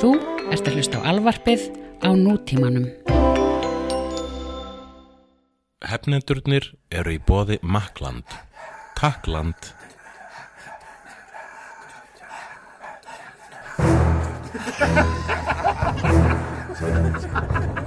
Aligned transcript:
Þú 0.00 0.14
ert 0.48 0.64
að 0.64 0.76
hlusta 0.78 1.00
á 1.04 1.12
alvarpið 1.12 1.66
á 2.00 2.08
nútímanum. 2.16 2.86
Hefnendurnir 5.84 6.70
eru 6.88 7.16
í 7.16 7.20
bóði 7.20 7.60
Makland. 7.60 8.24
Takkland. 8.96 9.74
Harður 16.80 17.76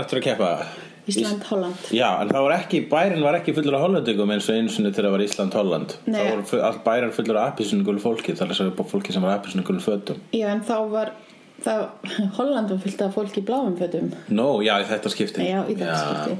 var 0.00 0.06
eftir 0.06 0.20
að 0.22 0.26
keppa? 0.30 0.50
Ísland, 1.10 1.42
Holland. 1.48 1.86
Já, 1.96 2.06
en 2.22 2.28
það 2.30 2.44
var 2.44 2.52
ekki, 2.54 2.80
bærin 2.90 3.22
var 3.24 3.38
ekki 3.40 3.54
fullur 3.56 3.74
af 3.78 3.82
hollendingum 3.86 4.30
eins 4.34 4.46
og 4.52 4.58
einu 4.60 4.70
sinni 4.70 4.92
þegar 4.92 5.08
það 5.08 5.14
var 5.16 5.24
Ísland-Holland. 5.24 5.94
Það 6.06 6.28
voru 6.30 6.44
fu- 6.50 6.60
allt 6.68 6.82
bærin 6.86 7.14
fullur 7.16 7.38
af 7.40 7.48
appisnugulu 7.54 8.02
fólki 8.04 8.34
Það 8.36 8.44
er 8.44 8.52
þess 8.52 8.62
að 8.66 8.84
fólki 8.92 9.14
sem 9.16 9.24
var 9.24 9.38
appisnugulu 9.38 9.82
fötum. 9.82 10.20
Já, 10.36 10.46
en 10.52 10.60
þá 10.68 10.76
var 10.92 11.10
það, 11.64 11.82
Holland 12.38 12.70
var 12.74 12.82
fyllt 12.84 13.02
af 13.08 13.16
fólki 13.16 13.42
í 13.42 13.46
bláum 13.48 13.74
fötum. 13.80 14.12
Nó, 14.28 14.46
já, 14.62 14.76
í 14.84 14.86
þetta 14.92 15.12
skipti. 15.16 15.48
Já, 15.50 15.60
í 15.66 15.74
þetta 15.80 15.98
skipti. 16.04 16.38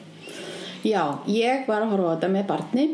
Já, 0.92 1.02
ég 1.28 1.66
var 1.68 1.82
að 1.88 1.90
horfa 1.96 2.12
á 2.12 2.14
þetta 2.14 2.30
með 2.36 2.46
barni 2.52 2.86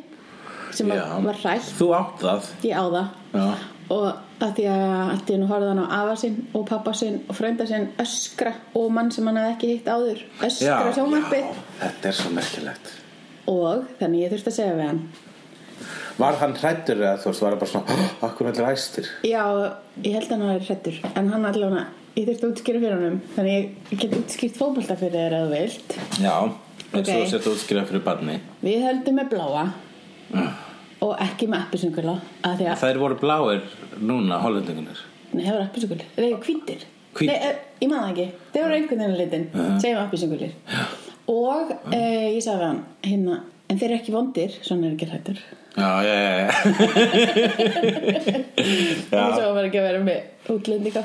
sem 0.76 0.88
Já. 0.90 1.04
var 1.26 1.36
hrætt. 1.42 1.68
Þú 1.76 1.90
átt 1.98 2.22
það. 2.24 2.48
Ég 2.66 2.78
á 2.78 2.84
það. 2.94 3.12
Já, 3.36 3.44
og 3.92 4.06
að 4.42 4.52
því 4.56 4.64
að 4.72 4.94
allt 5.12 5.30
í 5.30 5.34
hennu 5.36 5.46
horfði 5.50 5.68
hann 5.70 5.82
á 5.84 5.86
afa 6.00 6.16
sinn 6.20 6.36
og 6.58 6.64
pappa 6.68 6.92
sinn 6.96 7.20
og 7.28 7.36
frænda 7.38 7.66
sinn 7.68 7.86
öskra 8.02 8.52
og 8.74 8.88
mann 8.92 9.12
sem 9.14 9.26
hann 9.28 9.38
hafði 9.40 9.52
ekki 9.54 9.70
hitt 9.74 9.90
áður. 9.90 10.24
Öskra 10.48 10.90
sjómarpi 10.96 11.42
Þetta 11.80 12.10
er 12.10 12.16
svo 12.18 12.32
merkilegt. 12.34 12.90
Og 13.46 13.84
þannig 14.00 14.24
ég 14.24 14.32
þurfti 14.34 14.50
að 14.52 14.56
segja 14.58 14.74
við 14.80 14.86
hann. 14.90 15.00
Var 16.16 16.38
hann 16.40 16.54
hrættur 16.56 16.96
eða 17.02 17.16
þú 17.20 17.30
veist, 17.30 17.42
var 17.44 17.54
það 17.54 17.60
bara 17.62 17.70
svona 17.70 17.86
"Hå, 17.86 18.26
Akkur 18.26 18.46
allir 18.50 18.68
æstir? 18.72 19.08
Já, 19.22 19.44
ég 20.02 20.12
held 20.16 20.26
að 20.30 20.36
hann 20.36 20.46
var 20.48 20.60
hrættur 20.70 21.00
en 21.14 21.28
hann 21.28 21.44
allavega, 21.44 21.86
ég 22.16 22.26
þurfti 22.28 22.46
að 22.46 22.52
útskýra 22.54 22.80
fyrir 22.80 22.96
honum. 22.96 23.20
Þannig 23.36 23.52
ég, 23.52 23.74
ég 23.92 23.98
get 24.00 24.16
útskýrt 24.18 24.56
fótbolta 24.56 24.96
fyrir 24.96 25.12
þér 25.20 25.36
að 25.36 25.44
þú 25.46 25.50
vilt. 25.60 25.98
Já, 26.20 26.36
eins 26.92 27.08
og 27.08 27.14
þú 27.14 27.26
setja 27.30 27.52
útskrifa 27.52 27.86
fyrir 27.90 28.04
barni. 28.08 28.40
Við 28.64 28.82
höldum 28.88 29.20
með 29.20 29.28
bláa 29.36 29.66
og 31.04 31.16
ekki 31.22 31.48
með 31.50 31.66
appisungula 31.66 32.16
Þær 32.80 33.00
voru 33.02 33.18
bláir 33.20 33.66
núna, 34.00 34.40
hollendingunir 34.42 35.02
nei 35.32 35.42
það 35.44 35.58
var 35.58 35.66
appisungulir 35.66 36.06
þeir 36.14 36.28
eru 36.28 36.38
hvítir. 36.46 36.86
Hvítir? 37.16 37.32
Nei, 37.32 37.50
eh, 37.50 37.60
ég 37.82 37.90
man 37.90 38.02
það 38.04 38.12
ekki, 38.12 38.26
þeir 38.54 38.64
voru 38.64 38.78
einhvern 38.78 39.02
veginn 39.02 39.20
litin. 39.20 39.46
Segjum 39.82 40.00
appisungulir 40.04 40.52
og 41.32 41.76
eh, 41.92 42.32
ég 42.36 42.42
sagði 42.44 42.70
hann 42.70 42.82
hérna, 43.04 43.38
en 43.66 43.78
þeir 43.78 43.90
eru 43.90 44.00
ekki 44.00 44.16
vondir, 44.16 44.58
svona 44.62 44.88
er 44.88 44.96
ekki 44.96 45.10
hrættur 45.10 45.40
Já, 45.76 46.02
já, 46.02 46.12
já, 49.12 49.26
og 49.26 49.34
svo 49.36 49.50
var 49.52 49.66
ekki 49.66 49.76
að 49.76 49.84
vera 49.90 49.98
með 50.00 50.52
útlendinga 50.54 51.02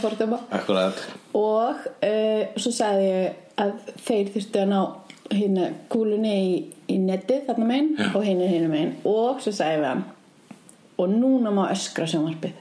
Akkurat. 0.56 1.02
Og 1.36 1.76
uh, 2.08 2.44
svo 2.56 2.72
sagði 2.72 3.10
ég 3.10 3.34
að 3.60 3.74
þeir 4.06 4.32
þurftu 4.32 4.62
að 4.62 4.72
ná 4.72 4.80
hérna 5.32 5.70
kúlunni 5.92 6.34
í, 6.38 6.58
í 6.92 6.98
nettið 7.02 7.46
þarna 7.50 7.70
megin 7.70 8.12
og 8.12 8.26
hinn 8.26 8.42
er 8.44 8.52
hinn 8.52 8.68
megin. 8.72 8.98
Og 9.08 9.42
svo 9.44 9.54
sagði 9.56 9.84
við 9.84 9.90
hann 9.92 10.04
og 11.02 11.16
núna 11.16 11.54
má 11.56 11.64
öskra 11.72 12.06
sjónvarpið. 12.10 12.60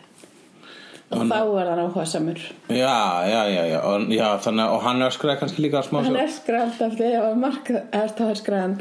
Og 1.11 1.25
þá 1.27 1.39
var 1.51 1.69
hann 1.73 1.81
áhuga 1.83 2.05
samur 2.07 2.39
Já, 2.71 3.27
já, 3.27 3.41
já, 3.51 3.63
já, 3.67 3.79
og, 3.83 4.05
já 4.15 4.27
þannig, 4.45 4.71
og 4.71 4.85
hann 4.85 5.03
öskraði 5.03 5.41
kannski 5.41 5.65
líka 5.65 5.83
smá 5.83 5.99
hann 5.99 6.13
svo 6.13 6.23
öskra 6.23 6.61
alltaf 6.69 6.95
þegar 6.95 7.17
ég 7.17 7.25
var 7.25 7.41
marka 7.43 7.81
eftir 7.99 8.27
að 8.29 8.35
öskra 8.37 8.61
hann. 8.63 8.77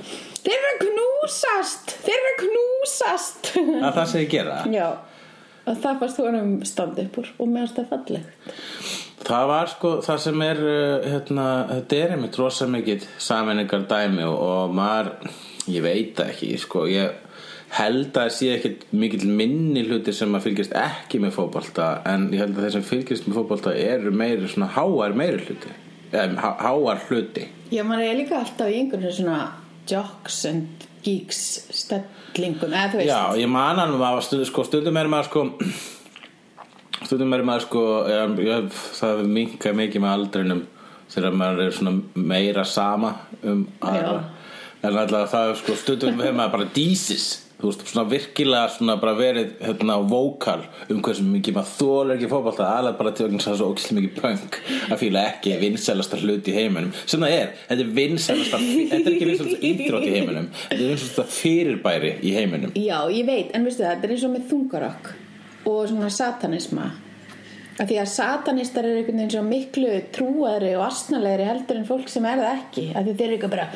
Þeir 0.46 0.56
eru 0.60 0.70
að 0.70 0.84
knúsast! 0.84 1.96
Þeir 2.06 2.18
eru 2.20 2.32
að 2.32 2.42
knúsast! 2.44 3.52
Að 3.58 3.98
það 3.98 4.16
að 4.22 4.28
gera. 4.36 4.60
Já. 4.78 4.88
Og 5.66 5.82
það 5.82 6.02
fannst 6.04 6.20
þú 6.20 6.28
hann 6.30 6.54
standi 6.70 7.08
upp 7.10 7.22
úr 7.24 7.32
og 7.36 7.50
mér 7.50 7.66
fannst 7.66 7.82
það 7.82 7.90
fallegt 7.96 9.09
Það 9.30 9.48
var 9.52 9.70
sko, 9.70 9.90
það 10.06 10.22
sem 10.24 10.44
er 10.46 10.60
uh, 10.66 11.08
hérna, 11.14 11.48
þetta 11.70 11.98
er 12.02 12.14
einmitt 12.16 12.38
rosa 12.42 12.66
mikið 12.70 13.04
sammenningar 13.22 13.84
dæmi 13.92 14.24
og, 14.26 14.38
og 14.42 14.72
maður 14.78 15.12
ég 15.70 15.84
veit 15.86 16.22
ekki, 16.24 16.56
sko 16.58 16.88
ég 16.90 17.18
held 17.78 18.08
að 18.08 18.16
það 18.16 18.32
sé 18.34 18.48
ekkit 18.56 18.88
mikill 18.98 19.28
minni 19.30 19.84
hluti 19.86 20.14
sem 20.18 20.34
að 20.34 20.48
fylgjast 20.48 20.74
ekki 20.80 21.20
með 21.22 21.36
fótbolta 21.36 21.90
en 22.10 22.24
ég 22.34 22.42
held 22.42 22.58
að 22.58 22.66
þeir 22.66 22.76
sem 22.80 22.88
fylgjast 22.88 23.28
með 23.30 23.38
fótbolta 23.38 23.76
eru 23.78 24.14
meiri 24.18 24.50
svona 24.50 24.72
háar 24.74 25.14
meiri 25.14 25.44
hluti 25.46 25.76
eða 26.10 26.42
há- 26.42 26.58
háar 26.66 27.04
hluti. 27.06 27.46
Já, 27.70 27.84
maður 27.86 28.08
er 28.10 28.18
líka 28.24 28.40
alltaf 28.42 28.72
í 28.74 28.80
einhvern 28.80 29.14
svona 29.14 29.38
jocks 29.90 30.40
and 30.50 30.88
geeks 31.06 31.44
stellingum, 31.70 32.74
eða 32.74 32.90
þú 32.96 33.04
veist. 33.04 33.12
Já, 33.14 33.22
ég 33.38 33.54
man 33.54 33.78
að 33.78 34.26
sko, 34.50 34.66
stundum 34.66 34.98
er 34.98 35.12
maður 35.14 35.30
sko 35.30 35.46
stundum 37.10 37.34
er 37.34 37.46
maður 37.48 37.66
sko 37.66 37.84
ég, 38.06 38.82
það 39.00 39.24
minkar 39.26 39.78
mikið 39.78 40.04
með 40.04 40.16
aldrinum 40.16 40.66
þegar 41.10 41.38
maður 41.42 41.66
er 41.66 41.78
svona 41.80 42.24
meira 42.30 42.66
sama 42.70 43.16
um 43.42 43.64
aðra 43.82 44.20
en 44.86 44.96
alltaf 44.96 45.32
það 45.32 45.52
er 45.52 45.62
sko 45.64 45.78
stundum 45.80 46.20
hefur 46.22 46.36
maður 46.38 46.58
bara 46.60 46.68
dísis 46.76 47.30
þú 47.60 47.72
veist, 47.72 47.82
svona 47.90 48.06
virkilega 48.12 48.70
svona 48.76 48.96
bara 49.02 49.16
verið 49.18 49.56
hérna 49.66 49.98
vókal 50.06 50.62
um 50.86 51.02
hversu 51.04 51.26
mikið 51.26 51.58
maður 51.58 51.72
þólar 51.80 52.14
ekki 52.16 52.30
fótbolta 52.32 52.68
alveg 52.76 53.00
bara 53.02 53.14
til 53.18 53.26
að 53.26 53.34
það 53.36 53.56
er 53.56 53.58
svo 53.60 53.72
ókvæslega 53.74 53.98
mikið 53.98 54.22
punk 54.22 54.60
að 54.86 55.02
fíla 55.02 55.24
ekki 55.34 55.56
vinsælasta 55.64 56.20
hlut 56.22 56.48
í 56.48 56.56
heiminum. 56.56 56.94
Sem 57.04 57.26
það 57.26 57.36
er, 57.40 57.56
þetta 57.72 57.86
er 57.88 57.96
vinsælasta 57.98 58.62
þetta 58.62 59.02
er 59.02 59.16
ekki 59.16 59.32
vinsælasta 59.32 59.72
íþrótt 59.72 60.06
í 60.06 60.14
heiminum 60.14 60.52
þetta 60.60 60.78
er 60.78 60.94
vinsælasta 60.94 61.28
fyrirbæri 61.40 62.14
í 62.22 62.36
heiminum. 62.38 62.78
Já, 62.78 63.00
ég 63.18 63.28
veit, 63.28 63.52
en 63.52 63.68
veistu 63.68 63.84
það, 63.84 63.98
þetta 63.98 64.08
er 64.08 64.16
eins 64.16 64.30
og 64.30 64.38
með 64.38 64.48
þungarokk 64.54 65.12
og 65.70 65.88
svona 65.92 66.10
satanisma. 66.14 66.90
Af 67.80 67.88
því 67.88 67.96
að 68.02 68.10
satanistar 68.12 68.84
eru 68.84 68.98
einhvern 69.00 69.20
veginn 69.22 69.32
svo 69.32 69.42
miklu 69.48 69.92
trúaðri 70.12 70.74
og 70.76 70.82
astnalegri 70.90 71.46
heldur 71.48 71.78
en 71.80 71.86
fólk 71.88 72.10
sem 72.12 72.26
er 72.28 72.42
það 72.42 72.58
ekki. 72.58 72.84
Af 72.92 73.06
því 73.06 73.14
þeir 73.16 73.26
eru 73.28 73.36
eitthvað 73.38 73.54
bara 73.54 73.68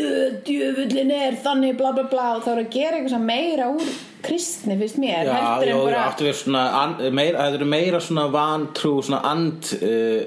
"Ö, 0.00 0.30
djöfullin 0.46 1.12
er 1.12 1.36
þannig 1.44 1.76
bla 1.76 1.90
bla 1.92 2.04
bla 2.08 2.28
og 2.36 2.42
þá 2.46 2.50
eru 2.54 2.64
að 2.64 2.70
gera 2.78 2.96
eitthvað 2.96 3.26
meira 3.26 3.66
úr 3.74 3.90
kristni 4.22 4.78
finnst 4.80 4.96
mér 5.02 5.24
Já, 5.28 5.32
heldur 5.36 5.68
já, 5.68 5.72
en 5.74 5.78
já, 5.78 5.84
bara 5.84 6.14
við 6.24 6.34
svona 6.40 6.64
an, 6.82 6.96
meira, 7.14 7.38
það 7.38 7.54
eru 7.58 7.64
meira 7.74 8.00
svona 8.00 8.26
vantrú, 8.32 8.94
svona 9.04 9.20
and 9.24 9.62
uh, 9.82 10.24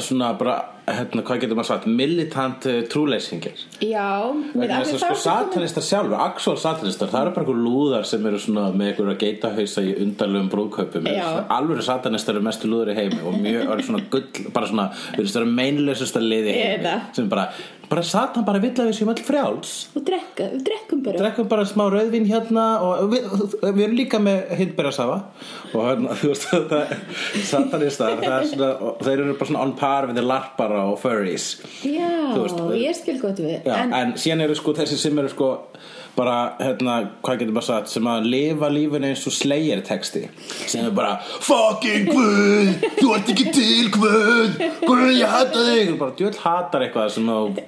svona 0.00 0.32
bara 0.38 0.56
hérna, 0.96 1.24
hvað 1.26 1.40
getur 1.44 1.58
maður 1.58 1.70
sagt, 1.70 1.86
militant 2.00 2.68
uh, 2.70 2.78
trúleysingir 2.92 3.62
Já, 3.84 4.08
að 4.28 4.92
sko 4.94 5.14
satanistar 5.22 5.86
sjálfur, 5.86 6.16
actual 6.22 6.56
satanistar 6.60 7.12
það 7.12 7.26
eru 7.26 7.34
bara 7.36 7.46
einhver 7.46 7.62
lúðar 7.64 8.08
sem 8.08 8.28
eru 8.30 8.40
svona 8.42 8.68
með 8.72 8.92
einhver 8.92 9.12
að 9.12 9.20
geita 9.22 9.52
hausa 9.56 9.84
í 9.84 9.94
undarlegum 10.04 10.50
brúðkaupum. 10.52 11.08
Já. 11.12 11.26
alveg 11.58 11.84
satanistar 11.86 12.36
eru 12.36 12.46
mestu 12.48 12.70
lúður 12.70 12.92
í 12.94 12.98
heimi 12.98 13.20
og 13.22 13.38
mjög 13.38 13.84
svona 13.88 14.04
gull, 14.12 14.46
bara 14.54 14.70
svona 14.70 14.88
erum 15.42 15.54
meinleysasta 15.58 16.22
liði 16.22 16.56
heimi 16.56 16.94
sem 17.16 17.28
bara, 17.30 17.48
bara 17.88 18.04
satan 18.04 18.44
bara 18.46 18.60
vill 18.62 18.72
að 18.74 18.90
við 18.90 18.96
séum 18.98 19.10
öll 19.12 19.22
frjáls. 19.24 19.72
Og 19.96 20.04
drekka, 20.06 20.48
við 20.52 20.64
drekkum 20.68 21.02
bara. 21.04 21.20
Drekkum 21.22 21.48
bara 21.50 21.64
smá 21.68 21.84
rauðvín 21.92 22.28
hérna 22.28 22.66
og 22.84 23.12
við, 23.12 23.28
við 23.64 23.82
erum 23.86 23.96
líka 23.98 24.20
með 24.22 24.52
hindberjasafa. 24.60 25.18
Og 25.72 25.86
hérna, 25.86 26.16
þú 26.20 26.32
veist 26.32 26.48
það 26.48 26.94
satanistar, 27.48 28.18
það 28.22 28.36
er 28.38 28.48
svona 28.52 28.94
þeir 29.04 29.24
eru 29.24 29.36
bara 29.40 29.50
svona 29.52 29.64
on 29.64 29.74
par 29.78 30.08
við 30.10 30.20
þeir 30.20 30.28
larpara 30.32 30.82
og 30.92 30.98
furries. 31.02 31.48
Já, 31.86 32.12
veist, 32.36 32.62
ég 32.82 32.98
skil 33.00 33.18
gott 33.22 33.42
við. 33.42 33.56
Já, 33.62 33.74
en, 33.78 33.96
en, 34.00 34.16
síðan 34.20 34.46
eru 34.48 34.58
sko 34.58 34.76
þessi 34.78 35.00
sem 35.00 35.22
eru 35.24 35.32
sko 35.32 35.52
bara, 36.18 36.36
hérna, 36.58 36.98
hvað 37.22 37.42
getur 37.42 37.54
maður 37.56 37.68
sagt 37.68 37.92
sem 37.92 38.10
að 38.10 38.28
lifa 38.32 38.70
lífinu 38.74 39.10
eins 39.12 39.24
og 39.30 39.34
slegir 39.36 39.82
texti. 39.86 40.24
Sem 40.66 40.86
er 40.88 40.94
bara 40.96 41.16
fucking 41.46 42.10
guð, 42.10 42.86
þú 42.98 43.10
ert 43.16 43.32
ekki 43.34 43.50
til 43.54 43.90
guð 43.94 44.58
guð, 44.82 45.08
ég 45.14 45.34
hata 45.34 45.66
þig. 45.70 45.92
Og 45.94 46.00
bara 46.02 46.16
djöld 46.18 46.40
hatar 46.42 46.86
eitthvað 46.86 47.12
sem 47.14 47.28
þú 47.30 47.66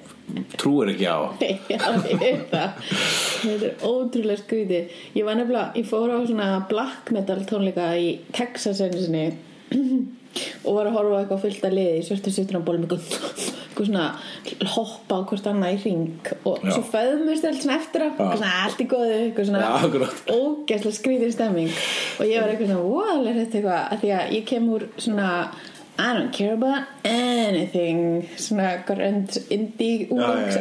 trúir 0.59 0.93
ekki 0.93 1.07
á. 1.07 1.19
Já, 1.73 1.83
ég 2.07 2.21
veit 2.21 2.47
það. 2.51 2.95
Þetta 3.41 3.69
er 3.71 3.85
ótrúlega 3.87 4.39
skrýti 4.39 4.81
Ég 5.17 5.25
var 5.27 5.39
nefnilega, 5.39 5.71
ég 5.79 5.87
fór 5.89 6.13
á 6.13 6.19
svona 6.23 6.49
black 6.69 7.11
metal 7.15 7.41
tónleika 7.49 7.91
í 7.99 8.13
Texas 8.35 8.83
einu 8.83 9.01
sinni 9.01 9.25
og 10.63 10.77
var 10.77 10.89
að 10.89 10.95
horfa 10.97 11.21
eitthvað 11.21 11.43
fullt 11.45 11.65
að 11.67 11.75
liði 11.77 11.97
í 11.97 12.05
svörtu 12.07 12.33
sýttunarbólum 12.35 12.85
eitthvað, 12.85 13.47
svona 13.81 14.05
hoppa 14.75 15.17
á 15.17 15.25
hvort 15.31 15.49
annað 15.49 15.75
í 15.75 15.81
ring 15.85 16.31
og 16.45 16.61
Já. 16.61 16.73
svo 16.75 16.83
föðumust 16.91 17.47
allt 17.49 17.63
svona 17.63 17.79
eftir 17.79 18.05
eitthvað 18.05 18.35
svona 18.35 18.53
allt 18.65 18.83
í 18.83 18.87
góðu 18.91 19.17
eitthvað 19.17 19.49
svona 19.49 19.71
ógæslega 20.35 20.97
skrýðir 20.99 21.35
stemming. 21.35 21.75
Og 22.19 22.29
ég 22.29 22.43
var 22.43 22.53
eitthvað 22.53 22.71
svona 22.71 22.87
wow, 22.87 23.27
þetta 23.27 23.45
eitthvað 23.45 23.81
að 23.81 24.01
því 24.03 24.15
að 24.19 24.33
ég 24.37 24.49
kem 24.51 24.71
úr 24.75 24.87
svona 24.97 25.29
I 26.01 26.13
don't 26.13 26.31
care 26.33 26.53
about 26.53 26.83
anything 27.05 28.29
svona 28.37 28.77
grönd 28.87 29.35
indie 29.53 30.07
úrvangs 30.09 30.57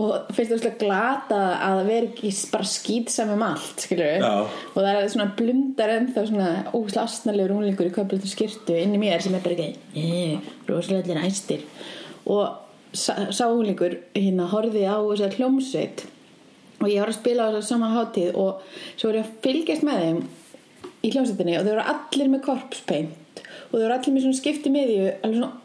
og 0.00 0.32
finnst 0.32 0.54
það 0.54 0.62
svona 0.62 0.78
glata 0.80 1.40
að 1.66 1.80
vera 1.90 2.08
ekki 2.08 2.30
bara 2.52 2.68
skýtsam 2.68 3.32
um 3.34 3.44
allt 3.44 3.84
og 3.92 4.78
það 4.78 4.90
er 4.92 5.10
svona 5.12 5.28
blundar 5.36 5.92
ennþá 5.98 6.24
svona 6.30 6.48
ósla 6.78 7.04
astnalegur 7.04 7.56
unglingur 7.58 7.90
í 7.90 7.94
köflötu 7.94 8.30
skirtu 8.30 8.76
inn 8.78 8.96
í 8.96 9.02
mér 9.02 9.20
sem 9.24 9.36
er 9.36 9.44
bara 9.44 9.58
ekki 9.58 10.00
eh, 10.00 10.52
rosalega 10.68 11.04
allir 11.04 11.26
æstir. 11.28 11.66
Og 12.32 12.62
sá, 12.96 13.46
unglingur 13.48 13.98
hérna 14.16 14.48
horfði 14.52 14.84
á 14.88 14.96
þess 15.00 15.26
að 15.26 15.38
hljómsveit 15.40 16.04
og 16.82 16.88
ég 16.90 17.02
var 17.02 17.12
að 17.12 17.18
spila 17.18 17.48
á 17.48 17.52
þess 17.54 17.64
að 17.64 17.70
sama 17.70 17.90
hátíð 17.92 18.38
og 18.42 18.62
svo 18.96 19.10
var 19.10 19.18
ég 19.20 19.26
að 19.26 19.34
fylgjast 19.44 19.86
með 19.86 20.04
þeim 20.06 20.22
í 21.02 21.12
hljómsveitinni 21.12 21.58
og 21.58 21.66
þau 21.66 21.72
voru 21.72 21.88
allir 21.94 22.32
með 22.32 22.44
korpspeint 22.48 23.42
og 23.42 23.74
þau 23.74 23.82
voru 23.82 23.96
allir 23.96 24.16
með 24.16 24.26
svona 24.26 24.40
skipti 24.40 24.72
miðju 24.72 25.10
alveg 25.12 25.38
svona 25.38 25.61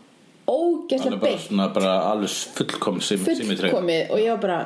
ógeðslega 0.48 1.72
bara 1.76 1.96
alveg 2.12 2.36
fullkom 2.58 3.02
sim, 3.04 3.24
fullkomið 3.28 4.14
og 4.14 4.22
ég 4.22 4.36
var 4.36 4.44
bara 4.44 4.60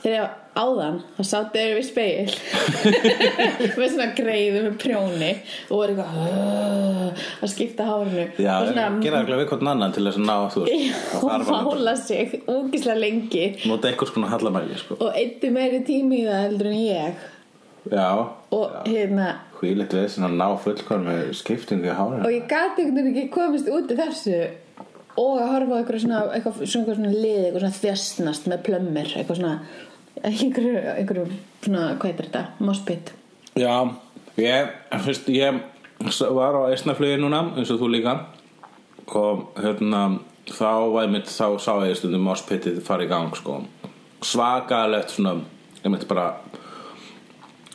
þegar 0.00 0.14
ég 0.14 0.22
var 0.24 0.38
áðan 0.60 0.96
þá 1.16 1.20
sáttu 1.28 1.60
þeir 1.60 1.74
við 1.76 1.84
speil 1.86 2.30
með 3.76 3.90
svona 3.92 4.06
greiðu 4.16 4.62
með 4.64 4.78
prjóni 4.82 5.30
og 5.68 5.74
voru 5.74 5.94
eitthvað 5.94 7.20
að 7.44 7.52
skipta 7.52 7.86
hárinu. 7.88 8.24
Já, 8.40 8.54
og 8.56 8.70
svona 8.70 8.86
gera 9.04 9.20
það 9.26 9.42
við 9.42 9.50
hvern 9.52 9.70
annan 9.74 9.94
til 9.94 10.06
þess 10.06 10.20
að 10.20 10.26
ná 10.30 10.36
þú 10.54 10.64
veist, 10.64 11.12
og 11.20 11.44
mála 11.50 11.94
sig 12.00 12.34
ógislega 12.46 12.96
lengi. 12.98 13.44
Nota 13.70 13.90
eitthvað 13.90 14.14
svona 14.14 14.32
hallamæli 14.32 14.80
sko. 14.80 14.98
og 14.98 15.20
eittu 15.20 15.52
meiri 15.54 15.84
tími 15.86 16.22
í 16.22 16.26
það 16.30 16.42
heldur 16.46 16.72
en 16.72 16.80
ég. 16.80 17.28
Já, 17.90 18.08
og 18.56 18.74
hérna 18.88 19.28
hvílegt 19.60 19.94
við 19.96 20.08
sem 20.14 20.24
að 20.26 20.34
ná 20.40 20.48
fullkom 20.64 21.06
með 21.06 21.30
skiptingu 21.38 21.88
í 21.88 21.94
hárinu. 21.94 22.24
Og 22.26 22.34
ég 22.34 22.48
gati 22.50 22.84
einhvern 22.84 23.06
veginn 23.06 23.22
ekki 23.22 23.32
komist 23.36 23.70
út 23.70 23.92
í 23.92 24.00
þessu 24.00 24.42
og 25.18 25.38
að 25.40 25.52
horfa 25.54 25.74
á 25.74 25.78
eitthvað 25.80 26.02
svona 26.04 26.20
eitthvað 26.36 26.60
svona, 26.64 26.92
eitthvað 26.92 27.22
lið, 27.24 27.40
eitthvað 27.44 27.64
svona 27.64 27.78
þjöstnast 27.80 28.50
með 28.50 28.66
plömmir, 28.68 29.14
eitthvað 29.16 29.40
svona 29.40 29.54
einhverju, 30.20 30.76
einhverju 30.96 31.26
svona, 31.64 31.88
hvað 31.96 32.12
heitir 32.12 32.28
þetta, 32.30 32.44
mospit 32.62 33.14
Já, 33.58 33.90
ég, 34.38 34.68
fyrst, 35.02 35.28
ég 35.34 35.56
var 36.30 36.54
á 36.54 36.70
eistnaflugi 36.70 37.18
núna 37.18 37.42
eins 37.58 37.70
og 37.74 37.80
þú 37.80 37.88
líka. 37.90 38.12
Og 39.10 39.48
hérna 39.58 40.20
þá 40.46 40.70
var 40.94 41.10
mitt, 41.10 41.26
þá 41.26 41.58
sá 41.58 41.72
ég 41.88 41.98
stundum 41.98 42.22
mospitið 42.28 42.78
fara 42.86 43.04
í 43.04 43.10
gang 43.10 43.34
sko. 43.34 43.58
Svakalegt 44.22 45.16
svona 45.16 45.40
ég 45.80 45.90
myndi 45.90 46.06
bara 46.06 46.36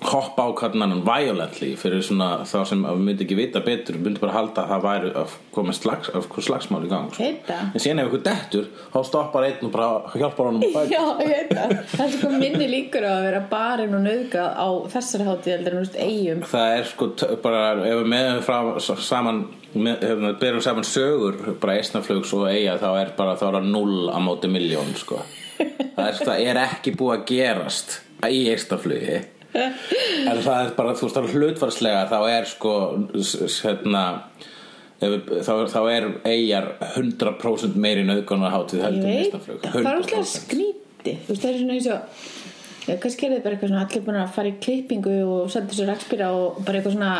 hoppa 0.04 0.44
á 0.44 0.50
kannan 0.60 1.06
violently 1.08 1.72
fyrir 1.80 2.02
svona 2.04 2.44
þá 2.44 2.58
sem 2.68 2.82
að 2.84 2.98
við 2.98 3.06
myndi 3.08 3.24
ekki 3.24 3.38
vita 3.40 3.62
betur 3.64 3.96
myndi 3.96 4.20
bara 4.20 4.34
halda 4.36 4.66
að 4.66 4.72
það 4.74 4.82
væri 4.84 5.12
að 5.22 5.36
koma 5.56 5.76
slags, 5.76 6.10
að 6.12 6.26
slagsmál 6.44 6.82
í 6.84 6.90
gang 6.92 7.14
sko. 7.14 7.24
Heita. 7.24 7.60
en 7.72 7.80
síðan 7.84 8.02
ef 8.04 8.10
ykkur 8.10 8.24
dettur 8.26 8.68
þá 8.92 8.98
stoppar 9.08 9.48
einn 9.48 9.64
og 9.64 9.72
bara 9.72 10.18
hjálpar 10.20 10.50
honum 10.50 10.66
að 10.68 10.92
Já, 10.96 11.02
ég 11.24 11.32
veit 11.32 11.54
það 11.94 12.04
er 12.06 12.12
sko 12.18 12.32
minni 12.36 12.68
líkur 12.74 13.08
að 13.08 13.22
vera 13.30 13.42
barinn 13.54 13.96
og 13.96 14.04
nauðgað 14.04 14.50
á 14.60 14.68
þessari 14.98 15.28
hátíð 15.30 15.56
heldur 15.56 15.78
en 15.78 15.86
úrst 15.86 15.96
eigum 15.96 16.44
það 16.52 16.74
er 16.74 16.90
sko 16.92 17.10
bara 17.46 17.62
ef 17.78 18.02
við 18.02 18.10
meðum 18.16 18.44
frá 18.50 18.60
saman 19.00 19.40
með, 19.72 20.04
við 20.12 20.36
berum 20.44 20.66
saman 20.66 20.88
sögur 20.88 21.40
bara 21.62 21.78
eistnaflugs 21.80 22.34
og 22.36 22.50
eiga 22.52 22.76
þá 22.84 22.90
er 23.00 23.16
bara 23.16 23.38
þá 23.40 23.48
er 23.48 23.60
það 23.62 23.72
null 23.72 24.12
á 24.12 24.20
móti 24.24 24.52
miljón 24.52 24.92
sko. 25.00 25.22
það, 25.96 26.04
er, 26.10 26.20
það 26.20 26.44
er 26.50 26.62
ekki 26.66 26.96
búið 27.00 27.16
að 27.16 27.26
gerast 27.32 27.98
í 28.26 28.44
eistnaflugi 28.52 29.24
en 29.56 30.42
það 30.44 30.58
er 30.60 30.74
bara 30.78 30.96
þú 30.98 31.08
veist 31.08 31.20
er 31.22 31.30
hlutvarslega 31.34 32.04
þá 32.12 32.18
er 32.32 32.50
sko 32.50 32.74
hérna 33.64 34.04
þá, 35.00 35.54
þá 35.72 35.80
er 35.92 36.10
eigjar 36.32 36.72
100% 36.96 37.78
meiri 37.80 38.06
nöðgunar 38.08 38.54
hátíð 38.56 38.82
Ég 38.82 38.88
heldur 38.88 39.08
veit 39.10 39.22
eistnaflug 39.26 39.64
það, 39.66 39.80
er 39.82 40.02
úrslega 40.02 40.28
skríti 40.32 41.16
Þú 41.26 41.32
veist, 41.32 41.42
það 41.42 41.50
er 41.52 41.60
svona 41.62 41.78
eins 41.80 41.90
og 41.94 43.02
kannski 43.02 43.26
er 43.26 43.34
þetta 43.34 43.46
bara 43.46 43.56
eitthvað 43.56 43.72
svona 43.72 43.84
allir 43.86 44.06
búin 44.06 44.22
að 44.22 44.36
fara 44.36 44.52
í 44.52 44.60
klippingu 44.62 45.16
og 45.26 45.52
senda 45.54 45.78
sér 45.78 45.92
rakspýra 45.92 46.30
og 46.38 46.62
bara 46.66 46.80
eitthvað 46.80 46.98
svona 46.98 47.14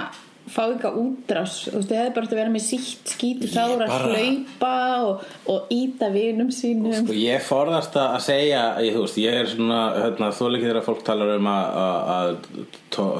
fá 0.52 0.62
eitthvað 0.68 0.98
útrás. 1.02 1.54
Þú 1.66 1.80
veist, 1.80 1.90
þið 1.90 2.00
hefði 2.00 2.14
bara 2.16 2.28
að 2.30 2.36
vera 2.40 2.52
með 2.54 2.64
sítt 2.66 3.14
skíti 3.16 3.50
þá 3.50 3.62
að 3.64 3.74
bara- 3.82 4.10
hlaupa 4.12 4.74
og, 5.06 5.24
og 5.54 5.72
íta 5.74 6.10
vinum 6.14 6.52
sínum. 6.54 6.94
Sko 7.00 7.18
ég 7.18 7.42
forðast 7.46 7.98
að 7.98 8.12
að 8.18 8.26
segja 8.28 8.62
ég, 8.86 8.94
þú 8.94 9.06
veist, 9.06 9.18
ég 9.24 9.40
er 9.42 9.50
svona 9.50 9.80
hérna, 9.96 10.30
þú 10.38 10.52
líka 10.54 10.70
þegar 10.70 10.86
fólk 10.86 11.02
talar 11.08 11.34
um 11.38 11.50
að, 11.50 11.80
að, 11.86 12.06
að 12.18 12.38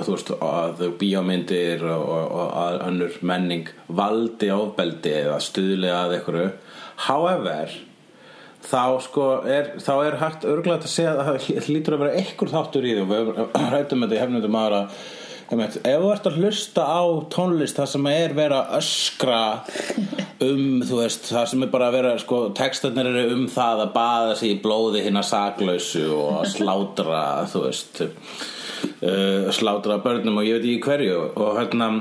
þú 0.06 0.14
veist, 0.14 0.32
að 0.52 0.86
bíómyndir 1.02 1.88
og, 1.96 2.14
og, 2.14 2.54
að 2.62 2.80
önnur 2.92 3.20
menning 3.22 3.74
valdi 3.88 4.54
ofbeldi 4.54 5.18
eða 5.24 5.42
stuðli 5.44 5.92
að 5.92 6.18
einhverju. 6.20 6.48
However 7.10 7.76
þá 8.66 9.02
sko 9.04 9.26
er, 9.46 9.76
þá 9.82 9.94
er 10.08 10.16
hægt 10.22 10.46
örglega 10.50 10.80
að 10.82 10.90
segja 10.90 11.12
að 11.14 11.28
það 11.28 11.68
hlýtur 11.68 11.96
að 11.98 12.02
vera 12.06 12.22
einhver 12.22 12.52
þáttur 12.54 12.88
í 12.88 12.96
því 12.96 13.04
og 13.04 13.12
við 13.12 13.30
rættum 13.76 14.06
þetta 14.06 14.18
í 14.18 14.22
hefnundum 14.24 14.58
aðra 14.62 14.80
Einmitt, 14.86 15.15
ef 15.46 15.80
þú 15.84 16.10
ert 16.10 16.28
að 16.30 16.40
hlusta 16.42 16.86
á 16.90 17.04
tónlist 17.30 17.78
það 17.78 17.92
sem 17.92 18.08
er 18.10 18.34
vera 18.38 18.64
að 18.64 18.80
öskra 18.80 19.42
um, 20.44 20.82
þú 20.86 21.00
veist, 21.02 21.30
það 21.30 21.48
sem 21.52 21.66
er 21.66 21.72
bara 21.74 21.90
að 21.90 21.98
vera, 22.00 22.16
sko, 22.22 22.42
textarnir 22.58 23.10
eru 23.12 23.24
um 23.36 23.46
það 23.52 23.86
að 23.86 23.94
baða 23.96 24.36
sig 24.40 24.56
í 24.56 24.60
blóði 24.64 25.06
hinna 25.06 25.24
saklausu 25.26 26.06
og 26.16 26.42
að 26.42 26.52
slátra, 26.56 27.24
þú 27.54 27.64
veist, 27.68 28.04
uh, 28.04 29.48
slátra 29.56 30.02
börnum 30.04 30.42
og 30.42 30.48
ég 30.48 30.60
veit 30.60 30.70
ekki 30.70 30.90
hverju. 30.90 31.20
Og 31.36 31.60
hérna, 31.60 31.92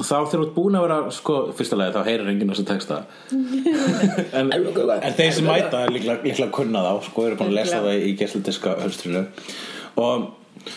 þá 0.00 0.14
þegar 0.14 0.34
þú 0.34 0.42
ert 0.42 0.56
búin 0.56 0.78
að 0.78 0.86
vera, 0.86 0.98
sko, 1.14 1.38
fyrsta 1.58 1.80
lagi 1.80 1.96
þá 1.96 2.10
heyrir 2.10 2.32
enginn 2.34 2.52
þessu 2.54 2.68
texta. 2.68 3.02
En, 4.30 4.52
en 4.52 5.14
þeir 5.16 5.32
sem 5.34 5.46
mæta 5.46 5.84
er 5.84 5.90
líklega, 5.92 6.22
líklega 6.24 6.52
kunna 6.54 6.84
þá, 6.86 6.92
sko, 7.08 7.26
eru 7.26 7.40
búin 7.40 7.50
að 7.50 7.56
lesa 7.58 7.80
það 7.82 8.04
í 8.06 8.12
gesludiska 8.18 8.76
höstrinu 8.84 9.24
og 10.00 10.28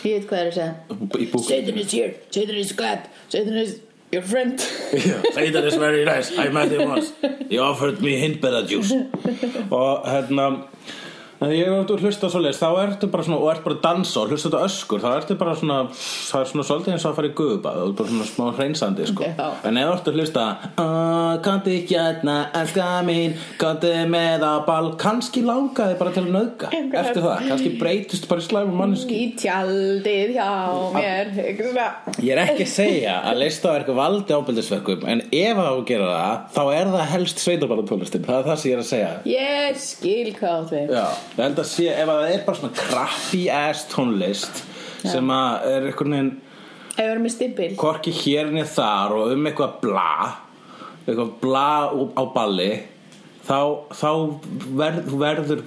Ég 0.04 0.14
veit 0.14 0.28
hvað 0.28 0.36
það 0.36 0.42
er 0.42 0.50
að 0.50 0.54
segja. 0.58 1.42
Satan 1.48 1.80
is 1.82 1.92
here, 1.92 2.14
Satan 2.30 2.60
is 2.60 2.72
God 2.78 3.10
Satan 3.28 3.58
is 3.58 3.80
your 4.12 4.22
friend. 4.22 4.60
Satan 5.36 5.64
is 5.64 5.74
very 5.74 6.04
nice, 6.04 6.30
I 6.38 6.48
met 6.48 6.72
him 6.72 6.88
once. 6.88 7.12
He 7.50 7.58
offered 7.58 8.00
me 8.00 8.14
hindberða 8.20 8.64
juice. 8.68 8.94
Og 9.70 10.06
hérna 10.06 10.48
ég 11.52 11.66
er 11.66 11.74
út 11.80 11.90
að 11.94 12.02
hlusta 12.04 12.28
svoleiðis 12.32 12.60
þá 12.62 12.68
ertu 12.84 13.08
bara 13.12 13.24
svona, 13.26 13.38
og 13.42 13.50
ert 13.52 13.64
bara 13.64 13.76
að 13.76 13.82
dansa 13.84 14.20
og 14.22 14.30
hlusta 14.32 14.48
þetta 14.50 14.64
öskur 14.68 15.02
þá 15.02 15.08
ertu 15.18 15.36
bara 15.40 15.54
svona, 15.58 15.78
það 15.94 16.40
er 16.44 16.50
svona 16.52 16.64
svolítið 16.68 16.92
eins 16.94 17.04
og 17.04 17.10
að 17.12 17.16
fara 17.18 17.28
í 17.30 17.34
gufubað 17.40 17.80
og 17.84 17.94
bara 17.98 18.08
svona 18.12 18.28
smá 18.30 18.44
hreinsandi 18.58 19.06
sko. 19.10 19.24
Já. 19.24 19.48
en 19.68 19.80
ef 19.82 19.88
þú 19.88 19.94
ert 19.96 20.08
að 20.12 20.18
hlusta 20.20 20.44
"Ah, 20.78 21.36
Kanti 21.44 21.74
ekki 21.82 21.96
hérna, 21.98 22.36
elska 22.54 22.88
mín 23.04 23.34
Kanti 23.58 23.92
með 24.14 24.44
á 24.46 24.54
ball 24.66 24.92
kannski 25.00 25.42
langaði 25.44 25.98
bara 25.98 26.10
til 26.14 26.22
að 26.24 26.30
nauðga 26.36 26.70
eftir 27.02 27.22
það, 27.22 27.48
kannski 27.48 27.72
breytist 27.80 28.28
bara 28.28 28.40
í 28.40 28.44
slæmum 28.48 28.76
manneski 28.78 29.18
Í 29.24 29.26
tjaldið 29.40 30.34
hjá 30.36 30.50
mér 30.94 31.32
Eitthvað 31.34 31.70
svona. 31.72 31.88
Ég 32.22 32.32
er 32.36 32.42
ekki 32.44 32.64
að 32.66 32.72
segja 32.74 33.14
að 33.24 33.38
listaverk 33.42 33.88
valdi 33.96 34.34
ábyldisverkum 34.34 35.04
en 35.10 35.22
ef 35.32 35.56
á 35.58 35.66
að 35.74 35.84
gera 35.88 36.08
það 36.14 36.38
þá 36.54 36.62
er 36.78 36.90
það 36.94 37.06
helst 37.14 37.38
sveitarbarnatónlistin 37.44 38.24
það 38.24 38.38
er 38.38 38.48
það 38.48 38.58
sem 38.62 38.70
ég 38.70 38.74
er 38.76 38.82
að 38.82 38.88
segja. 38.90 39.10
Ég 39.24 39.78
skil 39.84 40.32
hvað 40.38 40.54
átt 40.54 40.72
við. 40.74 40.92
Já, 40.94 41.06
ég 41.34 41.42
held 41.42 41.58
að 41.58 41.68
sé 41.70 41.88
ef 41.90 42.08
að 42.08 42.22
það 42.22 42.32
er 42.36 42.42
bara 42.46 42.60
svona 42.60 42.78
crappy 42.78 43.42
ass 43.50 43.84
tónlist 43.92 44.64
sem 45.04 45.30
að 45.34 45.68
er 45.74 45.88
einhvern 45.90 46.16
veginn 46.18 46.32
Ef 46.94 47.00
við 47.00 47.10
erum 47.10 47.24
með 47.26 47.32
stimpil. 47.34 47.70
hvorki 47.80 48.12
hér 48.14 48.50
niður 48.54 48.68
þar 48.76 49.14
og 49.18 49.32
um 49.34 49.46
eitthvað 49.50 49.78
bla 49.82 50.10
eitthvað 51.04 51.32
bla 51.42 51.68
á 51.90 52.22
balli 52.36 52.68
þá, 53.44 53.58
þá 53.92 54.10
verð, 54.78 55.10
verður 55.20 55.64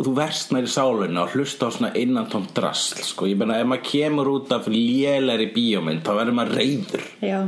þú 0.00 0.14
versnar 0.16 0.64
í 0.66 0.70
sálinu 0.72 1.20
og 1.22 1.36
hlusta 1.36 1.68
á 1.68 1.74
svona 1.76 1.92
innantóm 2.00 2.48
drasl 2.56 3.04
sko. 3.06 3.28
ég 3.30 3.36
meina 3.38 3.60
ef 3.60 3.68
maður 3.70 3.84
kemur 3.92 4.32
út 4.32 4.54
af 4.56 4.66
lélæri 4.72 5.50
bíómynd 5.54 6.02
þá 6.06 6.10
verður 6.16 6.38
maður 6.40 6.56
reyður 6.58 7.04
Já 7.22 7.38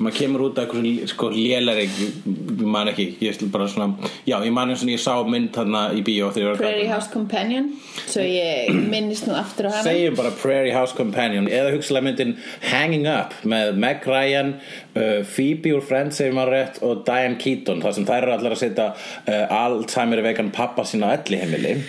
maður 0.00 0.16
kemur 0.18 0.44
út 0.48 0.58
af 0.58 0.66
eitthvað 0.66 1.10
sko 1.10 1.30
lélæri 1.34 1.86
ég 1.86 2.64
man 2.66 2.90
ekki, 2.90 3.06
ég 3.20 3.34
ætla 3.34 3.48
bara 3.52 3.68
svona 3.70 4.10
já, 4.26 4.36
ég 4.44 4.52
man 4.54 4.72
eins 4.72 4.84
og 4.84 4.92
ég 4.92 5.00
sá 5.02 5.14
mynd 5.26 5.52
þarna 5.54 5.84
í 5.96 6.02
bíó 6.06 6.30
Prairie 6.32 6.88
House 6.90 7.10
Companion 7.12 7.70
Svo 8.10 8.24
ég 8.24 8.70
minnist 8.90 9.28
nú 9.28 9.36
aftur 9.38 9.70
á 9.70 9.78
hana. 9.78 9.84
Segjum 9.86 10.16
bara 10.18 10.32
Prairie 10.34 10.74
House 10.74 10.96
Companion 10.96 11.48
eða 11.50 11.74
hugsalega 11.74 12.08
myndin 12.08 12.36
Hanging 12.70 13.08
Up 13.10 13.34
með 13.44 13.74
Meg 13.80 14.06
Ryan, 14.08 14.54
uh, 14.94 15.20
Phoebe 15.26 15.74
úr 15.76 15.84
Friends 15.86 16.20
ef 16.24 16.34
maður 16.36 16.56
rétt 16.56 16.80
og 16.86 17.04
Diane 17.08 17.38
Keaton 17.40 17.82
þar 17.84 17.96
sem 17.96 18.08
þær 18.08 18.20
eru 18.26 18.36
allar 18.36 18.56
að 18.56 18.62
setja 18.64 18.90
uh, 18.94 19.60
Alzheimer 19.60 20.24
vegan 20.26 20.52
pappa 20.54 20.86
sína 20.88 21.14
elli 21.18 21.40
heimili 21.40 21.76
er 21.76 21.82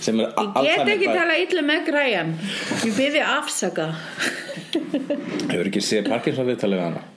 Ég 0.00 0.78
get 0.80 0.88
ekki 0.94 1.08
tala 1.12 1.34
illa 1.36 1.62
með 1.66 1.90
Ryan. 1.92 2.30
Ég 2.86 2.94
byrði 2.96 3.20
afsaka. 3.20 3.90
Hefur 4.72 5.66
ekki 5.68 5.84
séð 5.84 6.08
Parkinson 6.08 6.48
viðtalið 6.48 6.78
við 6.80 6.86
hana 6.88 7.08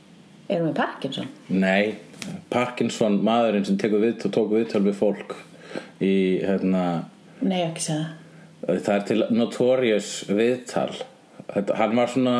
Erum 0.49 0.67
við 0.71 0.75
Parkinson? 0.75 1.27
nei, 1.49 1.95
Parkinson 2.51 3.19
maðurinn 3.23 3.65
sem 3.67 3.77
tekur 3.79 4.01
við 4.03 4.25
og 4.27 4.31
tók 4.35 4.51
viðtal 4.53 4.83
við 4.85 4.97
fólk 4.99 5.33
í 6.03 6.13
hérna 6.43 6.83
Nei, 7.43 7.61
ekki 7.65 7.81
segja. 7.83 8.05
það 8.67 8.93
er 8.95 9.01
til 9.09 9.23
Notorious 9.35 10.11
viðtal. 10.29 10.91
Þetta, 11.53 11.75
hann 11.75 11.95
var 11.97 12.07
svona 12.07 12.35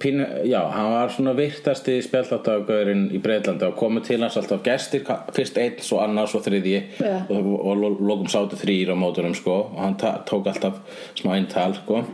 pínu, 0.00 0.24
já, 0.48 0.60
hann 0.72 0.92
var 0.94 1.10
svona 1.12 1.34
virtasti 1.36 1.98
spjallátagaurinn 2.06 3.10
í 3.12 3.20
Breitlandi 3.20 3.66
og 3.68 3.76
komið 3.76 4.06
til 4.06 4.20
hans 4.24 4.38
alltaf 4.40 4.62
gestir 4.64 5.04
fyrst 5.36 5.58
einn, 5.60 5.76
svo 5.84 6.00
annars 6.00 6.32
og 6.38 6.44
þriðji. 6.46 6.80
Já. 7.02 7.18
og, 7.28 7.50
og 7.60 7.76
lo- 7.82 7.98
lokum 8.00 8.30
sátu 8.32 8.56
þrýr 8.62 8.94
á 8.94 8.96
móturum 8.96 9.34
sko. 9.36 9.58
Og 9.74 9.82
hann 9.84 9.98
tók 10.00 10.48
alltaf 10.48 10.80
smá 11.18 11.34
eintal 11.36 11.74
sko 11.82 12.04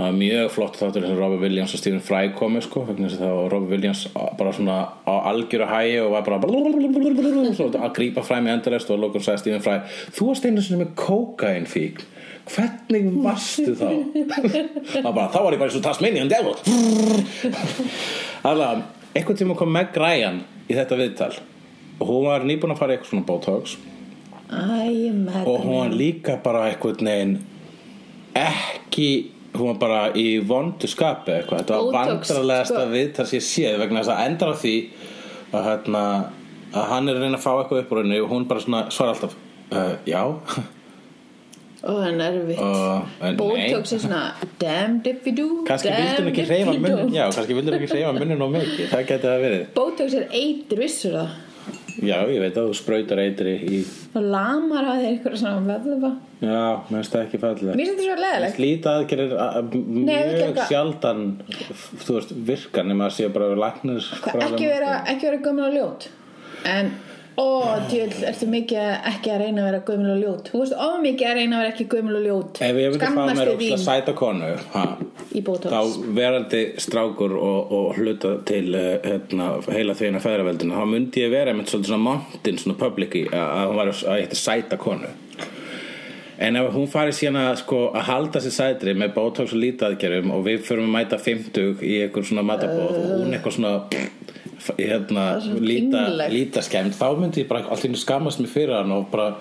það 0.00 0.06
var 0.06 0.16
mjög 0.16 0.52
flott 0.54 0.78
þáttur 0.80 1.04
sem 1.04 1.18
Robert 1.18 1.42
Williams 1.44 1.74
og 1.76 1.80
Stephen 1.82 2.00
Fry 2.04 2.30
komu 2.36 2.62
sko 2.64 2.86
var 2.86 3.50
Robert 3.52 3.70
Williams 3.74 4.06
bara 4.14 4.52
svona 4.56 4.78
á 5.04 5.14
algjöru 5.28 5.68
hægi 5.68 5.98
og 6.00 6.14
var 6.14 6.24
bara 6.24 6.40
að 6.40 7.92
grípa 7.98 8.24
fræm 8.24 8.48
í 8.48 8.54
endurest 8.54 8.90
og 8.90 9.02
lokum 9.02 9.24
sagði 9.24 9.44
Stephen 9.44 9.64
Fry 9.66 9.76
þú 10.16 10.30
varst 10.30 10.48
einu 10.48 10.64
sinni 10.64 10.84
með 10.84 10.94
kokain 11.04 11.68
fík 11.68 12.00
hvernig 12.50 13.10
varstu 13.22 13.74
þá? 13.78 13.90
Bara, 15.04 15.28
þá 15.30 15.38
var 15.44 15.54
ég 15.54 15.60
bara 15.60 15.68
eins 15.68 15.78
og 15.78 15.84
Tasmanian 15.84 16.30
Devil. 16.30 16.56
Alveg, 18.48 18.82
einhvern 19.14 19.38
tíma 19.38 19.56
kom 19.58 19.72
Meg 19.74 19.94
Ryan 19.96 20.42
í 20.66 20.76
þetta 20.76 20.98
viðtal. 20.98 21.32
Og 22.00 22.08
hún 22.08 22.26
var 22.30 22.46
nýbúin 22.48 22.74
að 22.74 22.80
fara 22.80 22.94
í 22.94 22.98
eitthvað 22.98 23.12
svona 23.12 23.28
botox. 23.28 23.76
Æ, 24.50 25.12
með 25.14 25.44
og 25.46 25.60
hún 25.62 25.76
var 25.76 25.92
líka 25.94 26.38
bara 26.42 26.64
eitthvað 26.70 27.04
neginn 27.06 27.36
ekki 28.34 29.10
hún 29.54 29.70
var 29.72 29.78
bara 29.80 30.00
í 30.14 30.26
vondu 30.46 30.88
skapi 30.90 31.34
eitthvað, 31.34 31.62
þetta 31.62 31.76
var 31.76 31.86
Botox, 31.86 32.28
vandrarlegasta 32.30 32.82
sko. 32.82 32.90
viðtal 32.94 33.26
sem 33.26 33.40
ég 33.40 33.46
séð 33.46 33.78
vegna 33.82 34.02
þess 34.02 34.12
að 34.14 34.26
endar 34.28 34.52
á 34.52 34.56
því 34.60 34.74
að, 35.50 35.62
hérna, 35.66 36.02
að 36.70 36.84
hann 36.92 37.08
er 37.10 37.16
að 37.18 37.24
reyna 37.24 37.40
að 37.40 37.46
fá 37.46 37.52
eitthvað 37.54 37.82
upp 37.82 37.94
úr 37.94 38.02
henni 38.04 38.20
og 38.20 38.34
hún 38.34 38.46
bara 38.50 38.64
svona 38.66 38.82
svara 38.94 39.16
alltaf 39.16 39.34
uh, 39.74 39.96
já. 40.06 40.22
Ó, 41.80 41.94
það 41.96 42.06
er 42.10 42.24
erfitt. 42.26 42.58
Uh, 42.60 43.30
Botox 43.38 43.94
er 43.96 44.00
svona 44.02 44.24
Damned 44.60 45.06
if 45.08 45.24
you 45.24 45.32
do 45.32 45.46
kannski 45.64 45.88
vildur 45.88 46.18
damned 46.18 46.34
ekki 46.34 46.58
you 46.60 46.80
munnin 46.84 47.14
já, 47.16 47.22
kannski 47.32 47.56
vildur 47.56 47.76
ekki 47.78 47.88
hreyfa 47.94 48.10
munnin 48.18 48.44
og 48.44 48.50
mikið. 48.52 48.90
Það 48.90 49.06
geti 49.08 49.26
það 49.30 49.46
verið. 49.46 49.62
Botox 49.78 50.18
er 50.18 50.26
eitur 50.42 50.82
vissur 50.84 51.16
það 51.16 51.38
já, 52.00 52.16
ég 52.32 52.40
veit 52.40 52.56
að 52.56 52.68
þú 52.70 52.76
sprautar 52.78 53.20
eitri 53.22 53.52
í 53.60 53.80
og 54.16 54.22
lamar 54.32 54.86
að 54.92 55.02
þeir 55.02 55.10
eitthvað 55.10 55.36
svona 55.42 55.66
veðlufa 55.68 56.10
já, 56.40 56.62
mennst 56.94 57.12
það 57.16 57.24
ekki 57.26 57.40
fallið 57.42 57.74
Mér 57.74 57.76
finnst 57.84 57.92
þetta 58.00 58.06
svo 58.08 58.16
leðilegt 58.24 58.56
Slíta 58.56 58.94
aðgerir 59.00 59.34
að- 59.44 59.76
Nei, 59.76 60.16
mjög 60.30 60.62
sjaldan 60.70 61.22
þú 62.06 62.16
veist, 62.16 62.34
virkar 62.52 62.88
nema 62.88 63.10
að 63.10 63.14
sé 63.18 63.28
bara 63.34 63.52
læknir 63.64 64.10
ekki 64.48 64.70
vera, 64.72 64.94
ekki 65.12 65.28
vera 65.30 65.42
gömul 65.44 65.68
og 65.68 65.76
ljót 65.78 66.08
en 66.70 66.90
ó, 67.40 67.46
djöld, 67.88 68.16
ertu 68.28 68.48
mikið 68.50 68.88
ekki 69.10 69.32
að 69.32 69.42
reyna 69.44 69.62
að 69.62 69.68
vera 69.68 69.80
gömul 69.88 70.10
og 70.12 70.20
ljót? 70.20 70.50
Þú 70.52 70.60
veist, 70.62 70.74
of 70.86 70.98
mikið 71.04 71.28
að 71.30 71.38
reyna 71.38 71.56
að 71.56 71.62
vera 71.64 71.72
ekki 71.72 71.86
gömul 71.94 72.18
og 72.18 72.26
ljót. 72.26 72.60
Ef 72.66 72.80
ég 72.80 72.94
myndi 72.94 73.10
fá 73.16 73.38
mér 73.38 73.52
ósla 73.54 73.78
sæta 73.84 74.14
konu 74.18 74.50
ha, 74.74 74.84
þá 75.30 75.80
verandi 76.18 76.62
strákur 76.84 77.36
og, 77.38 77.72
og 77.78 78.00
hluta 78.00 78.34
til 78.48 78.74
uh, 78.74 78.90
hérna, 79.06 79.48
heila 79.70 79.96
þeirna 79.98 80.22
feðraveldina 80.24 80.80
þá 80.80 80.92
myndi 80.92 81.24
ég 81.24 81.32
vera 81.32 81.56
með 81.56 81.74
svona 81.74 82.02
mountain 82.04 82.60
svona 82.60 82.78
public 82.80 83.16
í 83.22 83.26
að, 83.30 83.64
hún 83.70 83.80
var 83.80 83.92
að 83.94 84.04
ætti 84.18 84.40
sæta 84.40 84.80
konu. 84.80 85.10
En 86.40 86.56
ef 86.56 86.70
hún 86.72 86.86
fari 86.88 87.12
síðan 87.12 87.36
að, 87.42 87.58
sko, 87.60 87.78
að 87.92 88.06
halda 88.08 88.40
sér 88.40 88.54
sætri 88.54 88.94
með 88.96 89.10
botox 89.18 89.52
og 89.52 89.60
lítaðgerum 89.60 90.30
og 90.32 90.46
við 90.46 90.62
förum 90.64 90.88
að 90.88 90.94
mæta 90.94 91.18
50 91.20 91.82
í 91.84 91.98
eitthvað 92.00 92.30
svona 92.30 92.44
matabóð 92.48 92.94
og 92.96 93.10
hún 93.18 93.36
eitthvað 93.36 93.58
svona 93.58 93.74
hérna, 94.78 95.24
líta, 95.60 96.04
líta 96.32 96.62
skemmt. 96.66 96.96
Þá 96.98 97.08
myndi 97.18 97.44
ég 97.44 97.50
bara 97.50 97.66
allir 97.72 97.98
skammast 98.00 98.42
mig 98.42 98.52
fyrir 98.52 98.76
hann 98.80 98.94
og 98.94 99.08
bara 99.12 99.34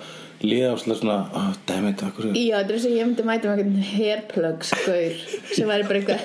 líða 0.43 0.71
á 0.71 0.75
svona 0.79 1.17
oh, 1.35 1.51
dammit, 1.67 1.99
akkur 2.03 2.31
Já, 2.31 2.61
þetta 2.61 2.71
er 2.71 2.75
þess 2.77 2.87
að 2.87 2.95
ég 2.95 3.07
myndi 3.09 3.23
mæta 3.27 3.49
með 3.49 3.53
einhvern 3.59 3.83
hairplugs 3.91 4.69
gaur 4.85 5.13
sem 5.51 5.67
væri 5.67 5.87
bara 5.89 5.99
eitthvað 5.99 6.21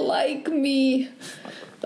like 0.10 0.48
me 0.54 1.08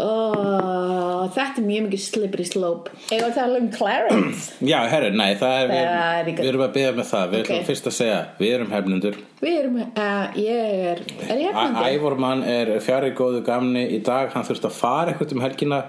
oh, 0.02 1.24
Þetta 1.34 1.60
er 1.60 1.66
mjög 1.66 1.84
mikið 1.88 2.02
slippery 2.04 2.46
slope. 2.48 2.92
Eða 3.14 3.28
tala 3.36 3.60
um 3.62 3.68
Clarence? 3.74 4.54
Já, 4.72 4.78
herru, 4.90 5.10
nei, 5.16 5.34
það 5.40 5.54
er, 5.60 5.72
Það 5.74 6.18
er 6.18 6.28
við, 6.28 6.38
við 6.40 6.50
erum 6.50 6.64
að 6.66 6.72
byggja 6.76 6.92
með 6.98 7.08
það. 7.10 7.26
Við 7.32 7.40
Ok. 7.44 7.48
ætlum 7.50 7.68
fyrst 7.70 7.90
að 7.90 7.96
segja, 7.98 8.18
við 8.40 8.54
erum 8.58 8.72
hefnundur 8.74 9.18
Við 9.40 9.58
erum, 9.60 9.78
uh, 9.84 10.38
ég 10.40 10.74
er 10.92 11.02
Er 11.28 11.42
ég 11.42 11.48
hefnandi? 11.50 11.84
Ævormann 11.94 12.44
er 12.54 12.72
fjari 12.84 13.12
góðu 13.18 13.42
gamni. 13.46 13.84
Í 13.96 14.02
dag 14.06 14.32
Hann 14.34 14.46
þurfti 14.48 14.70
að 14.70 14.78
fara 14.78 15.12
eitthvað 15.14 15.36
um 15.38 15.44
helgina. 15.44 15.82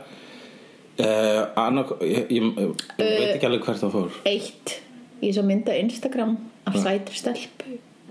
Uh, 0.95 1.41
annark, 1.59 1.95
ég, 2.07 2.29
ég, 2.31 2.51
ég 2.55 2.75
veit 2.99 3.31
ekki 3.35 3.47
alveg 3.49 3.65
hvert 3.67 3.81
það 3.83 3.95
fór. 3.97 4.19
Eitt. 4.31 4.77
Ég 5.23 5.33
svo 5.35 5.43
mynda 5.47 5.73
Instagram 5.75 6.37
af 6.69 6.77
sætri 6.79 7.17
stelp 7.19 7.63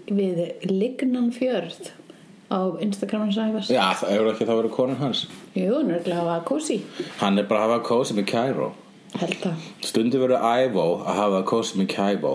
við 0.05 0.41
Lignan 0.69 1.31
fjörð 1.33 1.93
á 2.51 2.61
Instagram 2.85 3.27
hans 3.27 3.39
æfast 3.41 3.73
Já, 3.73 3.85
það 4.01 4.15
hefur 4.15 4.31
ekki 4.33 4.49
þá 4.49 4.55
verið 4.59 4.75
konun 4.77 5.01
hans. 5.01 5.25
Jú, 5.57 5.81
nörgulega 5.87 6.21
hafa 6.23 6.41
kósi 6.49 6.81
Hann 7.21 7.39
er 7.39 7.49
bara 7.49 7.65
að 7.65 7.75
hafa 7.75 7.87
kósi 7.89 8.17
með 8.19 8.29
Cairo. 8.33 8.71
Held 9.15 9.37
það. 9.45 9.67
Stundi 9.87 10.21
verið 10.21 10.43
Ævo 10.43 10.87
að 11.05 11.21
hafa 11.23 11.43
kósi 11.49 11.79
með 11.81 11.91
Cairo. 11.95 12.35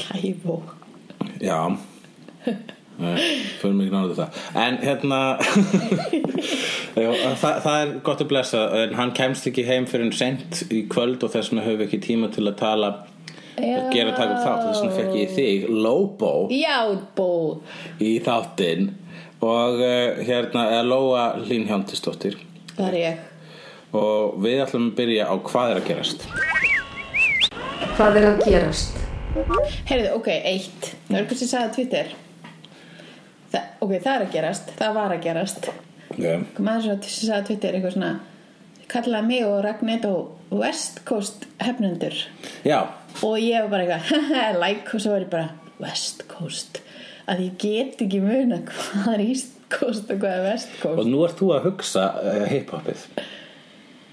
Kæfó 0.00 0.62
Já. 1.42 1.58
Fyrir 3.02 3.74
mig 3.74 3.88
náðu 3.90 4.16
það. 4.18 4.40
En 4.58 4.76
hérna 4.82 5.20
já, 7.02 7.08
það, 7.40 7.54
það 7.64 7.76
er 7.78 7.92
gott 8.04 8.20
að 8.22 8.28
blessa 8.30 8.60
En 8.82 8.92
hann 8.98 9.14
kemst 9.16 9.48
ekki 9.48 9.64
heim 9.66 9.88
fyrir 9.90 10.06
en 10.10 10.14
sent 10.16 10.60
í 10.70 10.84
kvöld 10.92 11.24
Og 11.24 11.32
þess 11.32 11.50
vegna 11.50 11.64
höfum 11.66 11.80
við 11.80 11.86
ekki 11.88 12.02
tíma 12.04 12.28
til 12.34 12.44
að 12.50 12.58
tala 12.60 12.92
Og 13.62 13.92
gera 13.92 14.14
taka 14.16 14.36
upp 14.36 14.44
þátt. 14.44 14.66
Þess 14.66 14.82
vegna 14.82 14.96
fekk 14.98 15.16
ég 15.18 15.32
þig, 15.36 15.66
Lobo 15.72 16.32
Já, 16.52 16.76
Í 18.02 18.12
þáttinn 18.24 18.90
Og 19.42 19.80
uh, 19.82 20.22
hérna 20.22 20.68
er 20.76 20.86
Lóa 20.86 21.24
Lín 21.42 21.66
Hjóndisdóttir 21.66 22.36
Það 22.76 22.88
er 22.88 22.98
ég. 23.00 23.22
Og 23.92 24.36
við 24.40 24.62
ætlum 24.64 24.88
að 24.90 24.98
byrja 25.02 25.28
á 25.28 25.34
hvað 25.44 25.70
er 25.72 25.80
að 25.80 25.88
gerast. 25.90 26.26
Hvað 27.98 28.18
er 28.20 28.26
að 28.30 28.42
gerast? 28.46 29.00
Heyrðu, 29.88 30.12
ok, 30.16 30.28
eitt. 30.32 30.92
Það 31.08 31.16
er 31.16 31.20
eitthvað 31.20 31.40
sem 31.42 31.50
sagði 31.50 31.68
á 31.68 31.74
Twitter. 31.76 32.12
Þa, 33.52 33.62
Ok, 33.82 33.92
það 33.98 34.12
er 34.14 34.24
að 34.24 34.36
gerast. 34.36 34.72
Það 34.78 34.94
var 34.96 35.16
að 35.16 35.24
gerast. 35.26 35.68
Okay. 36.12 36.44
Kom 36.56 36.68
aðeins 36.68 37.08
sem 37.08 37.28
sagði 37.28 37.40
á 37.40 37.48
Twitter 37.48 37.76
eitthvað 37.76 37.94
svona 37.96 38.12
Kallaði 38.92 39.28
mig 39.30 39.44
og 39.48 39.60
Ragnetto 39.64 40.14
West 40.52 40.98
Coast 41.08 41.46
hefnundur 41.62 42.16
Já, 42.68 42.82
Og 43.24 43.38
ég 43.40 43.64
var 43.64 43.70
bara 43.72 43.86
eitthvað 44.00 44.58
Like 44.62 44.92
og 44.92 45.00
svo 45.04 45.14
var 45.14 45.24
ég 45.24 45.30
bara 45.32 45.76
West 45.80 46.26
Coast 46.28 46.82
Að 47.30 47.44
ég 47.46 47.52
get 47.62 48.00
ekki 48.06 48.18
muna 48.24 48.58
hvað 48.66 49.12
er 49.14 49.20
East 49.28 49.52
Coast 49.72 50.10
og 50.10 50.18
hvað 50.22 50.34
er 50.40 50.42
West 50.50 50.82
og 50.88 51.06
nú 51.08 51.22
ert 51.26 51.38
þú 51.38 51.52
að 51.56 51.68
hugsa 51.70 52.08
uh, 52.18 52.42
hiphopið 52.50 53.06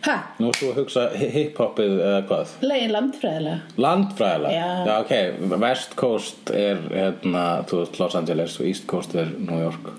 Ha, 0.05 0.13
Nú 0.39 0.47
ert 0.53 0.59
þú 0.61 0.69
að 0.71 0.77
hugsa 0.79 1.01
hi- 1.11 1.27
hiphopið 1.33 1.97
eða 1.99 2.19
hvað? 2.29 2.51
Legin 2.63 2.93
landfræðilega. 2.95 3.57
Landfræðilega? 3.83 4.61
Já. 4.87 4.93
ok, 5.01 5.57
West 5.65 5.95
Coast 5.99 6.53
er 6.55 6.79
hérna, 6.93 7.41
Los 7.99 8.15
Angeles 8.15 8.55
og 8.61 8.69
East 8.69 8.85
Coast 8.87 9.17
er 9.19 9.27
New 9.35 9.59
York. 9.59 9.89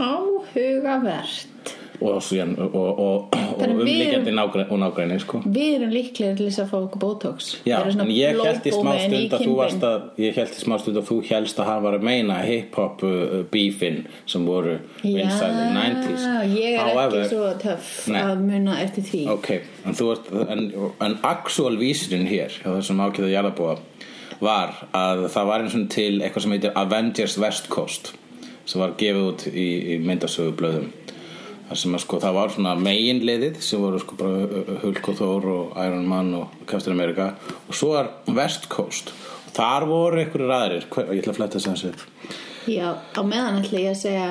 Áhugavert 0.00 1.74
og, 2.00 2.18
síðan, 2.24 2.54
og, 2.58 2.74
og, 2.74 3.34
og, 3.36 3.62
umlíkjandi 3.64 4.32
og 4.40 4.78
nágræni 4.80 5.18
sko. 5.20 5.40
Við 5.44 5.76
erum 5.76 5.92
líklega 5.94 6.36
til 6.38 6.46
þess 6.48 6.62
að 6.64 6.70
fá 6.72 6.76
okkur 6.78 7.02
Botox. 7.02 7.50
Já, 7.68 7.76
en 7.84 8.12
ég 8.14 8.40
held 8.40 8.68
í 8.68 8.72
smá 8.74 8.92
stund 9.02 9.36
að 9.36 9.44
þú 9.44 9.56
varst 9.58 9.86
að 9.86 10.22
ég 10.24 10.38
held 10.40 10.54
í 10.56 10.62
smá 10.64 10.76
stund 10.80 11.00
að 11.00 11.10
þú 11.10 11.18
helst 11.30 11.60
að 11.60 11.70
hann 11.70 11.84
var 11.86 11.98
að 11.98 12.06
meina 12.08 12.38
hip-hop 12.46 13.04
uh, 13.06 13.36
beefin 13.52 14.00
sem 14.30 14.46
voru 14.48 14.78
vinsæli 15.02 15.66
90s 15.76 16.24
Já, 16.24 16.38
ég 16.54 16.78
er 16.78 16.88
However, 16.88 17.20
ekki 17.20 17.34
svo 17.34 17.52
töff 17.60 17.92
að 18.20 18.44
muna 18.46 18.78
eftir 18.84 19.06
því. 19.10 19.22
Ok, 19.34 19.52
en 19.84 19.98
þú 19.98 20.10
ert 20.14 20.32
en, 20.46 20.66
en 21.06 21.18
actual 21.26 21.76
vísirinn 21.80 22.28
hér 22.30 22.54
hjá 22.62 22.70
þessum 22.72 23.04
ákveða 23.04 23.34
jarðabúa 23.34 23.76
var 24.40 24.72
að 24.96 25.26
það 25.34 25.50
var 25.50 25.64
eins 25.64 25.76
og 25.76 25.86
til 25.92 26.14
eitthvað 26.22 26.46
sem 26.46 26.56
heitir 26.56 26.76
Avengers 26.80 27.36
West 27.40 27.68
Coast 27.72 28.14
sem 28.68 28.80
var 28.80 28.94
gefið 28.98 29.26
út 29.26 29.46
í, 29.50 29.68
í 29.94 29.98
myndasögu 30.04 30.54
blöðum 30.56 30.88
þar 30.90 31.09
sem 31.78 31.94
að 31.94 32.02
sko 32.04 32.18
það 32.22 32.36
var 32.36 32.52
svona 32.54 32.74
meginliðið 32.82 33.60
sem 33.62 33.82
voru 33.82 34.00
sko 34.02 34.18
bara 34.18 34.64
Hulk 34.82 35.10
og 35.12 35.18
Thor 35.20 35.48
og 35.52 35.78
Iron 35.84 36.08
Man 36.10 36.34
og 36.40 36.60
Captain 36.66 36.96
America. 36.96 37.32
Og 37.68 37.76
svo 37.78 37.94
er 38.00 38.10
West 38.34 38.68
Coast. 38.72 39.14
Og 39.46 39.54
þar 39.56 39.86
voru 39.90 40.22
einhverjir 40.22 40.54
aðrir. 40.56 40.86
Hver, 40.90 41.10
ég 41.14 41.22
ætla 41.22 41.34
að 41.36 41.40
fletta 41.40 41.62
þess 41.62 41.90
að 41.90 42.06
Já, 42.68 42.90
á 42.92 43.20
meðan 43.24 43.62
ætla 43.62 43.80
ég 43.80 43.94
að 43.94 44.00
segja 44.02 44.26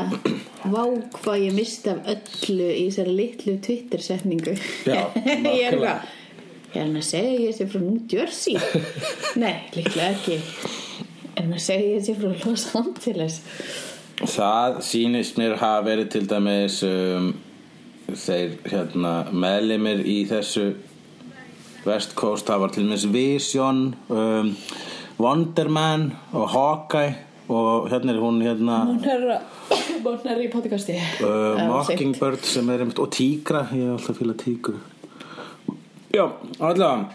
Vá 0.69 0.83
hvað 1.15 1.45
ég 1.47 1.55
misti 1.57 1.89
af 1.89 2.11
öllu 2.13 2.67
í 2.69 2.83
þessari 2.85 3.15
litlu 3.17 3.55
Twitter 3.65 4.03
setningu 4.05 4.53
Já, 4.85 5.07
Ég 5.25 5.63
er 5.65 5.73
eitthvað 5.73 6.03
Ég 6.69 6.75
er 6.77 6.85
hann 6.85 6.99
að 6.99 7.07
segja 7.07 7.37
ég 7.41 7.55
sé 7.57 7.65
frá 7.65 7.81
New 7.81 8.03
Jersey. 8.05 8.53
Nei, 9.41 9.55
líklega 9.73 10.11
ekki. 10.13 10.35
Er 11.33 11.39
hann 11.47 11.55
að 11.57 11.63
segja 11.65 11.95
ég 11.95 12.03
sé 12.05 12.13
frá 12.19 12.29
Los 12.43 12.65
Angeles 12.77 13.39
Það 14.19 14.81
sýnist 14.83 15.37
mér 15.39 15.55
hafa 15.61 15.83
verið 15.85 16.09
til 16.11 16.25
dæmis 16.27 16.81
um, 16.83 17.29
þeir 18.09 18.57
hérna, 18.67 19.13
meðlimir 19.31 20.01
í 20.03 20.25
þessu 20.27 20.73
West 21.85 22.17
Coast, 22.19 22.49
var 22.51 22.73
til 22.75 22.83
dæmis 22.83 23.07
Vision 23.07 23.93
um, 24.11 24.51
Wonder 25.19 25.71
Man 25.71 26.09
og 26.35 26.49
Hawkeye 26.51 27.15
og 27.49 27.87
hérna 27.89 28.13
er 28.13 28.19
hún 28.21 28.41
hérna 28.43 28.81
Herra, 29.05 29.39
hún 30.03 30.27
er 30.27 30.43
í 30.43 30.49
podcasti. 30.51 30.99
uh, 31.23 31.63
Mockingbird 31.71 32.43
sem 32.45 32.69
er 32.75 32.83
og 32.89 33.09
Tígra, 33.15 33.69
ég 33.71 33.87
er 33.87 33.95
alltaf 33.95 34.19
fíla 34.19 34.35
Tígru. 34.37 34.75
Já, 36.11 36.27
allavega 36.59 37.07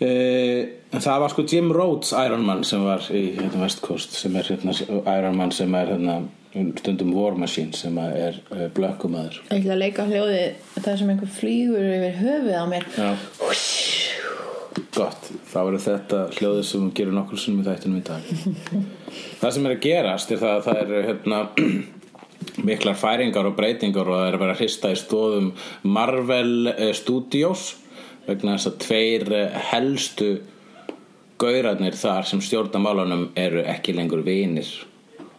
en 0.00 1.02
það 1.04 1.22
var 1.22 1.32
sko 1.34 1.44
Jim 1.44 1.72
Rhodes 1.76 2.12
Iron 2.16 2.44
Man 2.46 2.62
sem 2.64 2.84
var 2.86 3.04
í 3.12 3.24
hérna, 3.36 3.64
West 3.66 3.82
Coast 3.84 4.16
sem 4.16 4.36
er 4.40 4.48
hérna, 4.48 4.72
Iron 5.12 5.36
Man 5.36 5.52
sem 5.52 5.74
er 5.76 5.92
hérna, 5.92 6.14
stundum 6.80 7.12
War 7.14 7.36
Machine 7.38 7.76
sem 7.76 7.98
er 8.00 8.40
uh, 8.50 8.66
blökkumæður 8.74 9.42
Ég 9.50 9.60
ætla 9.60 9.76
að 9.76 9.82
leika 9.84 10.08
hljóði 10.08 10.40
það 10.80 10.96
sem 11.02 11.12
einhver 11.12 11.34
flýgur 11.36 11.90
yfir 11.98 12.16
höfuð 12.24 12.56
á 12.56 12.64
mér. 12.70 12.88
Gott, 14.94 15.30
þá 15.50 15.58
verður 15.66 15.84
þetta 15.84 16.18
hljóðið 16.36 16.66
sem 16.66 16.82
við 16.86 16.96
gerum 16.98 17.16
nokkur 17.18 17.40
sinnum 17.40 17.62
í 17.62 17.66
þættinum 17.68 18.00
í 18.00 18.04
dag. 18.06 18.28
Það 19.40 19.54
sem 19.54 19.66
er 19.66 19.74
að 19.74 19.84
gerast 19.84 20.32
er 20.32 20.40
það 20.40 20.56
að 20.56 20.66
það 20.66 20.80
er 20.80 21.06
hérna, 21.08 21.40
miklar 22.70 22.98
færingar 22.98 23.48
og 23.50 23.56
breytingar 23.58 24.10
og 24.10 24.18
það 24.18 24.26
er 24.28 24.38
að 24.38 24.44
vera 24.44 24.56
hrista 24.58 24.90
í 24.92 24.98
stóðum 24.98 25.52
Marvel 25.86 26.72
eh, 26.72 26.90
Studios 26.96 27.70
vegna 28.26 28.56
þess 28.56 28.70
að 28.70 28.78
tveir 28.84 29.26
eh, 29.36 29.58
helstu 29.70 30.30
gaurarnir 31.40 31.96
þar 31.96 32.28
sem 32.28 32.40
stjórna 32.44 32.82
málunum 32.82 33.28
eru 33.38 33.64
ekki 33.64 33.96
lengur 33.96 34.24
vinir. 34.26 34.68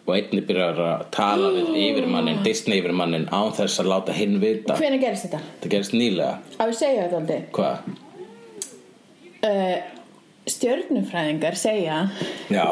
Og 0.08 0.16
einni 0.16 0.42
byrjar 0.44 0.80
að 0.82 1.02
tala 1.14 1.52
við 1.54 1.76
yfirmannin, 1.78 2.42
Disney 2.44 2.82
yfirmannin 2.82 3.28
án 3.30 3.54
þess 3.54 3.84
að 3.84 3.92
láta 3.92 4.16
hinn 4.18 4.40
vita. 4.42 4.76
Hvenær 4.80 5.04
gerist 5.04 5.28
þetta? 5.28 5.42
Það 5.62 5.76
gerist 5.76 5.94
nýlega. 5.94 6.40
Á 6.58 6.64
ég 6.66 6.80
segja 6.80 7.04
þetta 7.06 7.20
aldrei. 7.22 7.44
Hvað? 7.54 7.92
uh, 9.46 9.78
Stjörnufræðingar 10.50 11.54
segja 11.60 11.98
Já, 12.50 12.66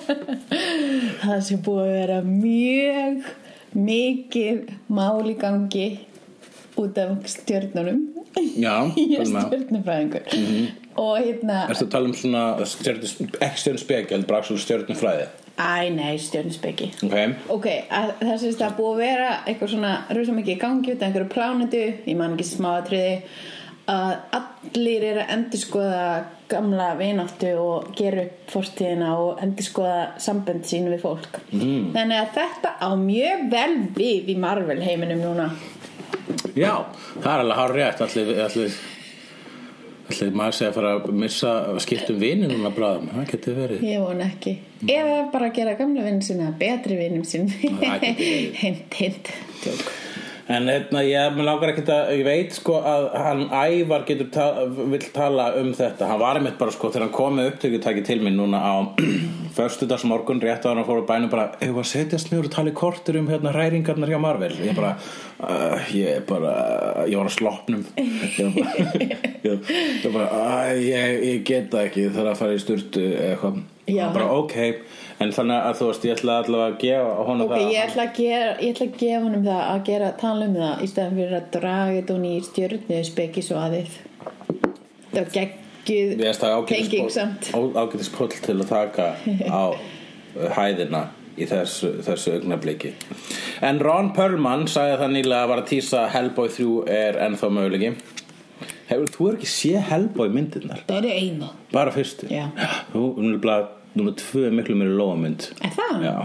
það 1.22 1.38
sé 1.46 1.56
búið 1.64 1.86
að 1.86 1.94
vera 1.94 2.18
mjög 2.26 3.30
mikið 3.72 4.74
mál 4.92 5.24
í 5.30 5.36
gangi 5.40 5.86
út 6.80 7.00
af 7.00 7.24
stjörnunum 7.32 8.02
já 8.36 8.74
ég 8.96 9.18
er 9.18 9.24
tölum 9.24 9.36
að- 9.40 9.50
stjörnufræðingur. 9.50 10.24
Og 11.00 11.12
hérna 11.22 11.60
Ertu 11.70 11.86
að 11.86 11.92
tala 11.94 12.10
um 12.10 12.16
svona 12.18 12.42
ekki 12.60 13.62
stjörnusspegjöld, 13.62 14.26
bara 14.28 14.42
svona 14.46 14.64
stjörnufræði? 14.64 15.28
Æ 15.60 15.90
nei 15.92 16.16
stjörnuspeki. 16.16 16.86
Ok, 17.04 17.16
ok, 17.52 17.66
að, 17.92 18.12
það 18.22 18.36
sést 18.40 18.62
að 18.64 18.76
búið 18.78 18.92
að 18.94 19.00
vera 19.04 19.30
eitthvað 19.44 19.72
svona 19.74 19.90
rosa 20.16 20.32
mikið 20.32 20.54
í 20.54 20.60
gangi 20.62 20.92
út 20.94 21.02
af 21.02 21.08
einhverju 21.08 21.32
plánetu, 21.34 21.82
ég 22.08 22.16
man 22.16 22.36
ekki 22.36 22.46
smáatriði 22.48 23.16
að 23.90 24.12
allir 24.38 25.04
eru 25.10 25.20
að 25.24 25.32
endurskoða 25.34 26.04
gamla 26.50 26.86
vináttu 26.98 27.50
og 27.60 27.90
gera 27.98 28.24
upp 28.24 28.50
fórstíðina 28.54 29.10
og 29.18 29.42
endurskoða 29.44 29.98
sambönd 30.22 30.64
sínu 30.66 30.94
við 30.94 31.02
fólk. 31.04 31.40
Mm. 31.52 31.90
þannig 31.94 32.22
að 32.22 32.32
þetta 32.38 32.72
á 32.80 32.90
mjög 32.98 33.44
vel 33.52 33.74
við 33.98 34.32
í 34.32 34.36
Marvel 34.40 34.80
heiminum 34.82 35.22
núna 35.26 35.50
já, 36.56 36.72
það 37.20 37.30
er 37.32 37.44
alveg 37.44 37.60
hár 37.60 37.74
rétt 37.76 38.02
Allir, 38.06 38.32
allir, 38.46 38.76
allir 40.10 40.34
maður 40.42 40.58
sé 40.58 40.68
að 40.68 40.76
fara 40.80 40.92
að 40.98 41.08
missa 41.22 41.54
skiptum 41.84 42.20
vini 42.20 42.50
núna 42.50 42.74
bráðum, 42.74 43.10
það 43.14 43.32
getur 43.34 43.58
verið. 43.62 43.88
Ég 43.90 44.04
von 44.04 44.22
ekki. 44.26 44.58
Eða 44.86 45.18
bara 45.32 45.50
gera 45.54 45.78
gamla 45.78 46.06
vinn 46.06 46.22
sinna 46.26 46.52
betri 46.60 46.98
getur 47.00 47.24
verið. 47.24 47.50
hint, 48.62 49.00
hint. 49.00 49.34
Tjók 49.64 49.90
En 50.50 50.66
hérna, 50.66 51.02
ég 51.06 51.36
að, 51.94 52.08
ég 52.18 52.24
veit 52.26 52.54
sko 52.56 52.80
að 52.82 53.04
hann 53.22 53.42
Ævar 53.54 54.02
getur 54.08 54.30
ta 54.34 54.46
vill 54.66 55.04
tala 55.14 55.52
um 55.60 55.70
þetta. 55.76 56.08
Hann 56.10 56.18
var 56.22 56.40
einmitt 56.40 56.58
bara 56.58 56.74
sko 56.74 56.90
þegar 56.90 57.06
hann 57.06 57.14
kom 57.14 57.36
með 57.38 57.52
upptökutæki 57.52 58.02
til 58.08 58.18
minn 58.24 58.38
núna 58.40 58.58
á 58.58 58.74
föstudags 59.56 60.06
morgun 60.10 60.42
rétt 60.42 60.66
á 60.66 60.72
hann 60.72 60.82
að 60.82 60.90
fóra 60.90 61.06
bænum 61.06 61.30
bara, 61.30 61.46
ég 61.62 61.74
var 61.76 61.86
að 61.86 61.92
setjast 61.92 62.34
og 62.34 62.50
tala 62.50 62.72
í 62.72 62.76
kortur 62.80 63.20
um 63.20 63.30
hérna 63.30 63.54
ræringarnar 63.54 64.10
hjá 64.10 64.18
Marvel. 64.22 64.52
Ég 64.58 64.74
bara, 64.74 64.96
uh, 65.38 65.90
ég 65.94 66.26
bara, 66.26 66.54
ég 67.06 67.20
var 67.20 67.30
að 67.30 67.36
slopnum. 67.38 67.86
Ég 68.40 68.54
bara, 68.56 68.74
ég, 69.46 70.08
bara, 70.10 70.28
ég, 70.78 71.22
ég 71.28 71.44
get 71.46 71.70
það 71.70 71.86
ekki, 71.86 72.08
ég 72.08 72.16
þarf 72.16 72.34
að 72.34 72.40
fara 72.42 72.56
í 72.58 72.62
sturtu 72.62 73.06
eitthvað. 73.14 73.62
Já. 73.90 74.06
Bara, 74.14 74.26
ok, 74.40 74.56
en 75.20 75.32
þannig 75.36 75.64
að 75.68 75.78
þú 75.80 75.88
veist, 75.90 76.04
ég 76.08 76.16
ætla 76.18 76.36
allavega 76.42 76.68
að 76.70 76.78
gefa 76.84 77.14
honum 77.28 77.46
Ok, 77.46 77.54
það. 77.56 77.72
ég 77.74 77.84
ætla, 77.88 78.04
að 78.08 78.16
gera, 78.20 78.50
ég 78.60 78.74
ætla 78.74 78.86
að 78.86 78.98
gefa 79.02 79.22
honum 79.26 79.44
það 79.48 79.62
að 79.74 79.80
gera 79.90 80.10
tala 80.24 80.46
um 80.50 80.54
það 80.60 80.82
í 80.86 80.90
stæðan 80.92 81.16
fyrir 81.20 81.36
að 81.40 81.48
draga 81.58 81.96
þetta 81.98 82.16
hún 82.18 82.28
í 82.30 82.34
var 85.20 85.32
geggjuð 85.36 86.12
Mér 86.20 86.26
finnst 86.30 86.44
það 86.44 86.52
tenging 86.70 87.10
samt. 87.10 87.50
ágætis 87.82 88.12
pull 88.14 88.28
til 88.34 88.58
að 88.60 88.68
taka 88.70 89.08
á 89.60 89.64
hæðina 90.60 91.00
í 91.40 91.46
þessu, 91.48 91.88
þessu 92.04 92.34
augnabliki 92.36 92.92
en 93.64 93.80
Ron 93.82 94.12
Perlman 94.16 94.66
sagði 94.70 94.98
það 95.00 95.12
nýlega 95.16 95.42
að 95.46 95.50
var 95.54 95.62
að 95.62 95.68
tísa 95.72 96.04
Hellboy 96.12 96.48
3 96.52 96.68
er 96.94 97.18
ennþá 97.26 97.50
mögulegi 97.56 97.92
hefur 98.90 99.10
þú 99.14 99.28
er 99.30 99.36
ekki 99.38 99.50
sé 99.50 99.82
Hellboy 99.86 100.28
myndirnar? 100.34 100.80
Það 100.88 100.96
eru 101.04 101.12
eina. 101.14 101.48
Bara 101.72 101.92
fyrstu? 101.94 102.26
Já. 102.30 102.48
þú 102.92 103.04
er 103.22 103.36
bara 103.44 103.58
númer 103.96 104.16
tvö 104.20 104.46
er 104.48 104.58
miklu 104.58 104.76
meiri 104.78 104.96
lóamynd 104.98 105.50
Er 105.64 105.72
það? 105.76 106.04
Já. 106.06 106.16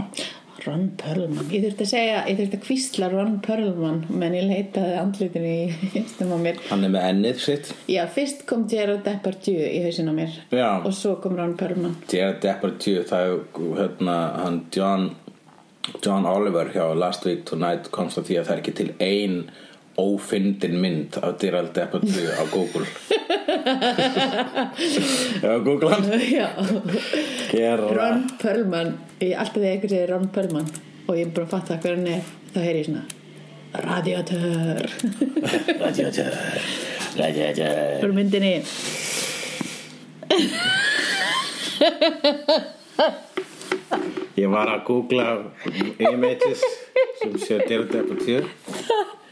Ron 0.65 0.85
Perlman 0.97 1.49
Ég 1.53 1.61
þurfti 1.65 1.83
að 1.85 1.89
segja, 1.91 2.21
ég 2.29 2.37
þurfti 2.39 2.57
að 2.57 2.63
kvísla 2.65 3.09
Ron 3.11 3.35
Perlman 3.45 3.99
menn 4.09 4.37
ég 4.37 4.47
leitaði 4.49 4.95
andlitin 5.01 5.45
í 5.45 5.57
haustum 5.93 6.31
á 6.33 6.37
mér 6.41 6.61
hann 6.69 6.87
er 6.87 6.93
með 6.95 7.05
ennið 7.11 7.43
sitt 7.43 7.73
Já, 7.91 8.01
fyrst 8.15 8.45
kom 8.49 8.63
Gerard 8.71 9.03
Depardieu 9.05 9.59
í 9.67 9.83
hausin 9.85 10.09
á 10.09 10.13
mér 10.15 10.33
Já. 10.55 10.69
og 10.79 10.89
svo 10.95 11.17
kom 11.21 11.37
Ron 11.37 11.53
Perlman 11.59 11.97
Gerard 12.09 12.41
Depardieu 12.45 13.03
það 13.05 13.27
er 13.29 13.61
hérna 13.81 14.17
hann 14.41 14.59
John 14.73 15.09
John 16.01 16.25
Oliver 16.25 16.71
hjá 16.73 16.87
Last 16.97 17.27
Week 17.27 17.43
Tonight 17.45 17.91
komst 17.93 18.17
að 18.17 18.31
því 18.31 18.39
að 18.39 18.47
það 18.47 18.55
er 18.55 18.63
ekki 18.63 18.75
til 18.79 18.91
ein 19.05 19.37
ófindin 20.01 20.75
mynd 20.81 21.19
af 21.21 21.37
Gerard 21.41 21.71
Depardieu 21.75 22.31
á 22.35 22.43
Google. 22.51 22.87
Já, 25.43 25.53
Google 25.63 25.89
hann 25.93 26.09
Ron 27.95 28.25
Perlman. 28.41 28.97
Ég, 29.21 29.37
alltaf 29.37 29.61
þegar 29.61 29.71
einhver 29.71 29.89
segir 29.95 30.11
Ron 30.11 30.27
Perlman 30.35 30.67
og 31.07 31.17
ég 31.19 31.29
bara 31.33 31.45
fatta 31.49 31.77
hver 31.81 31.95
hann 31.99 32.07
er 32.09 32.21
þá 32.53 32.59
heyri 32.63 32.79
ég 32.81 32.87
svona 32.89 33.03
Radiator 33.85 34.85
Radiator 35.81 36.37
Radiator 37.19 37.99
fyrir 38.01 38.15
myndinni 38.15 38.53
Ég 44.35 44.51
var 44.51 44.67
að 44.67 44.81
googla 44.87 45.27
images 46.09 46.63
sem 47.21 47.37
sé 47.39 47.59
Gerard 47.67 47.93
Depardieu 47.93 48.41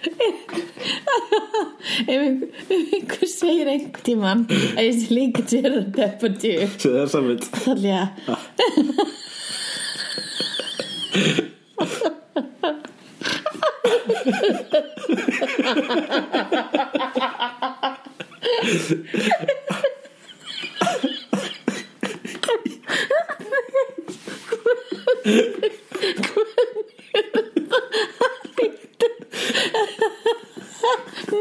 ef 0.04 0.18
einhver, 2.10 2.50
ef 2.70 2.94
einhver 2.98 3.28
segir 3.28 3.68
einhver 3.74 4.04
tímann 4.08 4.42
að 4.50 4.84
ég 4.88 4.96
sé 5.00 5.08
líka 5.14 5.42
Gerard 5.50 5.90
Depardieu 5.98 6.68
Svo 6.76 6.90
það 6.92 7.04
er 7.04 7.10
saman 7.16 7.38
þá 7.44 7.72
ætla 7.74 7.88
ég 7.90 8.00
að 8.04 8.64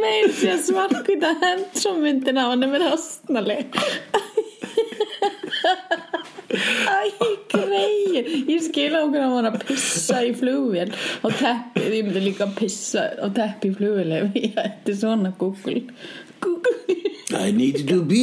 meir 0.00 0.28
sé 0.38 0.57
svarkvita 0.66 1.31
hend 1.42 1.66
svo 1.78 1.92
myndin 2.00 2.40
á 2.40 2.44
hann 2.50 2.64
er 2.66 2.70
mér 2.72 2.85
hastnaleg 2.90 3.68
Æ, 6.52 7.09
greið 7.52 8.26
Ég 8.50 8.61
skil 8.66 8.92
á 8.92 9.00
hvernig 9.02 9.22
hann 9.22 9.37
var 9.38 9.48
að 9.52 9.62
pissa 9.68 10.18
í 10.26 10.33
flugvél 10.37 10.90
á 10.92 11.26
teppið, 11.38 11.90
ég 11.96 12.05
myndi 12.09 12.22
líka 12.26 12.46
pissa 12.57 13.07
á 13.16 13.26
teppi 13.37 13.72
í 13.72 13.76
flugvél 13.78 14.12
ef 14.18 14.37
ég 14.37 14.59
ætti 14.61 14.92
svona 14.98 15.31
Google. 15.40 15.81
Google. 16.44 16.76
I 17.33 17.50
need 17.57 17.87
to 17.88 18.02
be 18.05 18.22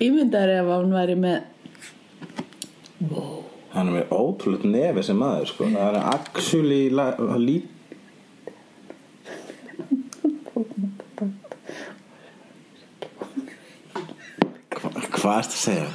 Ég 0.00 0.10
myndi 0.14 0.36
að 0.38 0.54
ef 0.60 0.70
hann 0.70 0.94
væri 0.94 1.16
með 1.18 1.38
Hann 3.70 3.86
er 3.86 3.94
með 4.00 4.14
ótrúlega 4.14 4.66
nefi 4.70 5.02
sem 5.06 5.18
maður 5.20 5.46
sko. 5.52 5.68
Það 5.70 5.94
er 5.94 6.08
actually 6.10 6.82
hann 7.30 7.44
lít 7.44 7.68
Hva, 14.74 14.88
Hvað 15.14 15.36
ertu 15.38 15.54
að 15.54 15.60
segja? 15.60 15.90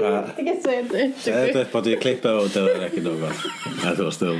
Hvað? 0.00 0.30
Ekki 0.40 0.50
að 0.50 0.60
segja 0.64 0.82
þetta 0.90 1.04
Segðu 1.20 1.40
þetta 1.46 1.62
upp 1.62 1.74
á 1.76 1.80
því 1.84 1.92
að 1.94 2.02
klippa 2.04 2.28
ef 2.30 2.36
það 2.54 2.66
er 2.72 2.84
ekki 2.88 3.02
nóg 3.04 3.16
þú 4.00 4.04
þú 4.08 4.34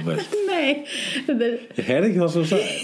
þetta 1.28 1.44
er 1.46 1.54
Ég 1.78 1.84
heyrði 1.90 2.06
ekki 2.10 2.20
það 2.22 2.30
sem 2.34 2.40
þú 2.40 2.48
sagði 2.54 2.74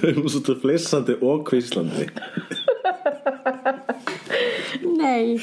Við 0.00 0.08
erum 0.10 0.26
svolítið 0.28 0.60
flissandi 0.64 1.14
og 1.30 1.38
kvíslandi 1.48 2.04
Nei, 5.00 5.36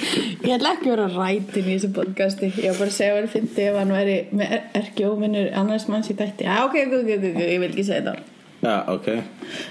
ég 0.45 0.53
ætla 0.57 0.71
ekki 0.75 0.89
að 0.91 0.93
vera 0.93 1.07
rætin 1.15 1.65
í 1.65 1.75
þessu 1.77 1.89
podcasti. 1.95 2.49
Ég 2.61 2.69
var 2.71 2.77
bara 2.83 2.91
að 2.91 2.97
segja 2.97 3.11
að 3.13 3.17
vera 3.21 3.31
fyndi 3.33 3.63
ef 3.67 3.77
hann 3.79 3.93
væri 3.95 4.17
með 4.37 4.55
erki 4.81 5.05
óvinnur 5.09 5.47
annars 5.57 5.87
manns 5.89 6.11
í 6.13 6.15
þætti. 6.19 6.45
Já, 6.45 6.57
ok, 6.67 6.75
ok, 6.85 6.93
ok, 7.01 7.11
ok, 7.31 7.39
ég 7.47 7.59
vil 7.63 7.69
ekki 7.71 7.85
segja 7.87 8.03
það. 8.11 8.17
Já, 8.61 8.75
ok. 8.93 9.07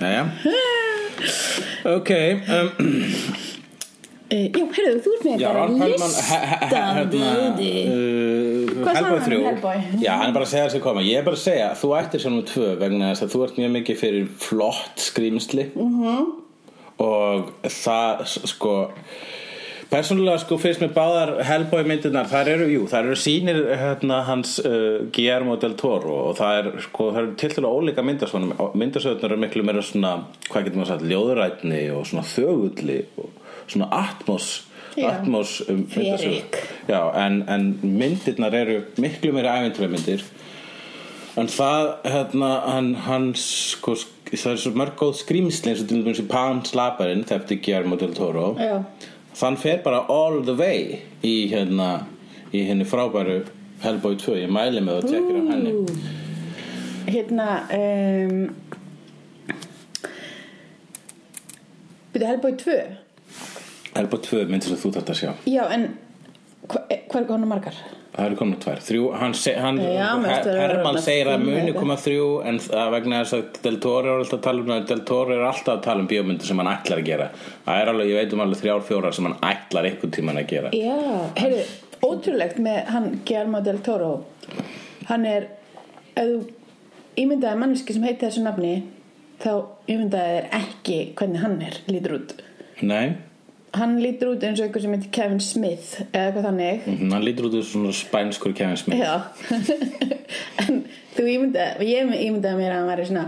Jæja. 0.01 0.25
Ok 1.87 2.11
um, 2.12 2.66
uh, 4.27 4.49
Já, 4.53 4.64
heyrðu, 4.77 4.99
þú 5.05 5.12
ert 5.16 5.22
með 5.25 5.40
Já, 5.40 5.46
bara 5.49 5.62
Ron 5.62 5.79
Perlman 5.81 6.11
listan 6.12 7.09
Böði 7.14 7.70
uh, 7.87 8.72
Hvað 8.83 8.99
Hellboy 8.99 9.07
hann? 9.07 9.14
um 9.16 9.22
3 9.25 9.38
Hellboy? 9.46 9.79
Já, 10.03 10.11
hann 10.20 10.27
er 10.29 10.35
bara 10.37 10.44
að 10.49 10.51
segja 10.53 10.66
þessi 10.66 10.83
koma. 10.85 11.05
Ég 11.07 11.20
er 11.22 11.27
bara 11.31 11.38
að 11.38 11.44
segja, 11.46 11.68
þú 11.81 11.92
ættir 12.01 12.22
sem 12.27 12.35
nú 12.37 12.42
tvö 12.51 12.68
vegna 12.83 13.09
þess 13.14 13.25
að 13.27 13.33
þú 13.37 13.42
ert 13.46 13.61
mjög 13.62 13.72
mikið 13.79 14.01
fyrir 14.03 14.29
flott 14.44 15.07
skrýmsli 15.07 15.64
Mhm. 15.72 15.96
-hmm. 16.03 16.27
og 17.07 17.51
það 17.64 18.25
sko 18.53 18.75
Persónulega 19.87 20.40
sko 20.42 20.57
fyrst 20.59 20.81
með 20.83 20.94
báðar 20.96 21.31
Hellboy 21.46 21.85
myndirnar, 21.87 22.27
þar 22.27 22.49
eru, 22.57 22.64
jú, 22.72 22.87
þar 22.90 23.07
eru 23.12 23.18
sýnir 23.22 23.61
hérna, 23.79 24.16
hans 24.27 24.57
uh, 24.66 25.05
Guillermo 25.14 25.55
del 25.62 25.77
Toro 25.79 26.16
og 26.33 26.38
það 26.40 26.59
er 26.59 26.70
sko, 26.88 27.11
það 27.14 27.20
eru 27.22 27.35
til 27.38 27.53
til 27.55 27.68
ólíka 27.70 28.03
myndasvonum, 28.07 28.55
myndasvonum 28.83 29.27
eru 29.29 29.38
miklu 29.44 29.62
meira 29.68 29.85
svona, 29.87 30.16
hvað 30.51 30.66
getur 30.66 30.81
maður 30.83 30.90
sagt, 30.90 31.07
ljóðurætni 31.12 31.83
og 31.94 32.03
svona 32.11 32.27
þögulli 32.33 32.99
og 33.22 33.31
svona 33.70 33.88
atmos 34.03 34.49
Já. 34.96 35.07
atmos 35.12 35.55
um. 35.70 35.85
Ferik. 35.92 36.59
Já, 36.90 37.01
en, 37.22 37.42
en 37.53 37.70
myndirnar 37.85 38.55
eru 38.59 38.81
miklu 39.03 39.33
meira 39.37 39.55
ævintræmyndir 39.61 40.27
en 41.37 41.51
það 41.53 41.90
hérna, 42.11 42.51
hann, 42.72 42.94
hann 43.07 43.27
sko, 43.38 43.94
sk- 44.01 44.33
það 44.35 44.55
er 44.57 44.62
svo 44.66 44.72
mörg 44.83 44.94
góð 44.99 45.18
skrýmsli 45.20 45.70
eins 45.75 45.83
og 45.85 45.90
til 45.90 46.01
dæmis 46.03 46.22
í 46.22 46.31
Pan 46.31 46.62
Slaparinn 46.66 47.27
þefti 47.29 47.61
Guillermo 47.62 47.99
del 48.01 48.14
Toro 48.16 48.55
Já, 48.59 48.81
þann 49.37 49.59
fer 49.61 49.81
bara 49.85 50.05
all 50.12 50.42
the 50.44 50.55
way 50.57 51.01
í 51.27 51.35
hérna 51.53 52.07
í 52.57 52.62
henni 52.68 52.87
frábæru 52.88 53.42
Hellboy 53.83 54.16
2 54.20 54.38
ég 54.40 54.53
mæli 54.53 54.81
með 54.81 55.03
að 55.03 55.11
tjekkir 55.11 55.37
á 55.37 55.42
henni. 55.53 55.72
Hérna 57.07 57.49
um, 57.77 58.38
Byrju 62.14 62.31
Hellboy 62.31 62.57
2 62.62 62.79
Hellboy 63.96 64.22
2 64.25 64.46
myndir 64.49 64.72
sem 64.72 64.81
þú 64.81 64.94
þarft 64.96 65.12
að 65.12 65.20
sjá. 65.20 65.31
Já, 65.49 65.62
en 65.77 65.87
hva, 66.66 66.83
hvað 66.88 67.20
er 67.20 67.29
konu 67.29 67.49
margar? 67.49 67.77
Það 68.16 68.26
eru 68.26 68.38
komin 68.40 68.61
tvær. 68.62 68.83
Þrjú, 68.87 69.07
hann, 69.20 69.35
se, 69.37 69.52
hann 69.61 69.81
Já, 69.83 70.09
Herman 70.46 70.98
segir 71.05 71.31
að 71.33 71.44
muni 71.44 71.74
koma 71.76 71.98
þrjú 72.00 72.29
en 72.48 72.61
vegna 72.94 73.20
þess 73.22 73.37
að 73.37 73.61
Del 73.66 73.81
Toro 73.85 74.14
er 74.14 74.22
alltaf 74.22 74.38
að 74.38 74.46
tala 74.46 74.64
um 74.64 74.87
Del 74.90 75.02
Toro 75.11 75.37
er 75.37 75.44
alltaf 75.46 75.74
að 75.76 75.85
tala 75.87 76.05
um 76.05 76.09
bíómyndir 76.11 76.48
sem 76.48 76.62
hann 76.62 76.72
ætlar 76.72 77.02
að 77.02 77.11
gera. 77.11 77.29
Það 77.66 77.83
er 77.83 77.92
alveg, 77.92 78.12
ég 78.12 78.22
veit 78.22 78.37
um 78.37 78.44
alveg 78.46 78.62
þrjár 78.62 78.87
fjórar 78.88 79.16
sem 79.16 79.29
hann 79.29 79.38
ætlar 79.50 79.90
einhvern 79.90 80.16
tíman 80.16 80.40
að 80.40 80.50
gera. 80.55 80.72
Já, 80.76 80.96
heyrðu, 81.42 81.62
ótrúlegt 82.09 82.61
með 82.64 82.81
hann 82.94 83.09
Guillermo 83.29 83.62
del 83.66 83.81
Toro. 83.85 84.12
Hann 85.11 85.29
er 85.29 85.50
ef 86.16 86.33
þú 86.33 86.40
ímyndaði 87.20 87.61
manneski 87.61 87.96
sem 87.96 88.05
heitir 88.07 88.31
þessu 88.31 88.44
nafni 88.44 88.74
þá 89.42 89.52
ímyndaði 89.92 90.37
þér 90.37 90.50
ekki 90.62 90.98
hvernig 91.18 91.44
hann 91.44 91.57
er, 91.64 91.81
lítur 91.90 92.16
út. 92.18 92.37
Nei, 92.85 93.16
hann 93.76 93.94
lítur 94.02 94.32
út 94.34 94.44
eins 94.46 94.60
og 94.60 94.66
einhver 94.66 94.82
sem 94.84 94.96
heitir 94.96 95.12
Kevin 95.14 95.40
Smith 95.44 95.94
eða 96.10 96.24
eitthvað 96.30 96.48
þannig. 96.48 96.88
Mhm, 96.90 97.12
hann 97.14 97.26
lítur 97.26 97.48
út 97.48 97.56
úr 97.60 97.66
svona 97.66 97.92
spænskur 97.96 98.54
Kevin 98.56 98.76
Smith. 98.80 99.00
Já. 99.00 99.22
En 100.66 100.80
þú 101.14 101.24
ímyndaði 101.30 101.86
ég 101.86 102.08
ímyndaði 102.26 102.58
mér 102.58 102.72
að 102.72 102.80
hann 102.80 102.88
væri 102.90 103.04
svona 103.06 103.26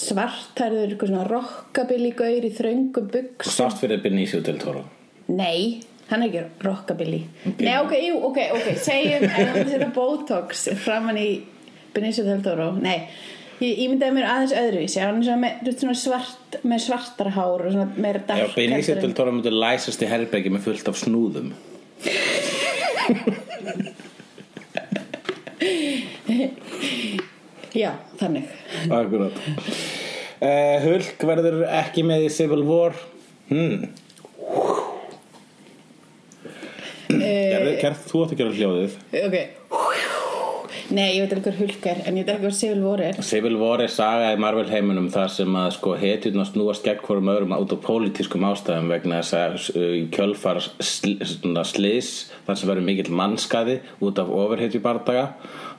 svartærður, 0.00 0.86
eitthvað 0.88 1.10
svona 1.10 1.26
rockabilly 1.28 2.14
gaur 2.16 2.46
í 2.48 2.50
þröngum 2.56 3.10
buks 3.12 3.52
sátt 3.58 3.80
fyrir 3.82 4.00
Benicio 4.00 4.40
Del 4.44 4.58
Toro. 4.62 4.86
Nei, 5.28 5.82
hann 6.10 6.24
er 6.24 6.30
ekki 6.30 6.64
rockabilly. 6.64 7.20
Nei, 7.60 7.74
ok, 7.82 7.92
jú, 8.06 8.16
ok, 8.30 8.40
ok 8.56 8.70
Segjum, 8.80 9.26
ef 9.28 9.52
hann 9.52 9.68
setja 9.68 9.90
botox 9.94 10.64
framan 10.80 11.20
í 11.20 11.28
Benicio 11.94 12.24
del 12.26 12.42
Toro. 12.42 12.70
Nei, 12.78 13.08
ég 13.60 13.80
ímyndaði 13.84 14.16
mér 14.16 14.28
aðeins 14.32 14.54
öðruvísi. 14.56 15.00
Hann 15.02 15.20
er 15.20 15.74
svona, 15.76 15.96
svart 15.98 16.60
með 16.64 16.84
svartara 16.86 17.32
hár 17.34 17.66
og 17.66 17.72
svona 17.74 17.88
meira 17.96 18.22
dark 18.26 18.54
Benicio 18.56 18.94
heldur 18.94 18.96
en- 18.96 19.02
Del 19.06 19.16
Toro 19.18 19.32
myndi 19.36 19.52
læsast 19.52 20.02
í 20.02 20.08
herbergi 20.10 20.52
með 20.54 20.64
fullt 20.68 20.88
af 20.88 20.96
snúðum. 21.00 21.52
Já, 27.74 27.92
þannig. 28.18 28.48
Akkurat. 28.90 29.36
Uh, 30.40 30.76
Hulk 30.84 31.24
verður 31.28 31.62
ekki 31.68 32.04
með 32.06 32.26
í 32.26 32.30
Civil 32.34 32.62
War. 32.66 32.96
Hmm. 33.50 33.90
Gerðu, 37.10 37.72
gerð, 37.82 38.04
Þú 38.10 38.22
átt 38.24 38.34
að 38.34 38.40
gera 38.40 38.54
hljóðið. 38.56 39.00
Ok 39.26 39.38
Nei, 40.90 41.14
ég 41.14 41.22
veit 41.22 41.34
ekki 41.36 41.44
hvað 41.46 41.58
hulk 41.60 41.86
er 41.86 42.00
En 42.08 42.16
ég 42.18 42.24
veit 42.26 42.32
ekki 42.34 42.44
hvað 42.46 42.56
Civil 42.58 42.80
War 42.82 43.02
er 43.04 43.18
Civil 43.26 43.56
War 43.60 43.82
er 43.84 43.92
saga 43.92 44.32
í 44.34 44.38
Marvel 44.42 44.66
heiminum 44.70 45.06
þar 45.12 45.30
sem 45.32 45.58
að 45.60 45.68
sko 45.76 45.94
hetjurna 46.00 46.46
snúast 46.48 46.86
gegn 46.86 47.04
hvorum 47.04 47.30
öðrum 47.30 47.54
út 47.56 47.74
af 47.76 47.82
pólitískum 47.84 48.46
ástæðum 48.48 48.90
vegna 48.90 49.20
þess 49.20 49.36
að 49.38 49.56
uh, 49.78 49.96
kjölfar 50.14 50.62
sl 50.64 51.14
svona 51.22 51.64
slís 51.68 52.10
þar 52.48 52.58
sem 52.58 52.72
verður 52.72 52.88
mikill 52.88 53.14
mannskaði 53.20 53.78
út 54.02 54.18
af 54.22 54.32
ofurhetjubardaga 54.40 55.26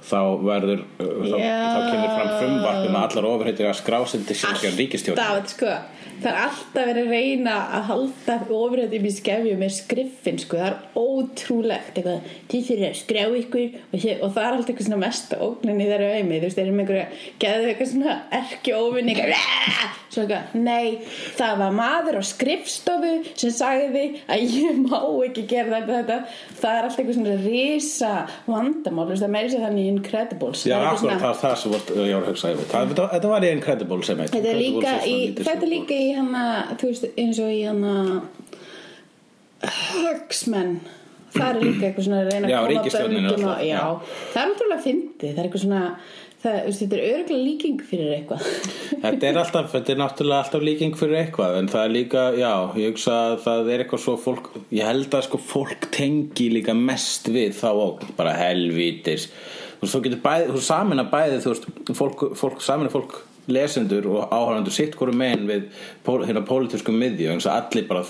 þá 0.07 0.21
verður 0.47 0.85
uh, 0.85 1.11
þá, 1.27 1.37
Já. 1.43 1.57
þá 1.59 1.79
kemur 1.89 2.15
fram 2.15 2.31
frumvarp 2.37 2.85
um 2.87 2.95
að 3.01 3.09
allar 3.09 3.29
ofurhetjur 3.33 3.71
að 3.73 3.79
skrásindi 3.81 4.39
sjálfgjörn 4.43 4.79
ríkistjórn 4.79 5.25
Alltaf, 5.25 5.57
sko 5.57 5.75
Það 6.21 6.29
er 6.31 6.39
alltaf 6.45 6.85
verið 6.91 7.07
að 7.07 7.13
reyna 7.15 7.55
að 7.77 7.85
halda 7.89 8.35
ofrættum 8.61 9.05
í 9.09 9.13
skefju 9.15 9.55
með 9.61 9.71
skriffin 9.77 10.37
sko, 10.41 10.59
það 10.61 10.67
er 10.67 10.75
ótrúlegt 11.01 11.97
eitthvað, 11.97 12.27
þið 12.51 12.65
fyrir 12.67 12.87
að 12.91 12.99
skrá 13.01 13.23
ykkur 13.41 13.63
og, 13.79 13.97
hér, 14.03 14.19
og 14.21 14.33
það 14.35 14.43
er 14.45 14.51
alltaf 14.57 14.69
eitthvað 14.73 14.87
svona 14.89 15.01
mesta 15.05 15.39
ógnin 15.47 15.81
í 15.81 15.87
þeirra 15.89 16.11
auðmi, 16.17 16.37
þú 16.41 16.45
veist, 16.47 16.59
þeir 16.59 16.67
eru 16.67 16.75
með 16.77 16.83
einhverja 16.83 17.07
geðu 17.45 17.71
eitthvað 17.71 17.91
svona 17.93 18.17
erki 18.41 18.75
óvinni 18.77 19.15
svo 20.11 20.25
eitthvað, 20.25 20.55
nei 20.59 20.87
það 21.39 21.53
var 21.61 21.75
maður 21.77 22.19
á 22.19 22.23
skrifstofu 22.27 23.11
sem 23.39 23.53
sagði 23.55 24.05
að 24.27 24.45
ég 24.57 24.81
má 24.83 24.99
ekki 25.25 25.45
gera 25.49 25.79
þetta, 25.79 26.01
þetta 26.01 26.17
það 26.61 26.77
er 26.77 26.87
alltaf 26.87 26.99
eitthvað 27.01 27.17
svona 27.17 27.37
risa 27.45 28.11
vandamál, 28.47 29.05
þú 29.07 29.13
veist, 29.15 29.23
það 29.25 29.33
meiri 29.37 29.53
sér 29.53 29.65
þannig 29.65 29.89
Incredibles. 29.91 30.65
Já, 30.67 30.75
Það 30.77 30.87
akkurat, 30.91 31.21
það 31.21 31.27
var 31.31 31.39
það 31.41 31.59
Það- 32.71 32.89
Þetta 32.91 33.05
þetta 33.15 33.29
var 33.31 33.45
í 33.45 33.51
Incredible 33.55 34.03
sem 34.07 34.21
eitt 34.21 34.31
Þetta 34.35 34.51
er 34.51 34.59
líka 34.61 34.91
Incredibles 34.91 35.07
í, 35.07 36.10
í 36.11 36.15
hana, 36.19 36.45
þú 36.77 36.91
veist, 36.91 37.09
eins 37.23 37.39
og 37.43 37.51
í 37.55 37.61
hana 37.67 37.95
Hugsmenn. 39.61 40.79
Það 41.31 41.47
er 41.47 41.61
líka 41.63 41.85
eitthvað 41.87 42.05
svona 42.07 42.17
að 42.25 42.31
reyna 42.33 42.47
að 42.49 42.55
koma 42.57 43.21
alltaf, 43.29 43.45
á- 43.55 43.63
já. 43.63 43.79
Það 44.33 44.41
er 44.41 44.49
náttúrulega 44.49 44.83
fyndið, 44.83 45.29
það 45.31 45.39
er 45.39 45.47
eitthvað 45.47 45.63
svona 45.63 45.83
það, 46.41 46.57
þetta 46.79 46.97
er 46.97 47.03
örgulega 47.11 47.45
líking 47.45 47.83
fyrir 47.87 48.09
eitthvað. 48.17 48.49
Þetta 49.05 49.27
er 49.29 49.39
alltaf, 49.41 49.69
þetta 49.71 49.93
er 49.93 49.99
náttúrulega 50.01 50.43
alltaf 50.43 50.65
líking 50.65 50.97
fyrir 50.99 51.19
eitthvað 51.21 51.55
en 51.61 51.69
það 51.71 51.85
er 51.87 51.93
líka, 51.95 52.25
já, 52.37 52.51
ég 52.81 52.91
hugsa 52.91 53.15
að 53.29 53.37
það 53.45 53.71
er 53.75 53.83
eitthvað 53.85 54.03
svo 54.03 54.17
fólk, 54.25 54.49
ég 54.75 54.85
held 54.89 55.15
að 55.17 55.25
sko 55.29 55.39
fólk 55.53 55.87
tengi 55.95 56.49
líka 56.53 56.75
mest 56.77 57.31
við 57.33 57.55
þá 57.61 57.69
og 57.71 58.03
bara 58.19 58.35
helvítis. 58.37 59.29
Þú 59.79 59.85
veist, 59.85 59.95
þú 59.95 60.03
getur 60.09 60.23
bæði, 60.27 60.51
þú 60.51 60.63
samina 60.67 61.07
bæði 61.09 61.39
þú 61.45 61.53
veist, 61.55 61.69
fólk, 61.97 62.25
fólk 62.43 62.65
samina 62.65 62.91
fólk 62.93 63.21
lesendur 63.47 64.07
og 64.11 64.29
áhörndur 64.29 64.75
sitt 64.75 64.95
hverju 64.99 65.17
megin 65.17 65.49
við 65.49 65.67
hérna 66.05 66.45
pólitískum 66.45 66.97
miðju 67.01 67.33
eins 67.33 67.49
og 67.49 67.57
allir 67.57 67.87
bara 67.89 68.05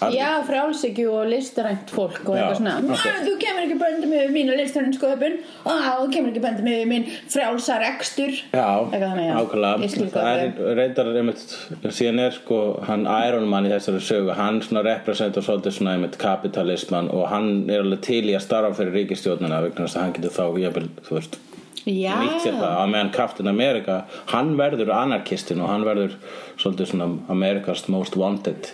allir, 0.00 0.20
Já, 0.20 0.42
frálsykju 0.46 1.10
og 1.10 1.26
listarænt 1.30 1.90
fólk 1.90 2.20
og 2.28 2.36
eitthvað 2.36 2.58
svona 2.60 2.74
ok. 2.78 2.90
okay. 2.94 3.22
Þú 3.24 3.32
kemur 3.42 3.64
ekki 3.64 3.78
böndum 3.80 4.12
yfir 4.14 4.30
mín 4.34 4.52
listarænt 4.52 4.98
sköpun 4.98 5.38
og 5.64 5.80
þú 5.86 6.06
kemur 6.14 6.30
ekki 6.32 6.42
böndum 6.44 6.70
yfir 6.70 6.90
mín 6.92 7.08
frálsar 7.32 7.84
ekstur 7.88 8.36
Já. 8.52 8.68
Ég 8.94 9.34
ákveðlega 9.40 10.12
Það 10.14 10.44
er 10.44 10.78
reyndar 10.78 11.12
einmitt 11.14 11.42
síðan 11.88 12.22
er 12.28 12.38
sko 12.38 12.60
hann 12.86 13.08
Iron 13.08 13.48
Man 13.50 13.66
í 13.66 13.74
þessari 13.74 14.04
sögu 14.04 14.38
hann 14.38 14.62
svona 14.62 14.84
representar 14.86 15.46
svolítið 15.46 15.78
svona 15.80 15.96
einmitt 15.96 16.20
kapitalisman 16.20 17.10
og 17.10 17.28
hann 17.32 17.52
er 17.66 17.82
alveg 17.82 18.04
til 18.06 18.24
í 18.28 18.38
að 18.38 18.46
starfa 18.46 18.78
fyrir 18.78 19.00
ríkistjórnina 19.02 19.62
vegna 19.66 19.86
þess 19.86 19.98
að 19.98 20.06
hann 20.06 20.16
getur 20.18 20.38
þá 20.38 20.44
jafnvel, 20.62 20.88
þú 21.08 21.18
veist 21.18 21.40
nýtt 21.88 22.44
sér 22.44 22.58
það 22.58 22.74
að 22.74 22.90
meðan 22.94 23.14
Captain 23.14 23.50
America 23.50 24.00
hann 24.32 24.54
verður 24.60 24.92
anarkistin 24.96 25.62
og 25.64 25.72
hann 25.72 25.86
verður 25.88 26.18
svolítið 26.60 26.92
svona 26.92 27.08
America's 27.32 27.86
most 27.92 28.18
wanted 28.18 28.72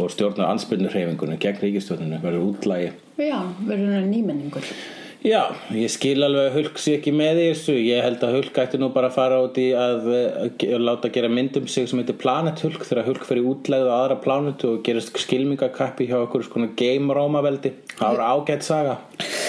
og 0.00 0.12
stjórnar 0.14 0.54
ansbyrnur 0.54 0.94
hreyfingunni 0.94 1.36
gegn 1.40 1.60
ríkistjórninu 1.60 2.22
verður 2.22 2.48
útlægi 2.54 2.92
já, 3.20 3.40
verður 3.66 4.08
nýmenningur 4.08 4.72
Já, 5.20 5.52
ég 5.76 5.90
skil 5.92 6.16
alveg 6.24 6.46
að 6.48 6.54
Hulk 6.56 6.78
sé 6.80 6.94
ekki 6.96 7.12
með 7.12 7.38
í 7.42 7.48
þessu. 7.50 7.74
Ég 7.76 8.00
held 8.06 8.22
að 8.24 8.30
Hulk 8.38 8.56
ætti 8.62 8.78
nú 8.80 8.86
bara 8.94 9.10
að 9.10 9.16
fara 9.18 9.40
út 9.44 9.58
í 9.60 9.66
að, 9.76 10.06
eh, 10.16 10.46
ge- 10.56 10.78
láta 10.80 11.10
gera 11.12 11.28
mynd 11.28 11.58
um 11.60 11.66
sig 11.68 11.88
sem 11.90 11.98
heitir 12.00 12.16
Planet 12.16 12.58
Hulk 12.64 12.86
þegar 12.88 13.04
Hulk 13.04 13.24
fyrir 13.28 13.44
útlegð 13.50 13.90
á 13.92 13.94
aðra 14.00 14.16
planetu 14.24 14.70
og 14.72 14.82
gerist 14.82 15.12
skilmingakappi 15.20 16.06
hjá 16.08 16.16
okkur 16.24 16.42
skona 16.48 16.70
game 16.74 17.12
rómaveldi 17.12 17.72
það 17.98 18.16
var 18.16 18.24
ágætt 18.32 18.62
saga. 18.64 18.96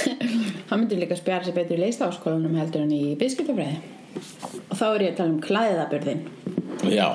Hann 0.70 0.80
myndi 0.84 1.00
líka 1.00 1.16
spjara 1.16 1.44
sig 1.48 1.56
betur 1.56 1.78
í 1.80 1.86
leistáskólanum 1.86 2.56
heldur 2.60 2.82
en 2.84 2.92
í 2.92 3.16
byggskiptafræði 3.16 3.78
og 4.72 4.76
þá 4.76 4.86
er 4.96 5.00
ég 5.06 5.12
að 5.14 5.18
tala 5.22 5.30
um 5.32 5.42
klæðaburðin 5.48 6.22
Já, 6.92 7.08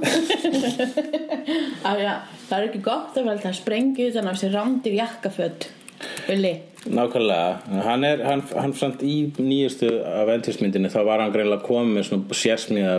að 1.90 2.00
já, 2.04 2.12
það 2.48 2.56
er 2.58 2.66
ekki 2.68 2.82
gott 2.84 3.16
að 3.18 3.26
velta 3.28 3.50
að 3.50 3.58
sprengju 3.60 4.08
utan 4.12 4.28
á 4.30 4.34
sér 4.38 4.52
rándir 4.56 4.94
jakkaföld 5.00 5.66
Ulli, 6.32 6.52
nákvæmlega. 6.86 7.56
Hann 7.84 8.04
er, 8.04 8.24
hann, 8.24 8.42
hann 8.56 8.74
samt 8.76 9.02
í 9.04 9.32
nýjustu 9.36 9.88
Avengers-myndinni 10.22 10.88
þá 10.92 11.00
var 11.08 11.20
hann 11.20 11.32
greinlega 11.34 11.62
komið 11.66 11.92
með 11.96 12.04
svona 12.08 12.24
sérsmíða 12.40 12.94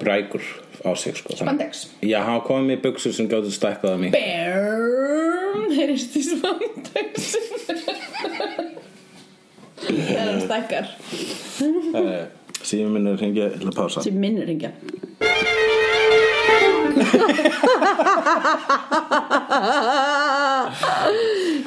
brækur 0.00 0.44
á 0.84 0.90
sig 0.98 1.16
sko. 1.16 1.28
Spandex. 1.38 1.70
Já, 2.04 2.20
hann 2.26 2.40
komið 2.44 2.66
með 2.72 2.78
buksur 2.86 3.12
sem 3.16 3.26
gátu 3.30 3.50
stækkað 3.54 3.90
að 3.94 4.00
mig 4.02 4.10
Bern 4.16 5.70
heyrist 5.76 6.12
í 6.20 6.22
spandex. 6.26 7.16
Þegar 9.82 10.26
hann 10.28 10.42
stækkar 10.46 10.86
Síðan 12.62 12.92
minn 12.94 13.06
er 13.10 13.16
hringið 13.18 13.56
til 13.58 13.68
að 13.72 13.74
pása. 13.74 13.98
Sem 14.04 14.14
minnur 14.22 14.46
hringja. 14.46 14.70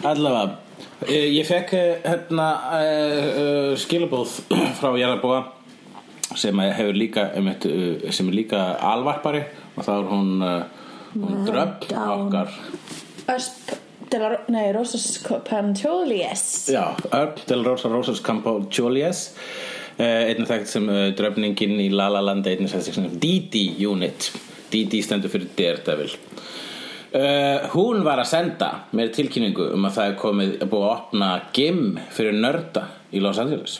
Allavega 0.05 0.64
Ég 1.03 1.43
fekk 1.43 1.73
eh, 1.75 1.97
hérna 2.05 2.47
uh, 2.71 3.73
skilabóð 3.75 4.31
frá 4.79 4.93
Jarabóa 4.95 5.41
sem 6.36 6.60
hefur 6.60 6.95
líka 6.97 7.25
sem 8.12 8.29
er 8.31 8.36
líka 8.36 8.62
alvarpari 8.84 9.43
og 9.75 9.84
þá 9.86 9.91
er 9.93 10.08
hún, 10.10 10.31
hún 11.13 11.43
dröpp 11.47 11.86
okkar. 11.91 12.55
Nei, 14.51 14.65
Rosas 14.71 15.05
Pantolies 15.47 16.43
Já, 16.71 16.95
Örn 17.12 17.39
del 17.49 17.63
Rosa 17.67 17.91
Rosas 17.91 18.21
Campo 18.23 18.58
Jolies 18.71 19.27
einnig 19.99 20.47
þekkt 20.47 20.71
sem 20.71 20.89
dröfningin 21.17 21.77
í 21.84 21.89
La 21.91 22.08
La 22.12 22.23
Land 22.23 22.47
einnig 22.47 22.71
þekkt 22.71 22.95
sem 22.95 23.19
Didi 23.19 23.65
Unit. 23.88 24.31
Didi 24.71 25.03
stendur 25.03 25.31
fyrir 25.31 25.51
Daredevil 25.60 26.15
uh, 27.15 27.69
Hún 27.73 28.04
var 28.06 28.21
að 28.21 28.30
senda 28.34 28.69
mér 28.95 29.13
tilkynningu 29.15 29.71
um 29.75 29.88
að 29.88 29.97
það 29.97 30.12
er 30.12 30.19
komið 30.21 30.54
búið 30.71 30.86
að 30.86 30.93
opna 30.97 31.32
gym 31.56 31.82
fyrir 32.15 32.38
nörda 32.38 32.88
í 33.15 33.23
Los 33.23 33.39
Angeles 33.41 33.80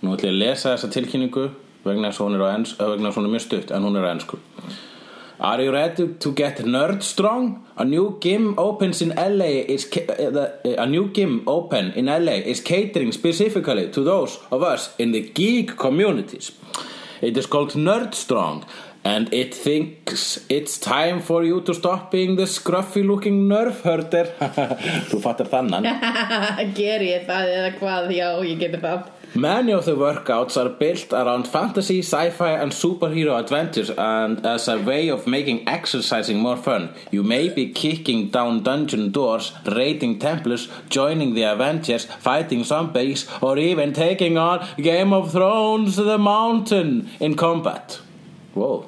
Nú 0.00 0.14
ætlum 0.14 0.30
ég 0.30 0.36
að 0.36 0.40
lesa 0.44 0.74
þessa 0.74 0.92
tilkynningu 0.94 1.48
vegna 1.84 2.10
þess 2.10 2.20
að 2.20 2.26
hún 2.28 2.38
er, 2.38 2.46
ens, 2.54 2.76
uh, 2.78 2.86
vegna 2.92 3.10
að 3.10 3.18
hún 3.18 3.28
er 3.28 3.34
mjög 3.36 3.46
stutt 3.48 3.74
en 3.74 3.88
hún 3.88 3.98
er 4.00 4.08
á 4.08 4.12
ennsku 4.14 4.40
Are 5.40 5.64
you 5.64 5.72
ready 5.72 6.04
to 6.20 6.32
get 6.36 6.58
nerd 6.68 7.00
strong? 7.02 7.64
A 7.80 7.84
new 7.84 8.18
gym 8.20 8.50
opens 8.60 9.00
in 9.00 9.14
LA 9.16 9.64
is 9.72 9.86
the- 9.88 10.76
a 10.76 10.84
new 10.84 11.08
gym 11.16 11.40
open 11.46 11.92
in 11.96 12.10
LA 12.12 12.42
is 12.44 12.60
catering 12.60 13.10
specifically 13.10 13.88
to 13.88 14.04
those 14.04 14.38
of 14.50 14.62
us 14.62 14.90
in 14.98 15.12
the 15.12 15.22
geek 15.22 15.78
communities. 15.78 16.52
It 17.22 17.38
is 17.38 17.46
called 17.46 17.72
Nerd 17.72 18.14
Strong 18.14 18.64
and 19.04 19.32
it 19.32 19.54
thinks 19.54 20.44
it's 20.48 20.78
time 20.78 21.20
for 21.20 21.44
you 21.44 21.60
to 21.62 21.74
stop 21.74 22.10
being 22.10 22.36
the 22.36 22.44
scruffy 22.44 23.06
looking 23.06 23.48
nerf 23.48 23.80
herder. 23.82 24.26
Þú 25.10 25.22
fattar 25.24 25.48
þannan. 25.48 25.88
ger 26.78 27.06
ég 27.06 27.24
það 27.28 27.54
eða 27.56 27.72
hvað 27.78 28.12
já, 28.16 28.28
ég 28.44 28.60
geti 28.60 28.82
það 28.82 29.08
Many 29.32 29.70
of 29.70 29.84
the 29.84 29.94
workouts 29.94 30.56
are 30.56 30.68
built 30.68 31.12
around 31.12 31.46
fantasy, 31.46 32.02
sci-fi 32.02 32.50
and 32.50 32.72
superhero 32.72 33.38
adventures 33.38 33.88
and 33.90 34.44
as 34.44 34.66
a 34.66 34.76
way 34.76 35.08
of 35.08 35.24
making 35.24 35.68
exercising 35.68 36.40
more 36.40 36.56
fun. 36.56 36.92
You 37.12 37.22
may 37.22 37.48
be 37.48 37.70
kicking 37.70 38.30
down 38.30 38.64
dungeon 38.64 39.12
doors, 39.12 39.52
raiding 39.66 40.18
temples, 40.18 40.66
joining 40.88 41.34
the 41.34 41.44
Avengers, 41.44 42.06
fighting 42.06 42.64
zombies 42.64 43.28
or 43.40 43.56
even 43.56 43.92
taking 43.92 44.36
on 44.36 44.66
Game 44.76 45.12
of 45.12 45.30
Thrones 45.30 45.94
The 45.94 46.18
Mountain 46.18 47.08
in 47.20 47.36
combat. 47.36 48.00
Whoa. 48.54 48.86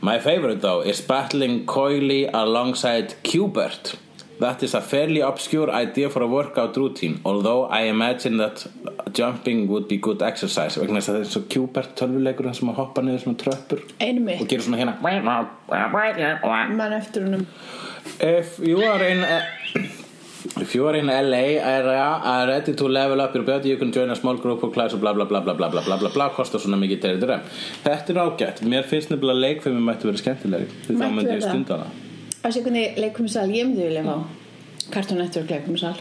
My 0.00 0.18
favorite 0.18 0.60
though 0.62 0.80
is 0.80 1.00
battling 1.00 1.66
coyly 1.66 2.26
alongside 2.26 3.14
Qbert. 3.22 3.96
That 4.40 4.62
is 4.62 4.72
a 4.72 4.80
fairly 4.80 5.20
obscure 5.20 5.70
idea 5.70 6.08
for 6.08 6.22
a 6.22 6.26
workout 6.26 6.76
routine 6.76 7.20
although 7.24 7.66
I 7.66 7.82
imagine 7.82 8.38
that 8.38 8.66
jumping 9.12 9.68
would 9.68 9.86
be 9.86 9.98
good 9.98 10.22
exercise 10.22 10.78
vegna 10.80 11.02
þess 11.02 11.10
að 11.10 11.16
það 11.18 11.26
er 11.26 11.30
svo 11.34 11.42
Qbert 11.54 11.92
tölvuleikur 12.00 12.48
sem 12.56 12.72
að 12.72 12.78
hoppa 12.80 13.04
niður 13.04 13.20
svona 13.26 13.40
tröppur 13.44 13.84
einmitt, 14.00 14.40
og 14.40 14.48
gera 14.48 14.64
svona 14.64 14.80
hérna 14.80 14.96
mann 16.80 16.96
eftir 16.96 17.28
húnum 17.28 17.44
If 18.18 18.58
you 18.58 18.80
are 18.82 19.04
in 19.04 19.20
uh, 19.24 19.42
If 20.60 20.74
you 20.74 20.86
are 20.88 20.96
in 20.96 21.06
LA 21.06 21.60
area 21.60 22.04
are 22.32 22.46
ready 22.48 22.72
to 22.74 22.88
level 22.88 23.20
up 23.20 23.34
your 23.34 23.44
body 23.44 23.68
you 23.68 23.76
can 23.76 23.92
join 23.92 24.10
a 24.10 24.16
small 24.16 24.36
group 24.36 24.62
of 24.62 24.72
class 24.72 24.94
bla 24.94 25.12
bla 25.12 25.24
bla 25.24 25.40
bla 25.40 25.54
bla 25.54 25.68
bla 25.68 25.82
bla 25.82 25.96
bla 25.98 26.08
bla 26.14 26.28
kostar 26.36 26.62
svona 26.62 26.78
mikið 26.80 27.00
til 27.02 27.18
þetta 27.20 27.40
Þetta 27.84 28.14
er 28.14 28.20
ágætt, 28.24 28.62
mér 28.64 28.86
finnst 28.88 29.12
nefnilega 29.12 29.36
að 29.36 29.42
leikfimi 29.44 29.82
mættu 29.84 30.08
vera 30.08 30.20
skemmtilegri. 30.22 30.68
Því 30.86 30.96
þá 30.96 31.06
myndi 31.16 31.34
ég 31.34 31.42
það. 31.42 31.48
stunda 31.50 31.76
hana. 31.76 31.90
Að 32.40 32.54
sé 32.56 32.62
hvernig 32.64 33.00
leikumisal 33.04 33.44
ég 33.52 33.68
myndi 33.68 33.84
vilja 33.84 34.04
fá? 34.06 34.16
Cartoon 34.90 35.20
Network 35.20 35.52
leikumisal 35.52 36.00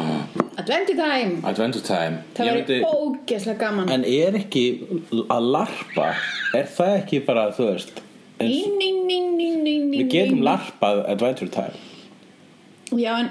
Adventure 0.60 0.98
Time. 0.98 1.40
Adventure 1.46 1.84
Time. 1.86 2.22
Það 2.34 2.50
væri 2.50 2.80
ógeðslega 2.90 3.58
gaman. 3.62 3.92
En 3.94 4.04
er 4.08 4.40
ekki 4.40 4.64
að 5.30 5.50
larpa 5.54 6.10
Er 6.56 6.66
það 6.74 6.94
ekki 7.04 7.22
bara, 7.28 7.50
þú 7.54 7.70
veist 7.70 8.02
Við 8.40 10.08
getum 10.12 10.42
larpað 10.44 11.04
Adventure 11.12 11.52
Time. 11.54 11.84
Já, 12.94 13.14
en 13.18 13.30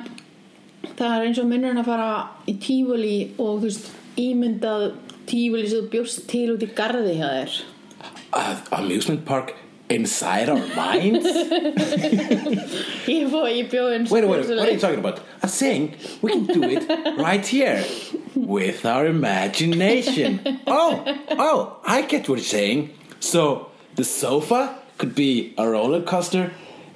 það 0.98 1.12
er 1.16 1.28
eins 1.28 1.42
og 1.42 1.50
minnurinn 1.50 1.82
að 1.82 1.90
fara 1.90 2.10
í 2.50 2.56
tífuli 2.62 3.18
og 3.36 3.60
þú 3.60 3.68
veist, 3.68 3.92
ímyndað 4.22 4.88
tífuli 5.30 5.68
sem 5.70 5.84
þú 5.84 5.92
bjóst 5.94 6.26
til 6.32 6.48
út 6.54 6.66
í 6.66 6.72
garði 6.78 7.18
hjá 7.20 7.28
þér. 7.34 7.62
A 8.36 8.44
Amusement 8.80 9.24
park 9.26 9.54
inside 9.90 10.50
our 10.50 10.62
minds? 10.76 11.26
Ég 13.06 13.30
fóð, 13.30 13.50
ég 13.54 13.68
bjóð 13.70 13.92
eins 13.94 14.12
Wait, 14.12 14.26
wait, 14.26 14.48
what 14.50 14.66
are 14.66 14.72
you 14.72 14.80
talking 14.80 15.00
about? 15.00 15.20
I 15.44 15.48
think 15.48 15.98
we 16.24 16.32
can 16.32 16.46
do 16.46 16.64
it 16.64 16.90
right 17.20 17.46
here 17.46 17.84
With 18.36 18.86
our 18.86 19.06
imagination. 19.06 20.42
Oh, 20.68 21.04
oh, 21.38 21.78
I 21.86 22.02
get 22.02 22.28
what 22.28 22.40
you're 22.40 22.44
saying. 22.44 22.90
So, 23.20 23.72
the 23.96 24.04
sofa 24.04 24.80
could 24.98 25.16
be 25.16 25.54
a 25.58 25.68
roller 25.70 26.02
coaster 26.02 26.52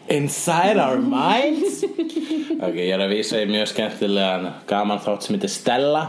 Inside 0.09 0.77
our 0.81 0.97
minds? 0.97 1.83
Ok, 2.59 2.75
ég 2.81 2.95
er 2.95 3.03
að 3.03 3.11
vísa 3.13 3.43
í 3.43 3.49
mjög 3.49 3.69
skemmtilegan 3.69 4.47
gaman 4.67 5.01
þátt 5.03 5.27
sem 5.27 5.37
heitir 5.37 5.51
Stella 5.53 6.01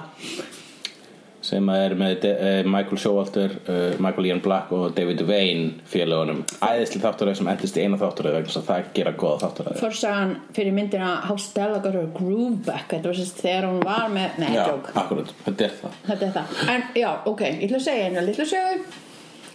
sem 1.45 1.69
er 1.73 1.95
með 1.99 2.25
uh, 2.29 2.49
Michael 2.69 3.01
Showalter, 3.01 3.55
uh, 3.65 3.95
Michael 4.03 4.29
Ian 4.29 4.43
Black 4.45 4.73
og 4.77 4.93
David 4.97 5.23
Wayne 5.29 5.87
félagunum 5.89 6.43
æðisli 6.61 7.01
þátturöð 7.01 7.39
sem 7.39 7.49
endist 7.53 7.79
í 7.81 7.85
eina 7.85 7.99
þátturöð 8.01 8.37
vegna 8.37 8.51
þess 8.51 8.61
að 8.61 8.67
það 8.69 8.91
gera 8.99 9.15
góða 9.23 9.41
þátturöð 9.45 9.81
Forsagan 9.81 10.35
fyrir 10.57 10.77
myndina 10.77 11.15
How 11.25 11.41
Stella 11.41 11.81
Got 11.85 11.97
Her 11.97 12.11
Groove 12.17 12.61
Back 12.69 12.93
Þetta 12.93 13.13
var 13.13 13.21
sérst 13.21 13.41
þegar 13.41 13.69
hún 13.71 13.81
var 13.89 14.13
með 14.13 14.39
Nei, 14.43 14.51
Já, 14.57 14.63
jók 14.69 14.93
akkurat, 14.95 15.35
þetta 15.47 15.67
er 15.67 15.75
það. 15.81 15.99
Þetta 16.11 16.29
er 16.29 16.37
það. 16.37 16.61
En 16.75 16.87
já, 17.01 17.11
ok, 17.33 17.43
ég 17.49 17.67
ætla 17.69 17.81
að 17.81 17.89
segja 17.89 18.09
einu 18.09 18.25
litlu 18.29 18.49
sögu. 18.53 19.01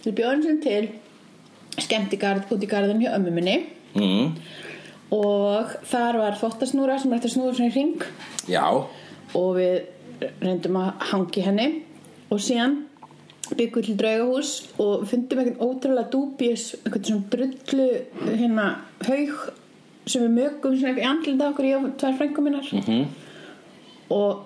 Ég 0.06 0.18
bjóð 0.18 0.34
eins 0.34 0.50
og 0.50 0.60
til 0.66 0.84
skemmtigarð 1.86 2.54
út 2.56 2.62
í 2.64 2.70
garðin 2.70 3.02
hjá 3.04 3.14
ömmu 3.14 3.34
minni 3.36 3.56
mm. 3.96 4.30
og 5.16 5.76
þar 5.90 6.20
var 6.22 6.38
þvottasnúra 6.40 6.98
sem 7.02 7.12
er 7.12 7.20
eftir 7.20 7.34
snúra 7.34 7.56
svona 7.56 7.72
í 7.72 7.76
ring 7.76 8.06
Já, 8.46 8.66
og 9.34 9.50
við 9.58 9.76
reyndum 10.40 10.78
að 10.80 11.06
hangi 11.10 11.44
henni. 11.44 11.68
Og 12.32 12.40
síðan 12.42 12.80
byggum 13.54 13.82
við 13.82 13.86
til 13.86 13.98
draugahús 14.00 14.52
og 14.82 15.04
fundum 15.06 15.40
einhvern 15.42 15.62
ótrúlega 15.62 16.10
dúbjus 16.10 16.64
einhvern 16.80 17.06
svona 17.06 17.30
drullu 17.30 17.86
hérna 18.26 18.66
haug 19.06 19.36
sem 20.06 20.24
við 20.24 20.34
mögum 20.34 20.74
svona 20.74 20.98
í 20.98 21.06
andlita 21.06 21.52
okkur 21.52 21.68
í 21.68 21.72
tvær 22.00 22.18
frængu 22.18 22.42
minnar 22.42 22.66
-hmm. 22.72 23.04
og, 24.10 24.42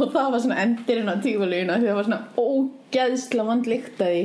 og 0.00 0.08
það 0.14 0.30
var 0.32 0.40
svona 0.40 0.62
endirinn 0.62 1.12
á 1.12 1.20
tífalíuna 1.20 1.78
því 1.78 1.86
það 1.90 1.98
var 1.98 2.08
svona 2.08 2.24
ógeðsla 2.40 3.46
vandlíkt 3.50 4.00
að 4.00 4.12
því 4.14 4.22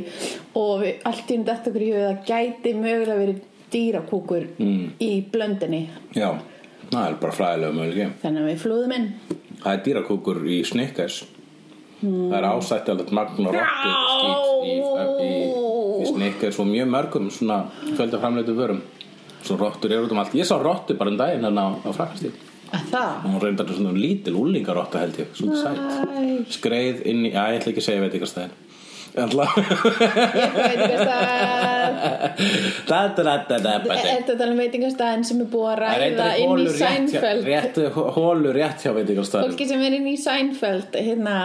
og 0.56 0.73
við 0.82 0.93
allt 1.04 1.32
í 1.32 1.38
um 1.38 1.45
þetta 1.45 1.69
okkur 1.69 1.82
í 1.82 1.91
hugið 1.91 2.10
að 2.12 2.25
gæti 2.32 2.73
mögulega 2.73 3.21
verið 3.23 3.41
dýrakúkur 3.71 4.47
mm. 4.57 4.88
í 5.03 5.12
blöndinni 5.31 5.84
já, 6.15 6.29
það 6.89 7.05
er 7.05 7.21
bara 7.21 7.38
fræðilega 7.38 7.77
mögulega 7.77 8.12
þannig 8.23 8.43
að 8.43 8.51
við 8.51 8.60
flúðum 8.65 8.97
inn 8.97 9.07
Það 9.62 9.75
er 9.75 9.81
dýrakúkur 9.86 10.39
í 10.49 10.62
Snickers. 10.65 11.19
Það 12.01 12.31
er 12.39 12.47
ásættilegt 12.49 13.12
magn 13.13 13.45
og 13.45 13.53
rottu 13.53 13.91
skýt 14.15 14.45
í, 14.65 14.71
í, 15.21 15.34
í 16.01 16.07
Snickers 16.10 16.57
og 16.62 16.69
mjög 16.69 16.88
mörgum 16.89 17.27
svona 17.34 17.60
fjölda 17.91 18.21
framleitu 18.23 18.55
vörum. 18.57 18.81
Svo 19.45 19.57
rottur 19.60 19.93
eru 19.93 20.07
út 20.07 20.15
um 20.15 20.21
allt. 20.23 20.34
Ég 20.38 20.49
sá 20.49 20.55
rottu 20.57 20.97
bara 20.97 21.13
um 21.13 21.19
daginn 21.19 21.45
hérna 21.45 21.62
á, 21.62 21.77
á 21.77 21.89
að 22.71 22.88
það? 22.89 23.13
Hún 23.27 23.39
reyndar 23.43 23.69
svona 23.75 23.93
lítil 23.93 24.34
úlingarottu 24.39 24.97
held 24.97 25.21
ég. 25.21 25.29
Svona 25.38 25.62
sætt. 25.62 26.55
Skreið 26.57 27.05
inn 27.12 27.25
í, 27.27 27.34
já 27.36 27.43
ég 27.51 27.60
ætla 27.60 27.73
ekki 27.73 27.84
að 27.84 27.88
segja 27.89 27.99
ég 27.99 28.05
veit 28.07 28.13
ekki 28.15 28.25
hvað 28.25 28.34
stæðin 28.34 28.53
Alltaf 29.19 29.51
veitingastað 30.55 31.21
Da, 31.21 31.27
da, 31.27 31.97
da, 31.99 32.00
da. 33.62 33.71
Er 33.95 34.25
þetta 34.27 34.47
um 34.47 34.62
veitingastaðin 34.62 35.25
sem 35.27 35.41
er 35.43 35.49
búið 35.51 35.69
að 35.71 35.73
er 35.73 36.03
ræða 36.05 36.27
inn 36.36 36.43
í 36.43 36.49
hólur 36.51 36.71
rétt, 36.71 36.81
Seinfeld. 36.81 37.47
rétt, 37.47 38.86
hjá 38.86 38.93
veitingastæðum 38.97 39.49
Fólki 39.49 39.67
sem 39.71 39.84
er 39.88 39.97
inn 39.97 40.07
í 40.12 40.15
Seinfeld 40.21 40.97
hérna 40.97 41.36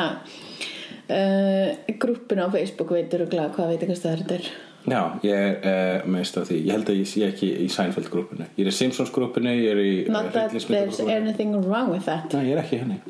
uh, 1.09 1.69
grúppin 2.03 2.43
á 2.43 2.49
Facebook 2.53 2.95
veitur 2.97 3.27
og 3.27 3.33
glæð 3.33 3.53
hvað 3.57 3.75
veitingastaðar 3.75 4.25
þetta 4.25 4.41
er. 4.41 4.51
Já, 4.87 5.01
ég 5.27 5.35
er 5.35 6.03
uh, 6.03 6.11
meist 6.15 6.37
af 6.39 6.47
því. 6.47 6.61
Ég 6.69 6.77
held 6.77 6.91
að 6.93 7.01
ég 7.01 7.09
sé 7.11 7.25
ekki 7.27 7.49
í 7.65 7.71
Seinfeld 7.73 8.11
grúppinu. 8.13 8.47
Ég 8.55 8.67
er 8.67 8.71
í 8.71 8.77
Simpsons 8.77 9.11
grúppinu, 9.15 9.55
ég 9.59 9.73
er 9.73 9.81
í 9.83 9.95
Not 10.13 10.31
that 10.37 10.55
there's 10.55 11.01
anything 11.03 11.57
wrong 11.65 11.91
with 11.91 12.07
that. 12.07 12.31
Nei, 12.37 12.53
ég 12.53 12.55
er 12.55 12.63
ekki 12.63 12.85
henni. 12.85 13.01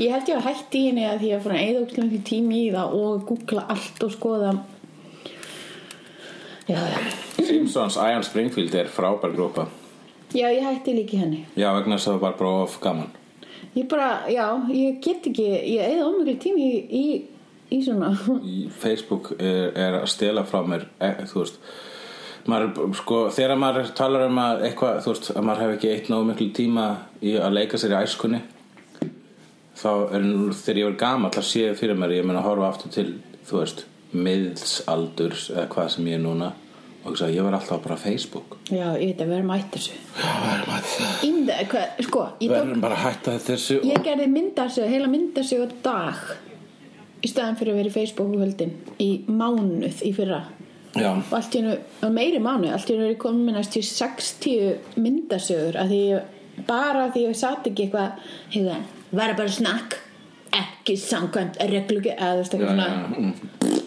Ég 0.00 0.14
held 0.14 0.30
ég 0.32 0.38
að 0.38 0.46
hætti 0.48 0.82
henni 0.88 1.06
að 1.06 1.22
því 1.22 1.30
að 1.36 1.42
fór 1.44 1.54
að 1.54 1.62
eða 1.68 1.80
miklu 1.84 2.20
tími 2.26 2.60
í 2.64 2.68
það 2.74 2.94
og 2.98 3.24
googla 3.28 3.64
allt 3.74 4.04
og 4.06 4.12
skoða 4.14 4.52
Já, 6.70 6.78
já. 6.78 6.98
Simpsons, 7.42 7.96
Ian 7.98 8.22
Springfield 8.22 8.74
er 8.78 8.90
frábær 8.92 9.32
grúpa 9.34 9.66
Já, 10.30 10.46
ég 10.54 10.62
hætti 10.62 10.94
líka 10.94 11.16
í 11.16 11.18
henni. 11.18 11.40
Já, 11.58 11.72
vegna 11.74 11.96
þess 11.98 12.06
að 12.06 12.14
það 12.14 12.20
var 12.22 12.34
bara 12.38 12.50
of 12.62 12.76
gaman. 12.82 13.08
Ég 13.74 13.88
bara, 13.90 14.08
já, 14.30 14.44
ég 14.70 15.00
get 15.02 15.26
ekki 15.26 15.46
ég 15.50 15.82
eða 15.96 16.06
ómiklu 16.06 16.36
tími 16.38 16.66
í, 16.68 16.76
í, 16.94 17.06
í 17.74 17.80
svona. 17.82 18.12
Í 18.46 18.68
Facebook 18.70 19.32
er, 19.38 19.72
er 19.74 19.98
að 19.98 20.06
stela 20.12 20.44
frá 20.46 20.62
mér 20.62 20.86
e, 21.02 21.10
þú 21.32 21.42
veist 21.42 21.58
maður, 22.50 22.94
sko, 23.00 23.18
þegar 23.34 23.58
maður 23.60 23.90
talar 23.98 24.28
um 24.28 24.40
að 24.42 24.64
eitthvað, 24.68 25.02
þú 25.04 25.14
veist, 25.14 25.30
að 25.34 25.46
maður 25.48 25.64
hefur 25.64 25.76
ekki 25.80 25.92
eitt 25.96 26.10
nógu 26.12 26.30
miklu 26.30 26.48
tíma 26.56 26.86
í 27.26 27.34
að 27.36 27.56
leika 27.58 27.80
sér 27.80 27.96
í 27.96 28.00
æskunni 28.00 28.42
þá 29.80 29.90
er 30.14 30.24
nú 30.24 30.50
þegar 30.54 30.80
ég 30.80 30.90
var 30.90 30.98
gamall 31.02 31.34
að 31.34 31.48
sé 31.50 31.66
fyrir 31.78 31.98
mér 31.98 32.16
ég 32.20 32.26
meina 32.26 32.40
að 32.42 32.50
horfa 32.50 32.70
aftur 32.70 32.94
til, 32.94 33.08
þú 33.48 33.62
veist 33.62 33.84
miðsaldurs 34.12 35.48
eða 35.54 35.68
hvað 35.74 35.88
sem 35.94 36.10
ég 36.10 36.18
er 36.18 36.24
núna. 36.24 36.52
Og 37.00 37.14
hugsa, 37.14 37.30
ég 37.32 37.40
var 37.46 37.54
alltaf 37.56 37.80
bara 37.80 37.96
Facebook. 37.96 38.58
Já, 38.68 38.90
ég 39.00 39.14
veit 39.14 39.22
að 39.24 39.30
við 39.30 39.38
erum 39.38 39.52
að 39.54 39.62
hætta 39.62 39.78
þessu. 39.78 39.94
Já, 40.20 40.32
verðum 40.44 40.74
að 40.74 41.24
Índa, 41.30 41.54
hvað, 41.70 42.02
sko, 42.04 42.24
ég 42.42 42.50
tók 42.50 42.56
verðum 42.58 42.82
bara 42.84 42.98
að 42.98 43.04
hætta 43.06 43.36
þessu 43.46 43.78
Ég 43.88 44.04
gerði 44.04 44.26
myndasög, 44.34 44.90
heila 44.92 45.08
myndasög 45.08 45.64
á 45.64 45.68
dag 45.86 46.20
í 47.20 47.30
staðan 47.30 47.56
fyrir 47.60 47.74
að 47.74 47.80
vera 47.80 47.90
í 47.90 47.94
Facebook 47.94 48.36
höldin 48.40 48.74
í 49.00 49.08
mánuð 49.28 50.04
í 50.04 50.12
fyrra. 50.16 50.42
Já, 50.98 51.10
og 51.14 51.34
allt 51.38 51.54
í 51.54 51.62
hennu, 51.62 51.76
meiri 52.12 52.40
mánuð 52.42 52.74
allt 52.74 52.90
í 52.90 52.96
hennu 52.96 53.08
er 53.08 53.14
ég 53.14 53.20
komin 53.22 53.54
næst 53.54 53.76
til 53.76 53.84
60 53.86 55.00
myndasögur 55.00 55.78
að 55.80 55.92
því 55.92 56.00
ég, 56.10 56.38
bara 56.68 57.08
því 57.14 57.26
ég 57.28 57.36
satt 57.38 57.68
ekki 57.70 57.86
eitthvað 57.86 58.32
hefða, 58.56 58.78
var 59.14 59.36
bara 59.38 59.54
snakk 59.54 60.00
ekki 60.60 60.96
samkvæmt 60.98 61.60
reglugi 61.70 62.12
eða 62.16 62.42
eitthvað 62.42 62.66
svona 62.66 63.79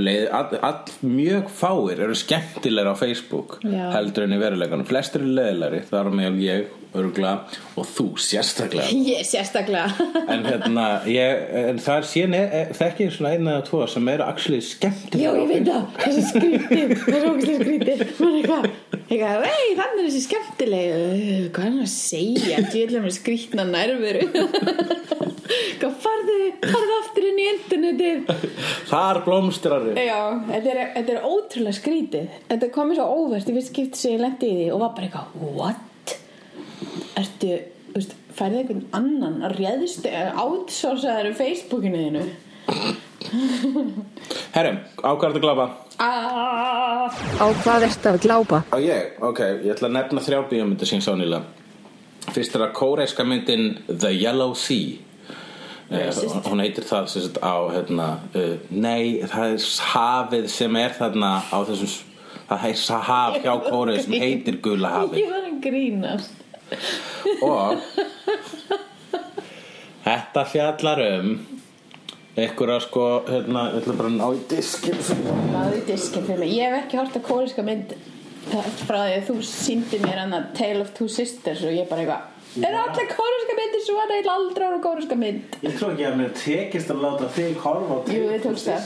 leið 0.00 0.28
all, 0.34 0.58
all, 0.68 0.94
mjög 1.06 1.50
fáir 1.52 2.02
eru 2.06 2.16
skemmtilegir 2.18 2.92
á 2.92 2.94
Facebook 2.98 3.58
Já. 3.64 3.90
heldur 3.96 4.26
en 4.26 4.36
í 4.36 4.40
veruleikanum. 4.42 4.88
Flestir 4.88 5.24
eru 5.24 5.34
leiðilegri, 5.38 5.82
það 5.90 6.00
er 6.00 6.16
meðal 6.20 6.40
ég 6.42 6.78
örgla 6.98 7.32
og 7.78 7.86
þú 7.88 8.06
sérstaklega. 8.20 8.88
Ég 9.12 9.24
sérstaklega. 9.28 9.88
En 10.32 10.44
hérna 10.46 10.86
ég, 11.08 11.42
en 11.72 11.80
það 11.82 11.98
er 11.98 12.06
e- 12.58 12.64
þekki 12.78 13.06
ég 13.08 13.14
svona 13.16 13.32
eina 13.34 13.56
eða 13.56 13.64
tvo 13.68 13.82
sem 13.90 14.08
eru 14.12 14.24
actually 14.26 14.60
Já, 14.62 14.68
skemmtilegir 14.70 15.40
ég 15.42 15.50
veit 15.50 15.66
það, 15.68 15.82
þessi 16.02 16.22
skrítið 16.30 16.94
þessi 17.12 17.26
ógæslega 17.28 17.64
skrítið 17.64 18.04
maður 18.20 18.38
er 18.38 18.44
eitthvað, 18.46 18.68
vei, 19.42 19.66
þannig 19.80 19.98
er 19.98 20.06
þessi 20.06 20.22
skemmtileg 20.28 20.94
hvað 21.52 21.66
er 21.66 21.68
hann 21.68 21.82
að 21.82 21.92
segja? 21.92 22.62
Djöðlega 22.72 23.04
með 23.06 23.16
skrítna 23.18 23.66
nærveru. 23.68 24.24
Hvað 25.82 25.96
farðu 26.00 26.38
farðu 26.62 26.98
aftur 27.00 27.28
inn 27.28 27.40
í 27.42 27.46
internetið? 27.52 28.32
Þar 28.88 29.22
blómstrar 29.26 29.88
Já, 29.98 30.20
þetta 30.48 30.74
er, 30.74 30.82
er 31.16 31.26
ótrúlega 31.28 31.76
skrítið 31.76 32.36
Þetta 32.48 32.70
komið 32.76 33.00
svo 33.00 33.08
óvert 33.24 33.50
í 33.50 33.56
fyrst 33.56 33.72
skipt 33.72 33.98
sem 33.98 34.14
ég 34.16 34.22
lendi 34.22 34.48
í 34.52 34.58
því 34.60 34.68
og 34.76 34.84
var 34.84 34.94
bara 34.96 35.08
eitthvað 35.08 35.56
What? 35.58 35.88
Ertu, 37.20 37.52
þú 37.92 37.96
veist, 37.98 38.16
færði 38.36 38.62
einhvern 38.62 38.84
annan 38.96 39.38
að 39.46 39.56
réðstu 39.60 40.12
outsourcaður 40.42 41.32
Facebookinu 41.38 42.02
þínu? 42.06 42.26
Herrum, 44.52 44.78
ákvært 45.00 45.38
að 45.38 45.42
glapa 45.42 45.66
ah. 46.02 47.08
Á 47.40 47.46
hvað 47.62 47.86
ertu 47.88 48.12
að 48.12 48.20
glápa? 48.26 48.62
á 48.68 48.76
ég, 48.82 49.16
ok, 49.22 49.40
ég 49.64 49.72
ætla 49.74 49.88
að 49.90 49.96
nefna 49.96 50.24
þrjá 50.24 50.42
bíómyndir 50.50 50.90
sín 50.90 51.02
svo 51.04 51.16
nýlega. 51.18 51.46
Fyrst 52.32 52.54
er 52.56 52.66
að 52.66 52.76
kóreiska 52.78 53.26
myndin 53.26 53.82
The 53.88 54.12
Yellow 54.14 54.54
Sea. 54.58 55.00
Eh, 55.92 56.06
Racist. 56.06 56.46
hún 56.48 56.62
heitir 56.62 56.86
það 56.88 57.08
sem 57.12 57.24
sagt 57.26 57.42
á 57.44 57.56
hérna, 57.74 58.06
uh, 58.32 58.54
nei, 58.70 59.20
það 59.28 59.56
er 59.56 59.66
hafið 59.92 60.46
sem 60.48 60.78
er 60.80 60.94
þarna 60.96 61.32
á 61.52 61.58
þessum 61.68 62.12
það 62.48 62.68
er 62.68 63.02
haf 63.08 63.36
hjá 63.42 63.52
Kóreu 63.66 63.98
sem 64.00 64.16
heitir 64.20 64.60
Gula 64.64 64.92
hafið. 64.96 65.20
Ég 65.22 65.32
var 65.32 65.48
að 65.48 65.58
grínast 65.64 66.41
og 67.42 67.82
þetta 70.06 70.44
fjallar 70.52 71.02
um 71.06 71.34
einhverja 72.32 72.80
sko 72.86 73.06
hérna, 73.28 73.66
ég 73.74 73.82
ætla 73.82 73.96
bara 73.98 74.10
að 74.10 74.18
ná 74.18 74.26
í 74.32 74.42
diskin 74.50 75.00
Náðu 75.52 75.78
í 75.78 75.86
diskin 75.90 76.24
fyrir 76.26 76.40
mig. 76.40 76.54
Ég 76.56 76.70
hef 76.70 76.84
ekki 76.86 77.00
hort 77.00 77.18
að 77.18 77.26
kóriska 77.28 77.64
mynd. 77.66 77.96
Frá 78.86 78.98
því 79.04 79.16
að 79.18 79.26
þú 79.28 79.36
síndi 79.46 80.00
mér 80.02 80.22
hann 80.24 80.36
að 80.36 80.48
Tale 80.58 80.84
of 80.84 80.94
Two 80.96 81.10
Sisters 81.12 81.62
og 81.66 81.76
ég 81.76 81.90
bara 81.90 82.02
eitthvað 82.02 82.31
Er 82.52 82.74
allir 82.76 83.06
kóriska 83.08 83.54
myndir 83.56 83.80
svona 83.86 84.16
ég 84.18 84.26
aldrei 84.28 84.66
ára 84.68 84.78
kóriska 84.84 85.16
mynd 85.16 85.54
ég 85.64 85.72
trú 85.78 85.86
ekki 85.92 86.04
að 86.04 86.16
mér 86.20 86.32
tekist 86.36 86.90
að 86.92 86.98
láta 87.00 87.28
þig 87.32 87.54
horfa 87.62 87.94
á 87.96 87.98
Jú, 88.12 88.22
við 88.28 88.40
tókst 88.44 88.66
það. 88.68 88.82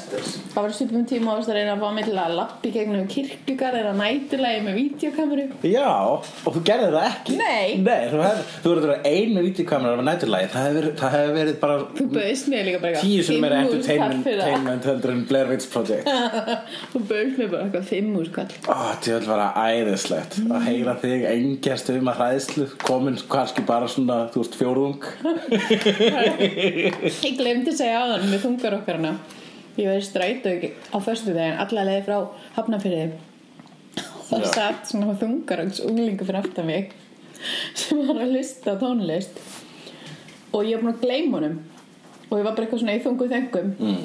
Það 0.52 0.60
var 0.60 0.70
svipum 0.76 1.04
tíma 1.10 1.34
ást 1.34 1.50
að 1.50 1.56
reyna 1.58 1.72
að 1.74 1.82
fá 1.82 1.88
mig 1.96 2.04
til 2.06 2.18
að 2.22 2.36
lappi 2.38 2.68
gegnum 2.76 3.08
kirkjugar 3.10 3.74
eða 3.80 3.92
nætulegi 3.98 4.60
með 4.66 4.74
vídeokameru. 4.78 5.46
Já, 5.66 5.88
og 5.90 6.50
þú 6.54 6.60
gerði 6.68 6.90
það 6.94 7.06
ekki 7.10 7.32
Nei. 7.40 7.68
Nei, 7.82 8.02
þú 8.06 8.16
verður 8.22 8.76
að 8.76 8.86
vera 8.86 8.98
ein 9.10 9.34
með 9.34 9.42
vídeokamera 9.48 9.92
af 9.96 10.06
næturlægi 10.10 10.48
það 10.54 10.62
hefur 10.68 10.86
hefur 11.16 11.34
verið 11.40 11.56
bara 11.64 11.76
Þú 11.96 12.04
bauðst 12.14 12.46
mér 12.52 12.62
líka 12.68 12.78
bara 12.84 12.90
eitthvað. 12.92 13.06
tíu 13.06 13.22
sem 13.26 13.42
er 13.48 13.52
entertainment 13.64 14.84
heldur 14.92 15.10
en 15.16 15.22
Blair 15.26 15.50
Witch 15.50 15.66
Project 15.74 16.06
Þú 16.94 16.98
bauðst 17.10 17.36
mér 17.42 17.48
bara 17.50 17.66
eitthvað 17.66 17.90
fimm 17.90 18.14
úr 18.20 18.30
kall. 18.30 18.52
Ó, 18.70 18.76
kannski 23.56 23.64
bara 23.66 23.88
svona, 23.88 24.28
þú 24.32 24.42
veist, 24.42 24.56
fjórðung 24.58 25.04
Ég 27.26 27.36
glemdi 27.38 27.70
að 27.72 27.78
segja 27.78 28.02
á 28.04 28.06
þann 28.12 28.30
með 28.30 28.42
þungar 28.42 28.76
okkar 28.80 28.96
hana. 28.98 29.12
Ég 29.76 29.88
var 29.88 30.00
í 30.00 30.02
strætó 30.04 30.50
á 30.92 30.96
föstu 31.04 31.32
daginn, 31.32 31.60
alla 31.60 31.84
leiði 31.84 32.04
frá 32.06 32.16
Hafnafyrði. 32.56 33.06
Það 34.26 34.40
Já. 34.44 34.52
satt 34.52 34.90
svona 34.90 35.16
þungaröks 35.20 35.80
unglingu 35.86 36.24
fyrir 36.26 36.40
aftan 36.42 36.66
mig 36.66 36.84
sem 37.76 37.98
var 38.08 38.18
að 38.24 38.32
hlusta 38.34 38.70
tónlist 38.80 39.34
og 40.52 40.60
ég 40.66 40.76
var 40.76 40.82
búin 40.82 40.94
að 40.94 41.02
gleyma 41.04 41.34
honum 41.38 41.56
og 42.26 42.34
ég 42.40 42.44
var 42.44 42.54
bara 42.56 42.64
eitthvað 42.64 42.82
svona 42.82 42.96
í 42.96 43.04
þungu 43.04 43.24
þengum 43.30 43.68
mm. 43.76 44.02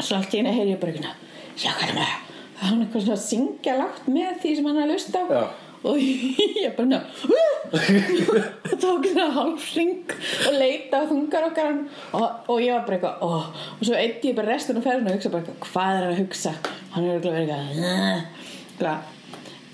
svo 0.00 0.14
allt 0.18 0.34
í 0.34 0.36
einu 0.40 0.52
heyri 0.56 0.72
ég 0.72 0.80
bara 0.80 0.90
eitthvað 0.96 1.16
já, 1.60 1.70
hvað 1.76 1.86
er 1.86 1.94
það? 2.00 2.14
Það 2.56 2.64
var 2.64 2.70
hann 2.72 2.82
eitthvað 2.86 3.04
svona 3.04 3.18
að 3.20 3.28
syngja 3.28 3.72
lágt 3.78 4.04
með 4.10 4.32
því 4.42 4.50
sem 4.56 4.66
hann 4.70 4.82
að 4.82 4.90
hlusta 4.94 5.18
á 5.22 5.24
Já. 5.30 5.42
Og 5.84 5.96
ég 6.00 6.74
bara 6.76 6.88
ná 6.88 6.98
og 7.00 8.76
tók 8.82 9.06
svona 9.08 9.28
hálf 9.36 9.68
ring 9.76 10.12
og 10.48 10.58
leita 10.58 11.04
þungar 11.08 11.46
okkar 11.50 11.78
og, 12.18 12.26
og 12.50 12.60
ég 12.60 12.74
var 12.74 12.84
bara 12.86 12.98
eitthvað 12.98 13.22
ó, 13.24 13.30
og 13.78 13.86
svo 13.86 13.96
eitt 13.96 14.24
ég 14.26 14.36
bara 14.36 14.52
restin 14.52 14.80
af 14.80 14.86
ferðinu 14.86 15.12
og 15.12 15.16
hugsa 15.16 15.32
bara 15.32 15.42
eitthvað 15.44 15.70
hvað 15.70 15.94
er 15.94 16.04
hann 16.04 16.12
að 16.12 16.20
hugsa? 16.20 16.54
Hann 16.94 17.08
er 17.08 17.24
verið 17.24 17.54
eitthvað 17.54 18.98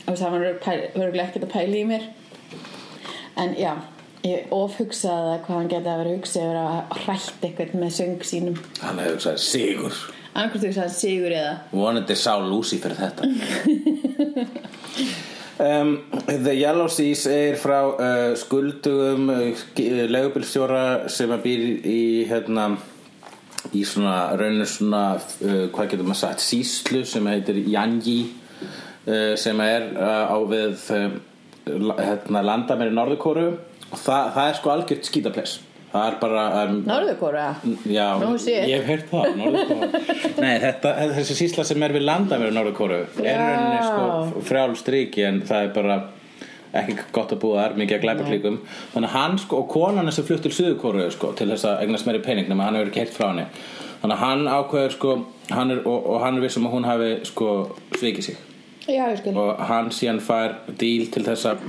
og 0.07 0.19
það 0.21 0.35
var 0.37 0.45
örgulega 0.47 1.25
ekkert 1.27 1.49
að 1.49 1.55
pæla 1.57 1.79
í 1.81 1.87
mér. 1.89 2.05
En 3.43 3.57
já 3.59 3.73
ég 4.27 4.53
ofhugsaði 4.55 5.33
að 5.33 5.41
hvað 5.47 5.57
hann 5.57 5.73
geti 5.73 5.91
að 5.91 6.03
vera 6.03 6.15
hugsa 6.15 6.45
yfir 6.45 6.61
að 6.61 7.01
hrætt 7.03 7.49
eitthvað 7.49 7.81
með 7.83 7.97
söng 7.99 8.23
sínum. 8.27 8.61
Hann 8.83 9.03
hefur 9.03 9.27
sagt 9.27 9.43
sigur. 9.43 9.99
Annarkvæmt 10.37 10.67
hugsaði 10.69 10.93
Sigur 10.93 11.33
eða? 11.33 11.53
Vonandi 11.73 12.15
sá 12.21 12.35
Lucy 12.45 12.77
fyrir 12.83 12.99
þetta 13.01 13.25
um, 15.59 15.93
The 16.27 16.55
Yellow 16.55 16.89
Seas 16.93 17.27
er 17.31 17.59
frá 17.61 17.79
uh, 17.87 18.35
skuldugum 18.39 19.31
uh, 19.33 19.65
legubilstjóra 20.11 21.09
sem 21.13 21.33
að 21.33 21.45
býr 21.47 21.65
í 21.87 22.01
hérna 22.31 22.71
í 23.75 23.83
svona 23.87 24.37
rauninu 24.39 24.67
svona 24.71 25.05
uh, 25.17 25.67
hvað 25.75 25.93
getur 25.93 26.07
maður 26.07 26.23
sagt, 26.23 26.45
síslu 26.45 27.05
sem 27.09 27.27
heitir 27.31 27.63
Yanji 27.67 28.19
uh, 28.27 29.35
sem 29.39 29.61
er 29.65 29.93
á 29.97 30.37
við 30.47 30.91
hérna, 31.67 32.45
landamæri 32.47 32.95
Norðurkóru 32.95 33.49
og 33.51 33.99
það, 33.99 34.33
það 34.37 34.45
er 34.47 34.61
sko 34.61 34.75
algjört 34.75 35.11
skítaples 35.11 35.59
það 35.93 36.09
er 36.11 36.17
bara 36.21 36.45
um, 36.65 36.77
Norðurkóra 36.87 37.47
Já, 37.89 38.07
Nú 38.21 38.35
ég. 38.43 38.67
hef 38.75 38.91
heyrt 38.91 39.09
það. 39.13 39.41
Nei, 40.43 40.53
þetta, 40.63 40.93
þessi 41.17 41.39
sísla 41.39 41.65
sem 41.69 41.83
er 41.87 41.95
við 41.97 42.05
landamæri 42.09 42.53
Norðurkóru 42.57 43.01
er 43.23 43.41
rauninni 43.41 43.81
sko 43.87 44.45
frjálst 44.49 44.93
ríki 44.93 45.25
en 45.29 45.43
það 45.49 45.69
er 45.69 45.75
bara 45.77 45.99
ekki 46.77 46.97
gott 47.15 47.33
að 47.33 47.41
búa 47.41 47.63
þar, 47.63 47.77
mikið 47.81 47.97
að 47.97 48.03
glæpa 48.03 48.25
klíkum. 48.27 48.57
Þannig 48.93 49.09
að 49.09 49.15
hann 49.17 49.39
sko, 49.41 49.61
og 49.63 49.71
konan 49.73 50.11
þessi 50.11 50.25
flutt 50.29 50.43
til 50.45 50.53
Suðurkóru 50.53 51.07
sko, 51.15 51.31
til 51.39 51.49
þess 51.53 51.69
að 51.71 51.85
eignast 51.87 52.09
meiri 52.09 52.21
pening 52.25 52.51
nema 52.51 52.67
hann 52.67 52.77
hefur 52.77 52.91
ekki 52.91 53.05
heyrt 53.05 53.15
frá 53.17 53.29
henni. 53.31 53.47
Þannig 54.03 54.17
að 54.19 54.25
hann 54.27 54.45
ákveður 54.51 54.97
sko 54.97 55.15
hann 55.55 55.73
er, 55.73 55.81
og, 55.89 56.11
og 56.13 56.21
hann 56.25 56.37
er 56.37 56.45
vissum 56.45 56.69
að 56.69 56.75
hún 56.77 56.89
hafi 56.89 57.11
sko 57.31 57.53
svikið 57.97 58.29
sig. 58.29 58.43
Já, 58.87 59.07
og 59.33 59.63
hann 59.67 59.89
síðan 59.95 60.21
fær 60.23 60.59
díl 60.79 61.09
til 61.15 61.25
þess 61.27 61.49
að 61.51 61.65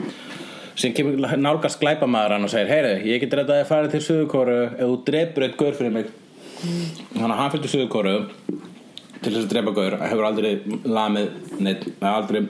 sem 0.78 0.94
kemur 0.94 1.18
nálgast 1.42 1.82
glæpamaður 1.82 2.36
hann 2.36 2.46
og 2.46 2.54
segir 2.54 2.70
heyri, 2.70 2.94
ég 3.10 3.24
get 3.24 3.34
rettaði 3.40 3.66
að 3.66 3.72
fara 3.72 3.92
til 3.92 4.04
Suðurkóru 4.06 4.58
ef 4.68 4.84
þú 4.84 4.98
drepur 5.10 5.46
eitt 5.48 5.58
gaur 5.60 5.78
fyrir 5.78 5.96
mig. 5.96 6.12
Þannig 6.62 7.32
að 7.32 7.40
hann 7.42 7.54
fyrir 7.54 7.66
til 7.66 7.74
Suðurkóru 7.74 8.16
til 9.18 9.32
þess 9.32 9.44
að 9.44 9.52
drepa 9.56 9.74
gaur 9.78 9.98
hefur 10.04 10.28
aldrei 10.28 10.52
lamið 10.86 11.32
neitt, 11.66 11.88
aldrei 12.06 12.44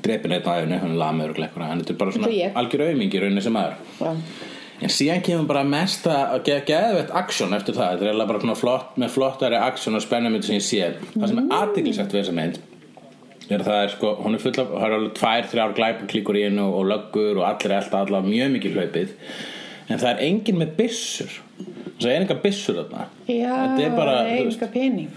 drepið 0.00 0.32
neitt 0.32 0.48
á 0.48 0.52
æfni, 0.56 0.78
hann 0.80 0.94
er 0.94 1.02
lamið 1.02 1.34
og 1.34 1.36
glekkuna 1.40 1.68
hann 1.68 1.84
er 1.84 2.00
bara 2.00 2.16
svona 2.16 2.32
algjör 2.62 2.86
aumingi 2.88 3.20
rauninni 3.20 3.44
sem 3.44 3.56
maður. 3.56 3.76
Já. 4.00 4.14
En 4.80 4.88
síðan 4.88 5.20
kemur 5.20 5.44
bara 5.50 5.60
mesta 5.68 6.14
ge 6.46 6.56
geðvett 6.64 7.10
aksjón 7.12 7.52
eftir 7.52 7.76
það. 7.76 8.00
Þetta 8.00 8.14
er 8.14 8.30
bara 8.30 8.54
flott, 8.56 8.94
með 8.96 9.12
flottari 9.12 9.58
aksjón 9.60 9.98
og 9.98 10.04
spennumynd 10.06 10.46
sem 10.46 10.56
ég 10.56 10.64
sé. 10.64 10.86
Það 11.12 11.26
sem 11.28 11.40
er 11.42 11.56
aðtiklisætt 11.58 12.14
við 12.14 12.22
þessa 12.22 12.36
mynd 12.38 12.62
er 13.56 13.64
að 13.64 13.70
það 13.70 13.84
er 13.84 13.92
sko, 13.94 14.10
hún 14.24 14.36
er 14.36 14.42
full 14.42 14.54
af 14.54 14.72
það 14.72 14.86
er 14.86 14.96
alveg 14.96 15.14
tvær, 15.18 15.46
þrjár 15.52 15.76
glæpaklíkur 15.78 16.38
í 16.38 16.46
hennu 16.46 16.66
og 16.70 16.88
löggur 16.90 17.40
og 17.40 17.46
allir 17.48 17.76
elda 17.78 18.02
allavega 18.04 18.30
mjög 18.30 18.52
mikið 18.56 18.76
hlaupið. 18.78 19.14
En 19.90 19.98
það 19.98 20.10
er 20.10 20.20
enginn 20.28 20.60
með 20.60 20.74
byssur. 20.78 21.38
Það 22.00 22.10
er 22.10 22.22
enga 22.22 22.36
byssur 22.40 22.76
þarna. 22.78 23.06
Já, 23.28 23.50
Þetta 23.50 23.82
er 23.84 23.96
bara, 23.96 24.12
veist, 24.28 24.62
enga 24.62 24.68
pening. 24.72 25.08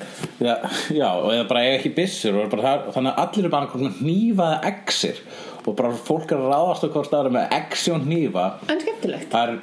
Já, 0.43 0.55
já, 0.91 1.05
og 1.13 1.29
eða 1.31 1.45
bara 1.51 1.61
eiga 1.63 1.77
ekki 1.77 1.93
bara 1.95 2.65
það, 2.65 2.87
þannig 2.95 3.11
að 3.11 3.21
allir 3.23 3.45
er 3.47 3.53
bara 3.53 3.91
hnífaða 3.99 4.57
exir. 4.71 5.21
Og 5.63 5.77
bara 5.79 5.93
fólk 5.95 6.33
er 6.33 6.41
að 6.41 6.49
ráðast 6.51 6.83
á 6.83 6.87
hvort 6.91 7.13
það 7.13 7.29
er 7.29 7.35
með 7.37 7.55
exi 7.59 7.93
og 7.93 8.03
hnífa. 8.03 8.47
En 8.67 8.81
skemmtilegt. 8.83 9.29
Það 9.31 9.53
er 9.53 9.61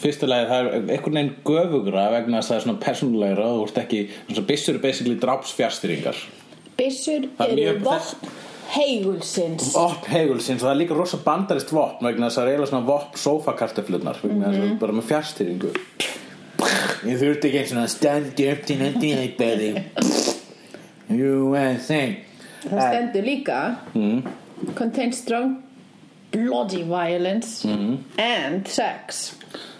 fyrstulega 0.00 0.48
það 0.48 0.60
er 0.60 0.76
einhvern 0.80 1.16
veginn 1.18 1.32
göfugra 1.46 2.04
vegna 2.14 2.40
þess 2.40 2.50
að 2.50 2.52
það 2.52 2.58
er 2.58 2.66
svona 2.66 2.84
persónulegra 2.84 3.48
og 3.48 3.58
þú 3.58 3.64
ert 3.66 3.80
ekki 3.84 4.02
eins 4.26 4.40
og 4.40 4.46
byssur 4.48 4.76
er 4.76 4.84
basically 4.84 5.16
drápsfjárstýringar 5.20 6.20
Það 6.80 7.52
er 7.54 7.62
eru 7.68 7.82
vopn 7.84 8.30
heigulsins 8.70 9.72
Vopn 9.74 10.10
heigulsins 10.14 10.62
og 10.62 10.68
það 10.68 10.74
er 10.74 10.80
líka 10.84 10.96
rosa 10.98 11.18
bandarist 11.24 11.72
vopn 11.74 12.06
vegna 12.06 12.28
þess 12.28 12.38
að 12.38 12.42
það 12.42 12.46
er 12.46 12.52
eiginlega 12.54 12.70
svona 12.72 12.88
vopn 12.90 13.18
sofakartaflutnar 13.24 14.20
vegna 14.22 14.52
þess 14.52 14.64
að 14.66 14.76
bara 14.84 14.96
með 14.98 15.08
fjárstýringu 15.10 15.72
ég 17.10 17.20
þurfti 17.22 17.48
ekki 17.50 17.62
eins 17.64 17.72
og 17.80 17.88
stand 17.90 18.40
up 18.52 18.66
to 18.68 18.76
the 18.76 19.28
baby 19.38 19.70
USA 21.10 22.02
Það 22.60 22.82
stendur 22.90 23.24
líka 23.24 23.58
Mm. 23.96 24.22
Contains 24.76 25.18
strong 25.22 25.62
bloody 26.30 26.82
violence 26.84 27.64
Mm. 27.66 27.98
and 28.18 28.68
sex. 28.68 29.34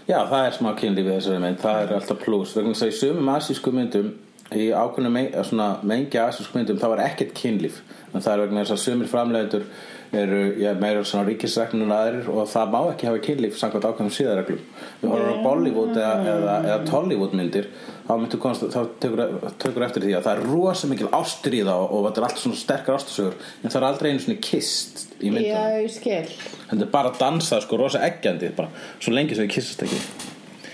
Já, 0.08 0.24
það 0.26 0.46
er 0.46 0.50
smá 0.56 0.70
kynlíf 0.80 1.06
í 1.06 1.12
þessari 1.12 1.40
mynd, 1.44 1.58
það 1.62 1.82
er 1.84 1.92
alltaf 1.98 2.18
pluss 2.24 2.54
vegna 2.56 2.72
þess 2.72 2.82
að 2.82 2.88
í 2.90 2.96
sumum 2.98 3.28
asísku 3.36 3.70
myndum 3.76 4.08
í 4.56 4.70
ákveðnum 4.74 5.14
me 5.14 5.24
svona 5.46 5.70
mengja 5.86 6.26
asísku 6.28 6.58
myndum 6.58 6.80
þá 6.80 6.90
er 6.92 7.06
ekkert 7.06 7.32
kynlíf. 7.38 7.80
En 8.10 8.22
það 8.22 8.32
er 8.32 8.44
vegna 8.44 8.64
þess 8.64 8.76
að 8.76 8.84
sumir 8.84 9.10
framleiðendur 9.10 9.66
eru 10.12 10.40
já, 10.58 10.72
meira 10.74 11.04
svona 11.06 11.28
ríkisregnun 11.28 11.86
en 11.86 11.94
aðrir 11.94 12.28
og 12.32 12.48
það 12.50 12.72
má 12.72 12.78
ekki 12.90 13.06
hafa 13.06 13.20
kynlíf 13.22 13.58
samkvæmt 13.60 13.84
ákveðnum 13.86 14.14
síðarreglum 14.16 14.62
við 15.02 15.12
horfum 15.12 15.38
á 15.38 15.44
Bollywood 15.44 15.92
eða, 15.94 16.14
eða, 16.32 16.56
eða 16.66 16.78
Tollywood 16.88 17.36
myndir 17.38 17.68
þá, 18.08 18.34
konst, 18.42 18.64
þá 18.74 18.80
tekur, 19.04 19.22
tekur 19.62 19.86
eftir 19.86 20.06
því 20.06 20.16
að 20.18 20.26
það 20.26 20.40
er 20.40 20.50
rosa 20.50 20.90
mikil 20.90 21.12
ástur 21.14 21.54
í 21.54 21.62
það 21.68 21.84
og 21.86 22.08
þetta 22.08 22.22
er 22.22 22.26
allt 22.26 22.42
svona 22.42 22.60
sterkar 22.64 22.98
ástusögur 22.98 23.38
en 23.38 23.68
það 23.68 23.78
er 23.80 23.88
aldrei 23.92 24.10
einu 24.10 24.24
svona 24.26 24.42
kist 24.48 25.06
í 25.20 25.30
myndunum. 25.30 25.54
Já, 25.54 25.78
ég 25.78 25.94
skil. 25.94 26.36
Þetta 26.72 26.82
er 26.88 26.92
bara 26.98 27.14
að 27.14 27.22
dansa 27.22 27.62
sko 27.62 27.78
rosa 27.78 28.02
eggjandi 28.10 28.50
bara, 28.58 28.74
svo 28.98 29.14
lengi 29.14 29.38
sem 29.38 29.46
þið 29.46 29.54
kissast 29.54 29.86
ekki 29.86 30.02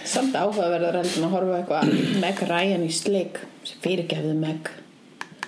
Samt 0.06 0.36
áhugaverður 0.38 1.00
heldur 1.00 1.26
að 1.26 1.34
horfa 1.34 1.60
eitthvað 1.60 2.18
Meg 2.22 2.42
Ryan 2.46 2.84
í 2.86 2.90
sleik 2.94 3.40
fyrirgefðu 3.84 4.34
Meg. 4.38 4.70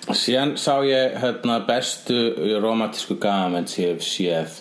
Síðan 0.08 0.56
sá 0.58 0.80
ég 0.88 1.18
hérna, 1.20 1.60
bestu 1.68 2.16
romantísku 2.62 3.18
gafamenn 3.20 3.68
sem 3.68 3.84
ég 3.84 3.94
hef 3.96 4.06
séð. 4.06 4.58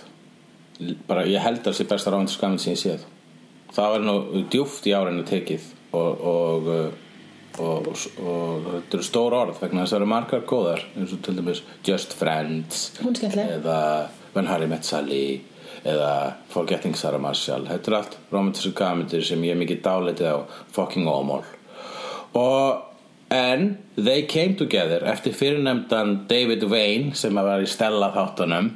Bara 1.07 1.25
ég 1.25 1.41
held 1.41 1.63
að 1.63 1.71
það 1.71 1.79
sé 1.79 1.87
besta 1.89 2.13
romantísku 2.13 2.43
gafamenn 2.43 2.63
sem 2.63 2.75
ég 2.75 2.83
séð. 2.83 3.07
Það 3.77 3.93
var 3.93 4.05
nú 4.05 4.45
djúft 4.51 4.87
í 4.87 4.95
árinu 4.95 5.25
tekið 5.27 5.65
og 5.97 6.23
og, 6.27 6.67
og, 7.59 7.87
og, 7.87 7.99
og 8.21 8.67
þetta 8.67 8.97
eru 8.97 9.05
stór 9.05 9.35
orð 9.37 9.61
vegna 9.61 9.83
þess 9.83 9.91
að 9.91 9.95
það 9.95 9.99
eru 9.99 10.09
margar 10.13 10.47
góðar 10.49 10.83
eins 10.95 11.13
og 11.15 11.21
til 11.25 11.35
dæmis 11.37 11.61
Just 11.87 12.15
Friends 12.17 12.89
eða 13.01 13.79
When 14.35 14.49
Harry 14.49 14.67
Met 14.69 14.87
Sally 14.87 15.41
eða 15.83 16.33
Forgetting 16.53 16.95
Sarah 16.95 17.21
Marshall. 17.21 17.67
Þetta 17.69 17.91
er 17.91 17.97
allt 17.99 18.17
romantísku 18.31 18.73
gafmyndir 18.77 19.25
sem 19.25 19.43
ég 19.45 19.55
er 19.55 19.61
mikið 19.61 19.83
dálitið 19.85 20.33
á 20.33 20.37
fucking 20.75 21.07
ómál. 21.09 21.45
Og 22.37 22.83
en 23.29 23.77
they 23.95 24.23
came 24.23 24.55
together 24.55 25.03
eftir 25.03 25.35
fyrirnefndan 25.35 26.27
David 26.29 26.63
Wayne 26.71 27.15
sem 27.15 27.35
var 27.35 27.63
í 27.63 27.67
Stella 27.67 28.11
þáttunum 28.15 28.69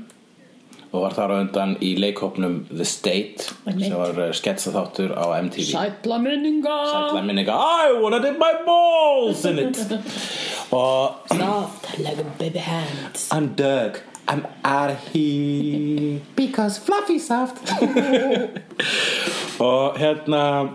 og 0.92 1.06
var 1.06 1.16
þar 1.16 1.32
á 1.32 1.36
undan 1.40 1.76
í 1.80 1.94
leikhópnum 1.96 2.58
The 2.68 2.86
State 2.88 3.46
sem 3.48 3.96
var 3.96 4.18
uh, 4.20 4.32
sketsa 4.36 4.74
þáttur 4.76 5.14
á 5.16 5.40
MTV 5.40 5.70
Sætla 5.72 6.20
minninga! 6.20 6.78
Sætla 6.92 7.22
minninga. 7.24 7.56
I 7.56 7.96
wanna 8.02 8.20
dip 8.20 8.40
my 8.40 8.54
balls 8.68 9.46
in 9.46 9.60
it. 9.60 9.80
Og 10.72 11.32
Soft 11.32 12.00
like 12.00 12.20
a 12.20 12.28
baby 12.40 12.60
hands. 12.60 13.30
I'm 13.32 13.56
Doug 13.56 14.00
I'm 14.28 14.46
out 14.64 14.92
of 14.92 15.00
here 15.14 16.20
because 16.36 16.78
fluffy 16.80 17.20
soft 17.20 17.58
og 19.60 19.98
hérna 20.00 20.70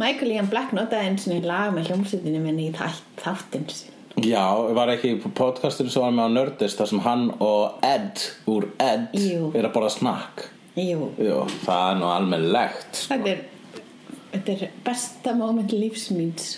Michael 0.00 0.32
Ian 0.32 0.48
Black 0.48 0.72
notaði 0.72 1.10
eins 1.10 1.26
og 1.28 1.44
lag 1.46 1.72
með 1.76 1.90
hljómsveitinu 1.90 2.40
minni 2.40 2.70
í 2.70 2.74
sinn. 3.74 3.96
Já, 4.24 4.42
var 4.76 4.90
ekki 4.92 5.14
podcastur 5.36 5.88
sem 5.92 6.02
var 6.02 6.12
með 6.16 6.26
á 6.26 6.30
Nerdist 6.34 6.80
þar 6.80 6.88
sem 6.90 7.02
hann 7.04 7.26
og 7.40 7.84
Ed 7.86 8.24
úr 8.50 8.66
Ed 8.82 9.12
Jú. 9.16 9.50
er 9.54 9.68
að 9.68 9.74
borða 9.76 9.92
snakk 9.94 10.48
Jú, 10.76 11.10
Jú, 11.20 11.38
það 11.64 11.84
er 11.86 12.00
nú 12.00 12.08
almennlegt 12.10 12.98
sko. 13.04 13.14
þetta 13.14 13.30
er 13.30 13.44
þetta 14.32 14.56
er 14.56 14.74
besta 14.86 15.34
moment 15.38 15.72
lífsmýns 15.74 16.50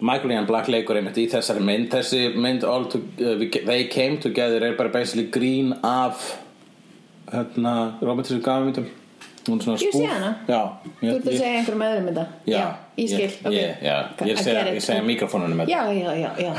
Michael 0.00 0.32
Ian 0.32 0.46
Black 0.46 0.68
leikur 0.72 0.98
einmitt 0.98 1.18
í 1.20 1.28
þessari 1.30 1.62
mynd. 1.64 1.90
Þessi 1.92 2.34
mynd 2.36 2.64
to, 2.64 2.98
uh, 2.98 3.44
They 3.66 3.88
Came 3.92 4.18
Together 4.22 4.62
er 4.62 4.76
bara 4.78 4.88
basically 4.88 5.28
grín 5.30 5.76
af 5.82 6.38
hérna, 7.32 7.98
hún 8.00 8.18
er 8.18 8.24
svona 8.28 8.86
Ég 9.42 9.94
sé 9.96 10.04
hana. 10.06 10.30
Já, 10.46 10.60
Þú 11.00 11.12
ert 11.16 11.26
að 11.26 11.36
segja 11.38 11.52
einhverjum 11.58 11.84
öðrum 11.88 12.08
þetta 12.12 12.24
Já, 12.52 12.60
ég 13.00 13.08
skil 13.10 13.22
ég, 13.24 13.36
ok. 13.42 13.54
ég, 13.56 13.80
já, 13.82 13.96
ég, 14.28 14.38
segja, 14.44 14.62
ég 14.76 14.84
segja 14.84 15.02
mikrofónunum 15.06 15.62
með 15.62 15.72
Já, 15.72 15.80
já, 15.96 16.12
já. 16.20 16.52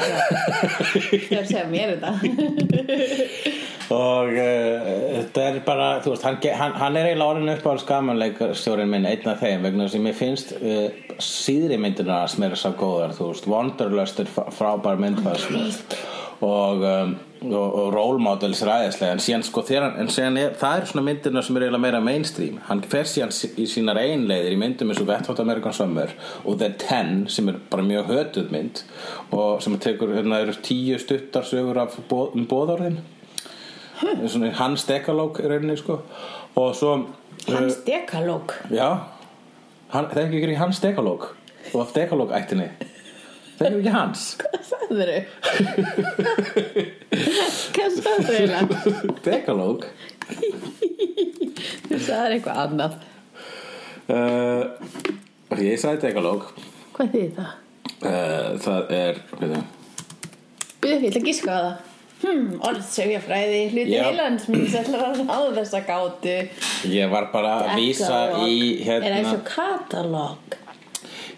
Þú 1.14 1.20
er 1.38 1.40
að 1.40 1.52
segja 1.54 1.66
mér 1.72 1.94
þetta 1.94 2.12
og 3.94 4.30
uh, 4.32 4.92
þetta 5.20 5.42
er 5.50 5.58
bara 5.66 5.88
veist, 6.06 6.24
hann, 6.26 6.38
hann, 6.60 6.76
hann 6.80 6.96
er 6.98 7.10
eiginlega 7.12 7.34
orðin 7.36 7.52
upp 7.54 7.66
á 7.68 7.74
skamanleikstjórin 7.84 8.90
minn 8.92 9.06
einn 9.10 9.28
af 9.30 9.42
þeim 9.44 9.66
vegna 9.68 9.86
þess 9.88 9.98
að 10.00 10.06
mér 10.08 10.16
finnst 10.18 10.54
uh, 10.56 11.18
síðri 11.24 11.78
myndina 11.84 12.22
sem 12.32 12.46
er 12.48 12.56
svo 12.60 12.72
góðar 12.80 13.14
þú 13.18 13.28
veist, 13.34 13.48
Wanderlust 13.52 14.24
er 14.24 14.32
fr- 14.32 14.50
frábær 14.56 15.02
mynd 15.04 15.20
fannst 15.26 15.98
og, 16.44 16.82
um, 16.84 17.14
og, 17.44 17.76
og 17.76 17.88
Role 17.96 18.20
Models 18.24 18.62
er 18.64 18.70
aðeinslega 18.72 19.16
en 19.18 19.22
síðan 19.24 19.44
sko 19.44 19.62
þegar 19.68 19.98
en 20.00 20.08
síðan 20.14 20.38
er, 20.40 20.54
það 20.60 20.78
er 20.82 20.86
svona 20.90 21.04
myndina 21.08 21.42
sem 21.44 21.58
er 21.60 21.66
eiginlega 21.66 21.84
meira 21.86 22.00
mainstream. 22.04 22.60
Hann 22.70 22.82
fer 22.88 23.04
síðan 23.10 23.34
sí- 23.36 23.52
í 23.60 23.66
sínar 23.68 24.00
einleiðir 24.00 24.54
í 24.56 24.60
myndum 24.62 24.94
eins 24.94 25.02
og 25.04 25.10
Wet 25.12 25.28
Hot 25.32 25.42
American 25.44 25.74
Summer 25.76 26.14
og 26.46 26.60
The 26.62 26.70
Ten 26.80 27.26
sem 27.28 27.50
er 27.52 27.58
bara 27.72 27.84
mjög 27.88 28.08
hötuð 28.14 28.52
mynd 28.54 28.84
og 29.36 29.62
sem 29.66 29.76
tekur, 29.84 30.14
hérna 30.16 30.40
eru 30.46 30.56
tíu 30.64 31.00
stuttar 31.02 31.44
sögur 31.50 31.82
af 31.84 31.98
bó, 32.10 32.30
um 32.34 32.48
bóðorðin 32.48 33.02
svona 34.28 34.52
hans 34.58 34.84
dekalóg 34.90 35.40
í 35.44 35.48
rauninni 35.48 35.78
sko. 35.80 36.00
Og 36.60 36.74
svo 36.76 36.96
Hans 37.50 37.78
dekalóg? 37.86 38.54
já. 38.72 38.88
Hann, 39.94 40.08
það 40.10 40.18
er 40.18 40.26
ekki 40.30 40.42
ekki 40.48 40.58
hans 40.62 40.80
dekalóg? 40.84 41.26
Og 41.74 41.82
af 41.82 41.94
dekalóg 41.96 42.32
ættinni 42.36 42.70
það 43.58 43.68
er 43.68 43.76
ekki 43.78 43.94
hans? 43.94 44.24
Hvað 44.42 44.64
sagður 44.70 45.12
þau? 45.14 45.24
Hvað 47.74 47.98
sagður 47.98 48.26
þau 48.28 48.36
eiginlega? 48.36 48.68
dekalóg 49.28 49.88
Þú 51.88 52.00
sagður 52.08 52.36
eitthvað 52.38 52.62
annað. 52.64 52.94
Uh, 54.04 54.62
ég 55.64 55.80
sagði 55.80 56.10
dekalóg 56.10 56.50
Hvað 56.98 57.14
þýðir 57.14 57.34
það? 57.38 57.52
uh, 58.04 58.50
það 58.64 58.94
er 58.98 59.22
Byrðu, 60.84 61.00
ég 61.00 61.10
ætla 61.10 61.22
að 61.22 61.28
giska 61.30 61.52
á 61.56 61.60
það. 61.64 61.90
Hmm, 62.24 62.52
orðsögjafræði, 62.64 63.62
hluti 63.74 63.96
minn 64.52 64.66
ætlar 64.80 65.02
að 65.10 65.22
ráða 65.28 65.54
þessa 65.58 65.82
gátu. 65.88 66.36
Ég 66.92 67.12
var 67.12 67.28
bara 67.34 67.54
að 67.66 67.82
vísa 67.82 68.20
í 68.48 68.58
Er 68.86 69.08
eins 69.10 69.28
hérna 69.28 69.34
og 69.36 69.44
katalóg 69.48 70.58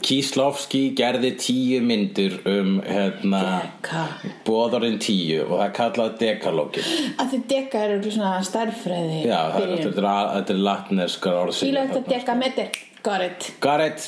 Kíslovski 0.06 0.82
gerði 0.98 1.32
tíu 1.42 1.80
myndur 1.82 2.36
um 2.50 2.76
hérna 2.86 3.40
bóðorinn 4.46 5.00
tíu 5.02 5.40
og 5.48 5.56
það 5.56 5.64
er 5.66 5.72
kallað 5.80 6.12
dekalógin. 6.20 6.92
Að 7.22 7.32
því 7.32 7.40
deka 7.50 7.82
er 7.82 7.96
eitthvað 7.96 8.18
svona 8.20 8.36
stærðfræði 8.46 9.24
já, 9.26 9.40
þetta 9.56 10.44
er, 10.54 10.62
latneskar 10.68 11.40
orð 11.40 11.58
Kíló 11.58 11.88
eftir 11.88 12.06
deka 12.12 12.38
it. 13.26 13.50
Got 13.64 13.82
it. 13.88 14.08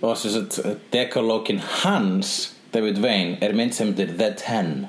Og 0.00 0.16
sem 0.16 0.32
sagt 0.36 0.60
dekalókin 0.94 1.60
hans 1.82 2.54
David 2.72 3.02
Wayne 3.02 3.38
er 3.42 3.52
mynd 3.58 3.74
sem 3.74 3.90
heitir 3.90 4.14
The 4.14 4.30
Ten 4.38 4.86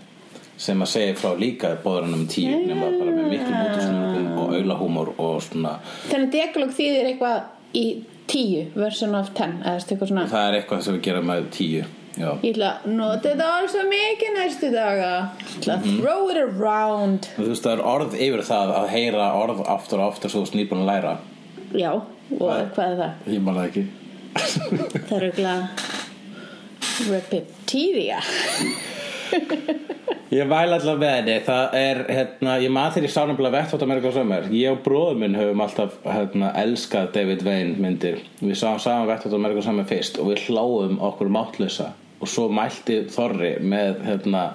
sem 0.61 0.81
að 0.85 0.91
segja 0.91 1.17
frá 1.17 1.33
líka 1.33 1.73
bóðranum 1.81 2.27
tíu 2.29 2.61
nema 2.61 2.91
bara 2.93 3.15
með 3.15 3.31
miklu 3.33 3.57
mútusnum 3.57 4.37
og 4.37 4.53
aulahúmor 4.59 5.13
og 5.17 5.41
svona 5.47 5.79
Þannig 6.11 6.33
dekalog 6.35 6.75
þýðir 6.77 7.09
eitthvað 7.15 7.77
í 7.77 7.85
tíu 8.31 8.61
version 8.75 9.15
of 9.19 9.31
ten 9.37 9.57
það 9.63 10.43
er 10.43 10.59
eitthvað 10.59 10.85
sem 10.85 10.97
við 10.97 11.03
gerum 11.09 11.27
með 11.31 11.49
tíu 11.55 11.81
já, 12.17 12.29
Ég 12.43 12.51
ætla 12.53 12.69
að 12.73 12.89
nota 12.97 13.29
þetta 13.29 13.47
orð 13.57 13.69
svo 13.73 13.83
mikið 13.87 14.33
næstu 14.35 14.69
daga. 14.73 15.11
Ég 15.47 15.57
ætla 15.61 15.73
að 15.77 15.85
throw 15.97 16.29
it 16.33 16.39
around. 16.41 17.29
Þú 17.37 17.47
veist 17.47 17.65
það 17.65 17.73
er 17.77 17.83
orð 17.93 18.17
yfir 18.27 18.43
það 18.51 18.73
að 18.81 18.87
heyra 18.95 19.27
orð 19.39 19.61
aftur 19.75 20.03
og 20.03 20.11
aftur 20.11 20.33
svo 20.33 20.43
snýpun 20.49 20.83
að 20.83 20.89
læra. 20.91 21.13
Já, 21.71 21.91
og 21.95 22.49
hvað 22.75 22.85
er 22.85 22.97
það? 22.99 23.11
ég 23.31 23.41
man 23.47 23.55
það 23.59 23.69
ekki. 23.69 23.83
Það 25.07 25.15
er 25.17 25.23
auðvitað 25.29 25.61
Repetilia 27.11 28.19
Ég 30.31 30.47
væl 30.47 30.71
alltaf 30.71 30.95
með 30.95 31.09
henni. 31.17 31.33
Það 31.43 31.73
er, 31.75 31.97
hérna, 32.07 32.53
ég 32.63 32.71
maður 32.71 32.93
þegar 32.95 33.07
ég 33.07 33.11
sá 33.11 33.21
nefnilega 33.27 33.55
vett 33.57 33.71
þótt 33.73 33.81
Amerika 33.83 34.11
Summer. 34.15 34.45
Ég 34.55 34.71
og 34.71 34.83
bróður 34.85 35.17
minn 35.19 35.35
höfum 35.35 35.63
alltaf 35.65 35.97
hérna, 36.07 36.53
elskað 36.61 37.09
David 37.17 37.43
Wayne 37.43 37.73
myndir. 37.83 38.21
Við 38.39 38.55
sáum 38.61 38.79
saman 38.79 39.09
vett 39.09 39.25
þótt 39.25 39.35
Amerika 39.35 39.65
Summer 39.65 39.89
fyrst 39.89 40.21
og 40.23 40.31
við 40.31 40.45
hlóum 40.45 41.01
okkur 41.03 41.31
mátlösa 41.35 41.89
og 42.21 42.31
svo 42.31 42.47
mælti 42.53 43.01
Þorri 43.11 43.57
með 43.59 43.99
hérna, 44.07 44.45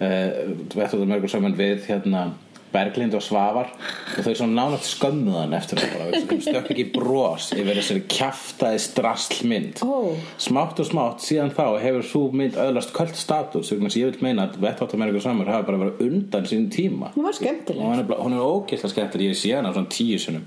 uh, 0.00 0.28
vett 0.74 0.90
þótt 0.90 1.04
Amerika 1.04 1.30
Summer 1.30 1.54
við 1.54 1.86
hérna, 1.86 2.24
Berglind 2.72 3.16
og 3.18 3.24
Svavar 3.24 3.72
og 3.72 4.24
þau 4.24 4.32
svona 4.38 4.56
nánast 4.56 4.88
skömmuðan 4.96 5.56
eftir 5.56 5.82
það 5.82 5.94
bara, 5.96 6.22
þau 6.28 6.40
stökk 6.46 6.72
ekki 6.74 6.86
bros 6.94 7.50
yfir 7.56 7.78
þessari 7.80 8.04
kjaftaði 8.12 8.82
straslmynd 8.86 9.82
Ó. 9.84 10.16
smátt 10.40 10.82
og 10.82 10.88
smátt 10.88 11.24
síðan 11.24 11.54
þá 11.56 11.64
hefur 11.82 12.08
svo 12.08 12.24
mynd 12.36 12.58
öðlast 12.60 12.94
kvöld 12.96 13.18
status 13.18 13.72
ég 13.72 13.82
vil 13.82 14.24
meina 14.24 14.48
að 14.48 14.60
Vettvart 14.62 14.94
Amerika 14.96 15.22
Summer 15.22 15.50
hafa 15.50 15.66
bara 15.68 15.80
verið 15.84 16.02
undan 16.06 16.46
sín 16.48 16.68
tíma. 16.72 17.12
Hún 17.16 17.26
var 17.26 17.36
skemmtileg. 17.36 17.82
Hún 17.82 18.00
er, 18.00 18.36
er 18.38 18.44
ógeðslega 18.44 18.92
skemmtileg 18.94 19.32
ég 19.32 19.38
sé 19.38 19.54
hana 19.56 19.72
svona 19.74 19.90
tíu 19.92 20.18
sinnum. 20.20 20.46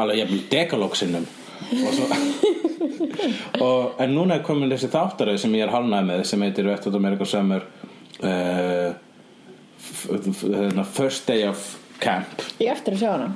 Alveg 0.00 0.22
jafnvel 0.22 0.42
dekalóksinnum 0.52 1.28
og 1.72 1.94
svo 1.96 2.08
og, 3.66 4.00
en 4.02 4.14
núna 4.14 4.38
er 4.38 4.44
komin 4.46 4.72
þessi 4.72 4.90
þáttaröð 4.92 5.40
sem 5.42 5.54
ég 5.56 5.66
er 5.66 5.72
halnaði 5.72 6.08
með 6.08 6.24
sem 6.28 6.44
heitir 6.44 6.68
Vettvart 6.68 6.98
Amerika 6.98 7.28
Summer 7.28 7.66
uh, 8.22 8.92
hérna, 10.08 10.84
First 10.84 11.30
Day 11.30 11.46
of 11.48 11.78
Camp. 12.02 12.40
Ég 12.58 12.72
eftir 12.72 12.96
að 12.96 13.02
sjá 13.02 13.10
hana. 13.12 13.28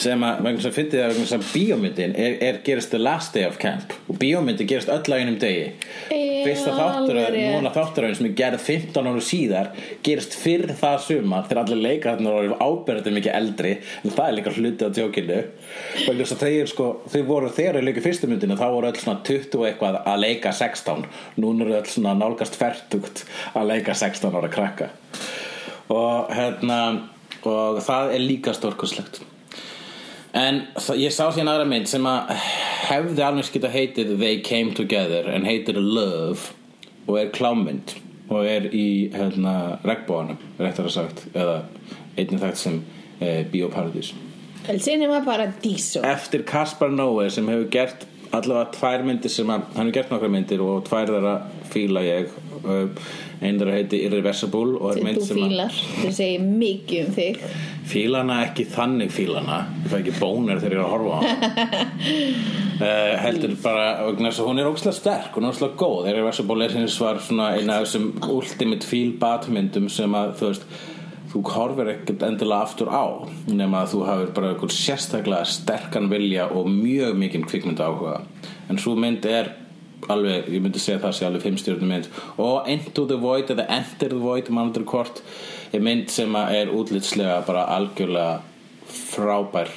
Sem 0.00 0.22
að, 0.22 0.42
vegna 0.46 0.62
að 0.68 0.76
fyndið 0.76 1.00
að 1.02 1.12
vegna 1.16 1.38
að 1.38 1.46
bíómyndin 1.50 2.12
er, 2.14 2.36
er 2.46 2.60
gerist 2.66 2.92
the 2.94 3.00
last 3.00 3.34
day 3.34 3.48
of 3.48 3.56
camp. 3.58 3.94
Og 4.06 4.18
bíómyndin 4.20 4.68
gerist 4.70 4.92
öll 4.92 5.02
á 5.10 5.18
einum 5.18 5.38
degi. 5.42 5.72
Já, 6.12 6.22
fyrsta 6.46 6.70
alveg 6.70 6.82
þátturöð, 6.82 7.26
rétt. 7.34 7.56
núna 7.56 7.72
þátturöðin 7.74 8.18
sem 8.18 8.28
er 8.28 8.36
gerð 8.38 8.62
15 8.68 9.10
ára 9.10 9.24
síðar 9.26 9.70
gerist 10.06 10.38
fyrr 10.38 10.74
það 10.78 10.96
sumar 11.08 11.48
þegar 11.50 11.62
allir 11.64 11.82
leikarnir 11.88 12.36
voru 12.38 12.58
áberðið 12.62 13.18
mikið 13.18 13.36
eldri 13.40 13.74
en 13.80 14.14
það 14.14 14.24
er 14.28 14.38
líka 14.38 14.54
hluti 14.56 14.86
á 14.86 14.94
tjókinu. 14.98 15.40
Vegna 16.06 16.26
að 16.28 16.44
þeir 16.46 16.72
sko 16.72 16.88
þeir 17.12 17.28
voru 17.30 17.52
þegar 17.58 17.78
þeir 17.80 17.88
leika 17.90 18.06
fyrstu 18.06 18.30
myndinu 18.30 18.58
þá 18.58 18.66
voru 18.68 18.92
öll 18.92 19.02
svona 19.02 19.22
20 19.26 19.58
og 19.58 19.68
eitthvað 19.70 20.02
að 20.02 20.22
leika 20.22 20.54
16 20.62 21.06
núna 21.42 21.66
eru 21.66 21.78
öll 21.80 21.90
svona 21.90 22.14
nálgast 22.18 22.58
fertugt 22.58 23.24
að 23.54 23.72
leika 23.74 23.98
16 23.98 24.38
ára 24.38 24.50
krakka 24.52 24.92
og 25.90 26.32
hérna 26.34 26.78
og 27.42 27.80
það 27.82 28.14
er 28.14 28.22
líka 28.22 28.54
stórkoslegt 28.54 29.22
en 30.38 30.62
ég 30.96 31.12
sá 31.12 31.26
síðan 31.28 31.52
aðra 31.52 31.68
mynd 31.68 31.90
sem 31.90 32.06
að 32.08 32.32
hefði 32.88 33.26
alveg 33.26 33.52
geta 33.56 33.72
heitið 33.72 34.16
They 34.18 34.40
Came 34.46 34.76
Together 34.76 35.28
en 35.32 35.46
heitir 35.48 35.80
Love 35.80 36.52
og 37.06 37.18
er 37.20 37.32
klámynd 37.34 37.96
og 38.32 38.46
er 38.48 38.68
í 38.72 39.12
hérna, 39.12 39.78
regnbóðanum 39.84 40.40
réttar 40.60 40.88
að 40.88 40.94
sagt 40.94 41.24
eða 41.34 41.62
einnig 42.16 42.40
þekkt 42.40 42.60
sem 42.60 42.78
e, 43.20 43.42
Bíóparadís 43.52 44.12
El 44.70 44.78
Cinema 44.78 45.18
Paradiso. 45.26 46.04
Eftir 46.06 46.44
Kaspar 46.46 46.92
Noe 46.94 47.26
sem 47.34 47.48
hefur 47.50 47.66
gert 47.72 48.04
allavega 48.32 48.70
tvær 48.76 49.04
myndir 49.06 49.32
sem 49.32 49.50
að 49.52 49.66
hann 49.76 49.88
hefur 49.88 49.98
gert 49.98 50.14
nokkra 50.14 50.30
myndir 50.32 50.62
og 50.64 50.86
tvær 50.86 51.12
þeirra 51.12 51.34
fíla 51.72 52.04
ég. 52.06 52.32
Einn 53.42 53.58
þeirra 53.58 53.74
heiti 53.74 53.98
Irreversible 54.06 54.78
og 54.78 54.92
er 54.92 55.06
mynd 55.06 55.18
þú 55.18 55.26
sem 55.26 55.40
að 55.40 55.48
fílar. 55.50 55.78
Þau 55.98 56.12
segir 56.18 56.44
mikið 56.46 57.04
um 57.04 57.14
þig. 57.16 57.40
Fílana 57.92 58.38
ekki 58.46 58.66
þannig 58.70 59.10
fílana. 59.12 59.58
Ég 59.82 59.90
fæ 59.90 59.96
ekki 59.98 60.14
bónir 60.20 60.62
þegar 60.62 60.76
ég 60.76 60.78
er 60.78 60.84
að 60.84 60.92
horfa 60.92 61.12
á 61.12 61.20
hana. 61.22 61.66
Uh, 62.82 63.12
heldur 63.24 63.56
bara 63.64 63.88
að 64.06 64.40
hún 64.46 64.62
er 64.62 64.70
ógslag 64.70 64.96
sterk 64.96 65.34
hún 65.36 65.48
er 65.48 65.56
ógslag 65.56 65.76
góð. 65.80 66.08
Irreversible 66.12 66.68
er 66.68 66.78
hins 66.78 67.00
var 67.02 67.20
svona 67.24 67.52
eina 67.58 67.80
af 67.80 67.88
þessum 67.88 68.12
ultimate 68.30 68.86
feel 68.86 69.12
batmyndum 69.20 69.90
sem 69.92 70.18
að 70.18 70.36
þú 70.38 70.52
veist 70.52 70.68
þú 71.32 71.42
horfir 71.48 71.94
ekkert 71.94 72.22
endilega 72.26 72.66
aftur 72.66 72.92
á 72.92 73.04
nema 73.48 73.82
að 73.82 73.94
þú 73.94 74.04
hafir 74.10 74.32
bara 74.36 74.52
einhver 74.52 74.74
sérstaklega 74.76 75.48
sterkan 75.48 76.10
vilja 76.12 76.50
og 76.52 76.68
mjög 76.68 77.16
mikinn 77.18 77.48
kvikmynda 77.48 77.88
áhuga 77.88 78.20
en 78.68 78.80
svo 78.80 78.94
mynd 78.98 79.24
er 79.28 79.54
alveg, 80.10 80.48
ég 80.50 80.62
myndi 80.62 80.80
segja 80.82 81.00
það 81.02 81.14
sé 81.16 81.26
alveg 81.26 81.44
fimmstjörnum 81.46 81.92
mynd. 81.92 82.08
Og 82.42 82.68
Into 82.70 83.04
the 83.06 83.18
Void 83.20 83.52
eða 83.54 83.68
Enter 83.76 84.10
the 84.10 84.20
Void 84.20 84.50
mann 84.50 84.70
aldrei 84.70 84.86
hvort 84.88 85.22
er 85.72 85.84
mynd 85.84 86.10
sem 86.12 86.34
er 86.40 86.72
útlitslega 86.72 87.42
bara 87.46 87.68
algjörlega 87.76 88.40
frábær 88.92 89.70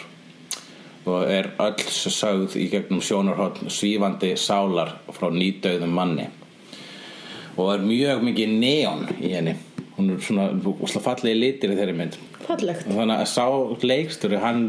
og 1.05 1.29
er 1.29 1.51
öll 1.61 1.85
sögð 1.93 2.57
í 2.57 2.65
gegnum 2.71 3.03
sjónarhótt 3.05 3.61
svífandi 3.69 4.33
sálar 4.41 4.95
frá 5.13 5.29
nýdauðum 5.29 5.93
manni. 5.93 6.25
Og 7.55 7.69
er 7.75 7.85
mjög 7.85 8.25
mikið 8.25 8.55
neon 8.57 9.05
í 9.21 9.35
henni 9.35 9.55
hún 9.97 10.11
er 10.13 10.23
svona 10.23 10.49
úsla 10.83 11.01
fallegi 11.03 11.37
litir 11.39 11.73
í 11.73 11.77
þeirri 11.79 11.95
mynd. 11.97 12.17
Fallegt. 12.45 12.87
Þannig 12.87 13.21
að 13.21 13.29
sá 13.31 13.45
leikstur 13.85 14.35
hann 14.43 14.65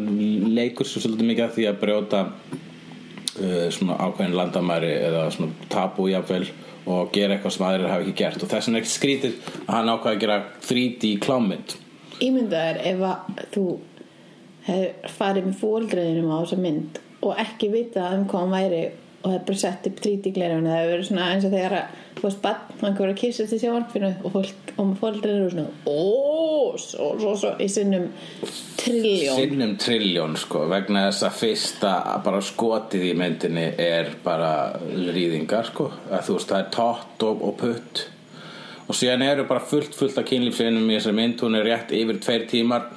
leikur 0.57 0.89
svo 0.89 1.03
svolítið 1.03 1.31
mikið 1.33 1.47
að 1.47 1.57
því 1.57 1.67
að 1.71 1.81
brjóta 1.83 2.21
uh, 2.27 3.67
svona 3.75 3.99
ákveðin 4.07 4.39
landamæri 4.39 4.93
eða 5.09 5.27
svona 5.35 5.69
tabu 5.73 6.09
jafnvel 6.13 6.45
og 6.87 7.11
gera 7.15 7.35
eitthvað 7.35 7.57
sem 7.57 7.67
aðrir 7.67 7.91
hafa 7.91 8.07
ekki 8.07 8.17
gert. 8.21 8.45
Og 8.45 8.53
þess 8.53 8.69
vegna 8.69 8.79
er 8.79 8.85
ekki 8.85 8.95
skrítið 8.95 9.51
að 9.57 9.75
hann 9.75 9.91
ákveða 9.91 10.15
að 10.15 10.23
gera 10.23 10.39
3D 10.69 11.13
klámynd. 11.25 11.77
Ímyndaður 12.23 12.83
ef 12.93 13.03
að 13.11 13.43
þú 13.57 13.67
farið 15.17 15.51
með 15.51 15.59
fóldreiðinum 15.61 16.31
á 16.33 16.39
þessa 16.43 16.61
mynd 16.63 17.01
og 17.27 17.43
ekki 17.43 17.69
vita 17.73 18.07
um 18.15 18.25
hvað 18.31 18.45
hann 18.45 18.55
væri 18.55 18.81
og 19.27 19.33
það 19.33 19.39
er 19.41 19.47
bara 19.51 19.63
sett 19.63 19.89
upp 19.91 20.03
3D 20.07 20.33
glerun 20.37 20.69
það 20.71 20.79
hefur 20.79 20.93
verið 20.95 21.09
svona 21.11 21.31
eins 21.33 21.47
og 21.49 21.57
þegar 21.57 21.77
að 21.81 22.03
þú 22.17 22.25
veist 22.29 22.43
bann, 22.47 22.61
hann 22.81 22.97
verið 22.97 23.13
að 23.13 23.21
kissa 23.21 23.47
til 23.51 23.59
sjónvarpinu 23.61 24.13
og, 24.23 24.31
fólk, 24.37 24.73
og 24.77 24.87
með 24.89 25.01
fóldreiður 25.03 25.47
og 25.47 25.55
svona 25.57 25.69
ó, 25.85 26.01
svo, 26.87 27.11
svo, 27.21 27.35
svo 27.43 27.53
í 27.61 27.69
sinnum 27.73 28.07
trilljón 28.81 29.41
sinnum 29.43 29.75
trilljón 29.83 30.39
sko 30.41 30.65
vegna 30.71 31.07
þess 31.09 31.27
að 31.27 31.39
fyrsta 31.43 31.93
bara 32.25 32.43
skotið 32.45 33.09
í 33.11 33.13
myndinni 33.19 33.67
er 33.83 34.13
bara 34.25 34.51
rýðingar 34.87 35.71
sko. 35.71 35.91
Að 36.11 36.29
þú 36.29 36.39
veist 36.39 36.53
það 36.53 36.63
er 36.63 36.73
tótt 36.77 37.27
og, 37.27 37.45
og 37.49 37.57
putt. 37.61 38.03
Og 38.87 38.97
síðan 38.97 39.25
eru 39.27 39.47
bara 39.49 39.65
fullt 39.67 39.97
fullt 39.99 40.19
af 40.21 40.27
kynlífsinnum 40.29 40.91
í 40.91 40.99
þessari 40.99 41.19
mynd. 41.19 41.41
Hún 41.43 41.59
er 41.59 41.67
rétt 41.67 41.95
yfir 41.97 42.21
tveir 42.23 42.47
tímar 42.51 42.91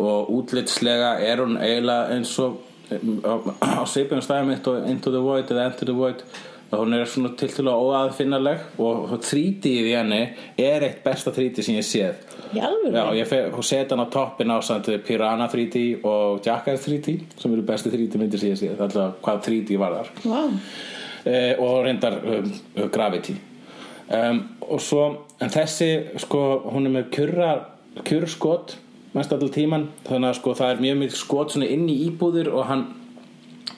og 0.00 0.30
útlitslega 0.32 1.14
er 1.24 1.42
hún 1.42 1.58
eiginlega 1.60 2.16
eins 2.16 2.34
og 2.42 2.60
á, 2.90 3.82
svipum 3.86 4.22
stæðum 4.24 4.54
og 4.54 4.88
Into 4.90 5.12
the 5.14 5.22
Void 5.22 5.52
eða 5.52 5.68
Enter 5.70 5.90
the 5.90 5.96
Void 5.96 6.24
að 6.70 6.84
hún 6.84 6.94
er 6.94 7.08
svona 7.10 7.32
tiltölulega 7.38 7.82
óaðfinnaleg 7.82 8.60
og 8.82 9.14
3D 9.26 9.72
í 9.90 9.94
henni 9.94 10.20
er 10.60 10.84
eitt 10.86 11.00
besta 11.02 11.32
3D 11.34 11.64
sem 11.66 11.78
ég 11.80 11.86
séð. 11.86 12.20
Já, 12.54 13.02
ég 13.18 13.26
fer, 13.30 13.50
og 13.50 13.66
set 13.66 13.90
hann 13.90 14.02
á 14.06 14.08
toppin 14.10 14.54
á 14.54 14.58
Piranha 15.06 15.48
3D 15.50 16.04
og 16.06 16.46
Jackass 16.46 16.86
3D 16.86 17.16
sem 17.40 17.52
eru 17.52 17.66
bestu 17.66 17.90
3D 17.90 18.20
myndir 18.20 18.42
sem 18.42 18.54
ég 18.54 18.60
sé 18.60 18.70
alltaf 18.76 19.18
hvað 19.24 19.42
3D 19.48 19.78
var 19.82 19.98
þar 19.98 20.12
wow. 20.30 20.54
eh, 21.24 21.54
og 21.58 21.84
reyndar 21.86 22.20
um, 22.22 22.52
Gravity. 22.90 23.34
Um, 24.10 24.40
og 24.66 24.82
svo 24.82 25.02
en 25.42 25.50
þessi 25.50 25.90
sko 26.22 26.44
hún 26.70 26.86
er 26.86 26.94
með 27.00 27.10
kjurra 27.14 27.50
kjurskot 28.06 28.76
mest 29.16 29.32
allir 29.34 29.52
tíman 29.54 29.88
þannig 30.06 30.30
að 30.30 30.38
sko 30.38 30.56
það 30.58 30.72
er 30.72 30.82
mjög 30.84 30.98
mjög 31.02 31.14
skot 31.18 31.54
svona 31.54 31.70
inn 31.74 31.86
í 31.90 31.96
íbúðir 32.06 32.50
og 32.54 32.66
hann 32.68 32.86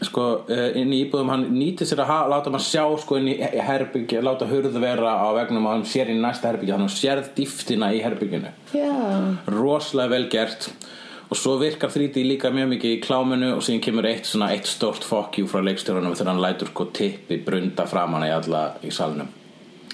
sko 0.03 0.25
eh, 0.51 0.79
inn 0.81 0.93
í 0.93 1.03
íbúðum 1.05 1.31
hann 1.33 1.45
nýtir 1.55 1.89
sér 1.89 2.03
að 2.05 2.11
ha, 2.11 2.19
láta 2.33 2.53
maður 2.53 2.67
sjá 2.69 2.85
sko 3.03 3.19
inn 3.21 3.31
í 3.33 3.37
herbyggja 3.39 4.23
láta 4.25 4.49
hurð 4.51 4.79
vera 4.83 5.15
á 5.23 5.29
vegnum 5.37 5.69
og 5.69 5.77
hann 5.77 5.87
sér 5.89 6.13
í 6.13 6.17
næsta 6.19 6.51
herbyggja 6.51 6.77
þannig 6.77 6.89
að 6.89 6.93
hann 6.93 7.03
sérð 7.03 7.31
dýftina 7.39 7.93
í 7.95 8.03
herbygginu 8.05 8.53
já, 8.75 8.91
rosalega 9.53 10.17
vel 10.17 10.27
gert. 10.33 10.73
Og 11.33 11.39
svo 11.41 11.55
virkar 11.57 11.89
3D 11.89 12.27
líka 12.27 12.51
mjög 12.53 12.75
mikið 12.75 12.91
í 12.93 12.99
kláminu 13.01 13.55
og 13.55 13.63
síðan 13.65 13.81
kemur 13.87 14.09
eitt 14.11 14.29
svona 14.29 14.51
eitt 14.53 14.69
stórt 14.69 15.07
fuck 15.07 15.39
you 15.41 15.49
frá 15.49 15.63
leikstjórunum 15.65 16.13
þegar 16.13 16.35
hann 16.35 16.43
lætur 16.45 16.73
sko 16.75 16.91
tippi 16.93 17.39
brunda 17.47 17.87
framan 17.89 18.27
í 18.27 18.35
alla 18.35 18.67
í 18.85 18.93
salnum 18.93 19.31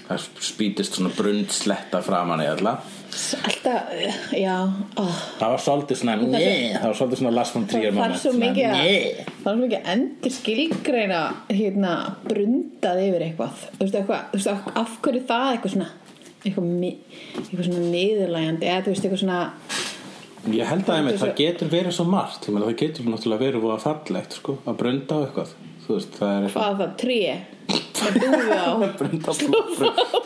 það 0.09 0.29
spýtist 0.49 0.97
svona 0.97 1.11
brund 1.17 1.53
sletta 1.53 2.01
framan 2.05 2.43
í 2.45 2.49
alla 2.49 2.79
alltaf, 2.79 3.93
já 4.37 4.55
ó. 4.97 5.05
það 5.39 5.53
var 5.55 5.63
svolítið 5.65 6.01
svona 6.01 6.17
nee, 6.23 6.73
það 6.75 6.87
var 6.87 6.99
svolítið 7.01 7.21
svona 7.23 7.35
Lars 7.39 7.53
von 7.55 7.69
Trier 7.69 7.95
það 7.95 8.03
var 8.03 8.17
svo 8.23 8.33
mikið 8.39 8.67
að 8.69 8.77
nee. 8.79 9.27
það 9.29 9.45
var 9.45 9.55
svo 9.55 9.63
mikið 9.63 9.79
að 9.79 9.93
endur 9.95 10.35
skilgreina 10.39 11.23
hérna 11.53 11.95
brundað 12.25 13.05
yfir 13.05 13.27
eitthvað 13.29 13.63
þú 13.69 13.85
veist 13.85 14.01
eitthvað, 14.01 14.27
þú 14.33 14.41
veist 14.41 14.53
af- 14.55 14.83
af 14.83 14.99
hverju 15.07 15.25
það 15.29 15.53
eitthvað 15.53 15.77
svona 15.77 15.91
eitthvað, 16.45 16.75
eitthvað 17.45 17.69
svona 17.69 17.87
niðurlægjandi 17.95 18.73
eða 18.73 18.85
þú 18.85 18.95
veist 18.95 19.09
eitthvað 19.09 19.25
svona 19.25 19.41
ég 20.55 20.69
held 20.71 20.89
að 20.89 20.99
einmitt, 21.01 21.21
það 21.21 21.35
getur 21.43 21.73
verið 21.73 21.97
svo 21.97 22.07
margt 22.09 22.47
það 22.49 22.77
getur 22.79 23.09
náttúrulega 23.09 23.45
verið 23.45 23.65
voða 23.65 23.81
fallegt 23.83 24.39
sko, 24.39 24.59
að 24.65 24.79
brunda 24.83 25.19
á 25.19 25.23
eitthvað 25.27 25.57
veist, 25.97 26.13
það 26.21 26.35
er 26.37 26.53
hvað 26.55 26.79
það 26.83 26.93
tré? 27.03 27.19
Með 27.99 28.15
dúfi 28.23 28.53
á. 28.55 28.71
Brunda, 28.99 29.33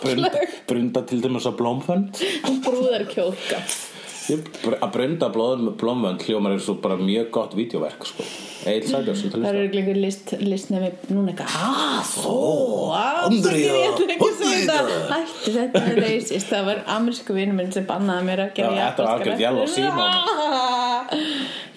brunda, 0.02 0.30
brunda, 0.68 1.02
til 1.08 1.20
dæmis 1.24 1.46
á 1.48 1.52
blómfönd 1.56 2.20
og 2.48 2.58
brúðarkjólka. 2.66 3.58
Ég- 3.62 3.72
br- 3.72 3.91
að 4.30 4.90
brunda 4.94 5.28
blóðum 5.34 5.72
blómfönd 5.80 6.22
hljómar 6.26 6.54
er 6.56 6.62
svo 6.62 6.76
bara 6.82 6.96
mjög 7.00 7.30
gott 7.34 7.56
vídeoverk 7.58 8.06
sko. 8.06 8.26
Egil 8.70 8.86
Sæbjörns 8.92 9.22
það 9.32 9.46
eru 9.48 9.62
einhver 9.66 9.98
list, 9.98 10.32
list 10.38 10.70
nefni 10.70 11.16
núna 11.16 11.32
eitthvað 11.32 11.50
að 11.58 12.04
segja 12.12 13.06
Andrea. 13.26 13.88
þetta 14.52 15.08
hætti 15.10 15.54
þetta 15.56 15.82
er 15.82 16.00
reisist 16.04 16.52
það 16.52 16.68
var 16.70 16.82
amerísku 16.96 17.36
vinnum 17.36 17.58
minn 17.58 17.72
sem 17.74 17.86
bannaði 17.88 18.28
mér 18.28 18.44
að 18.46 18.52
gera 18.58 18.76
Já, 18.76 18.84
þetta 18.84 19.06
var 19.06 19.12
algjört 19.16 19.42
yellow 19.42 19.66
Simon. 19.66 20.12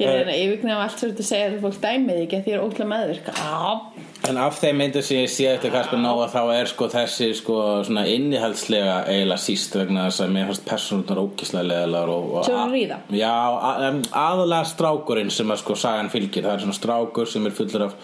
ég 0.01 0.11
er 0.11 0.29
að 0.29 0.41
yfirknæða 0.43 0.85
allt 0.85 1.01
svo 1.01 1.09
að 1.11 1.23
segja 1.31 1.49
að 1.49 1.61
fólk 1.65 1.79
dæmið 1.83 2.21
ekki 2.25 2.39
að 2.39 2.45
því 2.45 2.55
er 2.55 2.65
ótrúlega 2.65 2.91
meðvirk. 2.93 3.25
Ah, 3.41 3.77
En 4.25 4.39
af 4.41 4.55
þeim 4.57 4.79
myndir 4.81 5.03
sem 5.05 5.19
ég 5.21 5.29
sé 5.29 5.45
eftir 5.51 5.69
Kasper 5.73 5.99
Nóa 6.01 6.25
þá 6.31 6.39
er 6.55 6.69
sko 6.69 6.87
þessi 6.89 7.27
sko 7.37 7.57
svona 7.85 8.05
innihaldslega 8.09 8.95
eiginlega 9.05 9.37
síst 9.43 9.75
vegna 9.77 10.07
þess 10.07 10.23
að 10.25 10.31
mér 10.33 10.47
fannst 10.49 10.65
persónunar 10.65 11.21
ókislega 11.21 11.67
leðilegar 11.69 12.13
og, 12.15 12.49
hann 12.49 12.73
ríða? 12.73 12.97
Já, 13.13 13.35
aðalega 14.09 14.63
strákurinn 14.71 15.29
sem 15.33 15.53
að 15.53 15.61
sko 15.61 15.77
sagan 15.77 16.09
fylgir. 16.13 16.47
Það 16.47 16.55
er 16.55 16.65
svona 16.65 16.79
strákur 16.79 17.29
sem 17.29 17.45
er 17.45 17.55
fullur 17.59 17.85
af 17.85 17.95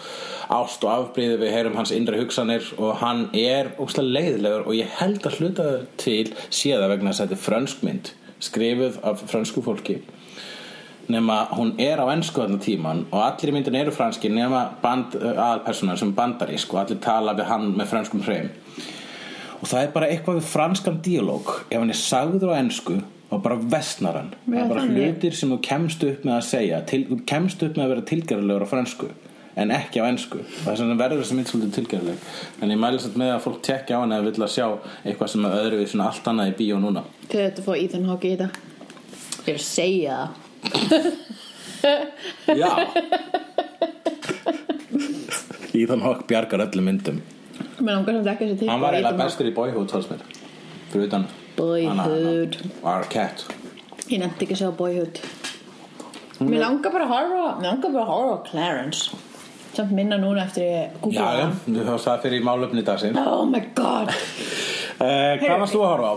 ást 0.62 0.86
og 0.86 0.94
afbríði 0.94 1.40
við 1.42 1.54
heyrum 1.56 1.78
hans 1.80 1.94
innri 1.96 2.22
hugsanir 2.22 2.70
og 2.78 2.96
hann 3.02 3.26
er 3.34 3.74
óslega 3.82 4.14
leiðilegur 4.20 4.66
og 4.68 4.78
ég 4.78 4.98
held 5.00 5.26
að 5.26 5.38
hluta 5.40 5.68
til 6.02 6.26
séða 6.52 6.90
vegna 6.92 7.10
þess 7.10 7.24
að 7.24 7.32
þetta 7.32 7.40
er 7.40 7.46
frönskmynd 7.48 8.16
skrifuð 8.42 9.02
af 9.06 9.22
frönsku 9.30 9.62
fólki 9.64 10.00
nema 11.10 11.46
hún 11.56 11.74
er 11.82 12.02
á 12.02 12.06
ennsku 12.12 12.42
þarna 12.42 12.60
tíman 12.62 13.04
og 13.10 13.22
allir 13.24 13.52
í 13.52 13.56
myndin 13.56 13.78
eru 13.80 13.94
franski 13.94 14.30
nema 14.32 14.64
band, 14.82 15.16
aðalpersonar 15.16 15.98
sem 16.00 16.12
er 16.12 16.18
bandarísk 16.18 16.74
og 16.74 16.82
allir 16.84 17.00
tala 17.02 17.34
við 17.38 17.50
hann 17.50 17.72
með 17.78 17.90
franskum 17.94 18.22
hreim. 18.26 18.52
Og 19.62 19.70
það 19.70 19.82
er 19.82 19.90
bara 19.94 20.10
eitthvað 20.10 20.40
við 20.40 20.48
franskan 20.50 21.02
díalóg. 21.06 21.50
Ef 21.70 21.78
hann 21.78 21.92
er 21.94 21.98
sagður 21.98 22.54
á 22.54 22.58
ennsku 22.58 23.00
og 23.32 23.42
bara 23.44 23.56
vestnar 23.56 24.18
hann. 24.18 24.32
Það 24.46 24.62
er 24.62 24.72
bara 24.72 24.86
hlutir 24.88 25.36
sem 25.38 25.52
þú 25.54 25.60
kemst 25.64 26.06
upp 26.06 26.24
með 26.26 26.38
að 26.38 26.48
segja 26.48 26.80
til, 26.88 27.04
þú 27.10 27.20
kemst 27.30 27.62
upp 27.62 27.78
með 27.78 27.86
að 27.86 27.94
vera 27.94 28.08
tilgerðarlegur 28.10 28.66
á 28.66 28.72
fransku 28.72 29.12
en 29.56 29.72
ekki 29.74 30.00
á 30.00 30.08
ennsku 30.08 30.40
það 30.48 30.70
er 30.72 30.78
svona 30.80 30.96
verður 30.96 31.22
þessi 31.22 31.36
mynd 31.36 31.50
svolítið 31.50 31.74
tilgerðarleg. 31.76 32.28
En 32.62 32.72
ég 32.72 32.80
mæli 32.80 33.00
satt 33.02 33.18
með 33.20 33.34
að 33.34 33.42
fólk 33.46 33.58
tekja 33.66 33.98
á 33.98 34.02
hann 34.02 34.14
eða 34.16 34.28
vill 34.30 34.46
að 34.46 34.54
sjá 34.54 34.66
eitthvað 35.04 35.32
sem 35.34 35.48
er 35.48 35.56
öðru 35.58 35.80
við 35.82 36.04
allt 36.06 36.30
annað 36.32 36.52
í 36.52 36.54
bíó 36.60 36.78
núna. 36.80 37.04
Til 37.26 37.42
þetta 37.42 37.66
fór 37.66 37.80
Ethan 37.80 38.08
Hawke 38.08 38.30
í 38.30 38.32
þetta. 38.32 38.48
Ég 39.42 39.52
er 39.52 39.60
að 39.60 39.66
segja 39.66 40.16
það 40.22 40.41
Já. 42.62 42.70
Ethan 45.74 46.02
Hawke 46.04 46.26
bjargar 46.28 46.60
öllum 46.66 46.84
myndum. 46.84 47.22
Mér 47.80 47.96
langar 47.96 48.14
samt 48.18 48.28
ekki 48.34 48.44
að 48.46 48.50
þessi 48.52 48.68
Hann 48.70 48.82
var 48.82 48.92
eiginlega 48.96 49.18
bestur 49.24 49.48
í 49.48 49.54
Boyhood 49.56 49.90
fannst 49.94 50.10
mér. 50.12 50.22
Fyrir 50.92 51.06
utan 51.08 51.24
Boyhood. 51.56 52.58
Arquette. 52.86 53.42
Ég 54.12 54.20
nefndi 54.22 54.46
ekki 54.46 54.56
að 54.58 54.60
sjá 54.62 54.70
Boyhood. 54.78 55.16
Mér 56.42 56.60
langar 56.64 56.90
bara 56.94 57.06
að 57.08 57.12
horfa 57.14 57.44
mér 57.60 57.68
langar 57.70 57.90
bara 57.96 58.04
að 58.04 58.12
horfa 58.12 58.36
Clarence. 58.50 59.20
Samt 59.72 59.92
minna 59.96 60.18
núna 60.20 60.44
eftir 60.44 60.66
ég 60.66 60.82
Já, 60.84 60.98
googla 61.00 61.28
já, 61.38 61.44
þú 61.64 61.84
höfst 61.88 62.08
það 62.10 62.24
fyrir 62.26 62.42
í 62.42 62.44
málöfni 62.44 62.82
dagsinn 62.84 63.16
uh, 63.16 63.28
oh 63.38 63.44
my 63.48 63.62
god. 63.78 64.12
Hvað 65.00 65.60
varst 65.62 65.72
þú 65.72 65.80
að 65.80 65.92
horfa 65.94 66.08
á? 66.12 66.14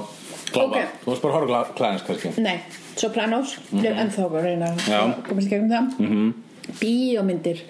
Glápa, 0.52 0.66
Ok. 0.66 0.76
þú 1.06 1.08
varst 1.14 1.24
bara 1.24 1.32
að 1.32 1.38
horfa 1.39 1.62
Clarence 1.78 2.04
kannski? 2.10 2.34
Nei, 2.43 2.58
Sopranos 2.96 3.58
ég 3.74 3.89
er 3.89 3.98
ennþá 4.06 4.28
að 4.30 4.38
reyna 4.46 4.72
að 4.76 5.16
komast 5.28 5.50
í 5.50 5.52
gegnum 5.52 5.72
það. 5.72 5.98
Mm. 6.00 6.12
-hmm. 6.12 6.78
bíómyndir. 6.80 7.66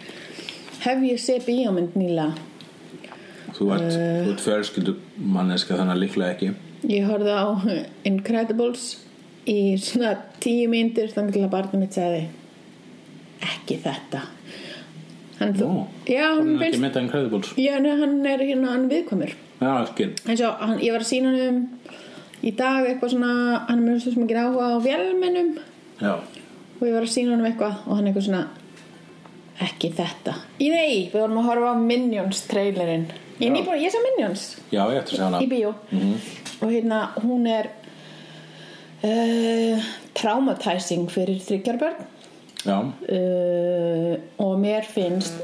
Hef 0.86 1.02
ég 1.04 1.20
sé 1.20 1.40
bíómynd 1.46 1.96
nýla 1.98 2.34
Þú 3.56 3.72
ert, 3.72 3.92
þú 3.96 4.32
ert 4.34 4.42
fjölskyldu 4.44 4.94
manneska 5.16 5.78
þannig 5.80 5.94
að 5.96 6.02
líklega 6.04 6.32
ekki. 6.36 6.50
Ég 6.92 7.06
horfði 7.08 7.36
á 7.40 7.46
Incredibles 8.04 8.98
í 9.48 9.78
svona 9.80 10.18
tíu 10.44 10.68
mínútur 10.70 11.14
þannig 11.14 11.40
að 11.40 11.54
barnið 11.54 11.80
mitt 11.80 11.96
segði 11.96 12.26
ekki 13.46 13.80
þetta. 13.86 14.26
Hann 15.40 15.56
þú 15.56 15.68
Nú, 15.68 15.80
já, 16.08 16.28
hann 16.38 16.54
finnst 16.62 17.58
já, 17.60 17.74
hann 17.76 18.22
er 18.26 18.44
hérna 18.44 18.72
hann 18.72 18.86
viðkomur 18.92 19.34
Já, 19.60 20.48
hann, 20.62 20.78
ég 20.80 20.94
var 20.96 21.04
að 21.04 21.10
sína 21.10 21.34
hann 21.34 21.42
um 21.50 21.58
í 22.46 22.54
dag 22.58 22.86
eitthvað 22.90 23.16
svona 23.16 23.32
hann 23.68 23.80
er 23.80 23.86
með 23.88 24.04
svo 24.04 24.14
ekki 24.26 24.38
áhuga 24.42 24.70
á 24.70 24.78
vélmennum. 24.84 25.52
Og 26.76 26.86
ég 26.86 26.96
var 26.96 27.06
að 27.08 27.14
sína 27.16 27.34
hann 27.34 27.44
um 27.44 27.50
eitthvað 27.50 27.84
og 27.86 27.98
hann 27.98 28.10
eitthvað 28.10 28.28
svona 28.30 28.44
ekki 29.66 29.92
þetta. 29.96 30.36
Í 30.60 30.70
nei, 30.74 30.96
við 31.14 31.22
vorum 31.22 31.40
að 31.42 31.50
horfa 31.50 31.72
á 31.72 31.76
Minions 31.80 32.44
trailerinn. 32.50 33.08
Ég, 33.40 33.48
Já. 33.50 33.54
nýbúin, 33.54 33.82
ég 33.84 33.92
sá 33.92 34.00
Minions. 34.04 34.44
Já, 34.72 34.84
ég 34.92 35.42
í 35.44 35.50
bíó. 35.52 35.74
Og 36.62 36.70
hérna 36.72 37.02
hún 37.24 37.48
er 37.52 37.72
uh, 39.04 39.88
traumatizing 40.16 41.10
fyrir 41.12 41.42
þryggjarbörn 41.44 42.06
Já, 42.66 42.80
uh, 42.82 44.14
og 44.42 44.56
mér 44.62 44.88
finnst 44.90 45.44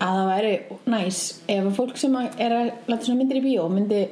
að 0.00 0.18
það 0.18 0.28
væri 0.30 0.52
næs 0.92 1.22
ef 1.50 1.64
að 1.64 1.74
fólk 1.76 1.98
sem 2.00 2.14
er 2.20 2.54
að 2.54 2.70
myndir 3.18 3.40
í 3.40 3.44
bíó 3.44 3.66
myndi, 3.72 4.04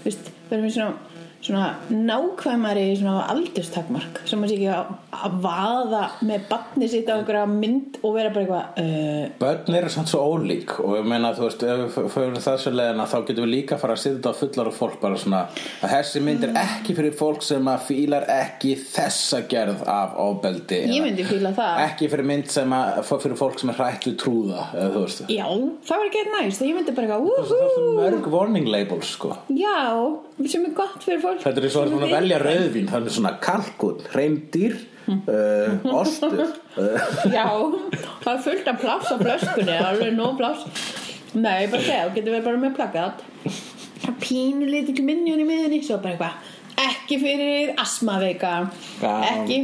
þú 0.00 0.08
veist, 0.08 0.30
vera 0.48 0.62
með 0.62 0.74
svona 0.78 1.15
svona 1.46 1.66
nákvæmari 1.90 2.86
svona 2.98 3.26
aldurstakmark 3.32 4.20
sem 4.28 4.42
að 4.44 4.50
sé 4.52 4.56
ekki 4.56 4.70
að, 4.74 4.92
að 5.26 5.36
vaða 5.44 6.02
með 6.26 6.46
batni 6.50 6.88
sitt 6.90 7.08
á 7.10 7.14
einhverja 7.16 7.46
mynd 7.50 7.98
og 8.02 8.14
vera 8.16 8.32
bara 8.34 8.44
eitthvað 8.44 8.80
uh, 8.82 9.28
Börn 9.40 9.78
eru 9.80 9.92
samt 9.92 10.10
svo 10.12 10.22
ólík 10.34 10.74
og 10.82 10.96
ég 10.98 11.06
meina 11.08 11.32
þú 11.36 11.46
veist 11.46 11.64
ef 11.66 11.82
við 11.96 12.10
fyrir 12.16 12.40
þessu 12.46 12.72
leiðina 12.74 13.06
þá 13.10 13.16
getum 13.28 13.46
við 13.46 13.52
líka 13.54 13.76
að 13.76 13.82
fara 13.84 13.96
að 13.98 14.04
þetta 14.06 14.32
á 14.32 14.38
fullar 14.40 14.70
og 14.72 14.76
fólk 14.76 14.98
bara 15.02 15.20
svona 15.20 15.42
að 15.84 15.94
þessi 15.94 16.22
mynd 16.26 16.46
er 16.48 16.54
ekki 16.62 16.96
fyrir 16.98 17.16
fólk 17.18 17.44
sem 17.46 17.70
að 17.72 17.84
fílar 17.90 18.26
ekki 18.36 18.74
þessa 18.82 19.42
gerð 19.50 19.84
af 19.90 20.16
ofbeldi 20.26 20.82
Ég 20.96 21.02
myndi 21.04 21.24
fíla 21.26 21.52
það. 21.56 21.80
ekki 21.86 22.10
fyrir 22.12 22.28
mynd 22.32 22.50
sem 22.52 22.72
að 22.76 23.02
fyrir 23.22 23.38
fólk 23.40 23.60
sem 23.62 23.72
er 23.72 23.80
hrætt 23.80 24.08
við 24.10 24.16
trúða 24.22 24.66
já, 25.30 25.46
það 25.86 25.96
var 26.00 26.06
ekki 26.10 26.24
næst 26.32 26.64
ég 26.66 26.76
myndi 26.76 26.94
bara 26.96 27.10
það 27.10 27.16
er 27.16 27.26
eitthvað 27.26 27.50
svo 27.50 27.60
"Woohoo." 27.62 27.94
mörg 28.00 28.28
warning 28.32 28.68
labels 28.70 29.12
sko 29.16 29.32
já, 29.52 29.76
sem 30.46 30.64
er 30.68 30.74
gott 30.76 31.02
fyrir 31.04 31.20
fólk 31.22 31.35
þetta 31.42 31.60
er 31.60 31.66
að 31.66 31.72
svona 31.74 32.06
vita. 32.06 32.16
velja 32.16 32.38
rauðvín 32.42 32.90
þannig 32.90 33.16
svona 33.16 33.32
kalkun, 33.44 34.02
reymdýr 34.14 34.76
uh, 35.06 35.86
ostur 36.00 36.42
uh, 36.42 37.06
Já, 37.36 37.46
það 38.24 38.32
er 38.34 38.44
fullt 38.48 38.70
af 38.72 38.82
pláss 38.82 39.12
á 39.12 39.16
flöskunni, 39.22 39.78
alveg 39.78 40.14
nóg 40.16 40.36
pláss 40.40 40.66
Nei, 41.36 41.66
bara 41.68 41.82
segja, 41.84 42.04
þú 42.08 42.14
getur 42.16 42.36
verið 42.36 42.46
bara 42.46 42.60
með 42.62 42.76
plakat 42.78 43.24
Pínu 44.22 44.68
lítið 44.70 45.02
minnjón 45.04 45.42
í 45.42 45.48
miðinni 45.48 45.82
Svo 45.84 45.98
bara 46.02 46.14
eitthvað 46.14 46.54
Ekki 46.76 47.16
fyrir 47.22 47.70
asmaveika. 47.80 48.50
Ekki 49.00 49.58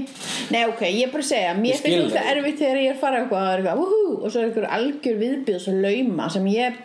Nei, 0.52 0.62
ok, 0.70 0.84
ég 0.88 1.10
bara 1.12 1.26
segja 1.26 1.52
Mér 1.58 1.76
finnst 1.80 2.14
þetta 2.14 2.22
það. 2.22 2.30
erfitt 2.32 2.60
þegar 2.62 2.80
ég 2.80 2.88
er 2.88 2.94
að 2.96 3.02
fara 3.02 3.20
eitthvað 3.20 3.82
og 3.82 4.24
er 4.26 4.32
svo 4.32 4.40
er 4.40 4.46
eitthvað 4.46 4.68
algjör 4.78 5.18
viðbjöðs 5.20 5.66
og 5.72 5.82
lauma 5.84 6.28
Sem 6.32 6.48
ég 6.52 6.78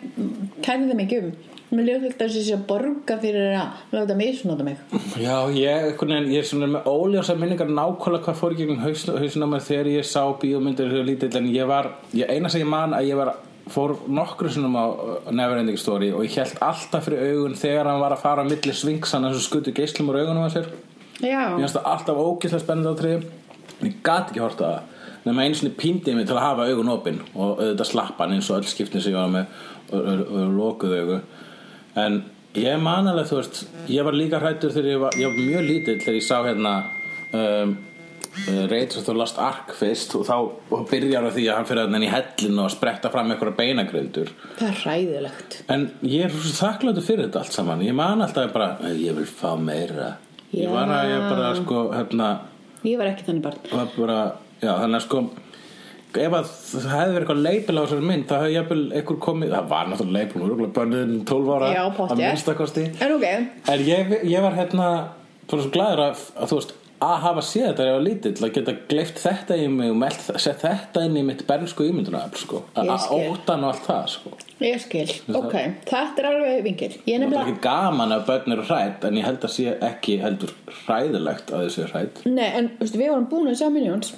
kærði 0.64 0.98
mig 0.98 1.06
ekki 1.06 1.22
um 1.22 1.32
Mér 1.68 1.84
ljóð 1.84 2.04
fylgt 2.06 2.22
að 2.24 2.30
þessi 2.32 2.54
að 2.56 2.62
borga 2.70 3.16
fyrir 3.20 3.50
að 3.58 3.80
láta 3.92 4.14
misnóta 4.16 4.64
mig. 4.64 4.78
Já, 5.20 5.34
ég, 5.52 5.90
veginn, 6.00 6.30
ég 6.32 6.40
er 6.40 6.46
svona 6.48 6.68
með 6.72 6.86
óljósa 6.88 7.34
minningar 7.36 7.68
nákvæmlega 7.68 8.24
hvað 8.24 8.38
fór 8.40 8.54
í 8.54 8.60
gegnum 8.62 8.80
haus, 8.80 9.04
á 9.04 9.46
mér 9.52 9.66
þegar 9.66 9.90
ég 9.92 10.06
sá 10.08 10.22
bíómyndir 10.40 10.88
þegar 10.88 11.08
lítill 11.10 11.36
en 11.36 11.50
ég 11.52 11.68
var, 11.68 11.90
ég, 12.16 12.24
eina 12.24 12.48
sem 12.48 12.64
ég 12.64 12.70
man 12.72 12.96
að 12.96 13.10
ég 13.10 13.20
var 13.20 13.34
fór 13.68 13.98
nokkru 14.08 14.48
sinnum 14.48 14.76
á 14.80 14.84
Neverending 15.28 15.76
Story 15.76 16.08
og 16.16 16.24
ég 16.24 16.38
held 16.40 16.56
alltaf 16.64 17.04
fyrir 17.04 17.34
augun 17.34 17.56
þegar 17.58 17.90
hann 17.90 18.00
var 18.00 18.14
að 18.16 18.22
fara 18.22 18.44
á 18.44 18.48
milli 18.48 18.72
svingsana 18.72 19.34
sem 19.34 19.44
skutu 19.44 19.74
geislum 19.76 20.08
úr 20.08 20.22
augunum 20.22 20.48
á 20.48 20.50
sér. 20.54 20.70
Já, 21.20 21.52
Mér 21.52 21.66
finnst 21.66 21.76
það 21.76 21.90
alltaf 21.92 22.22
ógislega 22.22 22.64
spennandi 22.64 22.94
á 22.94 23.00
triði 23.02 23.18
en 23.78 23.90
ég 23.90 23.98
gat 24.06 24.30
ekki 24.30 24.40
horta 24.40 24.70
það. 24.70 24.94
Nema 25.26 25.44
einu 25.44 25.58
sinni 25.58 25.74
píndi 25.76 26.14
mig 26.16 26.28
til 26.28 26.38
að 26.38 26.46
hafa 26.46 26.68
augun 26.70 26.92
opinn 26.94 27.20
og 27.34 27.58
auðvitað 27.58 27.90
slappan 27.90 28.32
eins 28.36 28.48
og 28.48 28.62
öll 28.62 28.70
skiptin 28.70 29.04
sem 29.04 29.12
ég 29.12 29.20
var 29.20 29.32
með 29.34 29.58
og, 29.90 29.98
og, 29.98 30.22
og 30.32 30.56
lokuð 30.56 30.96
augu 31.02 31.18
en 32.04 32.22
ég 32.58 32.80
man 32.82 33.06
alveg 33.10 33.28
þú 33.30 33.36
veist 33.40 33.60
ég 33.92 34.06
var 34.06 34.16
líka 34.16 34.40
hrættur 34.42 34.72
þegar 34.74 34.90
ég 34.94 35.02
var, 35.04 35.18
ég 35.20 35.28
var 35.30 35.36
mjög 35.50 35.68
lítill 35.68 36.00
þegar 36.02 36.18
ég 36.20 36.26
sá 36.26 36.36
hérna 36.46 36.72
um, 37.32 37.76
Raiders 38.46 38.96
of 39.00 39.04
the 39.08 39.14
Lost 39.16 39.38
Ark 39.42 39.72
fyrst 39.74 40.14
og 40.14 40.26
þá 40.28 40.36
byrjar 40.90 41.26
á 41.26 41.30
því 41.34 41.44
að 41.50 41.56
hann 41.58 41.66
fyrir 41.68 41.88
að 41.88 42.04
í 42.06 42.10
hellinu 42.12 42.62
og 42.64 42.70
spretta 42.70 43.10
fram 43.10 43.32
einhverja 43.32 43.56
beinagrildur. 43.58 44.30
Það 44.60 44.68
er 44.68 44.82
ræðilegt 44.86 45.56
En 45.74 45.88
ég 46.06 46.28
er 46.28 46.36
svo 46.36 46.52
þakkláttur 46.60 47.06
fyrir 47.08 47.26
þetta 47.26 47.42
allt 47.42 47.56
saman. 47.56 47.82
Ég 47.82 47.96
man 47.98 48.22
alltaf 48.22 48.52
bara, 48.54 48.68
"Æ, 48.84 48.94
ég 48.94 49.16
vil 49.16 49.26
fá 49.26 49.56
meira. 49.58 50.16
Ég 50.54 50.64
Já. 50.68 50.70
var 50.70 50.86
að 50.86 51.10
ég 51.10 51.28
bara 51.28 51.54
sko 51.56 51.90
hérna, 51.92 52.38
Ég 52.84 52.96
var 52.98 53.06
ekki 53.06 53.24
þannig 53.26 53.42
barn. 53.42 53.90
bara, 53.98 54.32
já 54.62 54.72
þannig 54.78 54.96
að 54.96 55.02
sko 55.08 55.30
ef 56.16 56.34
að 56.38 56.48
það 56.48 56.88
hefði 56.94 57.14
verið 57.14 57.22
eitthvað 57.22 57.44
leipil 57.44 57.76
á 57.76 57.82
þessari 57.82 58.08
mynd 58.08 58.26
þá 58.28 58.34
hefði 58.38 58.56
jafnvel 58.56 58.82
einhver 58.96 59.20
komið 59.28 59.54
það 59.54 59.70
var 59.74 59.92
náttúrulega 59.92 60.18
leipil, 60.18 60.42
hún 60.42 60.52
er 60.66 60.74
bönnuðin 60.78 61.22
12 61.28 61.54
ára 61.54 61.70
Já, 61.74 61.84
að 62.08 62.18
minnstakosti 62.22 62.84
En 63.04 63.14
ok, 63.18 63.26
En 63.74 63.86
ég, 63.86 64.12
ég 64.28 64.44
var 64.44 64.58
hérna 64.58 64.90
bara 65.48 65.64
svo 65.64 65.72
glæður 65.72 66.04
að, 66.08 66.28
að 66.36 66.52
þú 66.52 66.60
veist 66.60 66.76
að 66.98 67.14
hafa 67.22 67.42
séð 67.46 67.64
þetta 67.68 67.78
þegar 67.78 67.88
ég 67.88 67.96
var 67.96 68.04
lítill 68.04 68.46
að 68.46 68.52
geta 68.56 68.74
gleift 68.90 69.20
þetta 69.22 69.56
í 69.58 69.66
mig 69.70 69.92
og 69.92 69.98
melt, 70.00 70.24
sett 70.42 70.62
þetta 70.64 71.04
inn 71.06 71.18
í 71.20 71.22
mitt 71.28 71.44
bernsku 71.46 71.86
ímynduna 71.86 72.24
sko. 72.34 72.62
að 72.74 72.92
að 72.94 73.06
óttan 73.14 73.66
og 73.66 73.72
allt 73.72 73.84
það 73.86 74.08
sko. 74.14 74.32
ég 74.64 74.82
skil. 74.82 75.06
Ok, 75.38 75.54
þetta 75.86 76.24
er 76.24 76.30
alveg 76.32 76.64
vingil. 76.66 76.90
Ég 76.96 76.98
er 76.98 77.04
það 77.04 77.14
er 77.14 77.22
nefnilega 77.24 77.44
ekki 77.52 77.66
gaman 77.68 78.14
að 78.16 78.24
börn 78.32 78.56
eru 78.56 78.66
hrætt 78.66 79.06
en 79.06 79.20
ég 79.20 79.28
held 79.28 79.46
að 79.46 79.54
sé 79.54 79.76
ekki 79.90 80.18
heldur 80.24 80.54
hræðilegt 80.80 81.52
að 81.54 81.66
þau 81.66 81.76
séu 81.76 81.92
hrætt 81.92 82.24
Nei, 82.26 82.48
en 82.48 82.72
við 82.82 83.04
vorum 83.06 83.30
búin 83.30 83.52
að 83.52 83.60
sjá 83.62 83.70
Minions 83.70 84.16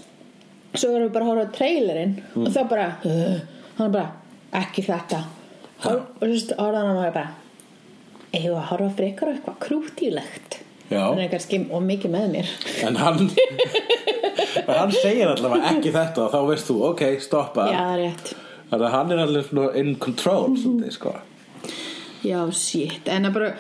Svo 0.75 0.93
vorum 0.93 1.09
við 1.09 1.13
bara 1.17 1.27
að 1.27 1.31
horfa 1.33 1.47
á 1.51 1.57
trailerinn 1.59 2.17
Mm. 2.31 2.47
Og 2.47 2.55
það 2.55 2.69
bara 2.71 2.89
uh, 3.05 3.39
Hann 3.77 3.87
er 3.87 3.95
bara, 3.95 4.11
ekki 4.61 4.85
þetta. 4.87 5.23
Hor 5.85 5.97
Og 6.01 6.25
þú 6.25 6.33
veist, 6.35 6.57
horfði 6.59 6.83
hann 6.87 7.05
ég 7.05 7.15
bara 7.17 7.31
Eigum 8.31 8.51
við 8.51 8.59
að 8.61 8.69
horfa 8.71 8.91
frekar 8.99 9.31
á 9.31 9.33
eitthvað 9.35 9.63
krútílegt 9.67 10.61
og 10.91 11.83
mikið 11.87 12.11
með 12.11 12.25
mér. 12.33 12.49
En 12.83 12.97
hann 12.99 13.29
en 14.67 14.75
hann 14.75 14.93
segir 14.95 15.31
allavega 15.31 15.71
ekki 15.75 15.93
þetta 15.95 16.25
og 16.25 16.33
þá 16.35 16.41
veist 16.49 16.71
þú, 16.71 16.77
ok, 16.91 17.05
stoppa. 17.23 17.67
Já, 17.71 17.85
er 17.95 18.35
þannig 18.71 18.87
að 18.87 18.95
hann 18.97 19.15
er 19.15 19.23
allir 19.25 19.47
svona 19.47 19.69
in 19.79 19.93
control 20.03 20.57
svolítið, 20.59 20.95
sko. 20.97 21.15
Já, 22.27 22.41
shit, 22.55 23.07
en 23.09 23.29
það 23.29 23.37
bara 23.39 23.53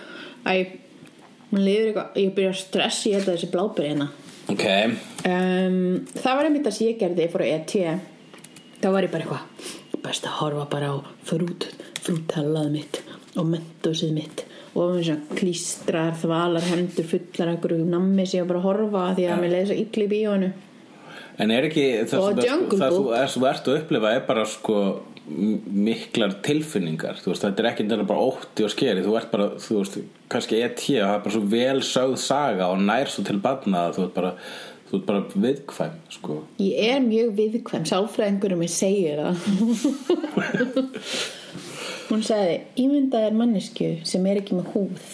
mann 1.50 1.64
liður 1.64 1.86
eitthvað 1.90 2.18
Ég 2.20 2.34
byrja 2.36 2.50
að 2.52 2.60
stressa 2.64 3.08
í 3.08 3.14
þetta 3.16 3.36
þessi 3.36 3.50
blábyrði 3.54 3.92
hérna. 3.92 4.10
Ok, 4.50 4.66
um, 5.26 6.06
Það 6.16 6.38
var 6.38 6.48
einmitt 6.48 6.66
það 6.68 6.76
sem 6.76 6.90
ég 6.90 7.00
gerði 7.00 7.28
fór 7.32 7.44
á 7.44 7.48
ET 7.56 7.74
Þá 8.80 8.88
var 8.94 9.06
ég 9.06 9.12
bara 9.14 9.26
eitthvað 9.26 10.00
Best 10.00 10.28
að 10.28 10.38
horfa 10.40 10.68
bara 10.72 10.94
á 10.94 10.96
frút 11.28 11.68
Frúthallað 12.00 12.72
mitt 12.76 13.02
Og 13.36 13.50
mentósið 13.50 14.16
mitt 14.16 14.46
Og 14.70 14.94
með 14.94 15.06
svona 15.08 15.36
klístrar, 15.38 16.12
þvalar, 16.20 16.66
hendur 16.70 17.06
fullar 17.10 17.52
Einhverju 17.52 17.86
nammi 17.90 18.26
sem 18.26 18.40
ég 18.40 18.50
bara 18.50 18.62
að 18.62 18.68
horfa 18.68 19.06
Því 19.18 19.28
að 19.28 19.42
mér 19.42 19.56
leiði 19.56 19.70
svo 19.70 19.78
illa 19.84 20.04
í 20.06 20.10
bíónu 20.14 20.50
En 21.40 21.52
er 21.54 21.64
ekki 21.70 21.84
það 22.10 22.42
sem 22.42 22.66
þú 22.68 23.04
er, 23.16 23.30
ert 23.48 23.68
að 23.70 23.78
upplifa 23.78 24.10
er 24.12 24.24
bara 24.26 24.42
sko 24.48 24.80
miklar 25.30 26.34
tilfinningar. 26.44 27.20
Veist, 27.24 27.44
þetta 27.44 27.62
er 27.62 27.68
ekki 27.70 27.84
endilega 27.84 28.08
bara 28.08 28.24
ótti 28.30 28.64
og 28.66 28.72
skeri. 28.72 29.04
Þú 29.04 29.14
ert 29.20 29.30
bara, 29.32 29.46
þú 29.62 29.78
veist, 29.78 29.98
kannski 30.32 30.58
ET 30.64 30.80
og 30.80 31.06
það 31.06 31.14
er 31.14 31.22
bara 31.26 31.34
svo 31.36 31.44
vel 31.54 31.84
sögð 31.86 32.16
saga 32.24 32.70
og 32.72 32.82
nær 32.82 33.12
svo 33.12 33.24
til 33.26 33.38
barna 33.42 33.86
að 33.86 33.98
þú 33.98 34.06
ert 34.06 34.16
bara 34.18 34.32
þú 34.90 34.94
ert 34.98 35.06
bara 35.06 35.20
viðkvæm, 35.46 35.94
sko. 36.16 36.34
Ég 36.60 36.74
er 36.90 36.98
mjög 37.04 37.28
viðkvæm. 37.38 37.84
Sálfræðingurum 37.88 38.64
ég 38.66 38.72
segir 38.74 39.16
það. 39.22 39.36
Hún 42.10 42.22
sagði 42.26 42.56
Ímyndaðir 42.82 43.34
mannesku 43.38 43.88
sem 44.08 44.26
er 44.26 44.40
ekki 44.42 44.58
með 44.58 44.66
húð. 44.74 45.06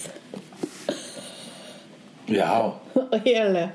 Já, 2.32 2.50
Og 2.96 3.20
ég 3.28 3.36
er 3.36 3.44
alveg 3.50 3.68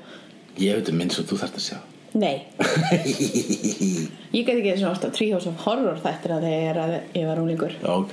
ég 0.60 0.74
veit 0.76 0.88
um 0.92 0.96
minn 1.00 1.08
svo 1.12 1.22
þú 1.24 1.36
þarft 1.40 1.56
að 1.56 1.62
sjá. 1.70 1.78
Nei. 2.12 2.44
Ég 4.36 4.44
gæti 4.44 4.58
ekki 4.58 4.74
svona 4.76 4.92
ást 4.92 5.06
á 5.08 5.16
Treehouse 5.16 5.48
of 5.48 5.62
Horror 5.64 5.96
þættir 6.02 6.34
að 6.34 6.42
þegar 6.44 6.76
að 6.82 6.90
ég 7.16 7.24
var 7.30 7.40
úlingur 7.40 7.72
Ok. 7.88 8.12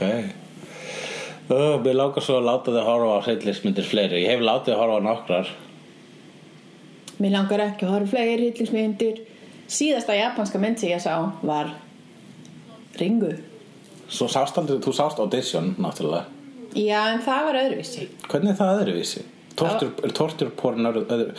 Uh, 1.49 1.75
Mér 1.83 1.97
lágar 1.99 2.23
svo 2.23 2.37
að 2.39 2.47
láta 2.47 2.71
þið 2.71 2.87
horfa 2.87 3.17
á 3.19 3.25
hryllismyndir 3.25 3.83
fleiri. 3.89 4.21
Ég 4.23 4.31
hef 4.37 4.45
látið 4.45 4.71
að 4.77 4.81
horfa 4.85 5.01
á 5.03 5.07
nokkrar 5.09 5.47
Mér 7.19 7.33
langar 7.35 7.59
ekki 7.65 7.83
að 7.83 7.93
horfa 7.97 8.13
fleiri 8.13 8.47
hryllingsmyndir 8.47 9.21
Síðasta 9.69 10.15
japanska 10.15 10.59
mynd 10.61 10.79
sem 10.79 10.93
ég 10.93 11.01
sá 11.03 11.17
var 11.43 11.73
Ringu 12.99 13.33
Svo 14.09 14.29
sást 14.31 14.57
aldrei, 14.57 14.79
þú 14.81 14.93
sást 14.95 15.19
Audition 15.21 15.73
náttúrulega 15.77 16.25
Já, 16.77 17.01
en 17.11 17.21
það 17.25 17.45
var 17.49 17.59
öðruvísi 17.63 18.07
Hvernig 18.29 18.53
er 18.53 18.59
það 18.61 18.81
öðruvísi? 18.83 19.25
Tortur, 19.59 19.93
torturporn 20.15 20.91
öðru, 20.93 21.33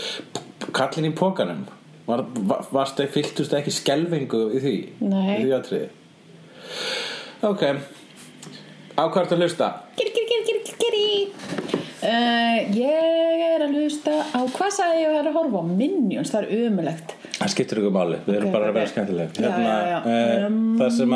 Kallin 0.77 1.09
í 1.09 1.15
pókanum 1.17 1.65
var, 2.05 2.27
var, 2.37 2.67
varstu, 2.75 3.07
Fylltust 3.11 3.55
ekki 3.57 3.73
skelfingu 3.73 4.45
í 4.53 4.61
því? 4.61 4.77
Nei. 5.01 5.35
Í 5.39 5.43
því 5.47 5.57
atriði 5.57 5.89
Ok 7.49 7.65
Á 9.01 9.03
hvað 9.09 9.23
ertu 9.25 9.39
að 9.39 9.47
hlusta? 9.47 9.75
Kiri, 9.97 10.13
kiri, 10.13 10.27
kiri, 10.29 10.45
kiri, 10.45 10.77
kiri 10.77 11.80
uh, 12.03 12.59
Ég 12.77 13.43
er 13.51 13.65
að 13.67 13.75
hlusta 13.77 14.15
á 14.33 14.41
Hvað 14.55 14.71
sagði 14.77 15.01
ég 15.03 15.09
að 15.11 15.17
vera 15.19 15.33
að 15.33 15.39
horfa 15.41 15.61
á? 15.61 15.65
Minions, 15.81 16.31
það 16.33 16.47
er 16.47 16.67
umulegt 16.69 17.15
Það 17.41 17.53
skiptir 17.55 17.81
ykkur 17.81 17.95
máli, 17.97 18.19
við 18.27 18.35
erum 18.37 18.49
Ok, 18.51 18.55
bara 18.57 18.69
að 18.71 18.75
vera 18.77 18.87
ok. 18.89 18.93
skemmtileg 18.95 19.41
Já, 19.41 19.51
já, 19.51 19.75
já. 19.91 19.99
eh, 20.05 20.47
Um, 20.51 20.61
Það 20.81 20.91
sem, 20.97 21.15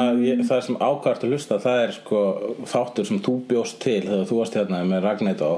það 0.48 0.62
sem 0.68 0.76
ákvært 0.88 1.24
að 1.26 1.34
hlusta 1.34 1.58
Það 1.64 1.82
er 1.84 1.94
sko 1.98 2.20
þáttur 2.72 3.08
sem 3.10 3.20
þú 3.24 3.34
bjóst 3.50 3.78
til 3.84 4.00
Þegar 4.06 4.26
þú 4.30 4.40
varst 4.42 4.58
hérna 4.60 4.82
með 4.88 5.04
Ragnætt 5.08 5.44
á 5.44 5.52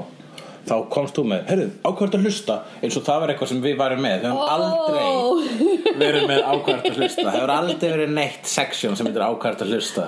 Þá 0.67 0.75
komst 0.91 1.15
þú 1.15 1.23
með, 1.31 1.43
heyrðu, 1.47 1.67
ákvært 1.87 2.15
að 2.17 2.25
hlusta 2.27 2.55
Eins 2.83 2.97
og 2.99 3.03
það 3.07 3.21
var 3.21 3.31
eitthvað 3.31 3.49
sem 3.51 3.61
við 3.63 3.75
varum 3.79 4.01
með. 4.03 4.17
Við 4.21 4.27
höfum 4.27 4.49
aldrei 4.53 5.93
verið 6.01 6.25
með 6.29 6.41
ákvært 6.43 6.87
að 6.89 6.99
hlusta. 6.99 7.23
Það 7.23 7.37
hefur 7.37 7.53
aldrei 7.55 7.91
verið 7.93 8.13
neitt 8.17 8.49
section 8.51 8.97
sem 8.99 9.09
heitir 9.09 9.25
ákvært 9.25 9.63
að 9.63 9.73
hlusta. 9.73 10.07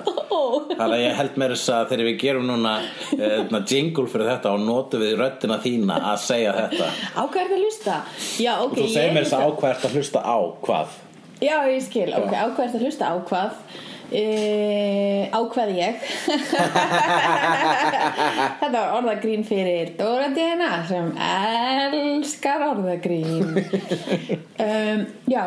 Þannig 0.70 0.94
að 0.96 1.02
ég 1.02 1.18
held 1.18 1.38
með 1.40 1.54
þess 1.54 1.72
að 1.74 1.90
þegar 1.92 2.08
við 2.10 2.16
gerum 2.20 2.48
núna 2.48 2.74
uh, 3.16 3.58
jingle 3.70 4.06
fyrir 4.10 4.30
þetta 4.30 4.54
og 4.54 4.64
notum 4.64 5.04
við 5.04 5.16
röddina 5.20 5.60
þína 5.64 6.00
að 6.12 6.24
segja 6.24 6.56
þetta. 6.56 6.90
Á 7.16 7.22
hvað 7.22 7.38
það 7.40 7.54
að 7.56 7.64
hlusta? 7.64 8.00
Já, 8.40 8.52
ok 8.56 8.72
og 8.72 8.80
þú 8.80 8.88
segir 8.94 9.14
mér 9.16 9.26
þess 9.26 9.38
að 9.38 9.46
ákvært 9.48 9.86
að 9.88 9.96
hlusta 9.98 10.24
á 10.24 10.38
hvað? 10.66 10.98
Já, 11.40 11.56
ég 11.72 11.84
skil, 11.86 12.10
ok, 12.12 12.34
á 12.36 12.46
hvað 12.52 12.66
það 12.66 12.74
að 12.76 12.84
hlusta 12.84 13.08
á 13.08 13.14
hvað? 13.30 13.60
Uh, 14.10 15.30
á 15.30 15.38
hvað 15.52 15.68
ég 15.76 16.00
Þetta 18.58 18.70
var 18.74 18.96
orðagrín 18.96 19.44
fyrir 19.46 19.92
Dóra 19.94 20.32
Dina 20.34 20.80
sem 20.88 21.12
elskar 21.14 22.64
orðagrín 22.72 23.52
um, 23.54 25.04
Já 25.30 25.44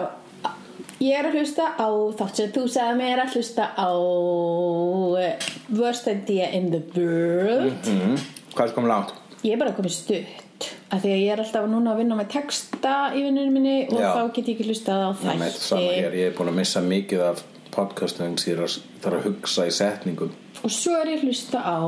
Ég 1.03 1.17
er 1.19 1.27
að 1.27 1.35
hlusta 1.41 1.65
á 1.75 1.91
þátt 2.15 2.39
sem 2.39 2.53
þú 2.55 2.63
sagði 2.71 2.95
mér 3.01 3.25
að 3.25 3.35
hlusta 3.35 3.67
á 3.75 3.91
uh, 3.91 5.51
Worst 5.75 6.07
Idea 6.07 6.47
in 6.55 6.71
the 6.71 6.79
World 6.95 7.83
mm. 7.83 8.15
Hvað 8.53 8.65
er 8.69 8.75
komið 8.77 8.93
langt? 8.93 9.11
Ég 9.43 9.57
er 9.57 9.59
bara 9.59 9.75
komið 9.75 9.97
stutt 9.97 10.69
af 10.93 11.01
því 11.03 11.11
að 11.11 11.23
ég 11.25 11.33
er 11.33 11.41
alltaf 11.43 11.65
núna 11.67 11.91
að 11.91 11.99
vinna 12.05 12.15
með 12.15 12.29
texta 12.37 12.93
í 13.11 13.25
vinnunum 13.25 13.57
minni 13.57 13.79
og 13.89 13.99
Já. 13.99 14.11
þá 14.13 14.21
get 14.37 14.45
ég 14.47 14.53
ekki 14.55 14.69
hlustað 14.69 15.03
á 15.03 15.09
Það 15.19 15.89
ég 15.89 16.21
er 16.29 16.37
búin 16.37 16.53
að 16.53 16.61
missa 16.61 16.83
mikið 16.85 17.25
af 17.33 17.43
podcastum 17.73 18.37
sem 18.37 18.53
ég 18.53 18.59
er 18.59 18.67
að, 18.67 18.77
þarf 19.03 19.19
að 19.19 19.25
hugsa 19.29 19.67
í 19.67 19.73
setningum. 19.73 20.31
Og 20.63 20.71
svo 20.71 20.95
er 20.99 21.13
ég 21.13 21.21
að 21.21 21.27
hlusta 21.27 21.59
á 21.63 21.81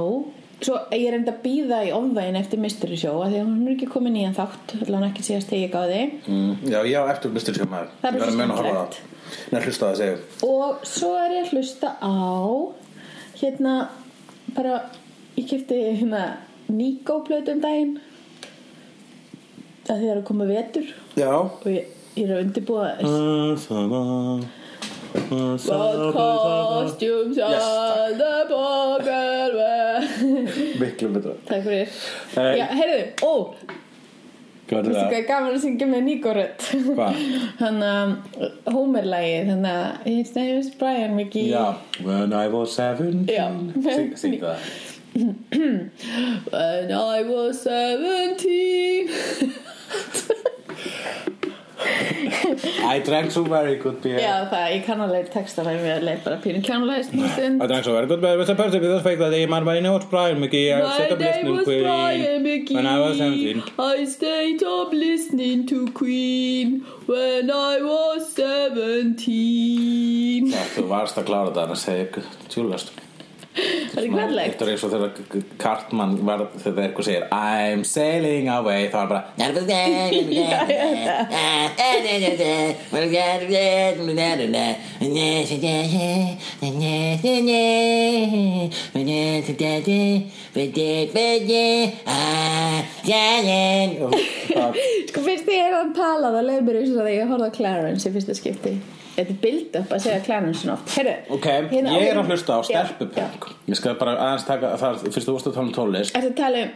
svo 0.64 0.78
ég 0.94 1.10
er 1.10 1.18
enda 1.18 1.34
að 1.34 1.42
býða 1.44 1.82
í 1.86 1.92
ofvægin 1.96 2.40
eftir 2.40 2.62
Mystery 2.62 2.98
Show 3.00 3.20
af 3.24 3.34
því 3.34 3.42
að 3.42 3.50
hún 3.50 3.66
er 3.66 3.74
ekki 3.76 3.90
komin 3.92 4.16
nýjan 4.16 4.38
þátt 4.38 4.76
allan 4.86 5.08
ekki 5.10 5.26
síðast 5.28 5.52
þegar 5.52 5.64
ég 5.66 5.74
gáði. 5.74 6.02
Mm. 6.32 6.54
Já, 6.72 6.80
já, 6.90 7.00
eftir 7.12 7.36
mistur 7.36 7.60
sem 7.60 7.72
maður. 7.72 7.92
Það 8.02 8.10
er 8.10 8.26
að 8.26 8.42
að 8.46 8.70
það. 8.70 9.00
Nei, 9.52 9.60
hlusta 9.66 9.90
það 9.90 10.04
að 10.06 10.46
og 10.48 10.86
svo 10.88 11.12
er 11.20 11.36
ég 11.36 11.44
að 11.44 11.54
hlusta 11.56 11.88
á 12.00 12.16
hérna 13.42 13.74
bara 14.56 14.76
ég 15.36 15.48
kefti 15.50 15.80
hérna 16.00 16.22
Nico 16.72 17.20
plötu 17.26 17.56
um 17.56 17.64
daginn. 17.64 17.98
Að 19.86 20.00
því 20.00 20.06
það 20.06 20.12
er 20.12 20.20
að 20.22 20.28
koma 20.30 20.46
vetur. 20.50 20.94
Já. 21.20 21.32
Og 21.36 21.68
ég, 21.70 21.92
ég 22.16 22.24
er 22.26 22.38
að 22.38 22.46
undirbúa 22.48 22.86
What 23.06 24.65
What 25.16 26.14
costumes 26.14 27.38
Yes, 27.38 27.64
are 27.64 28.14
the 28.20 28.46
poker 28.50 29.62
Miklu 30.82 31.08
betra 31.16 31.34
Takk 31.48 31.64
fyrir 31.64 31.88
Eh, 32.36 32.58
Já, 32.60 32.66
heyrðu, 32.76 33.02
ó, 33.24 33.34
Hvað 34.66 34.88
er 34.90 34.96
það? 34.98 35.28
gaman 35.30 35.54
að 35.54 35.62
syngja 35.64 35.88
með 35.92 36.02
Nicorette 36.08 36.64
Hvað? 36.90 37.14
Hann 37.62 37.80
að 37.86 38.10
Homer-lagið 38.74 39.44
Þannig 39.54 39.74
að 39.76 39.90
His 40.10 40.32
name 40.36 40.56
is 40.64 40.70
Brian 40.80 41.14
Mickey 41.16 41.46
Já 41.52 41.66
When 42.04 42.34
I 42.34 42.48
was 42.52 42.70
17 42.76 43.26
Já. 43.30 43.48
Syng, 43.86 44.12
syng 44.20 44.40
það 44.42 44.58
When 46.52 46.92
I 46.92 47.24
was 47.24 47.62
17 47.64 49.56
I 51.86 53.02
drank 53.06 53.32
so 53.32 53.44
very 53.44 53.76
good 53.78 54.02
beer. 54.02 54.20
Já, 54.20 54.50
það, 54.52 54.66
ég 54.76 54.86
kann 54.86 55.02
alveg 55.06 55.30
texta 55.34 55.64
það 55.66 55.86
Ég 55.86 56.04
leik 56.06 56.24
bara 56.26 56.38
pínu 56.44 56.62
kjánulegist 56.66 57.14
mjög 57.16 57.32
stund. 57.36 57.64
I 57.64 57.68
drank 57.72 57.86
so 57.86 57.94
very 57.96 58.08
good 58.08 58.22
beer 58.22 58.38
Mr. 58.40 58.56
Percy 58.58 58.80
with 58.80 58.92
the 58.92 59.02
fact 59.04 59.20
that 59.20 59.50
my 59.50 59.60
name 59.80 59.94
was 59.94 60.06
Brian 60.06 60.40
Mickey 60.40 60.74
I 60.74 60.82
My 60.82 61.10
name 61.10 61.56
was 61.56 61.64
Queen 61.66 61.84
Brian 61.84 62.44
Mickey 62.44 62.76
When 62.76 62.88
I 62.88 63.00
was 63.00 63.18
17 63.18 63.64
I 63.80 64.06
stayed 64.06 64.64
up 64.64 64.94
listening 64.94 65.66
to 65.68 65.88
Queen 65.92 66.82
When 67.06 67.52
I 67.52 67.82
was 67.82 68.34
17 68.34 70.52
Já, 70.52 70.62
þú 70.76 70.88
varst 70.92 71.18
að 71.20 71.28
klára 71.30 71.52
þetta 71.52 71.66
annars 71.68 71.86
hefði 71.90 72.06
ég 72.06 72.12
tjúlast 72.54 73.05
Það 73.96 74.02
er 74.02 74.08
ekki 74.10 74.18
verðlegt 74.20 74.52
Þetta 74.52 74.66
er 74.66 74.72
eins 74.74 74.84
og 74.84 74.92
þegar 74.92 75.12
Cartman 75.62 76.14
var 76.28 76.42
þegar 76.60 76.82
eitthvað 76.90 77.06
segir 77.08 77.24
I'm 77.32 77.84
sailing 77.88 78.50
away 78.52 78.90
þá 78.92 78.98
er 79.00 79.08
bara 79.14 79.22
Sko 95.06 95.24
fyrst 95.24 95.48
er 95.56 95.74
að 95.80 95.96
tala 95.96 96.34
það 96.36 96.46
leið 96.50 96.62
mér 96.68 96.82
eins 96.82 96.92
og 96.92 97.00
það 97.00 97.12
ég 97.16 97.32
horfði 97.32 97.48
á 97.48 97.58
Clarence 97.60 98.10
í 98.10 98.14
fyrsta 98.16 98.36
skipti 98.38 98.74
Þetta 99.16 99.32
er 99.32 99.38
bild 99.42 99.76
upp 99.80 99.92
að 99.96 100.02
segja 100.04 100.22
Clarence 100.26 100.62
svona 100.62 100.74
oft. 100.76 100.90
Heyrðu, 100.98 101.16
Ok, 101.38 101.46
hérna 101.72 101.94
ég 101.96 102.08
er 102.12 102.18
að 102.20 102.32
hlusta 102.34 102.56
á 102.56 102.60
Já, 102.68 102.82
stelpupunk 102.84 103.46
Ég 103.72 103.78
skal 103.80 103.96
bara 104.00 104.16
aðeins 104.20 104.46
taka 104.48 104.74
það 104.82 105.06
fyrst 105.16 105.30
þú 105.30 105.36
vorst 105.38 105.48
að 105.52 105.54
tala 105.56 105.68
um 105.70 105.76
tólist 105.78 106.18
að 106.20 106.32
tala 106.40 106.64
um 106.66 106.74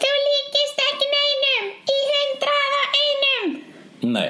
Þú 0.00 0.12
líkist 0.26 0.78
ekki 0.86 1.08
neinum 1.14 1.66
í 1.92 1.98
hundraða 2.10 2.84
einum. 3.00 3.50
Nei. 4.14 4.28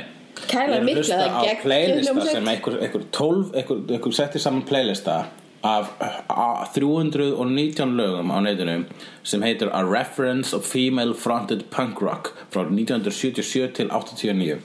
Ég 0.50 0.56
er 0.64 0.72
að 0.80 0.88
hlusta 0.90 1.18
á 1.30 1.42
playlista 1.62 2.24
sem 2.26 2.48
einhver, 2.50 2.80
einhver 2.82 3.04
12 3.14 3.52
einhver, 3.60 3.84
einhver 3.94 4.16
setti 4.16 4.42
saman 4.42 4.64
playlista 4.66 5.20
af 5.62 5.92
a- 6.26 6.66
319 6.74 7.94
lögum 8.00 8.32
á 8.34 8.38
netinu 8.42 8.84
sem 9.22 9.42
heitir 9.46 9.70
A 9.72 9.84
Reference 9.86 10.56
of 10.56 10.66
Female 10.66 11.14
Fronted 11.14 11.62
Punk 11.70 12.00
Rock 12.02 12.32
frá 12.50 12.64
1977 12.66 13.72
til 13.76 13.88
89 13.92 14.58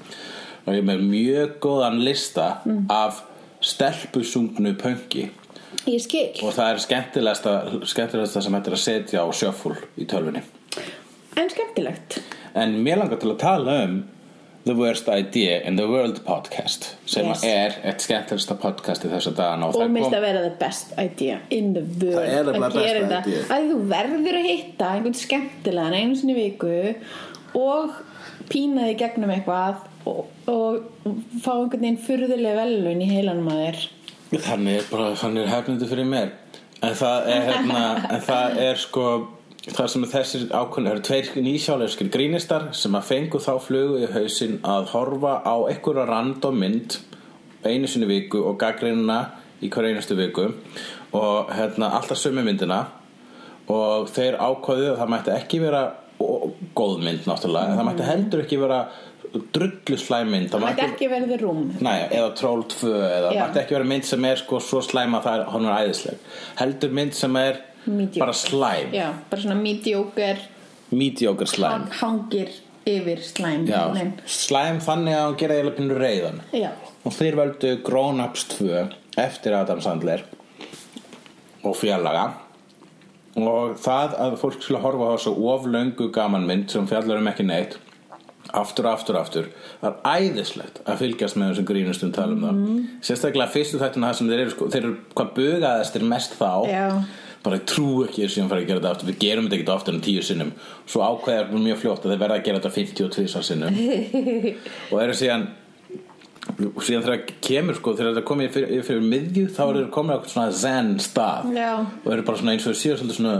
og 0.66 0.74
ég 0.74 0.84
með 0.88 1.03
mjög 1.09 1.59
góðan 1.63 1.99
lista 2.03 2.47
Mm. 2.66 2.86
af 2.89 3.22
stelpusungnu 3.61 4.76
skil 6.01 6.32
og 6.43 6.53
það 6.55 6.72
er 6.74 6.80
skemmtilegasta, 6.82 7.51
skemmtilegasta 7.86 8.41
sem 8.41 8.53
hættir 8.57 8.74
að 8.78 8.82
setja 8.84 9.22
á 9.22 9.28
sjöfull 9.34 9.78
í 10.01 10.05
tölvunni 10.09 10.41
En 11.38 11.49
skemmtilegt 11.51 12.20
En 12.55 12.78
mér 12.86 12.97
langar 13.01 13.20
til 13.20 13.32
að 13.34 13.39
tala 13.41 13.84
um 13.86 14.03
The 14.66 14.74
Worst 14.74 15.07
Idea 15.13 15.59
in 15.68 15.76
the 15.78 15.86
World 15.86 16.24
podcast 16.26 16.95
sem 17.05 17.28
Yes. 17.28 17.43
er 17.43 17.76
eitt 17.86 18.01
skemmtilegsta 18.01 18.55
podcast 18.57 19.03
í 19.05 19.09
þessa 19.11 19.34
dagana 19.38 19.68
og 19.68 19.76
Og 19.76 19.82
kom 19.84 19.93
að 20.18 20.22
vera 20.26 20.41
the 20.49 20.55
best 20.59 20.93
idea 20.97 21.38
in 21.51 21.74
the 21.74 21.82
world 21.84 22.47
að 22.55 22.74
gera 22.74 23.03
þetta. 23.05 23.43
að 23.53 23.68
þú 23.70 23.82
verður 23.91 24.39
að 24.39 24.47
hitta 24.49 24.86
einhvern 24.95 25.13
skemmtilegan 25.20 25.93
einu 25.93 26.16
sinni 26.16 26.34
viku 26.34 26.95
og 27.55 27.91
pína 28.49 28.88
þig 28.89 28.97
gegnum 29.03 29.30
eitthvað 29.36 29.76
og, 30.10 30.26
og 30.51 30.80
fá 31.43 31.51
einhvern 31.56 31.82
veginn 31.82 32.01
furðulega 32.06 32.64
velun 32.64 33.03
í 33.03 33.12
heilanum 33.12 33.51
að 33.53 33.62
þér. 33.64 33.86
Þannig 34.36 34.80
er 34.80 34.89
bara, 34.89 35.14
þannig 35.20 35.45
er 35.45 35.53
hefnindi 35.53 35.89
fyrir 35.89 36.10
mér. 36.10 36.34
En 36.84 36.93
það 36.97 37.30
er 37.32 37.45
hérna 37.49 37.82
En 38.12 38.24
það 38.26 38.58
er 38.66 38.80
sko 38.82 39.06
Það 39.66 39.88
sem 39.89 40.03
þessir 40.06 40.43
ákveðin 40.53 40.88
eru 40.91 41.01
tveir 41.01 41.30
nýsjálfskir 41.41 42.10
grínistar 42.14 42.68
sem 42.78 42.93
að 42.93 43.08
fengu 43.08 43.39
þá 43.41 43.56
flugu 43.66 44.03
í 44.03 44.10
hausinn 44.14 44.60
að 44.62 44.91
horfa 44.91 45.39
á 45.41 45.56
einhverja 45.72 46.03
random 46.06 46.60
mynd 46.62 46.97
einu 47.66 47.89
sinni 47.89 48.06
viku 48.06 48.43
og 48.45 48.60
gaggreinuna 48.62 49.18
í 49.66 49.72
hver 49.74 49.88
einustu 49.89 50.18
viku. 50.20 50.51
Og 51.18 51.49
hérna 51.49 51.95
alltaf 51.97 52.22
sömu 52.22 52.43
myndina. 52.45 52.84
Og 53.66 54.06
þeir 54.14 54.38
ákveðu 54.38 54.91
að 54.91 55.01
það 55.01 55.12
mætti 55.16 55.34
ekki 55.34 55.62
vera 55.64 55.84
góð 56.78 57.01
mynd 57.01 57.26
náttúrulega. 57.26 57.72
En 57.72 57.80
það 57.80 57.89
mætti 57.89 58.10
heldur 58.12 58.45
ekki 58.45 58.62
vera 58.62 58.80
drullu 59.56 59.98
slæmynd 60.02 60.52
það 60.54 60.66
mætti 60.66 60.86
ekki 60.88 61.10
verið 61.12 61.32
the 61.34 61.40
room. 61.44 61.64
Næ, 61.80 61.94
eða 62.10 62.34
Troll 62.40 62.66
2 62.72 62.92
eða 62.96 63.32
Já. 63.36 63.40
mætti 63.46 63.62
ekki 63.64 63.78
vera 63.78 63.90
mynd 63.94 64.10
sem 64.10 64.26
er 64.32 64.42
sko 64.42 64.60
svo 64.64 64.82
slæm 64.86 65.18
að 65.20 65.30
það 65.30 65.40
er, 65.40 65.72
er 65.72 65.80
æðisleg. 65.86 66.30
Heldur 66.62 66.94
mynd 67.00 67.18
sem 67.18 67.40
er 67.42 67.64
Mediocre. 67.86 68.20
bara 68.20 68.34
slæm. 68.34 68.94
Já, 68.96 69.10
bara 69.30 69.42
svona 69.42 69.58
mediocre. 69.62 70.38
Mediocre 70.92 71.48
slæm. 71.50 71.72
Hang, 71.72 71.92
hangir 72.02 72.54
yfir 72.86 73.22
slæm 73.26 73.66
Já, 73.66 73.82
slæm 74.30 74.80
þannig 74.86 75.16
að 75.18 75.26
hún 75.26 75.38
gera 75.42 75.56
eiginlega 75.58 75.78
pínu 75.80 75.96
reyðan 75.98 76.42
já, 76.54 76.70
og 77.02 77.16
þeir 77.18 77.38
völdu 77.40 77.72
Grown 77.86 78.22
Ups 78.22 78.44
2 78.54 78.84
eftir 79.22 79.56
Adam 79.58 79.82
Sandler 79.82 80.22
og 81.66 81.74
fjallaga 81.80 82.28
og 83.42 83.74
það 83.82 84.14
að 84.22 84.38
fólk 84.40 84.62
skulle 84.62 84.84
horfa 84.84 85.10
á 85.10 85.14
þessu 85.16 85.34
oflöngu 85.56 86.12
gaman 86.14 86.46
mynd 86.48 86.70
sem 86.72 86.86
fjallar 86.88 87.20
um 87.24 87.32
ekki 87.32 87.48
neitt 87.50 87.80
aftur 88.54 88.88
aftur 88.89 89.20
aftur. 89.20 89.52
Það 89.82 89.91
er 89.91 90.26
æðislegt 90.30 90.82
að 90.86 91.02
fylgjast 91.02 91.39
með 91.39 91.52
þessum 91.52 91.68
grínustum 91.70 92.14
tala 92.16 92.36
um 92.36 92.46
það. 92.46 92.64
Sérstaklega 93.08 93.54
fyrstu 93.54 93.82
þættina 93.82 94.10
það 94.12 94.20
sem 94.20 94.32
þeir 94.32 94.43
eru 94.43 94.56
sko, 94.56 94.70
þeir 94.74 94.82
eru 94.84 94.96
hvað 95.16 95.34
bugaðastir 95.39 96.08
mest 96.14 96.38
þá. 96.39 96.52
Já. 96.70 96.88
bara 97.46 97.60
ég 97.60 97.66
trú 97.70 97.89
ekki 98.02 98.24
þessi 98.24 98.41
að 98.41 98.48
fara 98.50 98.62
að 98.64 98.70
gera 98.72 98.80
þetta 98.80 98.93
aftur. 98.96 99.10
Við 99.12 99.20
gerum 99.22 99.46
þetta 99.46 99.58
ekki 99.60 99.76
oftar 99.76 99.93
en 99.93 100.06
tíu 100.06 100.24
sinnum. 100.26 100.56
Svo 100.89 101.04
ákveðar 101.06 101.52
mjög 101.54 101.84
fljótt 101.84 102.08
að 102.08 102.16
þeir 102.16 102.24
verða 102.24 102.39
að 102.39 102.48
gera 102.48 102.62
þetta 102.64 102.74
52 102.80 103.46
sinnum. 103.50 103.78
Og 104.91 104.98
eru 105.04 105.18
síðan 105.20 105.46
síðan 106.56 107.04
þegar 107.04 107.12
það 107.12 107.32
kemur 107.43 107.78
sko 107.78 107.93
þegar 107.96 108.12
þetta 108.14 108.28
komið 108.30 108.52
fyrir, 108.54 108.84
fyrir 108.86 109.06
miðju 109.12 109.46
þá 109.54 109.62
eru 109.66 109.80
þeir 109.80 109.93
komin 109.96 110.16
á 110.16 110.20
svona 110.30 110.52
zen 110.56 110.91
stað. 111.02 111.54
Já. 111.58 111.72
og 111.82 112.12
eru 112.14 112.26
bara 112.28 112.41
svona 112.41 112.54
eins 112.56 112.68
og 112.70 112.78
síðan 112.78 113.14
svona 113.14 113.38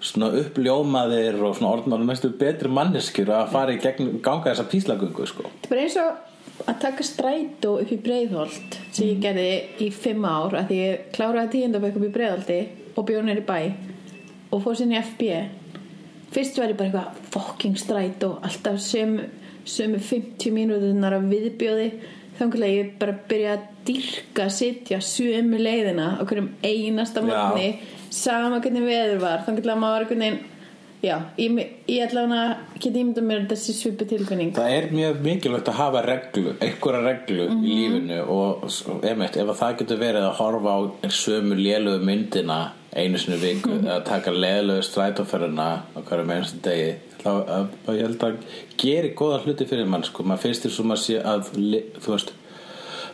svona 0.00 0.30
uppljómaðir 0.40 1.38
og 1.44 1.58
svona 1.58 1.74
orðnáður 1.76 2.08
mestu 2.08 2.32
betri 2.40 2.72
manneskjur 2.72 3.32
að 3.36 3.52
fara 3.52 3.76
í 3.76 3.80
gegn 3.82 4.18
ganga 4.24 4.50
þessa 4.50 4.66
píslagöngu 4.72 5.28
sko. 5.28 5.46
Þetta 5.60 5.68
er 5.68 5.72
bara 5.74 5.86
eins 5.86 5.98
og 6.00 6.66
að 6.70 6.80
taka 6.84 7.06
strætó 7.06 7.76
upp 7.82 7.92
í 7.92 8.00
breiðholt 8.04 8.78
sem 8.90 9.10
ég 9.10 9.22
gerði 9.22 9.50
í 9.84 9.90
fimm 9.94 10.24
ár 10.28 10.56
að 10.60 10.74
ég 10.76 11.08
kláraði 11.14 11.54
tíundabæk 11.56 12.00
upp 12.00 12.08
í 12.08 12.12
breiðholti 12.16 12.60
og 12.94 13.08
bjóð 13.08 13.26
nýr 13.28 13.42
í 13.42 13.46
bæ 13.48 13.58
og 14.50 14.62
fór 14.64 14.78
sinni 14.78 14.98
í 14.98 15.02
FB 15.04 15.30
fyrst 16.34 16.58
var 16.60 16.72
ég 16.72 16.78
bara 16.78 16.90
eitthvað 16.90 17.20
fucking 17.34 17.78
strætó 17.78 18.32
alltaf 18.46 18.80
sömu, 18.82 19.26
sömu 19.66 20.00
50 20.00 20.54
mínútunar 20.54 21.16
af 21.18 21.28
viðbjóði. 21.30 21.90
Þannig 22.38 22.62
að 22.64 22.74
ég 22.74 22.92
bara 23.00 23.16
byrja 23.28 23.56
að 23.56 23.64
dyrka 23.88 24.44
að 24.46 24.54
sitja 24.56 25.00
sömu 25.04 25.58
leiðina 25.60 26.14
á 26.16 26.22
hverjum 26.22 26.52
einasta 26.64 27.20
Já. 27.20 27.26
morgni 27.26 27.66
sama 28.10 28.60
hvernig 28.60 28.82
veður 28.86 29.20
var 29.22 29.44
þannig 29.46 29.66
að 29.66 29.78
maður 29.82 29.94
var 29.94 30.04
einhvern 30.06 30.24
veginn 30.24 30.40
já, 31.00 31.14
ég, 31.40 31.60
ég 31.88 32.02
ætla 32.04 32.24
hann 32.26 32.34
að 32.36 32.80
geta 32.82 32.98
ímynda 33.00 33.22
mér 33.24 33.46
þessi 33.48 33.72
svipu 33.72 34.04
tilfinning 34.10 34.50
Það 34.56 34.74
er 34.76 34.88
mjög 34.92 35.20
mikilvægt 35.24 35.70
að 35.72 35.78
hafa 35.78 36.02
reglu, 36.04 36.52
einhverja 36.60 37.00
reglu 37.06 37.46
Mhm. 37.48 37.62
í 37.64 37.76
lífinu 37.78 38.18
og 38.28 39.04
emitt, 39.08 39.36
ef 39.40 39.48
að 39.48 39.60
það 39.62 39.78
getur 39.78 40.02
verið 40.02 40.26
að 40.28 40.36
horfa 40.40 40.74
á 40.76 40.80
sömu 41.08 41.54
lélugu 41.56 42.04
myndina 42.04 42.58
einu 42.92 43.18
sinni 43.18 43.38
í 43.38 43.44
viku 43.46 43.70
Mhm. 43.70 43.86
eða 43.86 44.04
taka 44.04 44.30
lélugu 44.30 44.82
strætóferðina 44.82 45.68
á 45.96 45.98
hverju 46.04 46.26
mennstu 46.26 46.60
degi 46.62 46.94
þá 47.22 47.30
að, 47.48 47.66
að 47.86 47.94
ég 47.96 48.00
held 48.06 48.18
að 48.18 48.36
geri 48.76 49.14
góða 49.14 49.40
hluti 49.44 49.66
fyrir 49.68 49.86
mann 49.86 50.02
sko, 50.04 50.22
maður 50.22 50.38
finnst 50.44 50.62
sé 50.96 51.22
að 51.22 51.48
þú 52.00 52.12
veist 52.12 52.32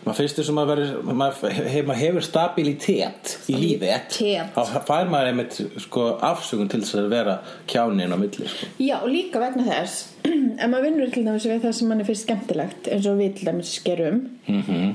maður 0.06 0.20
finnst 0.22 0.42
sem 0.46 0.60
að 0.62 0.72
maður 1.10 1.56
hef, 1.56 1.80
maður 1.88 2.00
hefur 2.00 2.26
stabilitet 2.26 3.32
í 3.50 3.56
lífið 3.58 4.52
þá 4.54 4.76
fær 4.86 5.10
maður 5.10 5.32
einmitt 5.32 5.58
sko, 5.82 6.06
afsökun 6.28 6.70
til 6.70 6.82
þess 6.84 7.00
að 7.00 7.10
vera 7.12 7.38
kjánin 7.70 8.14
á 8.14 8.18
milli 8.20 8.50
sko. 8.50 8.70
Já, 8.78 9.00
og 9.00 9.10
líka 9.10 9.42
vegna 9.42 9.66
þess 9.66 10.14
ef 10.62 10.70
maður 10.70 10.86
vinnur 10.88 11.12
til 11.14 11.26
dæmis 11.26 11.48
við 11.48 11.66
það 11.66 11.76
sem 11.80 11.90
mann 11.90 12.04
er 12.04 12.08
fyrst 12.08 12.28
skemmtilegt 12.28 12.88
eins 12.94 13.10
og 13.10 13.18
við 13.20 13.36
til 13.40 13.50
dæmis 13.50 13.74
skerum 13.80 14.22
mm 14.46 14.94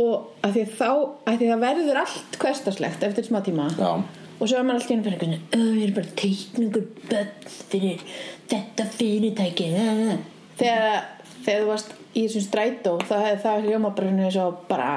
og 0.00 0.44
að 0.46 0.56
því 0.56 0.64
þá 0.78 0.88
að 0.88 1.34
því 1.34 1.46
að 1.46 1.50
það 1.50 1.62
verður 1.66 2.00
allt 2.00 2.36
hverstaslegt 2.40 3.06
eftir 3.06 3.26
smá 3.26 3.40
tíma 3.44 3.68
Já. 3.76 3.90
og 4.00 4.44
svo 4.48 4.58
er 4.58 4.66
maður 4.66 4.78
alltaf 4.78 4.94
einhvern 4.94 5.18
veginn 5.20 5.64
ég 5.76 5.82
er 5.84 5.94
bara 5.96 6.14
teikningur 6.20 6.86
böll 7.10 7.50
fyrir 7.72 8.04
þetta 8.50 8.86
fyrirtæki 8.94 9.68
þegar, 9.76 11.02
þegar 11.42 11.50
þú 11.50 11.66
varst 11.68 11.96
í 12.14 12.24
þessum 12.26 12.46
strætó 12.46 12.96
þá 13.04 13.16
hefði 13.24 13.42
það 13.44 13.68
hljóma 13.68 13.92
bara 13.96 14.14
eins 14.14 14.38
og 14.40 14.62
bara 14.70 14.90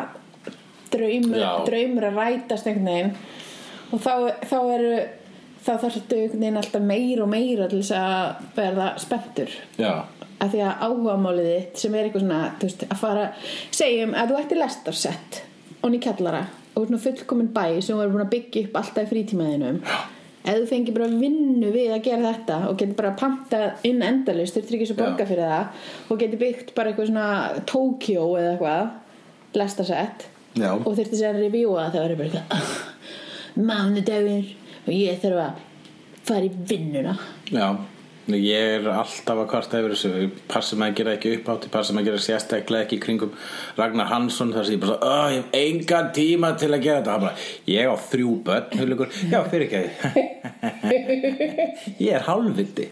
draumur, 0.93 1.41
Já. 1.41 1.51
draumur 1.67 2.07
að 2.09 2.19
rætast 2.21 2.69
einhvern 2.69 2.89
veginn. 2.89 3.13
Og 3.93 4.01
þá, 4.01 4.13
þá 4.49 4.57
eru 4.75 4.95
þá 5.63 5.71
þarftu 5.83 6.17
einhvern 6.17 6.43
veginn 6.43 6.59
alltaf 6.61 6.85
meira 6.89 7.25
og 7.25 7.31
meira 7.31 7.69
til 7.71 7.81
þess 7.81 7.95
að 7.97 8.49
verða 8.57 8.89
spenntur. 9.01 9.55
Já, 9.79 9.93
að 10.43 10.55
því 10.55 10.63
að 10.65 10.83
áhugamálið 10.87 11.49
þitt 11.51 11.83
sem 11.83 11.95
er 11.95 12.07
eitthvað 12.07 12.25
svona 12.25 12.41
veist, 12.61 12.85
að 12.89 12.99
fara, 12.99 13.29
segjum 13.71 14.17
að 14.17 14.33
þú 14.33 14.41
ætti 14.41 14.59
lestarsett 14.59 15.39
og 15.83 15.93
ný 15.93 16.01
kjallara 16.03 16.43
og 16.73 16.87
svona 16.87 17.03
fullkomin 17.03 17.53
bæ 17.53 17.65
sem 17.79 17.95
þú 17.95 18.01
er 18.03 18.11
búin 18.13 18.25
að 18.25 18.33
byggja 18.33 18.65
upp 18.67 18.77
alltaf 18.81 19.05
í 19.05 19.11
frítímaðinum 19.11 19.79
ef 20.43 20.57
þú 20.59 20.65
fengir 20.69 20.93
bara 20.97 21.07
vinnu 21.07 21.69
við 21.71 21.93
að 21.95 22.03
gera 22.09 22.33
þetta 22.33 22.57
og 22.69 22.77
getur 22.81 22.97
bara 22.99 23.13
pantað 23.19 23.85
inn 23.87 24.01
endalist 24.03 24.57
þurftir 24.57 24.75
ekki 24.79 24.87
svo 24.89 24.97
borga 24.99 25.25
fyrir 25.29 25.47
það 25.47 26.11
og 26.11 26.19
getur 26.23 26.41
byggt 26.41 26.73
bara 26.75 26.91
eitthvað 26.91 27.07
svona 27.11 27.27
Tokyo 27.69 28.25
eða 28.39 28.51
eitthvað 28.57 29.59
lestasett 29.61 30.25
og 30.75 30.89
þurftir 30.97 31.17
sér 31.21 31.33
að 31.37 31.45
reviewa 31.47 31.85
það 31.93 32.03
var 32.03 32.15
bara 32.15 32.27
eitthvað 32.27 32.57
"Ah, 32.57 32.73
mánudagur 33.69 34.45
og 34.87 34.93
ég 34.93 35.21
þarf 35.23 35.39
að 35.45 35.61
fara 36.27 36.45
í 36.47 36.51
vinnuna. 36.69 37.13
Já, 37.51 37.67
ég 38.31 38.77
er 38.77 38.85
alltaf 38.87 39.41
að 39.41 39.49
kvarta 39.51 39.79
yfir 39.81 39.93
þessu. 39.95 40.11
Maður 40.79 40.85
að 40.85 40.97
gera 40.99 41.15
ekki 41.17 41.33
upp 41.37 41.49
átti 41.53 41.71
passi 41.73 41.95
maður 41.95 42.05
að 42.05 42.09
gera 42.09 42.23
sérstaklega 42.23 42.85
ekki 42.85 42.99
kringum 43.03 43.33
Ragnar 43.75 44.07
Hansson 44.07 44.53
þar 44.55 44.65
sem 44.67 44.77
ég 44.77 44.81
bara 44.85 44.97
"Ó, 45.03 45.27
ég 45.33 45.41
hef 45.41 45.47
engan 45.59 46.11
tíma 46.15 46.53
til 46.57 46.71
að 46.71 46.83
gera 46.85 47.01
þetta. 47.01 47.19
Bara, 47.19 47.35
ég 47.67 47.83
á 47.91 47.95
þrjú 47.99 48.43
börn 48.43 48.69
já, 49.31 49.39
fyrir 49.51 49.67
ekki. 49.67 49.83
Ég 52.03 52.13
er 52.13 52.23
hálfviti. 52.23 52.89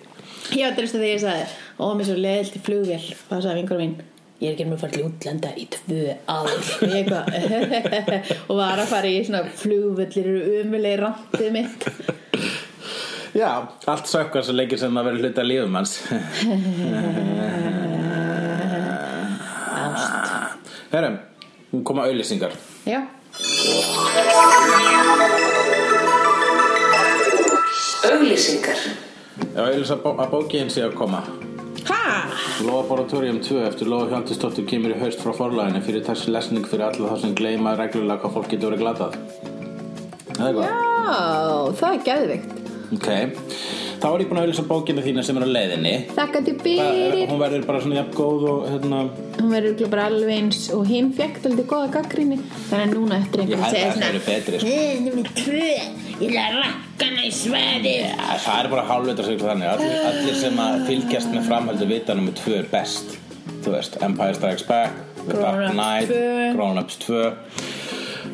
Já, 0.51 0.67
þetta 0.67 0.81
er 0.81 0.85
þess 0.85 0.95
að 0.95 1.01
þegar 1.01 1.13
ég 1.15 1.21
sagði 1.21 1.45
Ó, 1.79 1.85
mér 1.95 2.05
svo 2.05 2.15
leiðilt 2.17 2.55
í 2.57 2.63
flugvél. 2.65 3.03
Og 3.11 3.27
það 3.29 3.43
sagði 3.45 3.61
vingur 3.61 3.79
mín 3.79 3.95
Ég 4.41 4.49
er 4.49 4.55
ekki 4.55 4.65
með 4.65 4.73
að 4.73 4.81
fara 4.81 4.95
til 4.95 5.05
útlanda 5.05 5.49
í 5.53 5.67
tvö 5.69 6.15
ár. 6.25 6.47
Og 8.49 8.55
var 8.61 8.81
að 8.81 8.89
fara 8.89 9.11
í 9.11 9.19
svona 9.27 9.43
flugvöllir 9.53 10.29
eru 10.31 10.63
umulegi 10.63 10.97
randið 10.97 11.51
mitt 11.53 11.85
Já, 13.33 13.67
allt 13.87 14.07
sökkar 14.11 14.43
svo 14.43 14.55
leikir 14.57 14.79
sem 14.81 14.97
að 14.99 15.07
vera 15.07 15.21
hluta 15.23 15.43
lífum 15.45 15.75
hans. 15.79 15.93
Ást. 19.71 20.57
Herrum, 20.91 21.15
hún 21.71 21.83
koma 21.87 22.03
auðlýsingar 22.09 22.51
Já, 22.83 23.05
Auglýsingar. 28.11 28.79
Já, 29.55 29.61
auðlýsa 29.63 29.95
bó 30.03 30.11
að 30.19 30.31
bókin 30.33 30.71
sé 30.73 30.83
að 30.85 30.95
koma. 30.99 31.21
Ha? 31.87 31.99
Lofaboratorium 32.65 33.39
2 33.45 33.61
eftir 33.69 33.89
Lofa 33.89 34.11
Hjaltisdóttir 34.11 34.67
kemur 34.69 34.93
í 34.93 34.99
haust 35.01 35.21
frá 35.23 35.31
forlæðinu 35.37 35.81
fyrir 35.85 36.03
þessi 36.05 36.33
lesning 36.33 36.67
fyrir 36.67 36.89
alla 36.89 37.13
þá 37.13 37.23
sem 37.23 37.35
gleyma 37.37 37.77
reglulega 37.79 38.21
hvað 38.25 38.35
fólk 38.37 38.51
getur 38.51 38.73
verið 38.73 38.83
glatað. 38.83 39.19
Það 40.31 40.47
er 40.49 40.57
góð 40.57 40.67
Já, 40.67 40.75
það 41.79 41.93
er 41.93 42.03
geðvikt 42.09 42.60
Ok, 42.91 43.07
þá 44.01 44.05
er 44.11 44.21
ég 44.23 44.27
búin 44.29 44.39
að 44.41 44.47
auðvitað 44.49 44.67
bókina 44.67 45.03
þína 45.05 45.23
sem 45.23 45.37
er 45.39 45.45
á 45.47 45.49
leiðinni. 45.55 45.93
Þakka 46.17 46.41
til 46.43 46.55
Það- 46.55 46.65
fyrir. 46.65 47.27
Hún 47.29 47.39
verður 47.39 47.65
bara 47.69 47.81
svona 47.81 47.95
jafn 48.01 48.15
góð 48.17 48.43
og 48.51 48.65
hérna 48.67 48.99
Hún 49.37 49.49
verður 49.55 49.89
bara 49.93 50.05
alveg 50.09 50.33
eins 50.37 50.69
Og 50.75 50.85
hinn 50.87 51.13
fekk 51.13 51.45
aldrei 51.45 51.65
góða 51.65 51.91
gaggrinni 51.93 52.37
Þannig 52.69 52.83
að 52.87 52.95
núna 52.97 53.19
eftir 53.21 53.41
einhvern 53.41 53.71
segja 53.71 53.93
það 53.95 54.25
betri 54.25 54.59
sko. 54.59 54.67
"Eh, 54.67 54.99
Númer 55.05 55.27
tvö. 55.39 55.71
Ég 56.21 56.27
vil 56.27 56.37
að 56.37 56.57
rakka 56.61 57.05
hana 57.05 57.21
í 57.21 57.31
ja, 58.01 58.37
Það 58.37 58.63
er 58.65 58.69
bara 58.69 58.83
hálfvita 58.91 59.23
sig 59.25 59.39
þannig. 59.39 59.67
Allir, 59.71 60.05
allir 60.11 60.35
sem 60.35 60.57
að 60.57 60.85
fylgjast 60.87 61.33
með 61.33 61.47
framhöldu 61.47 61.87
vita 61.87 62.13
nummer 62.13 62.33
2 62.33 62.53
er 62.59 62.63
best 62.71 63.17
veist, 63.69 63.97
Empire 64.01 64.33
Strikes 64.33 64.63
Back 64.63 64.91
The 65.27 65.33
Grown 65.33 65.43
Dark 65.43 65.65
Ups 65.67 65.73
Knight 65.75 66.07
2. 66.09 66.53
Grown 66.55 66.77
Ups 66.77 66.95
2 66.97 67.33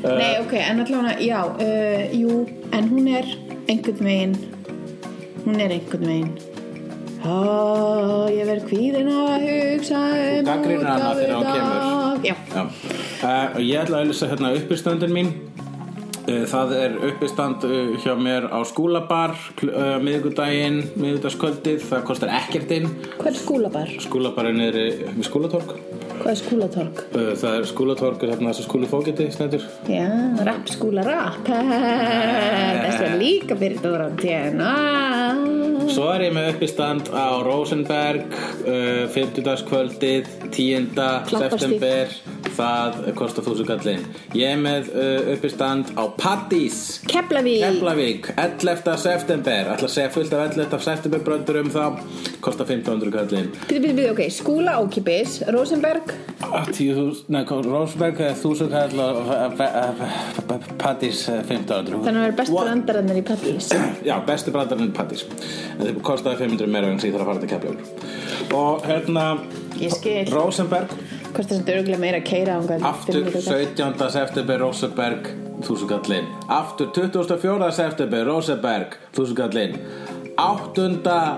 Nei, 0.03 0.37
ok, 0.39 0.53
en 0.53 0.79
allavega, 0.79 1.17
já, 1.19 1.41
uh, 1.43 2.13
jú, 2.13 2.47
en 2.71 2.89
hún 2.89 3.07
er 3.17 3.25
einhvern 3.67 4.05
veginn, 4.09 4.37
hún 5.45 5.59
er 5.63 5.73
einhvern 5.75 6.07
veginn. 6.07 6.31
Ó, 7.27 8.29
ég 8.31 8.47
verð 8.47 8.69
kvíðin 8.69 9.09
að 9.11 9.47
hugsa 9.47 9.99
um 10.13 10.47
gagnrýnir 10.47 10.87
hana 10.87 11.11
þegar 11.17 11.33
hún 11.33 11.43
útgáfudag. 11.43 12.23
Já, 12.23 12.35
Já. 12.53 12.63
Uh, 13.17 13.57
og 13.57 13.61
ég 13.65 13.81
ætla 13.81 13.99
að 13.99 14.07
auðvitað 14.07 14.33
hérna 14.35 14.55
uppistöndin 14.61 15.15
mín 15.15 15.35
Uh, 16.27 16.43
Það 16.43 16.71
er 16.75 16.95
uppistand 17.07 17.63
uh, 17.63 17.93
hjá 18.03 18.11
mér 18.19 18.49
á 18.51 18.59
skúlabar 18.67 19.31
uh, 19.63 19.95
miðvikudaginn, 20.03 20.81
miðvikudagskvöldið 20.99 21.85
það 21.87 22.01
kostar 22.09 22.33
ekkert 22.35 22.73
inn 22.75 22.89
hvað 23.13 23.29
er 23.29 23.37
skúlabar? 23.39 23.93
skúlabarinn 24.03 24.59
er 24.65 24.75
við 24.75 25.23
skúlatorg 25.23 25.71
Hvað 26.17 26.31
er 26.31 26.39
skúlatorg? 26.41 27.01
Uh, 27.13 27.31
það 27.37 27.57
er 27.59 27.67
skúlatorg 27.69 28.23
þarna 28.23 28.53
þessu 28.53 28.65
skúli 28.65 28.89
fókiti 28.89 29.27
stendur 29.33 29.65
Já, 29.91 30.07
rapp 30.47 30.71
skúla 30.75 31.05
rapp. 31.07 31.47
Þessi 31.47 33.05
er 33.07 33.17
líka 33.21 33.57
fyrir 33.59 33.81
Dóra 33.83 34.09
Tjena. 34.19 34.73
Svo 35.87 36.09
er 36.11 36.27
ég 36.27 36.33
með 36.35 36.49
uppistand 36.55 37.11
á 37.15 37.39
Rosenberg 37.45 38.33
uh, 38.67 39.05
50. 39.13 39.67
kvöldið 39.69 40.33
10. 40.51 40.89
Klapparstíg. 41.29 41.77
september 41.77 42.36
það 42.57 42.99
kostar 43.17 43.45
þúsund 43.45 43.69
kallinn 43.69 44.05
ég 44.37 44.53
er 44.55 44.61
með 44.61 44.89
uh, 44.93 45.31
uppistand 45.35 45.93
á 45.95 46.03
Pattís 46.17 46.79
Keflavík. 47.07 47.63
Keflavík 47.63 48.31
11. 48.35 48.93
september. 49.01 49.71
Ætla 49.75 49.87
að 49.89 49.93
segja 49.93 50.13
fullt 50.13 50.33
af 50.35 50.57
11. 50.57 50.79
september 50.83 51.23
bröndur 51.25 51.61
um 51.61 51.71
það. 51.73 52.01
Kostar 52.43 52.67
1500 52.69 53.13
kallinn 53.13 53.51
Býtu, 53.67 53.81
býtu, 53.81 53.93
býtu, 53.97 54.09
ok, 54.13 54.23
skúla 54.33 54.77
ókipis, 54.81 55.39
Rosenberg, 55.53 56.13
Ah, 56.37 56.67
10.000, 56.69 57.23
nei, 57.33 57.41
Rosenberg 57.49 58.19
er 58.21 58.35
1000 58.37 58.69
kall 58.69 58.99
og 59.01 59.31
Pattís 60.77 61.23
1500 61.25 62.03
þannig 62.05 62.19
að 62.21 62.25
vera 62.27 62.35
bestu 62.37 62.59
brandarannir 62.59 63.19
í 63.19 63.23
Pattís. 63.25 63.69
Já, 64.05 64.15
bestu 64.27 64.53
brandarinn 64.53 64.91
er 64.91 64.95
Pattís 64.97 65.25
En 65.77 65.81
það 65.81 66.01
kostaði 66.05 66.43
500 66.45 66.71
meira 66.71 66.91
en 66.93 67.01
síðan 67.01 67.23
að 67.23 67.31
fara 67.31 67.43
til 67.43 67.51
Keflavík. 67.51 67.81
Og 68.57 68.85
hérna 68.87 69.25
Ég 69.77 69.93
Rosenberg 71.27 71.35
Kostar 71.35 71.57
sem 71.57 71.65
dörglega 71.65 71.99
meira 71.99 72.19
að 72.21 72.27
keira 72.27 72.55
á 72.55 72.61
Aftur 72.87 73.27
17. 73.31 74.09
september 74.11 74.59
Rosenberg 74.61 75.27
Þúsugallinn 75.65 76.27
Aftur 76.47 76.91
24. 76.93 77.71
september 77.71 78.25
Rosenberg 78.25 78.97
Þúsugallinn 79.15 79.77
8. 80.37 80.87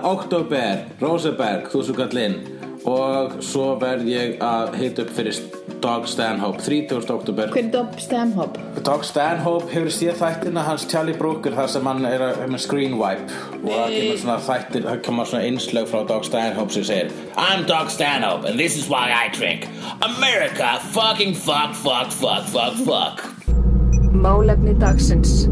oktober 0.04 0.84
Rosenberg 1.00 1.70
Þúsugallinn 1.72 2.59
Og 2.88 3.34
svo 3.44 3.74
verð 3.80 4.06
ég 4.08 4.38
að 4.40 4.74
hita 4.80 5.02
upp 5.04 5.10
fyrir 5.12 5.36
Dog 5.80 6.06
Stanhope 6.08 6.60
30. 6.64 7.10
oktober 7.12 7.50
Hver 7.52 7.62
er 7.66 7.68
Dobb 7.72 7.98
Stamhop? 8.00 8.56
Dog 8.84 9.04
Stanhope 9.08 9.68
hefur 9.72 9.90
séð 9.92 10.16
þættina 10.20 10.64
hans 10.66 10.84
Charlie 10.88 11.16
Brooker 11.16 11.52
þar 11.56 11.68
sem 11.72 11.84
hann 11.88 12.04
er 12.08 12.20
að- 12.26 12.40
með 12.52 12.60
screen 12.64 12.96
wipe 13.00 13.28
og 13.62 13.68
það 13.70 13.94
kemur 13.96 14.18
svona 14.22 14.38
þættir 14.48 14.82
það 14.88 15.02
kemur 15.06 15.26
svona 15.30 15.44
einslög 15.50 15.88
frá 15.92 16.06
Dog 16.08 16.24
Stanhope 16.24 16.72
sem 16.72 16.84
segir 16.84 17.12
I'm 17.36 17.64
Dog 17.66 17.88
Stanhope 17.90 18.44
and 18.48 18.58
this 18.58 18.76
is 18.76 18.88
why 18.88 19.10
I 19.12 19.28
drink 19.32 19.68
America 20.02 20.78
fucking 20.92 21.34
fuck 21.34 21.74
fuck 21.74 22.10
fuck 22.12 22.44
fuck 22.48 22.74
fuck 22.84 23.24
Málefni 24.20 24.74
dagsins. 24.78 25.46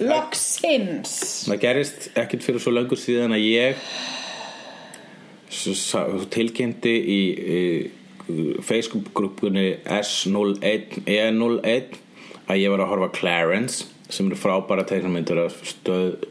Loksins 0.00 1.10
Það 1.48 1.60
gerist 1.60 2.08
ekkert 2.16 2.42
fyrir 2.42 2.60
svo 2.62 2.72
löngu 2.72 2.96
síðan 2.98 3.34
að 3.36 3.44
ég 3.44 3.76
tilkynnti 6.34 6.94
í, 6.94 7.20
í 7.58 7.62
Facebook-grúpunni 8.64 9.66
S01 9.84 11.02
E01 11.04 11.98
að 12.48 12.60
ég 12.60 12.72
var 12.72 12.84
að 12.84 12.90
horfa 12.92 13.10
Clarence 13.18 13.88
sem 14.12 14.28
eru 14.28 14.38
frábæra 14.38 14.84
teiknumyndur 14.88 15.44
af 15.46 15.56
stöð, 15.68 16.26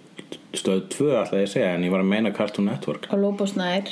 stöð 0.54 0.84
2 0.94 1.10
alltaf 1.20 1.40
ég 1.42 1.50
segja 1.52 1.74
en 1.74 1.86
ég 1.86 1.94
var 1.94 2.04
að 2.04 2.12
meina 2.12 2.34
Cartoon 2.34 2.70
Network. 2.70 3.10
Og 3.14 3.22
Lobo 3.22 3.48
Snær 3.50 3.90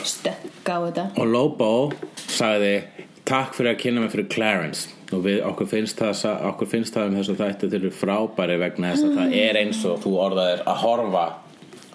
Stökk 0.00 0.64
á 0.64 0.78
þetta. 0.86 1.04
Og 1.20 1.28
Lobo 1.28 1.72
sagði 2.16 2.80
takk 3.28 3.52
fyrir 3.56 3.74
að 3.74 3.82
kynna 3.82 4.04
mig 4.04 4.14
fyrir 4.14 4.30
Clarence. 4.32 4.88
Og 5.10 5.24
við, 5.26 5.42
okkur, 5.44 5.68
finnst 5.68 6.00
það, 6.00 6.24
okkur 6.52 6.70
finnst 6.70 6.96
það 6.96 7.10
um 7.10 7.18
þess 7.18 7.32
að 7.34 7.42
þetta 7.42 7.76
eru 7.80 7.92
frábæri 7.92 8.56
vegna 8.62 8.94
þess 8.94 9.08
að 9.08 9.18
það 9.18 9.36
er 9.42 9.60
eins 9.60 9.84
og 9.90 10.02
þú 10.04 10.16
orðaðir 10.24 10.64
að 10.70 10.82
horfa 10.84 11.24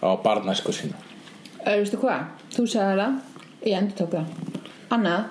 á 0.03 0.09
barnæsku 0.21 0.75
sína 0.75 1.14
Ö, 1.66 1.72
Veistu 1.82 1.97
hvað? 2.01 2.28
Þú 2.55 2.66
sagði 2.70 2.95
það 3.01 3.13
Ég 3.66 3.78
endur 3.80 3.97
tók 4.03 4.11
það 4.13 4.28
Annað 4.95 5.24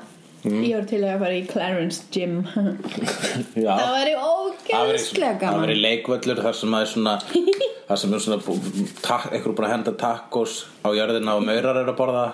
Ég 0.44 0.74
var 0.76 0.84
til 0.90 0.98
að 1.08 1.22
fara 1.22 1.36
í 1.38 1.44
Clarence 1.48 2.02
Gym. 2.12 2.32
Það 2.52 3.54
væri 3.56 3.62
Það 3.64 3.94
væri- 3.94 4.16
ógeðslega 4.20 5.30
það 5.30 5.38
gaman. 5.40 5.62
verið 5.64 5.78
leikvöllur 5.80 6.42
þar 6.44 6.58
sem 6.58 6.74
það 6.74 6.82
er 6.84 6.90
svona 6.90 7.14
þar 7.88 8.00
sem 8.02 8.12
er 8.18 8.22
svona 8.26 8.56
tak, 9.06 9.24
einhver 9.32 9.54
búin 9.56 9.66
að 9.70 9.72
henda 9.72 9.94
tacos 10.02 10.58
á 10.84 10.88
jörðina 10.92 11.38
og 11.38 11.46
maurar 11.48 11.80
eru 11.80 11.94
að 11.94 11.98
borða. 12.02 12.26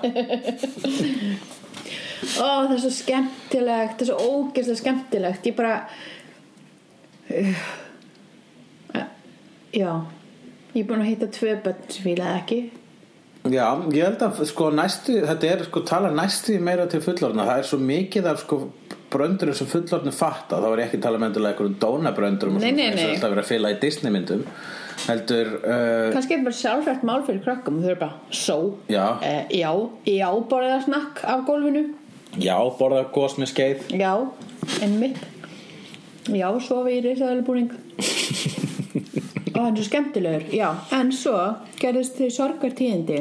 Ó, 2.34 2.48
það 2.66 2.74
er 2.74 2.82
svo 2.82 2.90
skemmtilegt 2.98 3.94
Það 3.94 4.02
er 4.02 4.10
svo 4.10 4.18
ógeðslega 4.26 4.80
skemmtilegt. 4.82 5.46
Ég 5.46 5.56
bara 5.60 5.76
uh, 7.30 7.62
Já. 9.70 9.92
Ég 10.74 10.82
er 10.82 10.90
búin 10.90 11.02
að 11.06 11.12
hitta 11.12 11.30
tvö 11.38 11.54
börn 11.64 11.86
sem 11.94 12.04
fílaði 12.10 12.42
ekki 12.42 12.60
Já, 13.50 13.66
ég 13.94 14.04
held 14.04 14.22
að 14.26 14.42
sko 14.50 14.68
næstu, 14.74 15.16
þetta 15.26 15.48
er 15.54 15.62
sko 15.66 15.82
tala 15.88 16.10
næstu 16.14 16.58
meira 16.62 16.84
til 16.90 17.00
fullorðna, 17.04 17.46
það 17.48 17.62
er 17.62 17.68
svo 17.70 17.78
mikið 17.82 18.28
af 18.30 18.42
sko 18.44 18.58
bröndurum 19.10 19.56
sem 19.58 19.66
fullorðni 19.70 20.12
fatta, 20.14 20.60
þá 20.62 20.68
er 20.70 20.82
ekki 20.84 21.00
tala 21.02 21.18
með 21.18 21.32
endilega 21.32 21.56
einhverjum 21.56 21.78
dónabröndurum 21.82 22.60
Nei, 22.62 22.70
nei, 22.76 22.90
nei. 22.94 23.06
alltaf 23.08 23.32
verið 23.32 23.42
að 23.42 23.48
fila 23.48 23.72
í 23.74 23.78
Disney 23.82 24.12
myndum 24.14 24.44
heldur, 25.08 25.50
uh, 25.64 26.10
Kannski 26.14 26.36
er 26.36 26.44
bara 26.46 26.58
sjálfrætt 26.60 27.02
mál 27.08 27.24
fyrir 27.26 27.42
krakkum 27.46 27.80
Þau 27.82 27.88
eru 27.90 27.98
bara, 28.04 28.20
so? 28.30 28.58
Já. 28.92 29.06
eh, 29.24 29.42
Já, 29.56 29.72
já, 30.06 30.28
borðið 30.52 30.76
að 30.76 30.84
snakk 30.86 31.24
af 31.24 31.42
gólfinu. 31.48 31.84
Já, 32.38 32.54
borða 32.78 33.02
gos 33.10 33.34
með 33.40 33.50
skeið. 33.50 33.88
Já, 33.98 34.12
einmitt. 34.84 35.18
Já, 36.30 36.46
sofi 36.62 36.98
í 37.00 37.02
risaðalbúning 37.08 37.72
Ó, 39.50 39.58
og 39.58 39.64
hann 39.64 39.74
er 39.74 39.80
svo 39.80 39.86
skemmtilegur. 39.88 40.44
Já, 40.54 40.68
en 40.94 41.10
svo 41.12 41.34
gerðist 41.80 42.20
þau 42.20 42.28
sorgartíðindi 42.36 43.18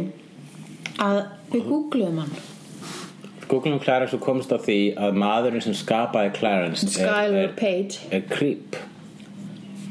að 1.00 1.20
við 1.54 1.68
googluðum 1.72 2.24
hann 2.24 2.38
Googlum 3.50 3.80
Clarence 3.82 4.14
og 4.14 4.22
komst 4.22 4.52
á 4.54 4.62
því 4.62 4.78
að 5.02 5.16
maðurinn 5.18 5.64
sem 5.66 5.74
skapaði 5.74 6.36
Clarence 6.38 6.86
er, 6.86 6.91
Skylar 6.93 7.56
Page. 7.58 8.04
er 8.14 8.28
creep. 8.30 8.78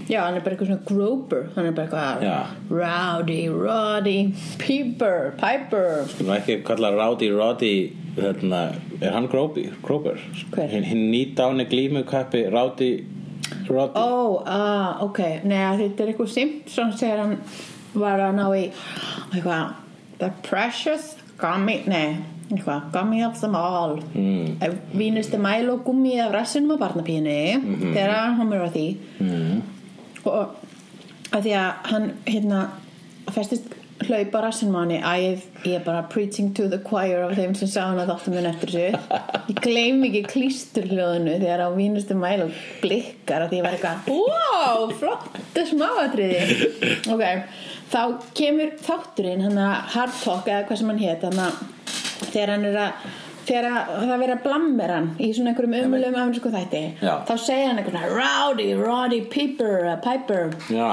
Já, 0.08 0.22
hann 0.22 0.38
er 0.38 0.44
bara 0.44 0.54
eitthvað 0.54 0.70
svona 0.70 0.84
groper. 0.88 1.48
Hann 1.56 1.66
er 1.66 1.74
bara 1.76 2.12
Já. 2.22 2.36
eitthvað 2.46 2.78
rowdy, 2.78 3.40
roddy 3.52 4.18
peeper, 4.62 5.34
piper. 5.40 6.06
Nú 6.22 6.32
ekki 6.36 6.60
kalla 6.64 6.92
Rowdy 6.94 7.32
Roddy 7.34 7.72
hérna, 8.16 8.62
er 9.02 9.12
hann 9.12 9.28
Groby, 9.28 9.68
Grober 9.82 10.16
Hver? 10.54 10.68
hinn 10.68 10.86
hin 10.86 11.10
nýdáni 11.12 11.66
glímukappi 11.68 12.46
Rowdy 12.52 13.04
Roddy. 13.68 13.98
Ó, 14.00 14.42
ah, 14.46 15.02
ok, 15.04 15.20
nei 15.44 15.60
að 15.66 15.84
þetta 15.84 16.04
er 16.04 16.14
eitthvað 16.14 16.32
Simpson 16.32 16.94
þegar 16.96 17.24
hann 17.24 17.36
var 17.98 18.22
að 18.22 18.34
ná 18.38 18.46
í 18.54 18.64
eitthvað 19.34 19.76
The 20.20 20.32
Precious 20.42 21.14
Gummy, 21.38 21.82
nei 21.86 22.16
eitthvað, 22.48 22.86
Gummy 22.94 23.22
of 23.26 23.40
them 23.40 23.54
all 23.58 23.98
mm. 24.14 24.78
Vínusti 24.96 25.38
mæl 25.40 25.68
og 25.70 25.84
gummi 25.84 26.16
af 26.20 26.32
rassinum 26.34 26.74
á 26.74 26.80
barnapínu 26.80 27.34
Mhm. 27.60 27.92
þegar 27.94 28.36
hann 28.38 28.50
var 28.50 28.70
því 28.74 28.86
mm. 29.20 29.62
og 30.24 30.48
að 31.32 31.42
því 31.44 31.52
að 31.60 31.72
hann 31.92 32.12
hérna 32.26 32.62
festist 33.30 33.74
hlaup 34.06 34.34
á 34.34 34.40
rassinum 34.46 34.76
á 34.78 34.82
að 34.86 35.22
ég, 35.26 35.40
er 35.74 35.84
bara 35.84 36.02
preaching 36.08 36.54
to 36.54 36.68
the 36.68 36.78
choir 36.78 37.24
af 37.26 37.36
þeim 37.36 37.54
sem 37.58 37.68
sá 37.68 37.80
hann 37.88 37.98
að 37.98 38.12
þáttum 38.14 38.34
minn 38.36 38.46
eftir 38.46 38.70
þessu 38.70 39.48
ég 39.50 39.60
gleym 39.64 40.04
ekki 40.08 40.22
klísturhljóðinu 40.32 41.38
þegar 41.42 41.64
á 41.66 41.68
vínustu 41.76 42.14
mæl 42.16 42.46
og 42.46 42.52
blikkar 42.82 43.44
að 43.44 43.50
því 43.52 43.58
ég 43.60 43.66
var 43.66 43.76
eitthvað 43.76 44.12
wow, 44.14 44.88
flott 45.00 45.60
smáatriði 45.68 46.42
ok, 47.12 47.24
þá 47.92 48.02
kemur 48.36 48.74
þátturinn 48.84 49.46
hann 49.46 49.62
að 49.62 49.94
hard 49.94 50.20
talk 50.22 50.50
eða 50.50 50.66
hvað 50.68 50.80
sem 50.80 50.92
hann 50.92 51.02
hét 51.02 51.24
hann 51.28 51.42
að 51.46 51.64
þegar 52.28 52.54
hann 52.54 52.68
er 52.68 52.78
að 52.82 53.08
þegar 53.48 53.68
að, 53.70 53.92
það 54.02 54.20
verið 54.22 54.34
að 54.34 54.42
blammer 54.44 54.92
hann 54.92 55.08
í 55.16 55.30
svona 55.32 55.52
einhverjum 55.52 55.76
umulum 55.86 56.18
amerísku 56.20 56.52
þætti 56.52 56.82
Já. 57.00 57.14
þá 57.28 57.32
segja 57.40 57.70
hann 57.70 57.80
eitthvað 57.80 57.96
svona, 57.96 58.10
rowdy, 58.18 58.68
roddy, 58.76 59.20
peeper, 59.32 59.88
uh, 59.88 59.96
piper. 60.04 60.52
Já, 60.72 60.90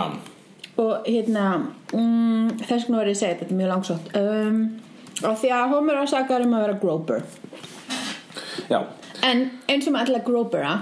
og 0.82 1.08
hérna 1.08 1.46
mm, 1.96 2.56
þess 2.62 2.88
vegna 2.88 3.00
var 3.00 3.12
ég 3.12 3.18
að 3.18 3.22
segja 3.22 3.36
þetta, 3.36 3.46
þetta 3.46 3.56
er 3.56 3.60
mjög 3.60 3.72
langsótt. 3.74 4.10
Um, 4.20 4.62
og 5.24 5.38
því 5.40 5.52
að 5.56 5.70
Homer 5.72 6.00
var 6.02 6.12
sakar 6.12 6.44
um 6.44 6.56
að 6.58 6.66
vera 6.66 6.80
groper 6.82 7.24
já, 8.72 8.80
en 9.24 9.46
eins 9.72 9.88
og 9.88 9.96
með 9.96 10.02
alla 10.02 10.24
gropera 10.26 10.74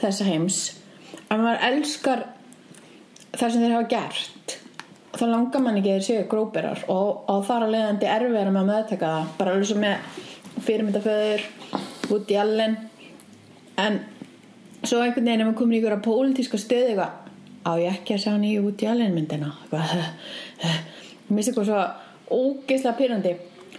þessa 0.00 0.28
heims 0.28 0.60
að 1.28 1.42
maður 1.42 1.66
elskar 1.68 2.24
það 3.34 3.48
sem 3.48 3.64
þeir 3.64 3.74
hafa 3.76 3.90
gert 3.92 4.56
þá 5.14 5.24
langar 5.30 5.62
mann 5.64 5.78
ekki 5.80 5.92
að 5.92 5.98
þeir 5.98 6.06
séu 6.08 6.28
gróperar 6.30 6.84
og, 6.92 7.24
og 7.30 7.44
þar 7.48 7.66
að 7.66 7.74
leiðandi 7.74 8.10
erfiðara 8.10 8.54
með 8.54 8.62
að 8.62 8.70
meðtaka 8.70 9.12
það. 9.12 9.24
Bara 9.38 9.54
alveg 9.54 9.68
sem 9.70 9.82
með 9.84 9.96
fyrirmyndaföður 10.64 11.46
Woody 12.10 12.38
Allen. 12.40 12.76
En 13.80 14.00
svo 14.84 15.00
einhvern 15.00 15.26
veginn 15.26 15.44
ef 15.44 15.48
maður 15.48 15.58
komin 15.60 15.76
í 15.76 15.80
ykkur 15.80 15.96
að 15.96 16.06
pólitíska 16.06 16.60
stöðu 16.60 16.92
eitthvað 16.92 17.12
á 17.64 17.72
ég 17.80 17.96
ekki 17.96 18.16
að 18.16 18.22
sjá 18.26 18.32
nýju 18.38 18.64
Woody 18.66 18.90
Allen 18.90 19.16
myndina? 19.16 19.50
Eitthvað 19.64 19.88
mér 21.28 21.38
finnst 21.38 21.48
eitthvað 21.50 21.68
svo 21.70 21.80
ógeðslega 22.34 22.98
pyrrandi 22.98 23.32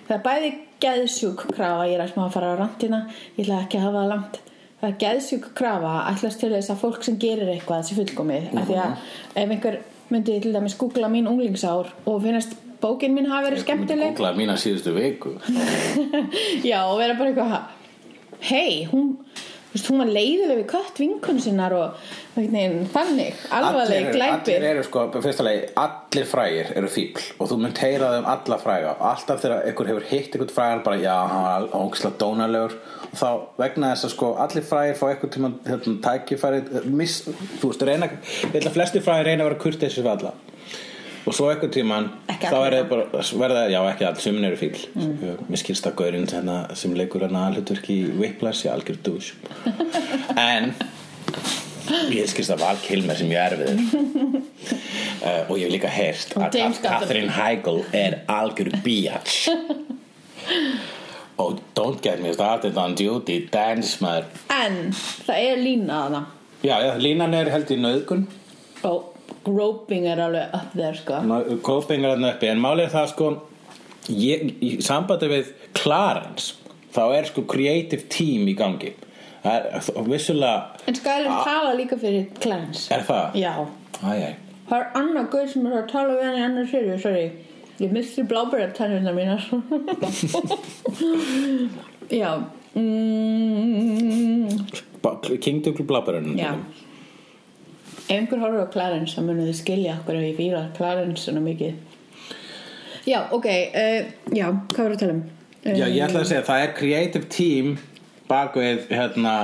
það 0.06 0.16
er 0.18 0.26
bæði 0.26 0.50
geðsjúk 0.84 1.40
krafa 1.56 1.88
ég 1.90 1.96
er 1.98 2.04
að 2.04 2.12
smá 2.14 2.24
að 2.26 2.36
fara 2.36 2.52
á 2.54 2.60
rantina 2.60 3.00
ég 3.38 3.46
ætla 3.46 3.62
ekki 3.64 3.80
að 3.80 3.86
hafa 3.88 4.02
það 4.02 4.12
langt. 4.12 4.36
Það 4.82 4.90
er 4.90 4.98
geðsjúk 5.04 5.46
krafa 5.58 5.94
ætlast 6.12 6.40
til 6.42 6.52
þess 6.54 6.74
að 6.74 6.82
fólk 6.84 7.02
sem 7.06 7.20
gerir 7.22 7.52
eitthvað 7.54 7.86
að 10.06 10.14
myndi 10.14 10.38
til 10.41 10.53
dæmis 10.53 10.76
googla 10.78 11.10
mín 11.10 11.28
unglingsár 11.30 11.89
og 12.06 12.22
finnast 12.22 12.53
bókin 12.82 13.16
mín 13.16 13.30
hafa 13.30 13.49
verið 13.49 13.64
skemmtileg. 13.64 14.14
Googlað 14.14 14.38
mína 14.38 14.58
síðustu 14.60 14.93
viku. 14.95 15.36
Já, 16.70 16.86
og 16.86 16.99
vera 16.99 17.18
bara 17.18 17.32
eitthvað 17.32 17.56
hei, 18.45 18.86
hún 18.91 19.16
veist, 19.76 19.89
hún 19.91 20.01
var 20.01 20.11
leiðileg 20.15 20.59
við 20.61 20.67
kött 20.71 21.01
vinkun 21.01 21.41
sinnar 21.43 21.76
og 21.76 22.07
veginn 22.36 22.88
þannig, 22.93 23.41
alvarleg 23.53 24.07
allir 24.07 24.15
glæpir. 24.15 24.65
eru 24.71 24.86
sko, 24.88 25.05
fyrsta 25.23 25.45
leið 25.45 25.67
allir 25.84 26.30
frægir 26.32 26.71
eru 26.80 26.91
fíbl 26.91 27.28
og 27.39 27.51
þú 27.51 27.59
mun 27.61 27.76
heyra 27.80 28.13
þeim 28.15 28.30
alla 28.34 28.59
fræga. 28.63 28.95
Og 28.95 29.05
alltaf 29.11 29.43
þegar 29.43 29.69
einhver 29.69 29.91
hefur 29.91 30.09
hitt 30.09 30.36
einhvern 30.36 30.55
frægan 30.55 30.84
bara 30.88 31.01
já, 31.03 31.15
hann 31.32 31.45
var 31.45 31.69
ógislega 31.82 32.19
dónalegur. 32.23 32.80
Og 33.11 33.19
þá 33.19 33.30
vegna 33.61 33.93
þess 33.93 34.09
að 34.09 34.15
sko 34.15 34.34
allir 34.45 34.67
frægir 34.71 34.99
fá 34.99 35.05
einhvern 35.11 35.36
tíma 35.36 35.53
hérna, 35.67 35.95
tækifæri 36.09 36.63
miss, 36.89 37.23
þú 37.61 37.71
veist, 37.71 37.88
reyna 37.88 38.11
flesti 38.76 39.03
frægir 39.03 39.32
reyna 39.32 39.45
að 39.45 39.51
vera 39.51 39.63
kurteis 39.65 39.99
við 39.99 40.11
alla 40.15 40.36
og 41.26 41.34
svo 41.34 41.49
einhvern 41.49 41.73
tíman 41.73 42.09
Ekki 42.32 42.51
þá 42.51 42.57
bara, 42.89 43.23
verða, 43.41 43.63
já 43.73 43.80
ekki 43.89 44.07
allir 44.07 44.26
sumin 44.26 44.47
eru 44.49 44.59
fíbl 44.59 44.84
mm. 44.93 45.45
mér 45.49 45.61
skilst 45.61 45.88
að 45.89 45.97
gaurinn 46.01 46.28
hérna, 46.30 46.57
sem 46.78 46.93
leikur 46.97 47.26
hann 47.26 47.38
aðhlutverk 47.39 47.89
í 47.93 47.99
Whiplash 48.19 48.67
í 48.67 48.71
algjör 48.71 48.99
dús 49.05 49.34
en 50.49 50.73
ég 52.13 52.30
skilst 52.30 52.53
að 52.53 52.63
Val 52.65 52.78
Kilmer 52.82 53.17
sem 53.17 53.30
ég 53.30 53.41
er 53.41 53.55
við. 53.59 53.82
Uh, 55.26 55.49
og 55.49 55.55
ég 55.59 55.67
hef 55.67 55.73
líka 55.73 55.91
heyrst 55.91 56.36
að 56.38 56.57
Kath- 56.57 56.82
Catherine 56.84 57.34
Heigl 57.34 57.82
er 57.95 58.19
algjör 58.32 58.71
biatch 58.86 59.49
og 61.41 61.59
don't 61.76 62.01
get 62.01 62.21
me 62.23 62.34
started 62.34 62.78
on 62.78 62.95
duty 62.95 63.41
dance 63.51 63.99
maður. 64.03 64.30
En 64.53 64.93
það 64.95 65.49
er 65.49 65.61
lína 65.61 65.99
að 66.05 66.17
það 66.17 66.32
já, 66.65 66.76
já, 66.86 66.93
línan 67.01 67.36
er 67.38 67.51
held 67.53 67.73
í 67.73 67.78
nöðgun 67.82 68.26
og 68.88 69.14
groping 69.46 70.08
er 70.10 70.20
alveg 70.26 70.54
upp 70.58 70.74
there 70.76 70.98
sko. 70.98 71.22
Kópingar 71.66 72.16
hann 72.18 72.28
uppi. 72.32 72.50
En 72.52 72.62
málið 72.64 72.88
er 72.89 72.93
það 72.96 73.08
sko 73.14 73.30
ég, 74.12 74.46
í 74.62 74.70
sambandi 74.86 75.30
við 75.32 75.52
Clarence 75.78 76.54
þá 76.96 77.04
er 77.20 77.26
sko 77.32 77.43
creative 77.50 78.04
team 78.14 78.48
í 78.52 78.56
gangi. 78.58 78.91
Það 79.46 79.56
er 79.70 80.08
vissulega 80.10 80.88
En 80.89 80.96
Skyler 80.98 81.32
tala 81.46 81.74
líka 81.78 81.98
fyrir 82.02 82.28
Clarence. 82.41 82.88
Er 82.93 83.04
það? 83.06 83.36
Já, 83.38 83.54
Æ, 84.02 84.36
það 84.70 84.80
er 84.80 84.88
annað 85.00 85.28
guð 85.34 85.50
sem 85.54 85.66
er 85.70 85.76
að 85.80 85.89
tala 85.91 86.16
við 86.18 86.26
hann 86.26 86.39
í 86.39 86.46
annar 86.50 86.68
serið, 86.72 86.96
sorry. 87.04 87.26
Ég 87.84 87.91
misti 87.91 88.24
blábæra 88.24 88.70
tennirna 88.74 89.12
mínar. 89.16 89.43
Já. 92.22 92.32
Mm, 92.76 94.48
Ba- 95.02 95.20
King 95.41 95.62
Douglas 95.64 95.88
Blabberun 95.88 96.36
Já 96.38 96.54
einhver 98.12 98.41
horfður 98.43 98.68
á 98.68 98.74
Clarence 98.74 99.16
þá 99.16 99.26
munið 99.26 99.49
þið 99.49 99.60
skilja 99.60 99.97
okkur 99.99 100.20
ef 100.20 100.26
ég 100.28 100.39
fíla 100.39 100.62
Clarence 100.78 101.26
svona 101.26 101.43
mikið. 101.45 101.82
Já, 103.06 103.20
ok 103.36 103.45
uh, 103.45 104.08
Já, 104.34 104.47
hvað 104.74 104.80
var 104.82 104.95
að 104.95 105.01
tala 105.03 105.16
um? 105.16 105.26
Uh, 105.66 105.74
Já, 105.78 105.86
ég 105.86 106.01
ætla 106.06 106.24
að 106.24 106.32
segja, 106.32 106.45
það 106.47 106.64
er 106.64 106.74
creative 106.80 107.30
team 107.34 107.76
bak 108.30 108.58
við 108.58 108.88
hérna 108.89 109.36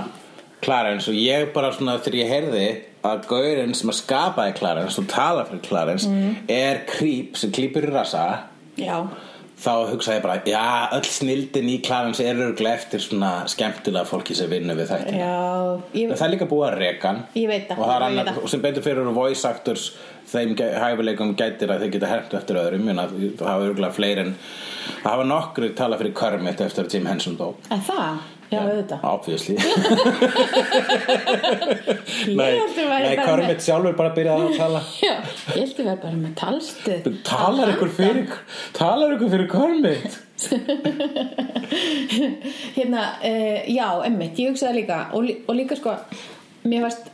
Clarence 0.61 1.09
og 1.09 1.17
ég 1.17 1.51
bara 1.55 1.73
svona 1.73 1.97
þegar 2.01 2.19
ég 2.21 2.31
heyrði 2.31 2.65
að 3.05 3.25
gaurinn 3.29 3.75
sem 3.77 3.89
að 3.89 3.97
skapaði 3.97 4.55
Clarence 4.59 5.01
og 5.01 5.09
tala 5.09 5.45
fyrir 5.47 5.63
Clarence 5.65 6.09
er 6.49 6.83
creep 6.89 7.37
sem 7.39 7.53
klýpur 7.53 7.87
í 7.87 7.93
rasa. 7.93 8.25
Já, 8.77 9.07
þá 9.61 9.71
hugsaði 9.91 10.17
ég 10.17 10.23
bara, 10.25 10.37
já, 10.49 10.63
öll 10.97 11.07
snildin 11.07 11.69
í 11.69 11.75
Clarence 11.85 12.23
er 12.25 12.39
örgulega 12.41 12.79
eftir 12.79 13.03
svona 13.03 13.31
skemmtilega 13.51 14.09
fólki 14.09 14.35
sem 14.37 14.49
vinnu 14.51 14.75
við 14.79 14.93
já 15.13 15.35
ég, 15.93 16.13
Það 16.15 16.25
er 16.27 16.33
líka 16.33 16.49
búið 16.49 16.67
að 16.67 16.77
reka 16.81 17.11
hann 17.11 17.21
Ég 17.37 17.47
veit 17.51 17.69
það, 17.69 17.83
og, 17.85 18.17
það. 18.17 18.41
og 18.41 18.53
sem 18.53 18.63
betur 18.65 18.85
fyrir 18.87 19.11
voice 19.15 19.47
actors 19.47 19.87
þeim 20.31 20.53
hæfileikum 20.57 21.33
gætir 21.39 21.73
að 21.73 21.85
þeir 21.85 21.95
geta 21.95 22.11
hermt 22.11 22.35
eftir 22.41 22.61
öðrum 22.61 22.85
Mjörna, 22.87 23.07
það 23.39 23.49
hafa 23.51 23.69
örgulega 23.69 23.97
fleiri 23.97 24.25
en 24.25 24.35
það 25.01 25.09
hafa 25.11 25.31
nokkru 25.31 25.73
tala 25.77 25.99
fyrir 26.01 26.15
Kermit 26.17 26.63
eftir 26.65 26.87
að 26.87 26.95
Jim 26.97 27.09
Henson 27.11 27.37
dó 27.39 27.51
að 27.69 27.89
það? 27.89 28.21
Já, 28.51 28.59
auðvitað. 28.65 28.99
Obviously. 29.07 29.55
Ég 32.21 32.35
Nei, 32.35 32.35
nei 32.35 33.15
bara 33.15 33.23
Kermit 33.23 33.63
sjálfur 33.63 33.95
bara 33.95 34.11
byrjaði 34.15 34.43
að 34.49 34.57
tala. 34.59 34.81
Já, 35.05 35.13
ég 35.53 35.55
held 35.55 35.79
ég 35.79 35.85
verð 35.87 36.01
bara 36.03 36.17
með 36.19 36.33
talstuð 36.41 37.07
Talar 37.27 37.67
ykkur 37.75 37.91
fyrir 37.95 38.27
Talar 38.75 39.09
ykkur 39.15 39.29
fyrir 39.35 39.47
Kermit? 39.51 40.11
Hérna, 42.75 43.01
uh, 43.23 43.59
já, 43.69 43.87
emmitt, 44.09 44.39
ég 44.41 44.47
hugsaði 44.51 44.75
líka 44.81 44.97
og, 45.15 45.21
og 45.47 45.53
líka 45.55 45.75
sko 45.79 45.91
mér 46.67 46.81
varst 46.87 47.05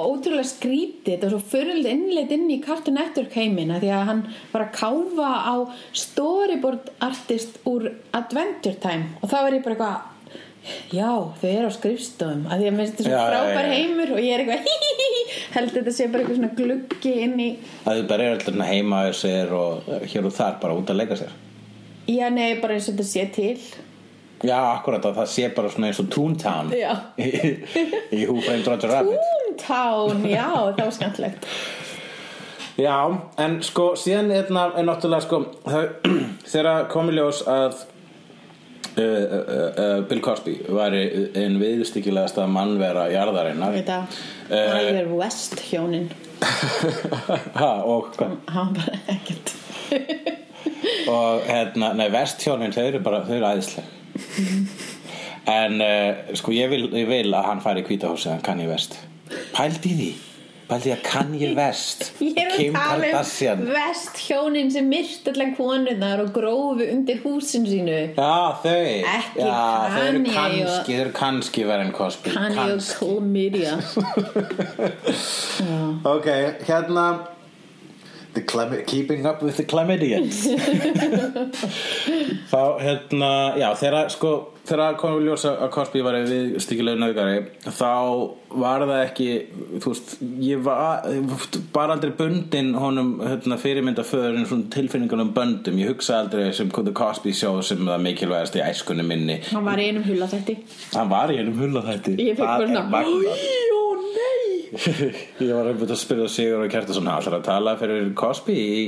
ótrúlega 0.00 0.46
skrítið 0.48 1.20
var 1.22 1.30
svo 1.34 1.40
fyrirld 1.52 1.86
innleitt 1.90 2.32
inn 2.34 2.48
í 2.50 2.58
Cartoon 2.64 2.96
Network 2.98 3.32
heimina 3.38 3.76
því 3.82 3.90
að 3.94 4.08
hann 4.08 4.22
var 4.54 4.62
að 4.66 4.74
káfa 4.78 5.30
á 5.46 5.54
storyboard 5.94 6.84
artist 7.04 7.60
úr 7.68 7.82
Adventure 8.16 8.78
Time. 8.82 9.06
Og 9.22 9.30
þá 9.30 9.36
var 9.42 9.52
ég 9.58 9.64
bara 9.66 9.76
eitthvað 9.76 10.13
já, 10.94 11.10
þau 11.40 11.48
eru 11.50 11.68
á 11.68 11.72
skrifstofum 11.74 12.44
að 12.48 12.62
því 12.62 12.68
að 12.70 12.76
mér 12.76 12.84
finnst 12.84 13.00
þetta 13.00 13.10
Já, 13.10 13.16
svo 13.16 13.24
já, 13.24 13.30
frábær 13.32 13.70
heimur 13.72 14.12
og 14.14 14.20
ég 14.24 14.34
er 14.34 14.44
eitthvað 14.44 15.12
held 15.54 15.72
þetta 15.76 15.94
sé 15.94 16.06
bara 16.10 16.24
eitthvað 16.24 16.38
svona 16.40 16.52
gluggi 16.58 17.14
inn 17.24 17.40
í 17.40 17.48
Það 17.84 18.00
er 18.00 18.06
bara 18.10 18.28
alltaf 18.34 18.60
heima 18.68 19.02
á 19.04 19.10
sér 19.16 19.54
og 19.56 19.90
hér 20.04 20.28
og 20.28 20.36
þar 20.36 20.60
bara 20.62 20.78
út 20.78 20.92
að 20.92 21.00
leika 21.02 21.18
sér. 21.20 21.34
Já, 22.10 22.28
nei, 22.32 22.60
bara 22.60 22.76
eins 22.76 22.88
og 22.90 22.98
þetta 22.98 23.06
sé 23.08 23.26
til. 23.32 23.56
Já, 24.44 24.58
akkurat 24.74 25.06
að 25.08 25.20
það 25.20 25.30
sé 25.32 25.46
bara 25.56 25.70
svona 25.72 25.88
eins 25.88 26.00
og 26.02 26.10
Toontown 26.12 26.72
Já. 26.76 26.90
í, 27.24 28.26
Framed 28.28 28.68
Roger 28.68 28.92
Rabbit 28.92 29.30
Toontown, 29.30 30.26
já, 30.28 30.48
það 30.76 30.84
var 30.84 30.94
skemmtilegt. 30.98 31.48
Já, 32.74 32.96
en 33.38 33.60
sko 33.62 33.92
síðan 33.96 34.32
einna, 34.34 34.66
er 34.74 34.86
náttúrulega 34.88 35.24
sko 35.24 35.44
þegar 36.52 36.88
kom 36.92 37.12
í 37.12 37.16
ljós 37.16 37.44
að 37.48 37.84
uh, 38.98 39.04
uh, 39.04 39.70
uh, 39.84 39.96
Bill 40.08 40.22
Cosby 40.24 40.56
væri 40.68 41.02
einn 41.40 41.58
viðstykkilegasta 41.60 42.46
mannvera 42.50 43.08
jarðarinnar. 43.12 43.74
Veit 43.76 43.92
að 43.92 44.18
Eh. 44.44 44.50
Það 44.50 44.74
er 44.76 44.88
alveg 44.90 45.12
West 45.16 45.60
hjónin. 45.70 46.10
Ha, 47.60 47.70
og 47.88 48.10
hvað? 48.12 48.34
Hann 48.52 48.74
bara 48.76 48.98
ekkert. 49.14 49.54
Og 51.14 51.46
hérna, 51.48 51.94
nei, 51.96 52.10
vesthjónin 52.12 52.72
þau 52.74 52.82
eru 52.84 53.00
bara, 53.04 53.22
þau 53.24 53.34
eru 53.38 53.48
æðisleg. 53.48 53.88
En 55.48 55.80
sko 56.36 56.52
ég 56.56 56.68
vil, 56.72 56.86
ég 56.92 57.08
vil 57.08 57.32
að 57.36 57.48
hann 57.48 57.64
fari 57.64 57.82
í 57.84 57.88
kvítahúsið 57.88 58.34
hann 58.34 58.44
kann 58.44 58.60
ég 58.60 58.70
vest 58.72 58.98
pældi 59.54 59.90
í 59.90 59.96
því 59.98 60.10
í 60.68 60.92
að 60.94 61.02
kann 61.04 61.34
ég 61.38 61.52
vest 61.56 62.12
Ég 62.24 62.38
er 62.40 62.52
að 62.54 62.72
tala 62.72 63.20
um 63.54 63.66
West 63.74 64.16
hjónin 64.24 64.70
sem 64.72 64.86
myrt 64.88 65.28
allan 65.28 65.52
konurnar 65.58 66.22
og 66.24 66.30
grófu 66.34 66.86
undir 66.92 67.18
húsin 67.24 67.66
sínu. 67.68 67.98
Já, 68.16 68.56
þau. 68.62 69.04
Ekki 69.14 69.44
Já, 69.44 69.60
þau 69.94 70.02
eru 70.08 70.22
Kanye 70.24 70.64
kannski, 70.64 70.94
og- 71.04 71.12
kannski 71.18 71.64
verið 71.68 71.84
en 71.86 71.92
Cosby. 71.92 72.30
Kanye 72.30 72.58
og 72.60 72.68
kannski. 72.68 72.94
chlamydia. 72.98 73.74
Ok, 76.14 76.26
hérna 76.66 77.04
the 78.34 78.42
chlam- 78.42 78.86
Keeping 78.86 79.26
up 79.26 79.42
with 79.42 79.56
the 79.56 79.64
chlamydians. 79.64 80.42
Þá, 82.52 82.62
hérna 82.82 83.30
Já, 83.58 83.70
þegar 83.78 84.10
sko 84.12 84.34
Þegar 84.64 84.94
komum 84.96 85.18
við 85.20 85.26
ljósa 85.28 85.50
að 85.60 85.70
Cosby 85.74 86.00
var 86.00 86.16
við 86.24 86.54
stíkilega 86.64 86.96
nöðgari 86.96 87.40
þá 87.66 87.90
var 88.62 88.84
það 88.88 89.00
ekki 89.02 89.26
þú 89.82 89.90
veist, 89.92 90.14
ég 90.40 90.62
var 90.64 91.04
bara 91.74 91.96
aldrei 91.98 92.14
bundin 92.16 92.70
honum 92.80 93.10
hérna, 93.20 93.58
fyrirmynda 93.60 94.06
föðurinn 94.08 94.48
svona 94.48 94.70
tilfinningunum 94.72 95.34
böndum. 95.36 95.76
Ég 95.82 95.92
hugsa 95.92 96.22
aldrei 96.22 96.48
sem 96.56 96.72
The 96.72 96.96
Cosby 96.96 97.36
Show 97.36 97.60
sem 97.60 97.84
það 97.84 98.06
mikilvægast 98.08 98.56
í 98.56 98.64
æskunni 98.64 99.04
minni. 99.04 99.42
Hann 99.50 99.68
var 99.68 99.84
í 99.84 99.90
einum 99.90 100.08
hula 100.08 100.30
þetta 100.32 100.56
Hann 100.94 101.12
var 101.12 101.34
í 101.34 101.42
einum 101.42 101.60
hulla 101.60 101.84
þætti 101.84 102.16
Ég 102.24 102.40
fekk 102.40 102.48
bara 102.48 102.72
svona 102.72 103.04
Ó 103.04 103.18
nei 103.20 103.83
Ég 104.74 105.50
var 105.54 105.68
einmitt 105.70 105.90
að 105.92 106.00
spyrja 106.00 106.28
Sigur 106.32 106.64
og 106.64 106.70
Kjartason 106.72 107.10
ætlar 107.10 107.38
að 107.38 107.46
tala 107.46 107.74
fyrir 107.80 108.08
Cosby 108.18 108.54
í, 108.58 108.78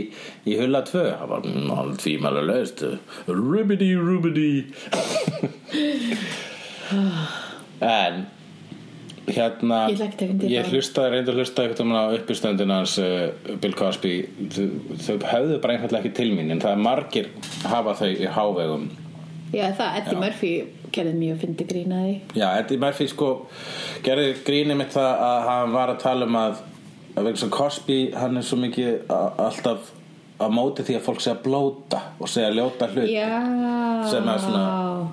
í 0.48 0.56
hulla 0.58 0.80
2 0.86 1.04
hann 1.20 1.30
var 1.30 1.46
mm, 1.46 1.92
tvímæla 2.02 2.42
löst 2.46 2.82
Ribbidi 3.28 3.92
rubbidi 3.98 4.48
En 7.84 8.24
hérna 9.26 9.80
Ég 9.90 9.98
það. 10.06 10.68
hlustaði 10.70 11.12
reyndu 11.16 11.32
að 11.32 11.40
hlusta 11.40 11.64
eitthvað 11.66 11.96
á 11.98 12.14
uppistöndin 12.14 12.70
hans 12.70 12.92
uh, 13.02 13.56
Bill 13.62 13.74
Cosby. 13.74 14.12
Þau, 14.54 14.68
þau 15.02 15.16
höfðu 15.32 15.56
bara 15.64 15.74
einfallega 15.74 16.04
ekki 16.04 16.14
til 16.20 16.28
mín 16.36 16.54
en 16.54 16.62
það 16.62 16.76
er 16.76 16.84
margir 16.84 17.30
hafa 17.66 17.96
þau 17.98 18.10
í 18.12 18.28
hávegum. 18.36 18.86
Já 19.54 19.66
það, 19.78 19.98
Eddie 20.00 20.20
Murphy 20.22 20.52
gerði 20.96 21.14
mjög 21.20 21.40
fyndi 21.44 21.66
grínaði 21.70 22.14
Já, 22.38 22.48
Eddie 22.60 22.80
Murphy 22.82 23.06
sko 23.12 23.28
gerði 24.06 24.32
grínið 24.46 24.80
mitt 24.80 24.94
það 24.96 25.22
að 25.28 25.46
hann 25.50 25.76
var 25.76 25.92
að 25.94 26.00
tala 26.02 26.26
um 26.30 26.40
að 26.42 26.64
að 27.16 27.50
Cosby 27.50 28.00
hann 28.12 28.36
er 28.36 28.44
svo 28.44 28.58
mikið 28.60 29.10
a- 29.10 29.32
alltaf 29.46 29.92
á 30.36 30.46
móti 30.52 30.84
því 30.84 30.98
að 30.98 31.04
fólk 31.06 31.22
segja 31.24 31.38
blóta 31.40 32.00
og 32.20 32.28
segja 32.28 32.50
ljóta 32.52 32.88
hlut 32.92 33.08
Já. 33.08 33.30
sem 34.10 34.26
að 34.28 34.42
svona 34.44 34.64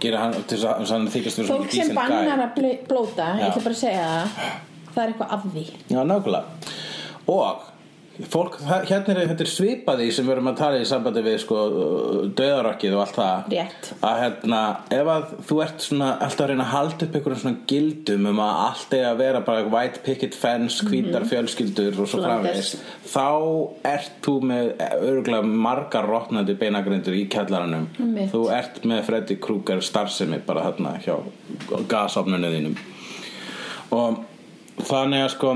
gera 0.03 0.18
hann 0.26 0.34
til 0.43 0.57
þess 0.57 0.65
að 0.73 0.91
hann 0.91 1.07
þykist 1.14 1.39
fyrir 1.39 1.51
Fólk 1.53 1.72
sem 1.72 1.95
bannar 1.95 2.41
að 2.43 2.55
bl- 2.57 2.81
blóta, 2.89 3.30
Já. 3.38 3.39
ég 3.39 3.53
ætla 3.53 3.64
bara 3.64 3.77
að 3.77 3.84
segja 3.85 4.07
það 4.11 4.72
Það 4.93 5.03
er 5.03 5.10
eitthvað 5.14 5.31
af 5.34 5.45
því. 5.53 5.61
Já, 5.89 5.99
nákvæmlega. 6.05 6.43
Og 7.34 7.61
fólk, 8.14 8.60
hérna 8.61 9.15
er 9.15 9.30
þetta 9.31 9.45
svipaði 9.49 10.11
sem 10.14 10.27
við 10.27 10.35
erum 10.35 10.49
að 10.52 10.60
tala 10.60 10.81
í 10.81 10.85
sambandi 10.85 11.23
við 11.26 11.40
sko 11.41 11.61
döðarokkið 12.38 12.94
og 12.94 13.02
allt 13.02 13.18
það. 13.18 13.48
Rétt. 13.53 13.90
að 14.06 14.19
hérna, 14.22 14.60
ef 14.94 15.10
að 15.14 15.31
þú 15.49 15.57
ert 15.65 15.85
svona 15.88 16.10
alltaf 16.19 16.45
að 16.45 16.52
reyna 16.52 16.68
að 16.68 16.73
halda 16.76 17.07
upp 17.07 17.18
einhverjum 17.18 17.41
svona 17.41 17.64
gildum 17.72 18.30
um 18.30 18.44
að 18.45 18.61
allt 18.68 18.95
er 18.99 19.07
að 19.10 19.23
vera 19.23 19.44
bara 19.48 19.65
white 19.73 20.03
picket 20.06 20.38
fence, 20.38 20.85
hvítar 20.85 21.26
fjölskyldur 21.31 21.99
og 22.03 22.11
svo 22.11 22.22
framvegis 22.22 22.72
þá 23.10 23.27
ert 23.95 24.22
þú 24.26 24.38
með 24.52 24.72
örgulega 24.99 25.57
margar 25.65 26.10
rotnandi 26.10 26.57
beinagrindur 26.60 27.18
í 27.18 27.26
kjallaranum. 27.34 27.90
Einmitt. 27.98 28.30
þú 28.34 28.45
ert 28.53 28.81
með 28.85 29.06
Freddy 29.10 29.41
Krueger 29.41 29.81
starfsemi 29.81 30.44
bara 30.45 30.69
þarna 30.69 30.99
hjá 31.02 31.18
gasofnunni 31.90 32.53
þínum. 32.53 32.81
Og 33.94 34.22
þannig 34.85 35.26
að 35.26 35.31
sko 35.34 35.56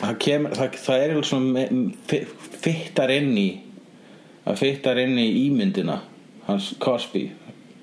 það, 0.00 0.18
kemur, 0.24 0.56
það, 0.58 0.76
það 0.86 1.04
er 1.04 1.16
svona 1.30 1.64
fittar 2.64 3.12
inn 3.14 3.32
í 3.40 3.48
það 4.46 4.62
fittar 4.62 5.00
inn 5.02 5.18
í 5.18 5.26
ímyndina 5.46 6.00
hans 6.46 6.72
Cosby. 6.82 7.26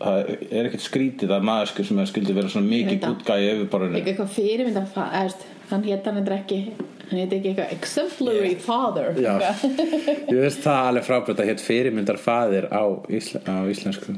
Það 0.04 0.30
er 0.52 0.68
ekkert 0.68 0.84
skrítið 0.84 1.32
að 1.32 1.46
maðursku 1.48 1.86
sem 1.88 2.00
skildið 2.10 2.38
vera 2.40 2.52
svona 2.52 2.68
mikið 2.72 3.04
gútgæði 3.04 3.52
yfirborðinu. 3.54 4.00
Ekki 4.00 4.12
eitthvað 4.14 4.34
fyrirmynd 4.36 4.80
að 4.82 4.98
veist, 4.98 5.46
Hann 5.70 5.86
hétt 5.88 6.08
hann 6.10 6.20
eitthvað 6.20 6.42
ekki 6.42 6.58
Hann 7.08 7.20
hétt 7.22 7.36
ekki 7.38 7.52
eitthvað 7.52 7.74
exemplary 7.76 8.56
father. 8.64 9.12
Já. 9.20 9.34
Eitthvað. 9.38 10.32
ég 10.34 10.42
veist 10.44 10.64
það 10.64 10.90
alveg 10.90 11.08
frábært 11.08 11.44
að 11.44 11.52
hétt 11.52 11.64
fyrirmyndar 11.64 12.20
faðir 12.20 12.68
á, 12.72 12.84
ísl 13.12 13.40
á 13.48 13.64
íslensku. 13.72 14.16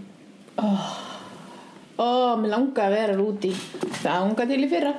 Ó, 1.95 2.07
mér 2.39 2.51
langa 2.51 2.88
að 2.88 2.95
vera 2.95 3.13
út 3.23 3.45
í 3.47 3.53
Það 4.01 4.26
unga 4.27 4.45
til 4.49 4.57
í 4.65 4.67
fyrra 4.72 4.91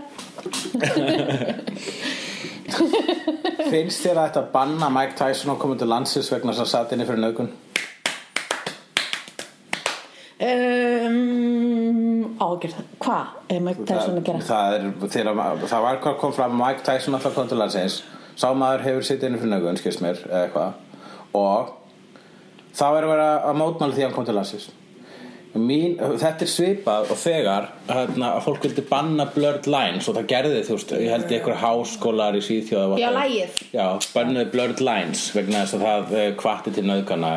finnst 3.72 4.04
þér 4.04 4.20
að 4.20 4.26
þetta 4.28 4.42
banna 4.52 4.88
Mike 4.92 5.16
Tyson 5.18 5.52
að 5.54 5.60
koma 5.62 5.78
til 5.80 5.88
landsins 5.90 6.30
vegna 6.32 6.52
þess 6.54 6.64
að 6.66 6.72
satt 6.72 6.92
inni 6.96 7.06
fyrir 7.08 7.22
nögun 7.24 7.50
um, 10.46 12.36
Ágjörð 12.36 12.78
Hvað 13.02 13.52
er 13.54 13.60
Mike 13.64 13.86
Tyson 13.88 14.20
að 14.20 14.26
gera? 14.28 14.44
það, 14.50 14.76
er, 14.76 14.88
þegar, 15.06 15.34
það 15.66 15.86
var 15.88 16.00
hvað 16.04 16.18
kom 16.22 16.36
fram 16.36 16.56
Mike 16.60 16.84
Tyson 16.86 17.16
alltaf 17.16 17.36
kom 17.36 17.48
til 17.50 17.60
landsins. 17.60 18.00
Sá 18.36 18.50
maður 18.52 18.84
hefur 18.84 19.06
sitt 19.08 19.22
inni 19.24 19.40
fyrir 19.40 19.54
nögun 19.54 19.78
skilst 19.80 20.02
mér 20.04 20.20
eða 20.26 20.42
eitthvað. 20.44 20.70
Og 21.36 21.70
það 22.76 22.96
var 22.96 23.06
að 23.06 23.14
vera 23.14 23.30
að 23.48 23.62
mótmála 23.62 23.96
því 23.96 24.02
að 24.02 24.08
hann 24.10 24.18
kom 24.18 24.28
til 24.28 24.36
landsins 24.36 24.66
Mín, 25.56 25.96
þetta 25.96 26.44
er 26.44 26.50
svipað 26.50 27.10
og 27.14 27.20
þegar 27.20 27.70
hérna, 27.88 28.32
að 28.36 28.44
fólk 28.44 28.66
vildi 28.66 28.84
banna 28.90 29.28
blurred 29.34 29.68
lines 29.70 30.08
og 30.10 30.18
það 30.18 30.28
gerði 30.32 30.62
þú 30.66 30.76
veist, 30.76 30.94
ég 31.00 31.14
held 31.14 31.32
í 31.32 31.38
einhver 31.38 31.60
háskólar 31.62 32.36
í 32.36 32.42
Svíþjóð 32.44 32.98
Já, 33.00 33.08
lagið. 33.14 33.60
Já, 33.72 33.86
bannuði 34.14 34.50
blurred 34.52 34.84
lines 34.84 35.28
vegna 35.36 35.64
þess 35.64 35.78
að 35.78 35.86
það 35.86 36.16
eh, 36.20 36.30
hvatti 36.42 36.76
til 36.76 36.86
nöðgana 36.90 37.34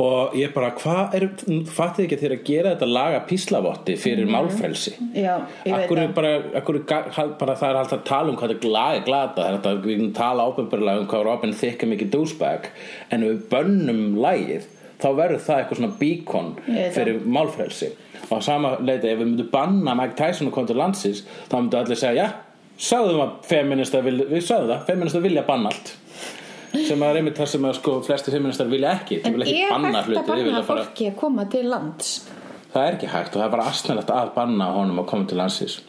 og 0.00 0.34
ég 0.38 0.52
bara, 0.54 0.70
hvað 0.78 1.14
er 1.18 1.26
fattið 1.68 2.06
ekki 2.06 2.18
þeir 2.20 2.34
að 2.34 2.44
gera 2.46 2.72
þetta 2.74 2.88
laga 2.88 3.20
píslavotti 3.28 3.96
fyrir 4.00 4.30
málfrelsi? 4.30 4.94
Já, 5.12 5.34
ég 5.66 5.74
veit 5.74 5.84
Akkur 5.84 6.00
það. 6.00 6.12
bara, 6.16 6.32
akkur 6.60 6.78
bara 7.40 7.56
það 7.60 7.68
er 7.68 7.80
alltaf 7.82 7.98
að 7.98 8.06
tala 8.08 8.32
um 8.32 8.38
hvað 8.40 8.54
þetta 8.54 8.72
lag 8.76 8.96
er 8.96 9.06
glata 9.06 9.42
það 9.42 9.48
er 9.48 9.58
alltaf 9.58 9.72
að 9.74 9.88
við 9.88 10.04
tala 10.16 10.46
ábyrðlega 10.48 11.02
um 11.02 11.08
hvað 11.10 11.26
Robin 11.28 11.56
er 11.70 11.90
mikið 11.92 12.12
douchebag 12.14 12.70
en 13.10 13.26
við 13.26 13.42
bönnum 13.52 14.04
lagið 14.22 14.68
þá 15.02 15.08
verður 15.18 15.42
það 15.46 15.62
eitthvað 15.62 15.80
svona 15.80 15.98
veit 16.00 16.60
fyrir 16.96 17.20
málfrelsi. 17.36 17.90
Og 18.30 18.36
á 18.36 18.40
sama 18.46 18.74
leiti 18.80 19.10
ef 19.10 19.18
við 19.18 19.26
myndum 19.30 19.50
banna 19.52 19.94
Mike 19.98 20.16
Tyson 20.18 20.50
og 20.50 20.54
kom 20.54 20.68
til 20.68 20.78
landsins 20.78 21.24
þá 21.50 21.56
myndum 21.58 21.80
allir 21.80 21.98
segja 21.98 22.26
já, 22.26 22.28
sagðum 22.80 23.24
að 23.24 23.32
feminista 23.50 24.02
vil, 24.04 24.18
við 24.30 24.44
sagðum 24.46 24.74
það, 24.74 24.84
feminista 24.92 25.22
vilja 25.24 25.46
banna 25.48 25.72
allt. 25.72 25.94
Sem 26.70 27.02
að 27.02 27.16
reymið 27.16 27.40
þar 27.40 27.48
sem 27.50 27.64
að 27.66 27.78
sko 27.80 27.96
flesti 28.06 28.30
feministar 28.30 28.68
vilja 28.70 28.92
ekki, 29.00 29.16
En 29.26 29.34
vilja 29.34 29.48
ekki 29.48 29.64
er 29.66 29.72
banna 29.74 29.90
hægt 29.96 30.12
að 30.20 30.28
banna 30.28 30.44
vilja 30.46 30.66
fólki 30.68 31.08
að 31.10 31.16
koma 31.18 31.46
til 31.50 31.64
lands? 31.66 32.12
það 32.70 32.84
er 32.86 32.96
ekki 32.98 33.08
hægt 33.10 33.34
og 33.34 33.40
það 33.40 33.46
er 33.48 33.54
bara 33.56 33.70
astnælegt 33.70 34.12
að 34.14 34.28
banna 34.36 34.68
honum 34.76 35.00
að 35.02 35.08
koma 35.10 35.26
til 35.26 35.40
landsins 35.40 35.80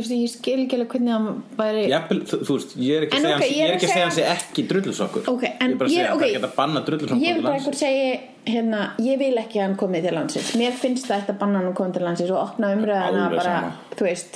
Þú 0.00 0.08
veist, 0.08 0.16
ég 0.16 0.30
skil 0.32 0.60
ekki 0.64 0.74
alveg 0.78 0.88
hvernig 0.94 1.12
hann 1.12 1.42
væri 1.58 1.80
Jafnvel, 1.90 2.20
þú, 2.30 2.52
veist, 2.56 2.70
ég 2.80 2.92
er 2.96 3.02
ekki 3.06 3.16
að 3.16 3.20
segja 3.20 3.36
ok, 3.36 3.40
hans- 3.40 3.50
ég 3.50 3.56
ég 3.60 3.64
er 3.68 3.72
ekki 3.74 3.86
að 3.86 3.90
að 3.90 3.92
segja 3.92 4.04
hans 4.06 4.14
segja- 4.16 4.32
ekki 4.36 4.62
drullusokkur 4.70 5.22
Ok, 5.28 5.42
en 5.44 5.50
ég 5.52 5.56
er 5.70 5.76
bara 5.76 5.88
að 5.88 5.92
ég 5.92 5.96
segja 6.00 6.10
að 6.10 6.14
ok. 6.16 6.22
það 6.30 6.44
að 6.48 6.54
banna 6.56 6.80
drullusokkur 6.86 7.24
Ég 7.26 7.32
vil 7.34 7.42
bara 7.44 7.54
einhver 7.60 7.74
segi 7.80 8.06
hérna, 8.46 8.80
ég 8.98 9.18
vil 9.20 9.36
ekki 9.44 9.56
að 9.60 9.64
hann 9.66 9.76
komi 9.76 10.00
til 10.02 10.14
landsins. 10.16 10.50
Mér 10.56 10.72
finnst 10.72 11.06
það 11.10 11.18
eftir 11.20 11.34
að 11.34 11.38
banna 11.44 11.58
hann 11.60 11.68
að 11.70 11.74
koma 11.76 11.92
til 11.92 12.02
landsins 12.06 12.30
og 12.30 12.38
opna 12.48 12.66
umröðana 12.76 13.28
bara, 13.30 13.42
sama. 13.42 13.72
þú 13.96 14.02
veist. 14.08 14.32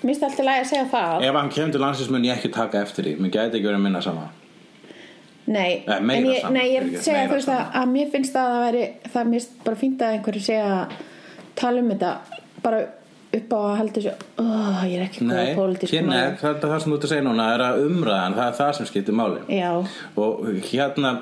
Mér 0.00 0.08
finnst 0.14 0.22
alltaf 0.22 0.44
lægi 0.46 0.60
að 0.62 0.66
segja 0.70 0.86
það. 0.94 1.22
Ef 1.28 1.34
hann 1.40 1.50
kemur 1.50 1.72
til 1.72 1.80
landsins 1.80 2.10
mun 2.10 2.22
ég 2.24 2.32
ekki 2.38 2.48
taka 2.54 2.78
eftir 2.84 3.02
því. 3.04 3.12
Mér 3.20 3.30
gæti 3.34 3.54
ekki 3.58 3.66
verið 3.68 3.76
að 3.80 3.86
minna 3.88 4.00
sama. 4.00 4.24
Nei, 5.50 5.82
Nei, 5.86 6.00
meira 6.00 6.18
en 6.20 6.26
ég, 6.30 6.40
saman, 6.40 6.54
nei, 6.54 6.66
ég 6.70 6.76
er 6.78 6.84
að 6.86 6.90
segja 7.02 7.26
þú 7.26 7.32
veist 7.34 7.48
að, 7.50 7.60
að 7.74 7.86
mér 7.90 8.10
finnst 8.12 8.32
það 8.36 8.46
að 8.46 8.52
það 8.60 8.72
er 12.76 12.86
upp 13.30 13.52
á 13.54 13.58
að 13.60 13.76
halda 13.78 14.00
þessu 14.00 14.12
oh, 14.42 14.78
ég 14.90 14.96
er 14.96 15.04
ekki 15.04 15.26
góð 15.28 15.50
pólitísk 15.54 16.06
nei, 16.06 16.32
það 16.40 16.48
er 16.50 16.56
það 16.64 16.80
sem 16.82 16.90
þú 16.90 16.96
ert 16.96 17.04
að 17.06 17.12
segja 17.12 17.24
núna 17.26 17.46
er 17.54 17.62
að 17.62 17.82
umræðan, 17.84 18.34
það 18.38 18.48
er 18.48 18.56
það 18.58 18.72
sem 18.78 18.88
skiptir 18.90 19.16
máli. 19.20 19.42
Já, 19.54 19.70
og 20.24 20.48
hérna 20.66 21.12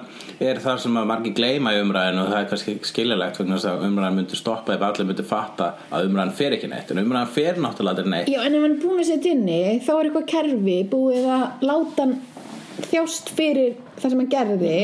er 0.49 0.63
það 0.65 0.81
sem 0.85 0.97
að 1.01 1.11
margir 1.11 1.37
gleyma 1.37 1.75
í 1.77 1.83
umræðinu 1.83 2.23
og 2.25 2.33
það 2.33 2.41
er 2.41 2.49
kannski 2.55 2.77
skiljalegt 2.89 3.43
vegna 3.43 3.59
þess 3.59 3.71
að 3.75 3.87
umræðan 3.91 4.19
myndi 4.23 4.41
stoppa 4.41 4.77
ef 4.79 4.87
allir 4.89 5.11
myndi 5.11 5.29
fatta 5.29 5.71
að 5.93 6.09
umræðan 6.09 6.35
fer 6.41 6.57
ekki 6.57 6.73
neitt 6.73 6.93
en 6.95 7.03
umræðan 7.05 7.33
fer 7.37 7.61
náttúrulega 7.61 8.09
neitt. 8.09 8.33
Já, 8.33 8.41
en 8.47 8.57
ef 8.57 8.67
hann 8.69 8.81
búin 8.81 9.05
að 9.05 9.11
setja 9.13 9.35
inni 9.37 9.63
þá 9.85 9.93
er 9.99 10.09
eitthvað 10.09 10.29
kerfi 10.33 10.79
búið 10.95 11.31
að 11.37 11.69
láta 11.69 12.07
hann 12.07 12.19
þjást 12.89 13.35
fyrir 13.37 13.77
það 13.99 14.15
sem 14.15 14.23
hann 14.23 14.33
gerði 14.33 14.79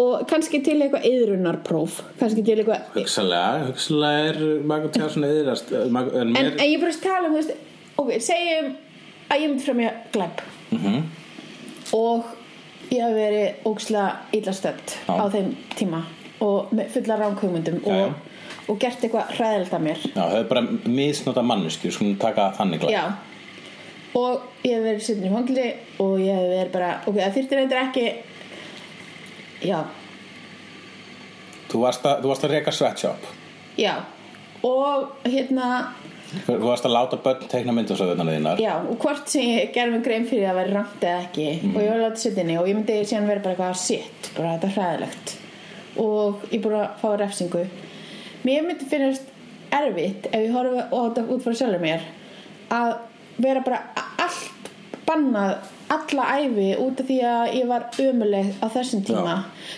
og 0.00 0.22
kannski 0.30 0.62
til 0.64 0.78
eitthvað 0.80 1.04
yðrunarpróf 1.10 1.98
kannski 2.20 2.42
til 2.46 2.58
eitthvað 2.62 2.86
hugsalega, 2.94 3.66
hugsalega 3.68 4.28
er 4.30 4.38
Michael 4.64 4.90
Jackson 4.96 5.26
eðirast 5.28 5.72
en, 5.76 5.96
en, 5.96 6.32
mér, 6.32 6.52
en 6.56 6.64
ég 6.70 6.80
bara 6.80 6.94
tala 7.02 7.28
um 7.28 7.34
veist, 7.36 7.52
ok, 8.00 8.12
segjum 8.24 8.70
að 9.32 9.42
ég 9.44 9.50
myndi 9.52 9.66
frá 9.66 9.74
mér 9.82 9.98
glæp 10.14 10.40
Mhm. 10.72 11.02
og 11.92 12.24
ég 12.90 13.02
hef 13.04 13.14
verið 13.16 13.64
ógislega 13.68 14.12
illa 14.32 14.52
stödd 14.56 14.94
Já. 15.08 15.12
á 15.20 15.24
þeim 15.32 15.50
tíma 15.76 16.02
og 16.40 16.72
fulla 16.94 17.18
ránkugmyndum 17.20 17.82
Já, 17.84 17.92
já. 17.92 18.06
og, 18.06 18.14
og 18.68 18.78
gert 18.80 19.04
eitthvað 19.04 19.34
hræðilegt 19.36 19.74
af 19.76 19.80
mér 19.84 20.00
já, 20.08 20.22
það 20.22 20.38
er 20.40 20.48
bara 20.48 20.62
misnota 20.88 21.42
mannesku 21.44 21.90
skulum 21.92 22.16
taka 22.16 22.52
þannig 22.58 22.80
glæp 22.86 22.90
Já 22.96 23.04
Og 24.14 24.42
ég 24.64 24.74
hef 24.76 24.82
verið 24.84 25.00
sittin 25.06 25.24
í 25.24 25.32
fangli 25.32 25.62
og 26.04 26.18
ég 26.20 26.34
hef 26.36 26.48
verið 26.50 26.72
bara, 26.74 26.88
ok, 27.08 27.14
það 27.16 27.36
þyrfti 27.36 27.56
reyndar 27.56 27.78
ekki 27.86 28.02
Já, 29.62 29.82
þú, 31.72 31.82
varst 31.86 32.06
að, 32.06 32.22
þú 32.22 32.32
varst 32.32 32.46
að 32.46 32.54
reka 32.56 32.74
sweatshop. 32.76 33.28
Já. 33.80 33.94
Og 34.62 35.26
hérna, 35.26 35.68
þú 36.46 36.58
varst 36.62 36.86
að 36.86 36.94
láta 36.94 37.18
börn 37.24 37.48
teikna 37.50 37.74
myndasöðunar 37.76 38.30
þínar. 38.30 38.62
Já, 38.62 38.74
og 38.78 38.98
hvort 39.02 39.30
sem 39.32 39.48
ég 39.48 39.72
gerði 39.74 39.96
mig 39.96 40.04
grein 40.06 40.28
fyrir 40.30 40.50
að 40.52 40.60
vera 40.60 40.76
rangt 40.76 41.06
eða 41.06 41.24
ekki 41.26 41.46
og 41.72 41.78
ég 41.82 41.90
var 41.90 42.02
látið 42.04 42.24
sittinni 42.26 42.58
og 42.60 42.68
ég 42.70 42.78
myndi 42.78 42.98
síðan 43.02 43.30
vera 43.30 43.44
bara 43.44 43.56
eitthvað 43.56 43.80
shit, 43.82 44.30
bara 44.36 44.54
þetta 44.56 44.70
er 44.70 44.76
hræðilegt. 44.76 45.34
Og 46.02 46.46
ég 46.52 46.64
búið 46.64 46.78
að 46.80 47.00
fá 47.02 47.08
refsingu. 47.20 47.64
Mér 48.46 48.66
myndi 48.66 48.88
finnast 48.90 49.28
erfitt 49.72 50.28
ef 50.30 50.38
ég 50.38 50.54
horfa 50.54 50.86
á 50.92 50.98
þetta 51.00 51.26
út 51.32 51.44
frá 51.44 51.56
sjálfur 51.56 51.82
mér 51.82 52.06
að 52.72 52.94
vera 53.42 53.62
bara 53.64 54.06
allt 54.20 54.51
bannað 55.06 55.70
alla 55.92 56.24
æfi 56.40 56.68
út 56.80 57.00
af 57.02 57.08
því 57.08 57.16
að 57.28 57.50
ég 57.58 57.66
var 57.68 57.82
ömuleg 58.00 58.46
á 58.64 58.66
þessum 58.72 59.02
tíma. 59.04 59.34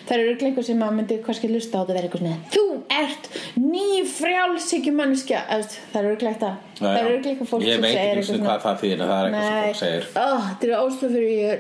Það 0.07 0.21
eru 0.21 0.35
einhver 0.47 0.67
sem 0.69 0.83
að 0.87 0.93
myndi 0.99 1.17
kannski 1.27 1.49
lusta 1.51 1.81
á 1.81 1.83
þetta 1.83 1.97
verið 1.97 2.05
eitthvað 2.07 2.23
svona 2.23 2.37
þú 2.55 2.65
ert 2.95 3.25
ný 3.59 3.89
frjálsíkju 4.13 4.93
mannskja 4.95 5.41
það 5.49 5.99
eru 6.05 6.13
eitthvað 6.15 6.45
Já, 6.45 6.85
það 6.85 6.95
já. 6.95 7.03
eru 7.03 7.17
eitthvað 7.33 7.51
fólk 7.51 7.65
Ég 7.67 7.75
sem 7.75 7.83
veit 7.83 7.97
segir 7.97 8.21
ekki 8.21 8.37
eitthvað 8.37 8.47
hvað 8.47 8.63
það 8.65 8.81
það 9.11 9.19
er 9.19 9.27
eitthvað 9.27 9.49
sem 9.49 9.67
fólk 9.67 9.81
segir. 9.83 10.09
oh, 10.23 10.47
þetta 10.49 10.71
er 10.71 10.77
ástæð 10.85 11.15
fyrir 11.17 11.33
ég 11.35 11.59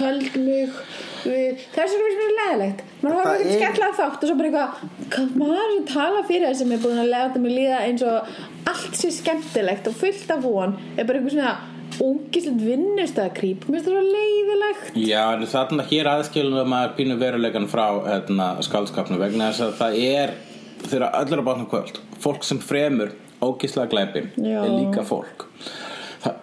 höld 0.00 0.36
mig 0.42 0.68
við 1.22 1.62
þess 1.76 1.94
vegna 1.94 2.06
finnst 2.08 2.22
mér 2.22 2.32
leðilegt 2.40 2.80
maður 3.02 3.18
horfður 3.18 3.32
Það 3.32 3.42
ekkert 3.42 3.52
er- 3.52 3.60
skemmtilega 3.62 3.98
þátt 4.00 4.22
og 4.22 4.30
svo 4.32 4.38
bara 4.40 4.48
eitthvað 4.50 4.70
hvað 5.12 5.36
maður 5.42 5.74
sem 5.76 5.84
tala 5.92 6.22
fyrir 6.32 6.46
það 6.48 6.56
sem 6.62 6.72
er 6.76 6.82
búin 6.86 7.02
að 7.04 7.12
lega 7.14 7.42
mig 7.46 7.54
líða 7.60 7.78
eins 7.86 8.02
og 8.02 8.32
allt 8.72 8.98
sé 8.98 9.10
skemmtilegt 9.14 9.86
og 9.90 9.94
fullt 9.98 10.30
af 10.34 10.42
von. 10.46 10.74
Er 10.96 11.04
bara 11.06 11.18
eitthvað 11.20 11.36
svona 11.36 11.52
ógislegt 12.00 12.62
vinnustæðakrýp 12.62 13.66
mér 13.66 13.82
finnst 13.82 13.88
það 13.88 13.96
svo 13.96 14.16
leiðilegt. 14.16 14.96
Já, 15.02 15.22
en 15.34 15.46
þarna 15.50 15.86
hér 15.90 16.10
aðskilum 16.12 16.70
maður 16.72 16.94
pínu 16.98 17.18
veruleikan 17.20 17.68
frá 17.70 17.86
hérna, 18.06 18.48
skaldskapnu 18.64 19.18
vegna 19.20 19.50
þess 19.50 19.66
að 19.66 19.74
það 19.80 19.98
er 20.06 20.34
þegar 20.86 21.08
allir 21.20 21.42
að 21.42 21.48
bátna 21.48 21.70
kvöld 21.70 22.00
fólk 22.22 22.46
sem 22.46 22.60
fremur 22.62 23.12
ógislega 23.42 23.90
glæpi 23.90 24.26
er 24.38 24.70
líka 24.70 25.04
fólk. 25.06 25.48
Það, 26.22 26.38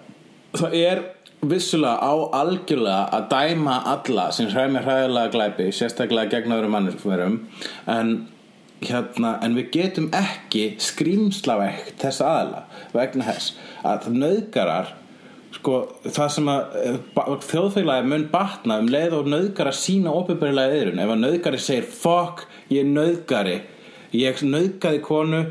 það 0.60 0.76
er 0.80 1.06
vissulega 1.40 1.96
á 2.04 2.14
algjörlega 2.42 3.04
að 3.16 3.30
dæma 3.32 3.78
alla 3.94 4.28
sem 4.36 4.50
fremur 4.52 4.84
hræðilega 4.84 5.34
glæpi 5.36 5.70
sérstaklega 5.76 6.34
gegn 6.36 6.56
öðrum 6.58 6.76
mannum 6.76 7.40
en 7.88 8.12
hérna, 8.84 9.38
en 9.44 9.56
við 9.58 9.72
getum 9.76 10.10
ekki 10.16 10.74
skrýmslavegt 10.84 12.00
þessa 12.02 12.32
aðla 12.42 12.64
vegna 12.96 13.28
þess 13.32 13.56
að 13.88 14.10
nöðgarar 14.16 14.94
sko, 15.56 15.80
það 16.06 16.30
sem 16.36 16.54
að 16.54 16.78
eh, 16.84 17.02
þjóðfélagi 17.50 18.08
mun 18.12 18.30
batna 18.32 18.80
um 18.84 18.92
leið 18.92 19.18
og 19.18 19.34
nöðgara 19.34 19.74
sína 19.76 20.14
opinberilega 20.14 20.78
yðrun 20.78 21.04
ef 21.04 21.14
að 21.16 21.22
nöðgari 21.26 21.62
segir 21.64 21.90
fuck, 21.90 22.46
ég 22.70 22.86
er 22.86 22.94
nöðgari 22.94 23.60
ég 24.16 24.42
nöðgaði 24.46 25.02
konu. 25.06 25.44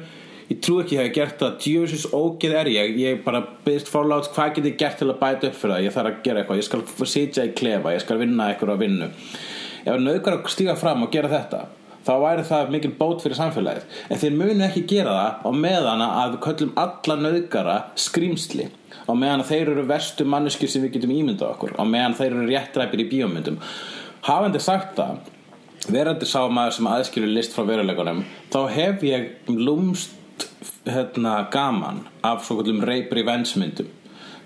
Ég 0.48 0.60
trú 0.64 0.78
ekki 0.80 0.96
að 0.96 1.02
ég 1.02 1.08
hef 1.10 1.16
gert 1.16 1.42
það. 1.42 1.56
Djöfisins 1.64 2.06
ógeð 2.16 2.54
er 2.56 2.70
ég, 2.72 2.94
ég 3.02 3.18
bara 3.24 3.42
byrðist 3.66 3.90
fórlátt 3.92 4.30
hvað 4.32 4.54
get 4.56 4.68
ég 4.70 4.78
gert 4.80 4.96
til 5.00 5.10
að 5.10 5.18
bæta 5.20 5.50
upp 5.50 5.58
fyrir 5.58 5.74
það? 5.74 5.82
Ég 5.84 5.96
þarf 5.96 6.10
að 6.10 6.22
gera 6.24 6.42
eitthvað, 6.42 6.60
ég 6.62 6.68
skal 6.68 7.10
sitja 7.12 7.44
í 7.44 7.52
klefa. 7.58 7.92
Ég 7.92 8.04
skal 8.04 8.20
vinna 8.22 8.48
eitthvað 8.48 8.72
að 8.74 8.86
vinnu. 8.86 9.10
Ef 9.84 9.92
að 9.92 10.06
nöðgar 10.06 10.38
að 10.38 10.48
stíga 10.54 10.76
fram 10.80 11.04
og 11.04 11.12
gera 11.12 11.32
þetta 11.34 11.66
þá 12.08 12.12
væri 12.24 12.48
það 12.48 12.74
mikil 12.74 12.92
bót 12.96 13.22
fyrir 13.24 13.38
samfélagið. 13.38 13.86
En 14.08 14.20
þeir 14.22 14.36
munu 14.40 14.66
ekki 14.66 14.84
gera 14.88 15.14
það 15.20 15.44
á 15.44 15.50
meðan 15.68 16.04
að 16.08 16.34
við 16.34 16.42
köllum 16.48 16.74
alla 16.80 17.16
nöðgara 17.22 17.78
skrýmsli 18.08 18.68
á 19.04 19.12
meðan 19.12 19.44
þeir 19.48 19.74
eru 19.74 19.88
verstu 19.88 20.24
manneskir 20.24 20.72
sem 20.72 20.84
við 20.86 20.96
getum 20.96 21.16
ímyndað 21.16 21.52
okkur. 21.52 21.76
Á 21.76 21.84
meðan 21.84 22.16
þeir 22.16 22.30
eru 22.32 22.46
réttræpir 22.48 23.04
í 23.04 23.10
bíómyndum. 23.12 23.60
Hafandi 24.24 24.60
sagt 24.64 24.96
það 24.96 25.20
verandi 25.92 26.26
sá 26.28 26.40
maður 26.50 26.76
sem 26.76 26.88
aðskilur 26.90 27.30
list 27.32 27.54
frá 27.54 27.64
veruleikunum 27.68 28.24
þá 28.52 28.58
hef 28.74 29.04
ég 29.06 29.52
lúmst 29.52 30.14
hérna, 30.88 31.46
gaman 31.52 32.02
af 32.24 32.44
svo 32.46 32.58
kallum 32.58 32.82
rape 32.84 33.14
revenge 33.14 33.60
myndum 33.60 33.88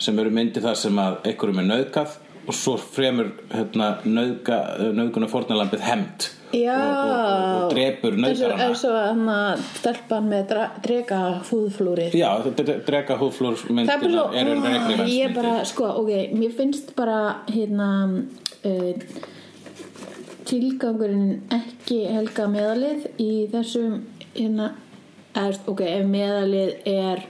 sem 0.03 0.19
eru 0.19 0.33
myndir 0.35 0.65
þar 0.65 0.79
sem 0.79 0.99
að 0.99 1.19
einhverjum 1.31 1.63
er 1.63 1.69
nöðgað 1.71 2.17
og 2.43 2.55
svo 2.57 2.77
fremur 2.81 3.33
hérna, 3.53 3.97
nöðguna 4.05 5.29
fórnalambið 5.31 5.85
hemmt 5.87 6.29
Já. 6.53 6.75
og, 6.75 6.89
og, 6.93 7.11
og, 7.11 7.67
og 7.71 7.77
og, 7.79 8.17
nöðgarana 8.21 8.65
eins 8.67 8.83
og 8.85 8.97
hann 8.99 9.29
að 9.33 9.63
stelpan 9.79 10.27
með 10.29 10.55
drega 10.85 11.21
fúðflúrið 11.49 12.17
Já, 12.19 12.29
drega 12.89 13.19
það 13.89 14.07
er 14.37 14.51
rape 14.53 14.67
ó, 14.67 14.83
revenge 14.91 15.07
ég 15.15 15.37
bara, 15.37 15.55
sko, 15.69 15.89
ok 16.03 16.35
mér 16.37 16.57
finnst 16.59 16.93
bara 16.99 17.21
hérna 17.49 17.89
uh, 18.69 19.21
tilgangurinn 20.51 21.45
ekki 21.55 22.03
helga 22.11 22.49
meðalið 22.51 23.07
í 23.23 23.31
þessum 23.53 24.03
hérna, 24.35 24.73
er, 25.39 25.57
ok, 25.71 25.87
ef 25.87 26.11
meðalið 26.11 26.75
er 26.91 27.25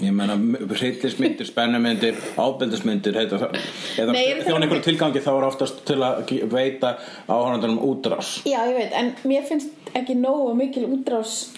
Ég 0.00 0.14
meina, 0.16 0.36
hryllismyndir, 0.70 1.48
spennumyndir, 1.48 2.16
það. 2.36 3.56
Eða 4.00 4.14
þjón 4.46 4.64
einhverju 4.64 4.84
tilgangi 4.86 5.20
þá 5.24 5.30
er 5.34 5.46
oftast 5.50 5.82
til 5.88 5.98
að 6.00 6.30
veita 6.48 6.94
áhörnandunum 7.28 7.80
útrás. 7.84 8.38
já, 8.48 8.62
ég 8.70 8.76
veit, 8.78 8.94
en 8.96 9.12
mér 9.28 9.44
finnst 9.48 9.90
ekki 9.98 10.16
nógu 10.16 10.54
mikil 10.56 10.86
útrás 10.88 11.50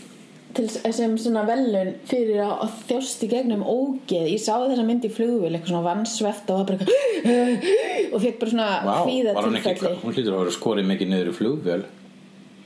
til, 0.56 0.66
sem 0.68 1.14
svona 1.20 1.44
velun 1.48 1.94
fyrir 2.08 2.42
að, 2.44 2.54
að 2.66 2.74
þjóst 2.90 3.22
í 3.26 3.28
gegnum 3.30 3.62
ógeð 3.62 4.30
ég 4.32 4.42
sá 4.42 4.56
þessa 4.56 4.86
mynd 4.88 5.06
í 5.06 5.12
flugvél, 5.12 5.52
eitthvað 5.52 5.72
svona 5.72 5.86
vannsveft 5.86 6.50
og 6.52 6.60
það 6.60 6.70
bara 6.70 6.78
eitthvað 6.80 8.12
og 8.12 8.24
fekk 8.24 8.40
bara 8.42 8.54
svona 8.54 8.70
Vá, 8.88 8.94
hvíða 9.06 9.36
var 9.36 9.48
hún 9.48 10.16
hlýtur 10.16 10.34
að 10.34 10.42
vera 10.42 10.56
skorið 10.56 10.90
mikið 10.90 11.12
niður 11.12 11.30
í 11.30 11.36
flugvél. 11.38 11.86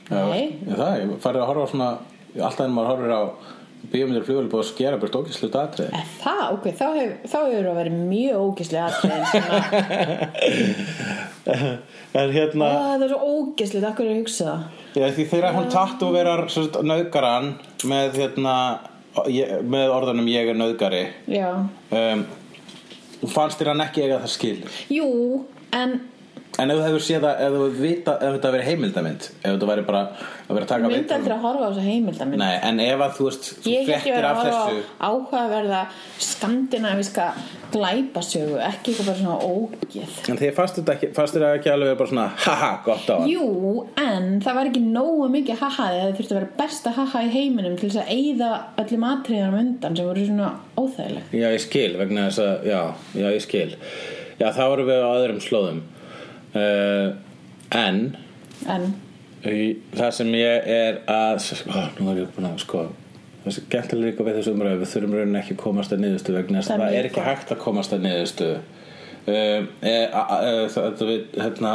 Nei. 0.07 0.43
Það, 0.71 0.91
ég 1.03 1.15
farið 1.23 1.43
að 1.43 1.49
horfa 1.51 1.69
svona, 1.73 1.91
alltaf 2.37 2.65
en 2.65 2.75
maður 2.75 2.93
horfir 2.93 3.13
á 3.13 3.21
bíómyndir 3.91 4.23
flugvél 4.27 4.49
búið 4.51 4.63
að 4.63 4.69
skera 4.71 4.97
burt 5.01 5.15
ógæslu 5.19 5.47
atriði. 5.61 5.91
Er 6.01 6.07
það, 6.23 6.41
ok, 6.57 6.65
þá 6.79 6.85
hefur 6.97 7.13
það 7.31 7.77
verið 7.79 7.95
mjög 8.09 8.37
atriðin 8.83 9.25
svona, 9.31 9.59
En 12.17 12.31
hérna, 12.33 12.65
Ó, 12.67 12.77
það 12.97 13.03
er 13.05 13.11
svo 13.11 13.19
ógislega, 13.37 13.91
akkur 13.93 14.07
er 14.07 14.11
að 14.15 14.19
hugsa 14.21 14.45
það 14.47 14.61
já, 14.97 15.07
því 15.15 15.25
þegar 15.31 15.55
hún 15.55 15.67
tattu 15.71 16.07
verar 16.15 16.41
nöðgaran 16.87 17.49
með, 17.87 18.17
hérna, 18.23 18.53
ég- 19.31 19.61
með 19.63 19.93
orðanum 19.93 20.29
ég 20.31 20.49
er 20.51 20.57
nöðgari, 20.57 21.03
Já, 21.29 21.49
um, 21.93 22.25
fannst 23.33 23.59
þér 23.61 23.71
hann 23.73 23.85
ekki 23.85 24.05
eiga 24.07 24.19
það 24.23 24.33
skil? 24.33 24.57
jú, 24.93 25.09
en 25.77 25.99
En 26.57 26.71
ef 26.73 26.77
þú 26.79 26.85
hefur 26.87 27.03
séð 27.05 27.21
það, 27.21 27.41
ef 27.45 27.55
þú 27.57 27.65
vita, 27.77 28.13
ef 28.17 28.31
þetta 28.37 28.51
verið 28.55 28.67
heimildamynd, 28.71 29.25
ef 29.43 29.51
þetta 29.51 29.67
væri 29.69 29.83
bara 29.85 29.99
að 30.47 30.53
vera 30.55 30.65
að 30.65 30.69
taka 30.71 30.87
myndi 30.87 30.97
viðtal- 30.97 31.17
aldrei 31.19 31.35
að 31.37 31.43
horfa 31.45 31.63
á 31.63 31.69
þessa 31.69 31.83
heimildamind. 31.85 32.39
Nei, 32.41 32.55
en 32.69 32.79
ef 32.79 33.03
að 33.05 33.11
þú 33.17 33.27
veist, 33.27 33.49
þú 33.61 33.67
Ég 33.69 33.77
ég 33.77 33.87
fréttir 33.91 34.15
verið 34.15 34.29
að 34.29 34.39
horfa 34.39 34.55
þessu 34.57 34.81
á 34.97 35.07
áhugaverða 35.11 35.81
skandinaviska 36.37 37.25
glæpasögu 37.73 38.57
ekki 38.63 38.93
eitthvað 38.93 39.07
bara 39.09 39.17
svona 39.19 39.37
ógeð. 39.43 40.15
En 40.31 40.39
því 40.39 40.49
fannst 40.57 40.79
þetta 40.79 40.93
ekki, 40.95 41.09
fannst 41.17 41.35
þetta 41.37 41.49
ekki 41.59 41.71
alveg 41.73 41.97
bara 41.99 42.11
svona 42.11 42.27
haha, 42.45 42.69
gott 42.85 43.09
á 43.11 43.15
hann. 43.19 43.27
Jú, 43.31 43.47
en 44.01 44.27
það 44.45 44.57
var 44.59 44.69
ekki 44.71 44.83
nógu 44.85 45.27
mikið 45.33 45.61
haha 45.63 45.87
eða 45.93 46.05
það 46.07 46.15
þurfti 46.19 46.33
að 46.35 46.39
vera 46.39 46.51
besta 46.61 46.93
haha 46.97 47.23
í 47.27 47.31
heiminum 47.33 47.77
til 47.77 47.89
þess 47.91 48.01
að 48.03 48.13
eyða 48.17 48.51
öllum 48.83 49.05
atriðanum 49.11 49.59
undan 49.63 49.99
sem 49.99 50.09
voru 50.09 50.25
svona 50.29 50.49
óþægileg. 50.77 51.29
Já, 51.37 51.47
ég 51.53 51.61
skil, 51.67 51.91
vegna 52.01 52.27
þess 52.29 52.43
að, 52.47 52.65
já, 52.71 52.81
já, 53.21 53.27
ég 53.37 53.45
skil. 53.45 53.69
Já, 54.37 54.49
þá 54.53 54.63
erum 54.71 54.89
við 54.91 55.01
á 55.05 55.09
öðrum 55.17 55.39
slóðum 55.43 55.81
uh, 56.57 57.07
En? 57.75 57.99
En, 58.67 58.87
það 59.43 60.13
sem 60.15 60.31
ég 60.37 60.69
er 60.71 61.01
að 61.11 61.43
ó, 61.67 61.81
Nú 61.99 62.13
er 62.13 62.23
ég 62.23 62.31
búin 62.35 62.47
að, 62.47 62.61
sko 62.63 62.85
þessi 63.47 63.63
gæmtilega 63.71 64.11
líka 64.11 64.25
við 64.27 64.39
þessu 64.39 64.53
umræðu. 64.55 64.79
Við 64.81 64.91
þurfum 64.93 65.15
raunin 65.17 65.39
ekki 65.41 65.55
að 65.55 65.61
komast 65.61 65.93
að 65.95 66.03
niðurstu 66.03 66.35
vegna 66.35 66.63
Það 66.63 66.73
að 66.73 66.83
það 66.83 66.97
er 66.97 67.09
ekki 67.09 67.19
gott. 67.19 67.29
hægt 67.29 67.53
að 67.53 67.61
komast 67.63 67.95
að 67.95 68.03
niðurstu 68.05 68.49
um, 68.57 69.69
e, 69.81 69.93
a, 70.07 70.23
a, 70.23 70.39
e, 70.41 70.65
þetta 70.73 71.07
við 71.11 71.39
hérna, 71.43 71.73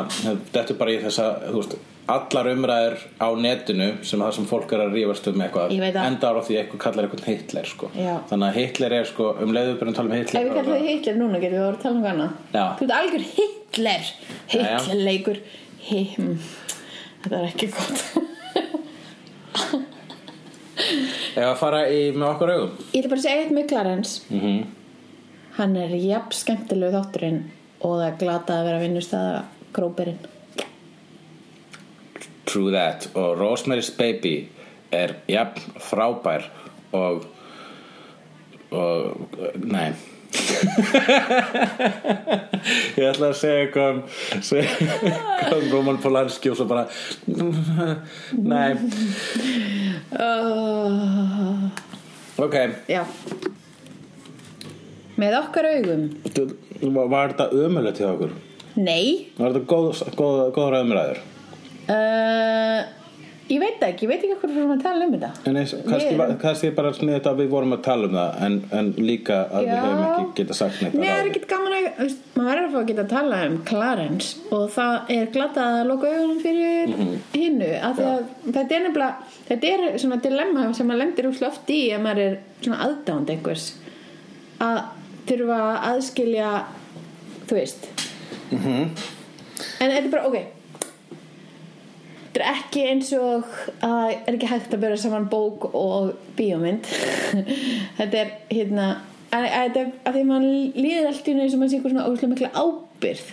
þetta 0.52 0.64
er 0.66 0.80
bara 0.82 0.94
í 0.94 1.00
þessa 1.06 1.28
þú 1.46 1.62
veist, 1.62 1.78
allar 2.10 2.48
umræður 2.50 2.96
á 3.22 3.28
netinu 3.38 3.88
sem 4.02 4.20
það 4.22 4.32
sem 4.36 4.46
fólk 4.50 4.72
er 4.74 4.82
að 4.84 4.96
rífast 4.96 5.28
um 5.30 5.44
eitthvað 5.44 5.74
veit 5.78 5.98
enda 6.02 6.32
ára 6.32 6.42
því 6.42 6.56
eitthvað 6.58 6.82
kallar 6.82 7.06
eitthvað 7.06 7.28
Hitler 7.30 7.68
sko. 7.70 7.90
Þannig 7.94 8.46
að 8.48 8.58
Hitler 8.58 8.96
er 8.98 9.06
sko, 9.08 9.28
um 9.44 9.54
leiðu 9.54 9.76
byrjum 9.78 9.92
að 9.92 9.98
tala 10.00 10.10
um 10.10 10.16
Hitler 10.16 10.40
Ef 10.40 10.48
við 10.48 10.56
kallum 10.58 10.74
þið 10.74 10.90
Hitler 10.90 11.20
núna 11.20 11.42
getum 11.42 11.58
við 11.60 11.68
að 11.68 11.78
tala 11.84 11.96
um 12.00 12.08
hana. 12.08 12.28
Þú 12.52 12.88
ert 12.88 12.96
algjör 12.98 13.24
Hitler. 13.36 14.12
Hitler 14.56 15.06
leikur 15.06 15.42
Him. 15.82 16.36
Þetta 17.22 17.38
er 17.38 17.48
ekki 17.52 17.70
gott. 17.76 18.04
Ef 21.32 21.46
að 21.46 21.58
fara 21.60 21.82
í 21.88 22.04
með 22.16 22.28
okkur 22.28 22.52
augum? 22.52 22.76
Ég 22.92 23.02
ætla 23.02 23.12
bara 23.12 23.20
að 23.20 23.26
segja 23.26 23.42
eitt 23.44 23.56
með 23.56 23.68
Clarence 23.72 24.22
mm 24.32 24.62
Hann 25.52 25.74
er 25.76 25.90
jafn 26.00 26.32
skemmtilegu 26.32 26.94
þátturinn 26.94 27.42
og 27.84 27.98
það 27.98 28.06
er 28.06 28.14
glata 28.22 28.54
að 28.56 28.68
vera 28.70 28.78
að 28.78 28.84
vinnustæða 28.86 29.32
gróperinn 29.76 30.22
True 32.44 32.72
that. 32.74 33.08
Og 33.14 33.38
Rosemary's 33.38 33.90
Baby 33.96 34.48
er 34.92 35.14
jafn 35.30 35.76
frábær 35.80 36.48
og 36.92 37.24
og 38.72 39.28
nei. 39.60 39.92
Ég 42.96 43.04
ætla 43.04 43.28
að 43.28 43.36
segja 43.36 43.66
eitthvað 43.66 43.90
um, 43.92 44.02
eitthvað 44.56 45.58
um 45.58 45.66
Roman 45.74 45.98
Polanski 46.00 46.48
og 46.52 46.56
svo 46.56 46.66
bara 46.70 46.86
nei. 48.52 48.70
Oh, 50.16 51.68
ok. 52.46 52.56
Já. 52.88 53.02
Með 55.20 55.36
okkar 55.42 55.68
augum. 55.74 56.08
Var 56.80 57.34
þetta 57.34 57.50
ömulegt 57.66 58.00
hjá 58.00 58.08
okkur? 58.14 58.32
Nei. 58.80 59.04
Var 59.36 59.52
þetta 59.52 59.68
góð, 59.68 60.00
góð, 60.16 60.40
góðra 60.56 60.80
umræður 60.86 61.20
uh, 61.88 62.82
Ég 63.52 63.58
veit 63.60 63.82
ekki, 63.84 64.06
ég 64.06 64.08
veit 64.08 64.22
ekki 64.22 64.36
hvað 64.40 64.52
við 64.54 64.58
erum 64.62 64.70
að 64.72 64.82
tala 64.84 65.04
um 65.04 65.10
þetta. 65.12 65.28
En 65.50 65.56
eins, 65.60 65.72
kannski, 65.84 66.08
Við- 66.12 66.20
var- 66.20 66.30
kannski 66.40 66.68
bara 66.76 66.92
sniðið 66.96 67.26
að 67.28 67.40
við 67.42 67.48
vorum 67.52 67.74
að 67.74 67.80
tala 67.84 68.06
um 68.08 68.14
það 68.16 68.36
en, 68.46 68.54
en 68.78 68.86
líka 68.96 69.38
að 69.52 69.66
við 69.66 69.72
Já. 69.72 69.80
höfum 69.82 70.04
ekki 70.06 70.36
getað 70.38 70.58
sagt 70.60 70.78
neitt 70.84 70.94
Nei, 70.94 71.02
að 71.02 71.10
það 71.10 71.20
er 71.24 71.28
ekkert 71.32 71.48
gaman 71.50 71.74
að 71.76 72.14
maður 72.38 72.46
verður 72.46 72.62
að 72.62 72.72
fá 72.72 72.78
að 72.80 72.86
geta 72.92 73.02
að 73.04 73.10
tala 73.12 73.40
um 73.48 73.58
Clarence 73.68 74.54
og 74.56 74.64
það 74.76 75.12
er 75.16 75.28
glatað 75.34 75.76
að 75.82 75.90
loka 75.90 76.12
augunum 76.14 76.40
fyrir 76.46 76.94
hinnu 77.34 77.68
af 77.90 77.98
því 77.98 78.06
að 78.12 78.24
þetta 78.46 78.78
er 78.78 78.86
nefnilega 78.86 79.36
þetta 79.50 79.74
er 79.74 79.84
svona 80.06 80.20
dilemma 80.28 80.64
sem 80.78 80.88
maður 80.92 81.02
lendir 81.02 81.28
úr 81.32 81.44
oft 81.50 81.74
í 81.76 81.80
ef 81.98 82.02
maður 82.06 82.24
er 82.30 82.40
svona 82.62 82.80
aðdánd 82.86 83.34
einhvers. 83.36 83.68
Að 84.62 84.80
þurfa 85.28 85.60
að 85.66 85.84
aðskilja 85.92 86.54
þú 87.50 87.58
veist. 87.60 87.90
En 88.56 88.90
þetta 89.90 90.04
er 90.06 90.10
bara, 90.16 90.26
ok 90.30 90.61
þetta 92.32 92.40
er 92.40 92.56
ekki 92.56 92.84
eins 92.88 93.12
og 93.16 93.48
að 93.84 94.14
er 94.14 94.36
ekki 94.36 94.50
hægt 94.50 94.74
að 94.74 94.84
bera 94.86 94.98
saman 95.00 95.28
bók 95.32 95.68
og 95.76 96.14
bíómynd. 96.38 96.88
Þetta 97.98 98.22
er 98.22 98.32
hérna 98.48 98.88
að, 99.32 99.46
að, 99.46 99.78
að 100.08 100.16
því 100.16 100.24
mann 100.30 100.48
líður 100.76 101.10
allt 101.10 101.28
í 101.28 101.36
eins 101.36 101.54
og 101.54 101.60
maður 101.60 101.72
sé 101.72 101.78
eitthvað 101.78 101.94
svona 101.94 102.08
óslega 102.08 102.32
mikla 102.32 102.52
ábyrð 102.56 103.30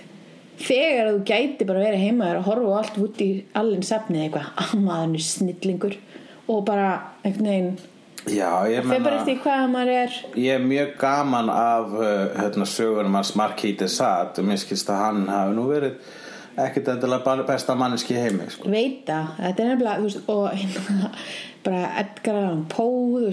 þegar 0.59 1.13
þú 1.13 1.19
gæti 1.23 1.67
bara 1.69 1.85
verið 1.85 2.03
heima 2.03 2.33
og 2.35 2.49
horfa 2.49 2.73
á 2.75 2.79
allt 2.81 2.97
út 2.99 3.21
í 3.23 3.29
allin 3.55 3.85
safnið 3.87 4.25
eitthvað, 4.25 4.49
að 4.59 4.73
maður 4.83 5.15
er 5.15 5.25
snillingur. 5.29 5.95
Og 6.49 6.65
bara 6.67 6.91
einhvern 7.23 7.47
veginn 7.47 7.73
Já, 8.27 8.67
ég 8.67 8.83
menna 8.83 9.83
er. 9.87 10.15
Ég 10.35 10.57
er 10.57 10.63
mjög 10.63 10.89
gaman 10.99 11.49
af 11.49 11.93
uh, 11.95 12.03
hérna, 12.35 12.65
sögurum 12.67 13.15
hans 13.15 13.31
de 13.31 13.87
Sade. 13.87 14.41
Og 14.41 14.45
mér 14.45 14.59
skilst 14.59 14.89
að 14.89 15.03
hann 15.03 15.27
hafi 15.29 15.55
nú 15.55 15.67
verið 15.69 15.95
ekkert 16.65 16.91
endilega 16.95 17.25
bara 17.25 17.45
besta 17.47 17.75
manneski 17.79 18.17
heimi 18.17 18.49
sko. 18.51 18.69
veita, 18.71 19.21
þetta 19.37 19.63
er 19.63 19.71
nefnilega 19.73 20.01
veist, 20.03 20.25
og 20.27 20.49
bara 21.63 21.89
Edgar 21.99 22.35
Allan 22.39 22.65
Poe 22.71 23.31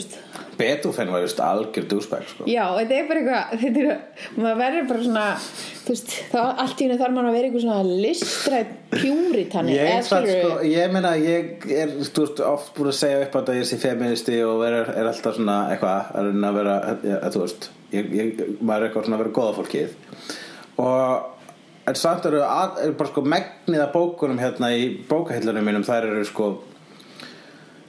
Beethoven 0.59 1.13
var 1.13 1.21
just 1.21 1.41
algjör 1.41 1.85
dúsbæk 1.91 2.25
sko. 2.29 2.47
Já, 2.49 2.65
þetta 2.79 2.97
er 2.97 3.09
bara 3.09 3.21
eitthvað 3.21 3.61
þetta 3.63 3.83
er, 3.83 4.01
maður 4.41 4.59
verður 4.63 4.89
bara 4.91 5.05
svona 5.05 5.27
veist, 5.87 6.15
þá 6.33 6.39
allt 6.47 6.81
í 6.81 6.87
henni 6.87 6.99
þarf 7.03 7.15
maður 7.15 7.29
að 7.29 7.37
vera 7.37 7.51
eitthvað 7.51 7.65
svona 7.67 8.01
listrætt 8.07 8.73
pjúritanni 8.97 9.77
Ég, 9.77 10.09
sko, 10.09 10.57
ég 10.67 10.97
meina 10.97 11.13
ég 11.21 11.69
er 11.77 11.95
veist, 12.01 12.43
oft 12.49 12.75
búin 12.79 12.91
að 12.91 12.99
segja 13.03 13.23
upp 13.29 13.39
að 13.39 13.53
það 13.53 13.61
ég 13.61 13.71
sé 13.71 13.81
feministi 13.85 14.41
og 14.49 14.67
er, 14.67 14.81
er 14.97 15.13
alltaf 15.13 15.39
svona 15.39 15.61
eitthvað 15.75 16.11
að 16.19 16.51
að 16.51 16.61
vera 16.61 16.77
ja, 17.13 17.23
þú 17.37 17.45
veist, 17.45 17.71
ég, 17.95 18.13
ég, 18.17 18.45
maður 18.59 18.77
er 18.81 18.89
eitthvað 18.89 19.09
svona 19.09 19.21
að 19.21 19.25
vera 19.25 19.37
góða 19.39 19.57
fólkið 19.61 19.97
og 20.83 21.33
en 21.87 21.99
samt 21.99 22.27
eru, 22.27 22.41
að, 22.43 22.81
eru 22.85 22.97
bara 22.99 23.13
sko 23.13 23.23
megnið 23.23 23.85
af 23.85 23.93
bókunum 23.95 24.41
hérna 24.43 24.73
í 24.75 24.89
bókahillunum 25.09 25.69
mínum 25.69 25.87
þær 25.87 26.09
eru 26.11 26.25
sko 26.27 26.49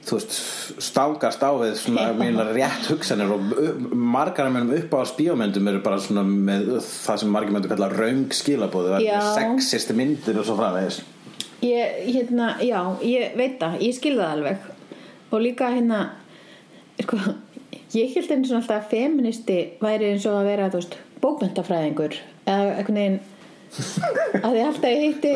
þú 0.08 0.16
veist, 0.16 0.36
stangast 0.82 1.42
á 1.44 1.50
við 1.58 1.74
svona 1.80 2.06
mínar 2.16 2.52
rétt 2.56 2.88
hugsanir 2.92 3.32
og 3.34 3.52
margar 3.92 4.48
af 4.48 4.54
mínum 4.54 4.72
upp 4.78 4.94
á 4.96 5.00
spíómyndum 5.10 5.68
eru 5.72 5.82
bara 5.84 6.00
svona 6.02 6.24
með 6.24 6.78
það 6.84 7.22
sem 7.22 7.34
margir 7.34 7.56
myndu 7.56 7.72
kalla 7.72 7.90
raung 7.92 8.32
skilabóðu, 8.34 8.94
það 8.94 9.06
Já. 9.06 9.16
er 9.18 9.28
sexist 9.36 9.92
myndir 9.98 10.40
og 10.40 10.48
svo 10.48 10.56
framvegis. 10.58 11.02
Ég, 11.66 11.98
hérna, 12.14 12.52
já, 12.62 12.80
ég 13.02 13.34
veit 13.36 13.58
það 13.60 13.80
ég 13.82 13.96
skil 13.96 14.14
það 14.14 14.34
alveg. 14.36 14.68
Og 15.28 15.42
líka 15.42 15.72
hérna 15.74 16.04
sko, 17.02 17.18
ég 17.98 18.14
held 18.14 18.36
eins 18.36 18.52
og 18.52 18.60
alltaf 18.60 18.78
að 18.78 18.92
feministi 18.94 19.58
væri 19.82 20.12
eins 20.12 20.28
og 20.30 20.38
að 20.38 20.52
vera, 20.52 20.70
veist, 20.72 20.94
bókmentafræðingur 21.18 22.14
eða 22.46 22.78
einhvern 22.78 23.00
veginn 23.02 23.20
að 23.68 24.54
því 24.54 24.62
alltaf 24.64 24.88
ég 24.88 25.02
hitti 25.02 25.32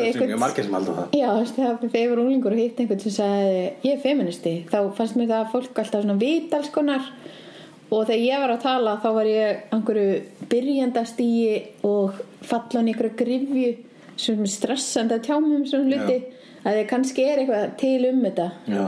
Já, 1.13 1.29
þegar 1.53 1.99
ég 1.99 2.11
var 2.11 2.21
unglingur 2.23 2.55
og 2.55 2.61
hitt 2.61 2.81
einhvern 2.81 3.03
sem 3.03 3.15
sagði 3.17 3.63
ég 3.85 3.93
er 3.93 4.03
feministi, 4.03 4.53
þá 4.71 4.77
fannst 4.97 5.17
mér 5.19 5.31
það 5.31 5.39
að 5.39 5.51
fólk 5.53 5.81
alltaf 5.83 6.05
svona 6.05 6.19
vita 6.21 6.59
alls 6.59 6.71
konar. 6.73 7.09
Og 7.93 8.07
þegar 8.09 8.23
ég 8.25 8.43
var 8.43 8.53
að 8.55 8.63
tala 8.63 8.95
þá 9.03 9.09
var 9.19 9.29
ég 9.29 9.73
einhverju 9.75 10.47
byrjandastíi 10.49 11.57
og 11.85 12.21
fallan 12.43 12.89
einhverju 12.89 13.17
grifju 13.19 13.73
sem 14.23 14.45
stressandi 14.49 15.17
að 15.17 15.27
tjáma 15.27 15.59
um 15.59 15.67
svona 15.69 15.89
hluti 15.89 16.42
að 16.63 16.77
þið 16.79 16.85
kannski 16.91 17.25
er 17.27 17.41
eitthvað 17.41 17.73
til 17.81 18.09
um 18.09 18.21
þetta. 18.23 18.49
Já, 18.71 18.83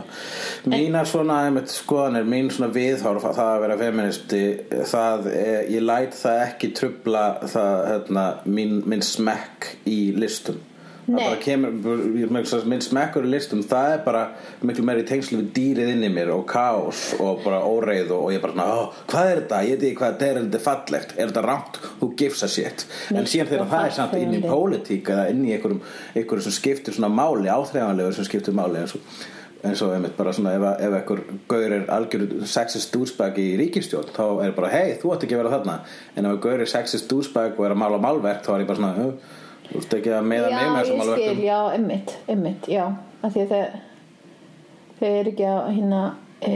mínar 0.72 1.10
svona 1.10 1.40
einmitt, 1.48 1.74
skoðanir, 1.74 2.30
mín 2.30 2.52
svona 2.54 2.72
viðhorf 2.76 3.28
að 3.30 3.40
það 3.40 3.52
að 3.56 3.66
vera 3.66 3.80
feministi 3.82 4.44
það, 4.94 5.28
ég 5.76 5.84
læt 5.84 6.16
það 6.20 6.46
ekki 6.46 6.72
trubla 6.80 7.26
það, 7.44 7.84
hérna, 7.92 8.30
mín, 8.48 8.80
minn 8.88 9.06
smekk 9.06 9.76
í 9.90 10.00
listum 10.16 10.64
minn 11.06 12.82
smekkur 12.82 13.28
í 13.28 13.30
listum, 13.30 13.62
það 13.68 13.92
er 13.94 14.02
bara 14.06 14.24
miklu 14.66 14.86
meiri 14.88 15.06
tengslu 15.08 15.40
við 15.42 15.52
dýrið 15.58 15.92
inn 15.94 16.08
í 16.08 16.12
mér 16.14 16.32
og 16.34 16.46
kaos 16.50 17.04
og 17.20 17.44
bara 17.46 17.62
óreið 17.68 18.12
og, 18.16 18.24
og 18.26 18.34
ég 18.34 18.42
bara, 18.42 18.56
svona, 18.56 18.66
"Ó, 18.74 19.06
hvað 19.12 19.32
er 19.32 19.42
þetta, 19.44 19.62
ég 19.68 19.76
veit 19.76 19.86
ekki 19.90 20.00
hvað 20.02 20.16
þetta 20.16 20.26
er, 20.30 20.38
er 20.38 20.48
þetta 20.48 20.64
fallegt, 20.66 21.16
er 21.18 21.30
þetta 21.30 21.46
rámt, 21.46 21.80
who 22.00 22.12
gives 22.18 22.44
a 22.44 22.48
shit? 22.48 22.86
En 23.12 23.30
síðan 23.30 23.52
þegar 23.54 23.72
það 23.76 23.86
er 23.86 23.96
samt 24.00 24.18
inn 24.20 24.34
í 24.34 24.42
pólitík 24.42 25.14
eða 25.14 25.30
inn 25.30 25.46
í 25.46 25.54
einhverjum, 25.54 25.82
einhverjum 26.16 26.42
sem 26.50 26.58
skiptir 26.60 26.94
svona 26.98 27.14
máli, 27.14 27.48
áþreifanlegur 27.50 28.14
sem 28.14 28.26
skiptir 28.26 28.54
máli 28.54 28.82
eins 28.82 28.96
og 28.96 29.02
eins 29.66 29.82
og 29.82 29.94
einmitt 29.96 30.18
bara 30.18 30.34
svona 30.36 30.54
ef, 30.54 30.66
ef 30.80 30.94
einhver 30.94 31.22
gaur 31.50 31.72
er 31.74 31.88
algjör 31.90 32.46
sexist 32.46 32.94
douchebag 32.94 33.40
í 33.42 33.48
ríkistjórn 33.58 34.12
þá 34.14 34.46
er 34.46 34.52
bara 34.58 34.70
hei 34.70 34.94
þú 35.02 35.14
átt 35.16 35.26
ekki 35.26 35.38
að 35.38 35.42
vera 35.44 35.56
þarna. 35.58 35.80
En 36.16 36.28
ef 36.30 36.38
gaur 36.44 36.62
er 36.62 36.70
sexist 36.70 37.10
douchebag 37.10 37.58
og 37.58 37.66
er 37.66 37.74
að 37.74 37.82
mála 37.82 38.02
málverk 38.04 38.46
þá 38.46 38.52
er 38.56 38.62
ég 38.62 38.68
bara 38.68 38.78
svona 38.78 38.94
"Jú, 39.00 39.10
þú 39.66 39.80
veist 39.80 39.98
ekki 39.98 40.14
að 40.16 40.30
meða 40.30 40.54
mig 40.54 40.70
með 40.70 40.80
þessum 40.80 41.02
málverkum. 41.02 41.44
já, 41.46 41.60
emmitt, 41.80 42.16
emmitt, 42.32 42.70
já. 42.72 42.86
Þau 44.96 45.08
eru 45.10 45.32
ekki 45.34 45.46
að 45.50 45.62
hérna 45.76 46.02
e, 46.40 46.52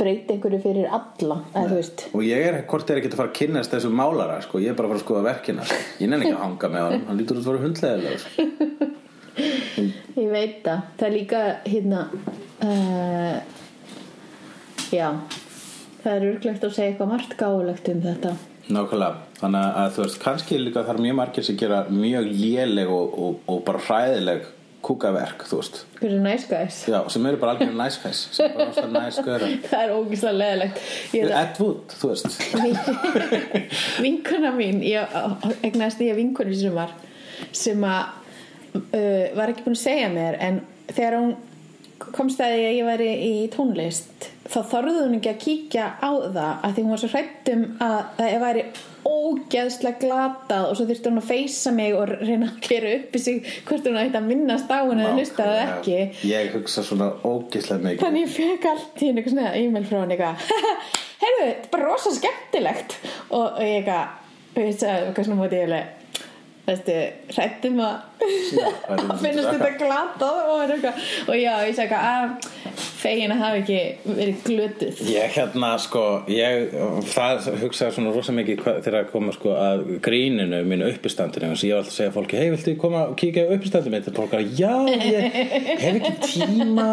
breyta 0.00 0.34
einhverju 0.34 0.60
fyrir 0.62 0.88
alla 0.94 1.40
veist. 1.72 2.06
Og 2.14 2.24
ég 2.24 2.46
er, 2.46 2.60
hvort 2.70 2.90
er 2.90 3.00
ekki 3.00 3.10
að 3.10 3.18
fara 3.20 3.32
að 3.32 3.38
kynnast 3.40 3.74
þessum 3.74 3.96
málara 3.98 4.38
sko, 4.44 4.60
ég 4.62 4.72
er 4.72 4.78
bara 4.78 4.88
að 4.88 4.94
fara 4.94 5.00
að 5.00 5.06
skoða 5.06 5.24
verkina 5.26 5.66
sko. 5.68 5.80
ég 6.00 6.10
nenni 6.10 6.28
ekki 6.28 6.36
að 6.36 6.44
hanga 6.44 6.70
með 6.74 6.86
honum, 6.86 7.06
hann 7.08 7.20
lítur 7.20 7.40
út 7.40 7.46
að 7.46 7.52
vera 7.52 7.64
hundleðilegur 7.66 8.22
Ég 10.20 10.28
veit 10.30 10.56
það, 10.64 10.80
það 10.98 11.06
er 11.06 11.14
líka 11.14 11.42
hérna 11.64 12.00
uh, 12.66 13.36
já. 14.92 15.08
Það 16.00 16.14
er 16.14 16.26
urglegt 16.30 16.64
að 16.64 16.74
segja 16.76 16.92
eitthvað 16.92 17.12
margt 17.12 17.36
gáulegt 17.40 17.90
um 17.92 18.02
þetta 18.04 18.34
Nákvæmlega, 18.70 19.26
þannig 19.40 19.76
að 19.82 19.92
þú 19.96 20.02
veist 20.04 20.22
kannski 20.22 20.58
líka 20.60 20.86
er 20.86 21.02
mjög 21.02 21.18
margir 21.18 21.46
sem 21.46 21.58
gera 21.58 21.84
mjög 21.90 22.30
léleg 22.30 22.90
og, 22.94 23.18
og, 23.24 23.38
og 23.50 23.62
bara 23.66 23.82
hræðileg 23.88 24.48
kúkaverk, 24.84 25.44
þú 25.48 25.58
veist. 25.60 25.80
Hver 25.98 26.14
er 26.14 26.22
nice 26.24 26.48
guys? 26.48 26.78
Já, 26.88 26.98
sem 27.12 27.26
eru 27.28 27.40
bara 27.40 27.54
algjör 27.56 27.74
næskæs 27.76 28.22
sem 28.36 28.54
bara 28.54 28.70
ástæð 28.70 28.94
næsköra 28.94 29.50
Það 29.70 29.82
er 29.82 29.92
ógislega 29.96 30.36
leðilegt 30.38 30.80
Ég 31.18 31.34
Ed 31.42 31.60
Wood, 31.60 31.96
þú 32.00 32.12
veist. 32.12 32.40
Vinkona 34.04 34.54
mín 34.56 34.80
ég 34.86 35.20
egnaðist 35.66 36.02
ég 36.06 36.16
vinkonu 36.18 36.56
sem 36.56 36.74
var 36.76 36.94
sem 37.52 37.84
að 37.84 38.02
uh, 38.78 39.26
var 39.36 39.52
ekki 39.52 39.66
búin 39.66 39.76
að 39.76 39.84
segja 39.84 40.10
mér 40.12 40.40
en 40.40 40.62
þegar 40.88 41.18
hún 41.18 41.34
komst 42.16 42.40
að 42.40 42.56
því 42.56 42.68
að 42.68 42.76
ég 42.78 42.88
væri 42.88 43.10
í 43.26 43.32
tónlist 43.52 44.29
þá 44.50 44.60
þorði 44.70 44.94
hún 44.98 45.16
ekki 45.18 45.30
að 45.30 45.42
kíkja 45.44 45.84
á 46.02 46.10
það 46.10 46.38
að 46.50 46.72
því 46.74 46.84
hún 46.84 46.94
var 46.94 47.02
svo 47.02 47.10
hrættum 47.12 47.66
að 47.86 47.98
það 48.18 48.40
væri 48.44 48.64
ógeðslega 49.10 50.00
glatað 50.02 50.66
og 50.68 50.76
svo 50.76 50.86
þurfti 50.88 51.10
hún 51.10 51.20
að 51.20 51.28
feysa 51.30 51.72
mig 51.76 51.94
og 51.96 52.12
reyna 52.12 52.48
að 52.50 52.58
gera 52.66 52.94
upp 52.98 53.16
í 53.16 53.22
sig 53.22 53.52
hvort 53.68 53.88
hún 53.88 54.00
ætti 54.00 54.20
að 54.20 54.28
minnast 54.28 54.72
á 54.72 54.78
hún 54.82 55.00
eða 55.00 55.14
hlusta 55.16 55.46
það 55.46 55.60
ekki. 55.64 55.98
Ég 56.30 56.50
hugsa 56.56 56.84
svona 56.86 57.10
ógislega 57.24 57.86
mikið. 57.86 58.02
Þannig 58.04 58.26
ég 58.26 58.34
fekk 58.34 58.68
allt 58.72 59.00
í 59.00 59.08
henni 59.08 59.22
eitthvað 59.22 59.36
svona 59.36 59.54
e-mail 59.60 59.86
frá 59.88 60.02
eitthvað 60.02 60.44
heyrðu, 61.22 61.46
þetta 61.46 61.54
er 61.54 61.70
bara 61.76 61.88
rosa 61.88 62.14
skemmtilegt. 62.18 62.98
Og, 63.30 63.62
ég 63.64 63.80
eitthvað 63.80 64.18
og 64.50 64.62
ég 64.66 64.76
sagði 64.76 65.08
eitthvað 65.08 65.30
svona 65.30 65.40
móti 65.44 65.60
ég 65.62 65.99
Veistu, 66.70 66.96
hrættum 67.34 67.80
að 67.82 67.98
að 68.92 69.22
finnast 69.22 69.48
þetta. 69.48 69.70
glatað 69.80 70.40
og, 70.52 70.62
er 70.66 70.88
og 71.26 71.36
já, 71.38 71.52
ég 71.66 71.76
sagði 71.76 72.00
að 72.00 72.50
fegin 73.00 73.32
að 73.32 73.40
hafa 73.40 73.60
ekki 73.62 73.78
verið 74.04 74.42
glötuð. 74.44 74.98
Ég 75.08 75.32
hérna 75.34 75.70
sko 75.80 76.02
ég, 76.30 76.74
það 77.10 77.48
hugsaði 77.62 77.94
svona 77.96 78.12
rosa 78.14 78.34
mikið 78.36 78.60
þegar 78.84 78.98
að 79.00 79.08
koma 79.14 79.34
sko 79.34 79.54
að 79.56 79.84
gríninu 80.04 80.60
mínu 80.68 80.90
uppistandinu 80.92 81.48
ég 81.50 81.72
var 81.72 81.80
alltaf 81.80 81.94
að 81.94 81.96
segja 81.96 82.14
fólki 82.14 82.40
hei 82.40 82.50
viltu 82.52 82.74
koma 82.80 83.06
og 83.08 83.16
kíkja 83.20 83.46
á 83.48 83.52
uppistandinu 83.56 83.96
mitt? 83.96 84.10
Og 84.10 84.18
fólk 84.20 84.36
er 84.36 84.44
já 84.58 84.74
ég 84.90 85.38
hef 85.80 85.98
ekki 86.00 86.12
tíma. 86.26 86.88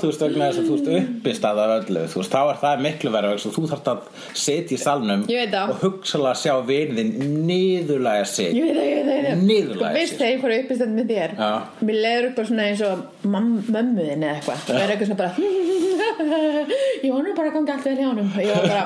Þú 0.00 0.08
veist 0.08 0.24
vegna 0.24 0.48
þess 0.48 0.62
að 0.62 0.70
þú 0.70 0.78
veist 0.78 0.90
uppistand 1.02 1.62
af 1.62 1.74
öllu. 1.76 2.06
Þú 2.12 2.22
veist 2.22 2.32
þá 2.32 2.40
er 2.42 2.60
það 2.64 2.84
miklu 2.88 3.14
verið 3.18 3.36
að 3.36 3.58
þú 3.58 3.66
þarft 3.74 3.92
að 3.92 4.08
setja 4.46 4.76
í 4.76 4.80
salnum 4.80 5.26
og 5.28 5.76
hugsalega 5.84 6.40
sjá 6.42 6.54
vinðin 6.66 7.12
niðurlega 7.46 8.24
sig 8.28 8.56
Ég 8.56 8.66
veit 8.68 8.76
það, 8.76 8.88
ég 8.88 8.96
veit 8.96 9.06
það, 9.08 9.11
Niðurlægja 9.42 9.76
Sko, 9.78 9.90
veist 9.96 10.18
þegar 10.18 10.32
ég 10.32 10.42
fór 10.42 10.54
upp 10.56 10.70
í 10.72 10.76
stend 10.78 10.98
með 10.98 11.12
þér 11.12 11.34
Já. 11.38 11.48
Mér 11.88 11.98
leiður 12.04 12.28
upp 12.28 12.36
bara 12.38 12.50
svona 12.50 12.68
eins 12.68 12.82
og 12.86 13.02
mömmuðin 13.32 14.26
eða 14.26 14.34
eitthvað. 14.36 14.62
Það 14.68 14.82
er 14.82 14.94
eitthvað 14.94 15.10
svona 15.10 15.22
bara 15.22 15.32
Ég 17.02 17.10
nú 17.12 17.34
bara 17.36 17.48
að 17.50 17.56
ganga 17.56 17.76
allt 17.76 17.88
vel 17.88 17.96
hjá 17.98 18.06
honum. 18.08 18.30
Ég 18.38 18.52
var 18.52 18.68
bara, 18.68 18.84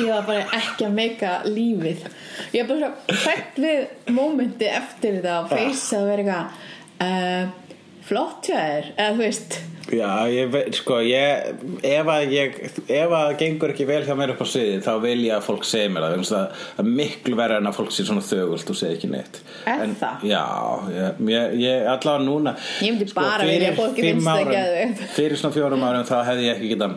ég 0.00 0.10
var 0.10 0.24
bara 0.30 0.46
ekki 0.60 0.86
að 0.86 0.96
meika 0.96 1.34
lífið. 1.48 2.06
Ég 2.54 2.64
var 2.64 2.72
bara 2.72 2.80
svo 2.80 3.20
hrætt 3.26 3.60
við 3.66 4.12
mómenti 4.16 4.70
eftir 4.70 5.18
þetta 5.18 5.38
og 5.42 5.52
feysa 5.52 6.00
og 6.02 6.10
vera 6.10 6.24
eitthvað 6.26 6.74
uh, 7.06 7.65
Flott 8.06 8.50
hjá 8.50 8.58
þér 8.60 8.92
Eða 8.96 9.14
þú 9.16 9.24
veist 9.24 9.58
Já, 9.86 10.26
ég 10.26 10.48
veit, 10.50 10.74
sko, 10.74 10.96
ég, 11.06 11.44
ef 11.86 12.08
að 12.10 12.32
ég, 12.34 12.56
ef 12.90 13.04
að 13.06 13.12
það 13.12 13.34
gengur 13.38 13.70
ekki 13.70 13.84
vel 13.86 14.00
hjá 14.02 14.16
mér 14.18 14.32
upp 14.32 14.40
á 14.42 14.46
sviði, 14.50 14.80
þá 14.82 14.88
vil 15.04 15.20
ég 15.28 15.34
að 15.36 15.44
fólk 15.46 15.66
segja 15.68 15.92
mér 15.94 16.02
það, 16.02 16.14
vegna 16.16 16.24
þess 16.26 16.34
að 16.34 16.56
það 16.64 16.80
er 16.82 16.88
miklu 16.98 17.36
verið 17.38 17.60
en 17.60 17.70
að 17.70 17.76
fólk 17.76 17.92
sé 17.94 18.06
svona 18.08 18.24
þögult 18.26 18.72
og 18.74 18.78
segja 18.80 18.96
ekki 18.96 19.10
neitt. 19.12 19.38
Er 19.62 19.84
en, 19.84 19.92
það? 20.00 20.24
Já, 20.26 20.42
ég, 20.90 21.20
ég, 21.30 21.54
ég 21.62 21.86
allavega 21.92 22.24
núna. 22.26 22.56
Ég 22.82 22.96
myndi 22.96 23.08
bara 23.14 23.46
vilja 23.46 23.68
að 23.70 23.78
fólki 23.78 24.06
finnst 24.08 24.26
það 24.26 24.40
árum- 24.42 24.56
geðveikt. 24.56 25.04
Fyrir 25.20 25.40
svona 25.44 25.58
fjórum 25.60 25.86
árum 25.86 26.08
þá 26.10 26.16
hefði 26.32 26.48
ég 26.48 26.56
ekki 26.58 26.72
getað 26.74 26.96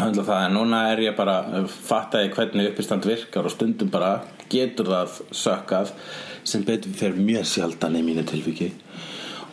höndla 0.00 0.26
það, 0.28 0.44
en 0.44 0.56
núna 0.58 0.82
er 0.92 1.02
ég 1.06 1.16
bara 1.16 1.38
fatta 1.72 2.20
ég 2.26 2.36
hvernig 2.36 2.68
uppistand 2.74 3.08
virkar 3.08 3.48
og 3.48 3.56
stundum 3.56 3.88
bara 3.96 4.12
getur 4.52 4.92
það 4.92 5.16
sökkað 5.32 5.94
sem 6.44 6.62
betur 6.68 6.92
fyrir 6.96 7.16
mjög 7.20 7.48
sjaldan 7.48 7.96
í 7.96 8.04
mínu 8.04 8.28
tilviki 8.28 8.70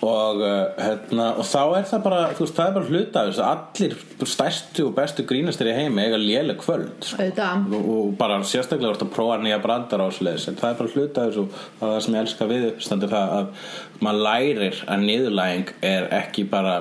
og, 0.01 0.41
uh, 0.41 0.75
hérna, 0.77 1.27
og 1.39 1.45
þá 1.47 1.61
er 1.79 1.85
það 1.89 2.03
bara 2.05 2.19
veist, 2.37 2.53
það 2.57 2.67
er 2.67 2.73
bara 2.75 2.89
hluta 2.91 3.21
af 3.21 3.29
þessu. 3.29 3.45
Allir 3.47 4.27
stærstu 4.33 4.85
og 4.85 4.95
bestu 4.97 5.25
grínastir 5.29 5.71
í 5.71 5.75
heimi 5.77 6.03
eiga 6.05 6.19
léleg 6.21 6.59
kvöld 6.61 7.07
sko. 7.07 7.27
Og, 7.27 7.77
og 7.93 8.11
bara 8.19 8.37
sérstaklega 8.45 8.91
vorst 8.91 9.05
að 9.07 9.13
prófa 9.15 9.39
nýja 9.41 9.61
brandar 9.63 10.03
á 10.05 10.07
svoleiðis. 10.13 10.49
En 10.51 10.59
það 10.59 10.73
er 10.73 10.81
bara 10.81 10.93
hluta 10.95 11.23
af 11.23 11.31
þessu. 11.31 11.45
Og 11.79 11.85
það 11.85 12.01
sem 12.05 12.17
ég 12.17 12.25
elska 12.25 12.49
við 12.51 12.67
uppstandi 12.73 13.11
það 13.13 13.33
að 13.39 13.71
maður 14.05 14.25
lærir 14.27 14.83
að 14.85 15.07
niðurlæging 15.07 15.73
er 15.93 16.11
ekki 16.21 16.45
bara 16.51 16.77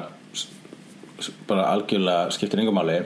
bara 1.48 1.70
algjörlega 1.72 2.34
skiptir 2.36 2.60
yngum 2.60 2.76
máli. 2.76 3.00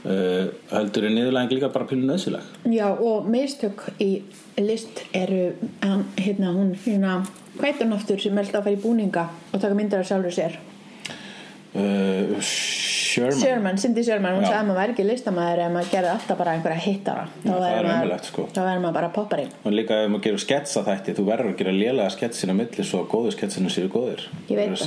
Uh, 0.00 0.48
heldur 0.72 1.04
er 1.04 1.12
niðurlæging 1.12 1.58
líka 1.58 1.68
bara 1.74 1.84
pínu 1.84 2.06
nöðsileg 2.08 2.70
Já 2.72 2.86
og 2.88 3.26
mistök 3.28 3.82
í 4.00 4.22
list 4.56 5.02
eru 5.12 5.50
hann, 5.82 6.06
hérna 6.16 6.54
hún 6.54 6.70
hérna 6.86 7.18
hvað 7.60 7.70
heit 7.70 7.84
hún 7.84 7.96
aftur 7.96 8.24
sem 8.24 8.42
held 8.42 8.54
að 8.54 8.66
fara 8.66 8.76
í 8.76 8.82
búninga 8.82 9.28
og 9.52 9.60
taka 9.60 9.76
myndir 9.78 10.02
af 10.02 10.08
sjálfur 10.10 10.34
sér. 10.34 10.58
Uh, 11.70 12.40
Sherman. 13.10 13.40
Sherman, 13.40 13.78
Cindy 13.78 14.02
Sherman, 14.06 14.36
hún 14.38 14.44
sagði 14.46 14.58
að 14.60 14.66
maður 14.68 14.78
væri 14.80 14.94
ekki 14.94 15.04
listamæður 15.06 15.60
ef 15.64 15.72
maður 15.74 15.90
gerði 15.90 16.10
alltaf 16.12 16.38
bara 16.38 16.54
einhverja 16.54 16.82
hittara 16.84 17.24
þá 17.30 17.48
það 17.48 17.64
væri 17.64 17.78
er 17.80 17.88
ömurlegt, 17.90 18.28
sko. 18.30 18.44
þá 18.50 18.60
verður 18.60 18.82
maður 18.84 18.96
bara 18.98 19.10
poppari 19.16 19.46
og 19.50 19.74
líka 19.74 19.98
ef 19.98 20.12
maður 20.12 20.24
gerur 20.26 20.42
sketsa 20.44 20.82
þætti 20.86 21.14
þú 21.18 21.24
verður 21.26 21.50
að 21.50 21.58
gera 21.60 21.74
lélega 21.74 22.14
sketsin 22.14 22.54
á 22.54 22.56
milli 22.60 22.86
svo 22.86 23.02
að 23.02 23.08
góðu 23.14 23.34
sketsinu 23.34 23.72
séu 23.74 23.90
góðir. 23.90 24.26
Ég 24.50 24.60
veit 24.60 24.74
það. 24.78 24.84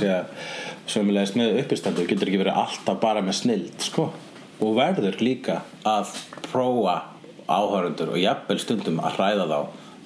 alltaf 2.64 3.00
sko. 3.84 4.10
og 4.60 4.76
verður 4.80 5.20
líka 5.20 5.60
að 5.84 6.16
prófa 6.48 6.98
áhörundur 7.44 8.14
og 8.14 8.20
jafnvel 8.20 8.60
stundum 8.62 9.00
að 9.04 9.18
hræða 9.18 9.48
þá 9.52 9.58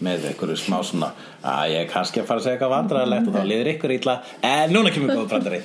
með 0.04 0.28
einhverju 0.30 0.56
smá 0.60 0.78
svona 0.86 1.10
að 1.42 1.72
ég 1.72 1.82
er 1.82 1.90
kannski 1.90 2.22
að 2.22 2.28
fara 2.28 2.40
að 2.40 2.46
segja 2.46 2.56
eitthvað 2.56 2.74
vandræðilegt 2.74 3.28
og 3.28 3.36
þá 3.36 3.48
liður 3.50 3.70
ykkur 3.74 3.94
illa 3.96 4.14
en 4.46 4.72
núna 4.74 4.92
kemur 4.94 5.14
góð 5.16 5.28
brandari 5.32 5.60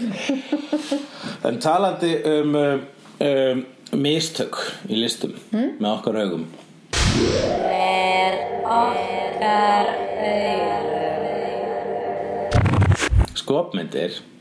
en 1.49 1.61
talandi 1.64 2.11
um, 2.31 2.57
um, 2.57 3.64
um 3.93 4.03
mistök 4.03 4.60
í 4.89 4.97
listum 4.97 5.38
með 5.53 5.89
okkar 5.93 6.22
augum. 6.23 6.47
Skopmyndir 13.38 14.14
Já, 14.14 14.14
búin 14.14 14.23
að 14.23 14.32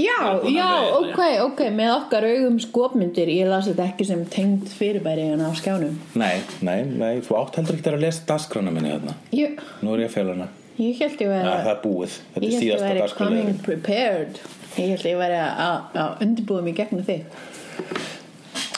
já, 0.00 0.18
vera. 0.42 0.66
ok, 0.98 1.20
ok 1.46 1.62
með 1.76 1.92
okkar 1.94 2.26
augum 2.28 2.58
skopmyndir. 2.62 3.30
Ég 3.32 3.48
las 3.50 3.68
þetta 3.70 3.86
ekki 3.90 4.06
sem 4.08 4.24
tengd 4.32 4.68
fyrirbæri 4.76 5.28
en 5.34 5.44
á 5.44 5.50
skjánum. 5.56 5.96
Nei, 6.18 6.40
nei, 6.66 6.82
nei, 6.88 7.14
þú 7.24 7.38
átt 7.40 7.60
heldur 7.60 7.78
ekki 7.78 7.92
að 7.94 8.04
lesa 8.04 8.26
dagskrána 8.28 8.74
minni 8.74 8.92
hérna 8.92 9.16
Ég, 9.36 9.60
Nú 9.80 9.94
er 9.94 10.06
ég 10.06 10.10
að 10.10 10.16
fela 10.18 10.36
hana. 10.36 10.50
Ég 10.76 10.98
held 11.00 11.22
ég 11.24 11.30
ja, 11.30 11.38
væri 11.40 11.62
Það 11.64 11.70
er 11.72 11.78
búið, 11.86 12.18
þetta 12.34 12.44
Ég 12.44 12.50
er 12.50 12.56
held 12.56 12.56
ég 12.56 12.66
síðasta 12.66 12.90
væri 12.90 13.06
coming 13.16 13.48
dagskrána 13.48 13.64
prepared. 13.64 14.42
Ég 14.76 14.92
held 14.92 15.08
ég 15.08 15.22
væri 15.22 15.40
að, 15.40 15.78
að 16.02 16.26
undirbúða 16.26 16.66
mig 16.66 16.76
gegnum 16.76 17.06
þig. 17.06 17.40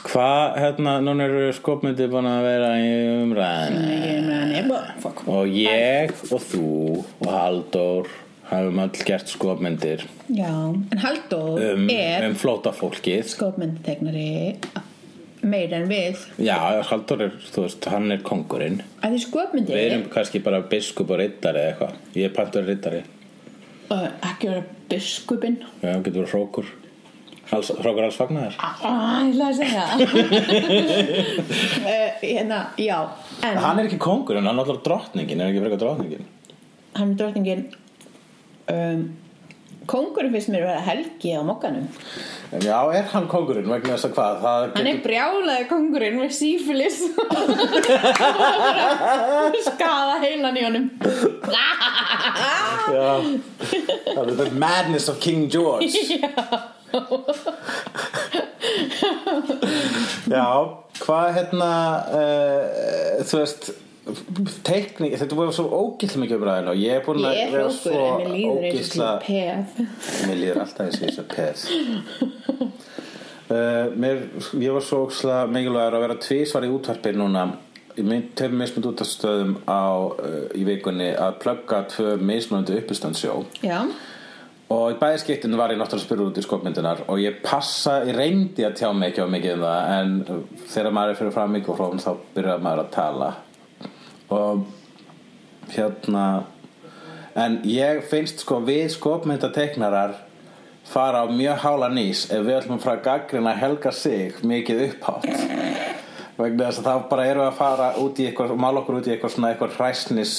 Hvað, 0.09 0.55
hérna, 0.63 0.95
núna 1.05 1.27
eru 1.29 1.51
skopmyndir 1.53 2.09
búin 2.09 2.29
að 2.31 2.47
vera 2.47 2.69
í 2.81 2.93
umræðinu 3.27 3.83
Ég 3.93 4.23
meina, 4.25 4.39
ég 4.55 5.03
fuck. 5.03 5.21
Og 5.29 5.51
ég 5.53 6.15
og 6.31 6.41
þú 6.49 6.71
og 7.03 7.29
Halldór 7.29 8.09
hafum 8.49 8.83
öll 8.85 9.05
gert 9.09 9.29
skopmyndir. 9.33 10.05
Já, 10.33 10.53
en 10.73 11.03
Halldór 11.03 11.61
um, 11.75 11.89
er 11.93 12.29
um 12.29 12.37
flótafólkið 12.39 13.29
skopmyndtegnari 13.35 14.31
meir 15.49 15.75
en 15.77 15.87
við. 15.91 16.25
Já, 16.43 16.57
Halldór 16.89 17.29
er, 17.29 17.37
þú 17.53 17.67
veist, 17.67 17.87
hann 17.93 18.11
er 18.15 18.25
kongurinn 18.27 18.81
að 19.03 19.15
því 19.15 19.23
skopmyndir 19.27 19.79
Við 19.79 19.87
erum 19.93 20.09
kannski 20.13 20.43
bara 20.45 20.65
biskup 20.67 21.13
og 21.15 21.21
rittari 21.23 21.63
eða 21.63 21.73
eitthvað. 21.75 22.03
Ég 22.19 22.29
er 22.31 22.35
pantur 22.35 22.67
rittari 22.67 23.05
uh, 23.93 24.09
ekki 24.31 24.51
vera 24.51 24.65
biskupin 24.91 25.61
Já, 25.83 25.93
hann 25.93 26.05
getur 26.05 26.25
verið 26.25 26.35
hrókur. 26.35 26.73
Hals, 27.49 27.71
Hrókur 27.81 28.05
alls 28.05 28.17
fagnar 28.21 28.57
ah, 28.61 29.23
ég 29.25 29.31
ætla 29.33 29.47
að 29.49 29.55
segja 29.57 29.85
uh, 31.81 32.11
hérna, 32.25 32.59
já 32.77 32.99
en 33.41 33.61
Hann 33.65 33.81
er 33.81 33.89
ekki 33.89 34.01
kongurinn, 34.05 34.45
hann 34.45 34.59
er 34.59 34.67
alltaf 34.67 34.83
drottningin 34.85 35.41
Er 35.41 35.53
ekki 35.53 35.63
frekar 35.65 35.81
drottningin? 35.81 36.27
Hann 36.99 37.15
er 37.15 37.21
drottningin 37.23 37.63
um, 38.73 39.03
kongurinn 39.89 40.35
finnst 40.35 40.51
mér 40.53 40.65
að 40.67 40.71
vera 40.73 40.85
helgi 40.89 41.31
á 41.33 41.41
mokkanum. 41.47 41.87
En 42.53 42.65
Já, 42.65 42.77
er 42.97 43.07
hann 43.13 43.27
kongurinn 43.29 43.69
vegna 43.69 43.97
þess 43.97 44.09
að 44.09 44.15
hvað? 44.17 44.35
Það 44.45 44.67
hann 44.77 44.91
er 44.91 45.01
brjálaði 45.05 45.65
kongurinn 45.71 46.19
með 46.21 46.31
sífilis. 46.37 46.99
Skada 49.69 50.17
heilan 50.25 50.57
í 50.57 50.65
honum. 50.67 50.87
Já, 52.89 53.05
það 54.15 54.23
er 54.25 54.35
the 54.43 54.49
madness 54.57 55.09
of 55.13 55.21
King 55.21 55.49
George. 55.53 55.89
Já, 60.29 60.49
hvað 61.03 61.27
hérna 61.37 61.73
uh, 62.17 63.21
þú 63.29 63.43
veist 63.43 63.71
teikning, 64.67 65.15
þetta 65.19 65.39
voru 65.39 65.55
svo 65.55 65.69
ógill 65.69 66.21
mikið 66.23 66.39
umræðin 66.39 66.71
og 66.73 66.81
ég 66.81 66.99
er 66.99 67.05
búin 67.07 67.27
að 67.29 67.39
er 67.43 67.55
vera 67.55 67.71
svo 67.75 68.03
og 68.03 68.35
ógísla 68.35 69.09
mér 69.27 70.41
líður 70.41 70.61
alltaf 70.65 70.87
eins 70.87 70.99
og 70.99 71.07
þess 71.07 71.23
að 71.23 71.29
peð. 71.35 71.65
Uh, 73.49 73.87
mér, 73.97 74.21
ég 74.61 74.75
var 74.77 74.85
svo 74.85 75.07
ógislega 75.07 75.49
mikilvægur 75.49 75.97
að 75.97 76.05
vera 76.05 76.19
tvísvar 76.21 76.69
í 76.69 76.75
útvarpi 76.75 77.15
núna. 77.17 77.47
Tveim 77.99 78.53
mismund 78.61 78.87
útastöðum 78.93 79.57
á, 79.67 79.89
uh, 80.13 80.45
í 80.55 80.63
vikunni 80.69 81.09
að 81.19 81.41
plugga 81.43 81.81
tvö 81.91 82.15
mismunandi 82.21 82.77
uppistandsjó. 82.79 83.41
Já, 83.65 83.81
og 84.69 84.93
í 84.93 84.99
bæði 85.01 85.23
skiptinu 85.23 85.59
var 85.59 85.73
ég 85.73 85.81
náttúrulega 85.81 86.03
að 86.03 86.07
spyrja 86.07 86.29
út 86.29 86.39
í 86.39 86.45
skopmyndunar 86.45 87.03
og 87.09 87.21
ég 87.23 87.41
passa, 87.45 88.03
ég 88.05 88.17
reyndi 88.17 88.67
að 88.69 88.77
tjá 88.83 88.91
mig 88.93 89.11
ekki 89.11 89.25
á 89.25 89.33
mikið 89.33 89.55
um 89.57 89.65
það 89.65 89.93
en 89.97 90.43
þegar 90.69 90.95
maður 90.99 91.13
er 91.13 91.21
fyrir 91.23 91.37
fram 91.39 91.55
mikrofón 91.57 92.03
þá 92.05 92.11
byrjar 92.37 92.65
maður 92.65 92.83
að 92.85 92.91
tala 92.99 93.31
og 94.29 94.67
hérna 95.73 96.45
en 97.39 97.61
ég 97.69 98.03
finnst 98.11 98.43
sko 98.45 98.61
við 98.67 98.89
skopmyndateknarar 98.97 100.17
fara 100.89 101.25
á 101.25 101.27
mjög 101.31 101.63
hála 101.65 101.89
nýs 101.93 102.27
ef 102.33 102.45
við 102.47 102.57
ætlum 102.59 102.79
að 102.79 102.85
fara 102.87 102.99
að 102.99 103.07
gaggrina 103.09 103.55
Helga 103.57 103.93
sig 103.93 104.41
mikið 104.43 104.85
upphátt 104.89 105.29
vegna 106.39 106.69
þess 106.69 106.81
að 106.81 106.87
þá 106.89 107.09
bara 107.11 107.27
við 107.27 107.43
að 107.45 107.59
fara 107.59 107.89
út 108.03 108.21
í 108.21 108.29
eitthvað, 108.29 108.55
mála 108.63 108.83
okkur 108.83 108.99
út 109.01 109.09
í 109.09 109.13
eitthvað 109.15 109.35
svona 109.35 109.51
eitthvað 109.53 109.75
hræsnis 109.79 110.35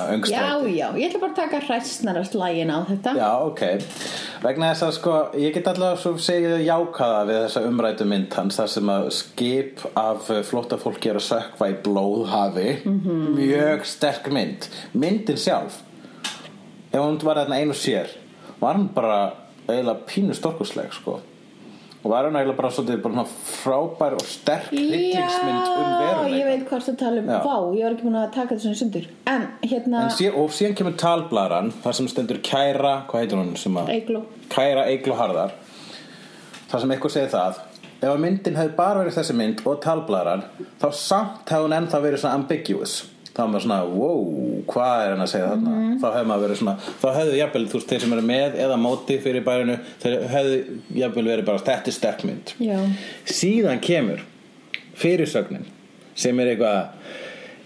Já, 0.00 0.08
öngstræti. 0.14 0.72
Já, 0.78 0.86
ég 0.96 1.06
ætla 1.06 1.20
bara 1.22 1.32
að 1.32 1.38
taka 1.42 1.60
hræstnarast 1.66 2.36
lægin 2.40 2.72
á 2.72 2.78
þetta. 2.88 3.14
Já, 3.20 3.30
ok. 3.50 3.62
Vegna 4.42 4.72
þess 4.72 4.86
að 4.88 4.92
sko, 4.98 5.14
ég 5.44 5.54
get 5.54 5.70
allavega 5.70 6.00
svo 6.02 6.14
segið 6.18 6.66
jákaða 6.66 7.22
við 7.28 7.40
þessa 7.44 7.64
umrætu 7.68 8.08
mynd 8.08 8.36
hans 8.40 8.58
þar 8.58 8.74
sem 8.74 8.92
að 8.96 9.08
skip 9.18 9.86
af 9.92 10.32
flóttafólki 10.48 11.12
er 11.12 11.20
að 11.20 11.28
sökva 11.28 11.70
í 11.70 11.78
blóðhafi. 11.84 12.68
-hmm. 12.82 13.24
mjög 13.38 13.86
sterk 13.86 14.32
mynd. 14.32 14.68
Myndin 14.92 15.40
sjálf 15.40 15.82
ef 16.92 17.00
hún 17.00 17.18
var 17.24 17.40
þarna 17.40 17.60
einu 17.60 17.76
sér 17.76 18.10
var 18.60 18.76
hann 18.76 18.88
bara 18.94 19.20
eiginlega 19.68 20.06
pínu 20.08 20.36
storkusleg 20.36 20.92
sko 20.92 21.20
og 22.02 22.10
var 22.10 22.26
hann 22.26 22.36
eiginlega 22.36 22.58
bara 22.58 22.70
svolítið 22.74 23.32
frábær 23.62 24.16
og 24.18 24.24
sterk 24.26 24.70
hryllingsmynd 24.72 25.58
um 25.58 25.90
Já, 25.92 25.98
veruleika 26.02 26.38
ég 26.38 26.48
veit 26.50 26.64
hvað 26.68 26.86
þú 26.88 26.94
tala 26.98 27.22
um. 27.22 27.28
Já. 27.30 27.40
Vá, 27.46 27.56
ég 27.78 27.84
var 27.86 27.96
ekki 27.96 28.06
búin 28.08 28.18
að 28.18 28.30
taka 28.34 28.56
þessu 28.58 28.74
sundur. 28.82 29.06
En 29.30 29.48
hérna, 29.62 30.04
En 30.06 30.14
síðan, 30.16 30.38
og 30.42 30.54
síðan 30.56 30.78
kemur 30.80 30.96
talblaran 30.98 31.72
þar 31.84 31.98
sem 31.98 32.08
stendur 32.10 32.40
kæra, 32.42 32.94
hvað 33.10 33.22
heitir 33.24 33.38
hún 33.38 33.52
sem 33.56 33.78
að 33.78 33.92
Eygló. 33.94 34.24
kæra 34.50 34.86
Eiglu 34.90 35.14
Harðar. 35.18 35.54
Þar 36.72 36.80
sem 36.80 36.90
eitthvað 36.96 37.14
segir 37.16 37.32
það 37.36 37.62
ef 38.02 38.10
að 38.10 38.20
myndin 38.24 38.56
hefði 38.58 38.74
bara 38.76 39.02
verið 39.04 39.18
þessi 39.20 39.34
mynd 39.38 39.60
og 39.68 39.80
talblaran 39.84 40.42
þá 40.82 40.86
samt 40.98 41.52
hefði 41.52 41.68
hún 41.68 41.76
ennþá 41.76 42.00
verið 42.02 42.22
svona 42.24 42.40
ambiguous 42.40 42.94
þá 43.32 43.40
er 43.42 43.50
maður 43.52 43.64
svona, 43.66 43.78
wow, 43.88 44.22
hvað 44.68 45.04
er 45.04 45.14
hann 45.14 45.24
að 45.24 45.30
segja 45.32 45.50
þarna? 45.52 45.74
Mhm. 45.78 45.98
þá 46.02 46.06
hefði 46.16 46.30
maður 46.30 46.44
verið 46.46 46.60
svona 46.60 46.76
þá 47.02 47.08
hefðu 47.18 47.38
jafnvel, 47.38 47.64
þú 47.72 47.78
veist, 47.78 47.88
þeir 47.92 48.04
sem 48.04 48.16
eru 48.16 48.26
með 48.32 48.58
eða 48.66 48.78
móti 48.82 49.18
fyrir 49.24 49.46
bærinu, 49.46 49.78
þeir 50.02 50.16
hefðu 50.34 50.58
jafnvel 51.02 51.26
verið 51.30 51.48
bara, 51.48 51.64
þetta 51.70 51.92
er 51.92 51.98
sterk 51.98 52.24
mynd. 52.28 52.54
Já. 52.60 52.78
Síðan 53.24 53.80
kemur 53.84 54.24
fyrirsögnin 55.02 55.68
sem 56.14 56.40
er 56.40 56.52
eitthvað 56.52 56.88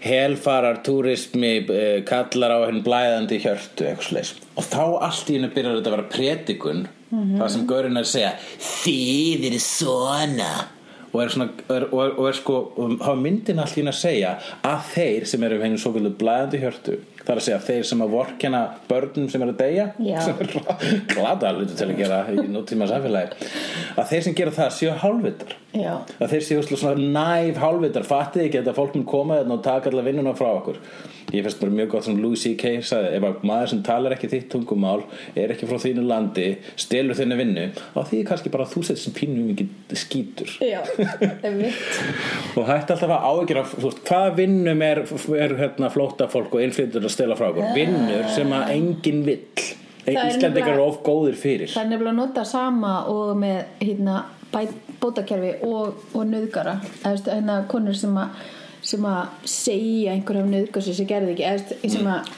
helfarar 0.07 0.77
túrismi 0.85 1.53
uh, 1.67 2.03
kallar 2.07 2.53
á 2.53 2.59
henn 2.67 2.83
blæðandi 2.85 3.39
hjörtu 3.43 3.87
eitthvað 3.89 4.07
slags 4.11 4.33
og 4.53 4.67
þá 4.69 4.83
allt 5.09 5.31
í 5.31 5.37
hennu 5.39 5.49
byrjar 5.55 5.79
þetta 5.79 5.89
að 5.91 5.95
vera 5.97 6.11
predikun 6.13 6.83
það 7.09 7.51
sem 7.53 7.65
Gaurin 7.69 7.97
er 7.97 8.05
að 8.05 8.11
segja 8.11 8.31
þið 8.61 9.45
eru 9.49 9.59
svona 9.63 10.49
og 11.17 11.23
er, 11.23 11.33
svona, 11.33 11.49
er, 11.73 11.87
og 11.89 12.01
er, 12.03 12.11
og 12.13 12.27
er 12.29 12.35
sko 12.37 12.57
og 12.77 12.97
hafa 13.01 13.17
myndin 13.17 13.61
allt 13.63 13.73
í 13.73 13.81
hennu 13.81 13.93
að 13.93 14.01
segja 14.03 14.33
að 14.61 14.89
þeir 14.93 15.29
sem 15.31 15.45
eru 15.47 15.61
henni 15.63 15.81
svo 15.81 15.93
vilja 15.95 16.13
blæðandi 16.19 16.61
hjörtu 16.61 16.97
það 17.27 17.33
er 17.33 17.41
að 17.41 17.45
segja 17.47 17.59
þeir 17.65 17.87
sem 17.89 18.03
að 18.03 18.13
vorkena 18.13 18.61
börnum 18.87 19.27
sem 19.31 19.43
eru 19.43 19.55
að 19.55 19.63
deyja 19.63 19.87
sem 20.25 20.43
er 20.45 20.51
glada 21.11 21.53
hluti 21.57 21.75
til 21.75 21.89
að 21.89 21.99
gera 21.99 22.19
í 22.31 22.45
nútíma 22.53 22.87
samfélagi. 22.91 23.49
Að 23.97 24.11
þeir 24.13 24.27
sem 24.27 24.37
gera 24.37 24.53
það 24.55 24.75
séu 24.77 24.93
hálfvitar 25.01 25.57
Já, 25.77 25.93
að 26.17 26.33
þeir 26.33 26.47
séu 26.47 26.63
svona 26.71 27.11
næf 27.17 27.59
hálfvitar 27.61 28.07
fattið 28.07 28.47
ekki 28.47 28.63
að 28.63 28.73
fólk 28.77 28.97
mun 28.97 29.05
koma 29.07 29.37
þarna 29.41 29.57
og 29.57 29.63
taka 29.65 29.91
allar 29.91 30.07
vinnuna 30.07 30.33
frá 30.37 30.49
okkur. 30.55 30.81
Ég 31.35 31.43
finnst 31.43 31.59
bara 31.59 31.73
mjög 31.75 31.89
gott 31.91 32.05
sem 32.07 32.19
Louis 32.23 32.39
C.K. 32.39 32.69
sagði 32.87 33.17
ef 33.17 33.25
að 33.27 33.41
maður 33.49 33.71
sem 33.73 33.79
talar 33.83 34.13
ekki 34.15 34.29
þitt 34.31 34.45
tungumál 34.53 35.01
er 35.35 35.51
ekki 35.51 35.67
frá 35.67 35.81
þínu 35.83 36.05
landi 36.07 36.45
stelur 36.79 37.17
þinni 37.19 37.39
vinnu 37.41 37.65
þá 37.75 37.99
því 38.11 38.21
kannski 38.29 38.51
bara 38.53 38.67
þú 38.71 38.83
setur 38.87 39.01
sem 39.01 39.15
pínu 39.17 39.43
mikið 39.49 39.97
skítur. 39.99 40.53
Já, 40.63 40.79
og 42.57 42.69
hætti 42.69 42.95
alltaf 42.95 43.11
að 43.17 43.51
veist, 43.83 43.99
hvaða 44.07 44.31
vinnum 44.39 44.85
er, 44.87 45.03
er 45.41 45.57
hérna, 45.59 45.91
flóta 45.91 46.29
fólk 46.31 46.55
og 46.55 46.63
innflytur 46.63 47.03
að 47.03 47.15
stela 47.17 47.35
frá 47.39 47.49
okkur? 47.49 47.75
Vinnur 47.75 48.31
sem 48.31 48.55
að 48.55 48.71
enginn 48.77 49.27
vill. 49.27 49.43
Það 50.07 50.61
er 50.63 50.79
of 50.79 51.01
góðir 51.03 51.35
fyrir. 51.35 51.71
Það 51.73 51.83
er 51.83 51.89
nefnilega 51.91 52.13
að 52.13 52.19
nota 52.21 52.43
sama 52.47 52.93
og 53.11 53.33
með 53.39 53.57
hérna, 53.81 54.21
bótakerfi 55.01 55.57
og, 55.67 56.05
og 56.13 56.23
nöðgara 56.29 56.77
eða 57.03 57.33
hérna 57.33 57.57
konur 57.71 57.97
sem 57.97 58.15
að 58.17 58.47
sem 58.87 59.05
að 59.09 59.47
segja 59.49 60.13
einhver 60.13 60.41
af 60.41 60.49
nöðgar 60.51 60.85
sem 60.85 61.09
gerði 61.09 61.33
ekki 61.33 61.47
eða 61.49 61.91
sem 61.91 62.07
að 62.11 62.31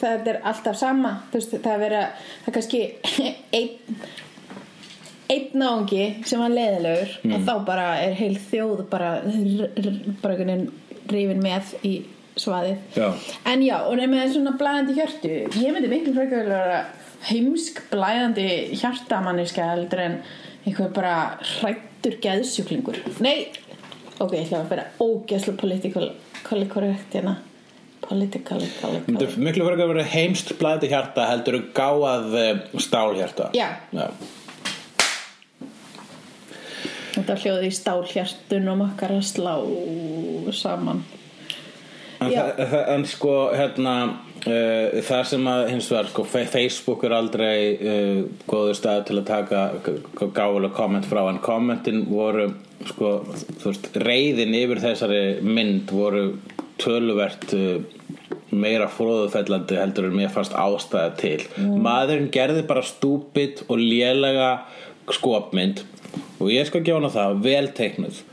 það 0.00 0.30
er 0.32 0.40
alltaf 0.48 0.78
sama 0.80 1.14
veist, 1.32 1.52
það 1.52 1.72
er 1.74 1.82
vera 1.84 2.02
það 2.16 2.50
er 2.50 2.56
kannski 2.56 2.82
einn 3.58 4.04
einn 5.30 5.58
náungi 5.62 6.06
sem 6.26 6.40
var 6.42 6.54
leðilegur 6.54 7.12
og 7.30 7.44
þá 7.46 7.52
bara 7.66 7.90
er 8.02 8.16
heil 8.18 8.36
þjóð 8.50 8.86
bara 8.90 9.10
bara 9.20 10.34
einhvern 10.34 10.40
veginn 10.40 10.64
rífin 11.10 11.42
með 11.42 11.74
í 11.86 11.94
svaðið. 12.40 12.82
Já. 12.94 13.08
en 13.50 13.62
já, 13.66 13.74
og 13.84 13.96
nefnir 13.98 14.12
með 14.14 14.34
svona 14.36 14.52
blæðandi 14.56 14.94
hjörtu 14.96 15.32
ég 15.60 15.74
myndi 15.74 15.90
miklu 15.90 16.14
frekar 16.16 16.44
vilja 16.46 16.60
vera 16.62 16.82
heimsk 17.28 17.82
blæðandi 17.90 18.46
hjartamanniska 18.80 19.66
heldur 19.72 20.04
en 20.06 20.14
einhver 20.64 20.90
bara 20.94 21.14
hrættur 21.56 22.18
geðsjúklingur. 22.22 22.98
Nei, 23.24 23.50
ok, 24.18 24.34
ég 24.36 24.48
ætla 24.48 24.64
að 24.64 24.74
vera 24.74 24.88
ógeðslega 25.00 25.60
political 25.60 26.10
korrekt 26.48 27.14
hérna. 27.14 27.38
Political 28.00 28.62
Þetta 28.64 29.26
er 29.26 29.34
miklu 29.38 29.66
fyrir 29.66 29.84
að 29.84 29.90
vera 29.92 30.04
heimst 30.08 30.54
blæði 30.58 30.88
hjarta 30.90 31.28
heldur 31.28 31.58
þú 31.58 31.66
gáað 31.76 32.36
eh, 32.40 32.62
stálhjarta 32.80 33.50
Já. 33.54 33.66
Já. 33.94 34.06
þetta 37.14 37.36
hljóði 37.44 37.68
í 37.68 37.76
stálhjartunum 37.76 38.84
okkar 38.88 39.14
að 39.18 39.26
slá 39.28 39.54
saman. 40.56 41.04
En, 42.20 42.32
en 42.96 43.06
sko 43.08 43.34
hérna 43.54 43.94
uh, 44.46 45.00
það 45.06 45.22
sem 45.32 45.46
að 45.50 45.62
hins 45.72 45.90
vegar 45.90 46.10
sko, 46.10 46.24
Facebook 46.28 47.04
er 47.06 47.14
aldrei 47.16 47.54
uh, 47.76 48.20
góður 48.50 48.78
stað 48.78 49.04
til 49.08 49.18
að 49.20 49.28
taka 49.30 49.62
gáfulega 50.20 50.74
komment 50.76 51.08
frá 51.10 51.22
en 51.28 51.40
kommentin 51.44 52.04
voru 52.08 52.50
sko, 52.88 53.14
veist, 53.64 53.90
reyðin 54.00 54.56
yfir 54.56 54.82
þessari 54.82 55.22
mynd 55.44 55.92
voru 55.94 56.26
töluvert 56.80 57.54
uh, 57.56 57.80
meira 58.50 58.88
fróðufellandi 58.90 59.78
heldur 59.78 60.08
en 60.08 60.16
mér 60.18 60.32
fannst 60.34 60.56
ástæða 60.58 61.10
til. 61.20 61.44
Maðurinn 61.58 62.32
gerði 62.34 62.64
bara 62.66 62.82
stúpid 62.82 63.62
og 63.68 63.78
lélega 63.78 64.56
skopmynd 65.14 65.84
og 66.40 66.50
ég 66.50 66.66
skal 66.66 66.82
gefa 66.82 66.98
hana 66.98 67.12
það 67.14 67.38
vel 67.44 67.68
teiknuð 67.76 68.24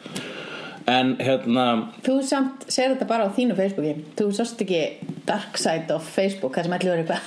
en 0.87 1.15
hérna 1.19 1.65
Þú 2.05 2.17
samt 2.23 2.65
segir 2.71 2.93
þetta 2.95 3.07
bara 3.09 3.27
á 3.27 3.35
þínu 3.35 3.55
Facebooki. 3.57 3.93
Þú 4.15 4.27
sást 4.37 4.61
ekki 4.63 4.81
dark 5.27 5.57
side 5.59 5.91
of 5.95 6.03
Facebook 6.15 6.55
þar 6.55 6.63
sem 6.69 6.75
allir 6.77 6.91
voru 6.93 7.03
eitthvað 7.03 7.21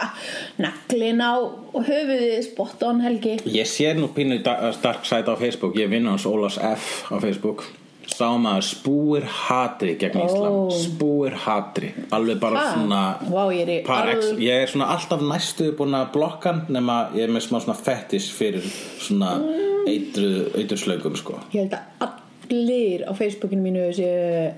Naglin 0.64 1.20
á 1.24 1.32
höfuðið 1.74 2.40
spot 2.50 2.82
on 2.86 3.00
helgi. 3.04 3.36
Ég 3.50 3.66
sé 3.68 3.92
nú 3.96 4.10
pínu 4.14 4.40
da- 4.44 4.72
stark 4.76 5.04
sæt 5.08 5.28
á 5.28 5.34
Facebook. 5.40 5.76
Ég 5.80 5.88
vinn 5.90 6.06
hans 6.10 6.26
Ólafs 6.28 6.58
F 6.58 7.06
á 7.12 7.16
Facebook. 7.22 7.64
Sá 8.10 8.26
maður 8.36 8.64
spúir 8.66 9.24
hatri 9.24 9.94
gegn 10.00 10.18
Íslam. 10.24 10.54
Ó. 10.66 10.70
Spúir 10.74 11.32
hatri. 11.44 11.92
Alveg 12.12 12.40
bara 12.42 12.58
Ha? 12.58 12.72
svona 12.74 13.02
Vá, 13.30 13.44
ég 13.54 13.62
er 13.62 13.70
í 13.80 13.86
par 13.86 14.08
ex- 14.10 14.32
alv- 14.32 14.40
Ég 14.42 14.62
er 14.64 14.66
svona 14.68 14.88
alltaf 14.92 15.20
næstu 15.22 15.70
búin 15.78 15.94
að 15.94 16.10
blokka 16.12 16.50
hann 16.52 16.66
Nema 16.68 17.10
ég 17.14 17.22
er 17.28 17.28
með 17.30 17.46
smá 17.46 17.60
svona 17.62 17.76
fettis 17.78 18.26
fyrir 18.34 18.66
Svona 18.98 19.38
eitru, 19.86 20.50
eiturslaugum 20.58 21.16
sko. 21.16 21.38
Ég 21.54 21.62
held 21.70 21.78
að 21.78 22.10
allir 22.50 23.06
á 23.06 23.12
Facebookinu 23.14 23.62
mínu 23.62 23.86
séu 23.94 24.50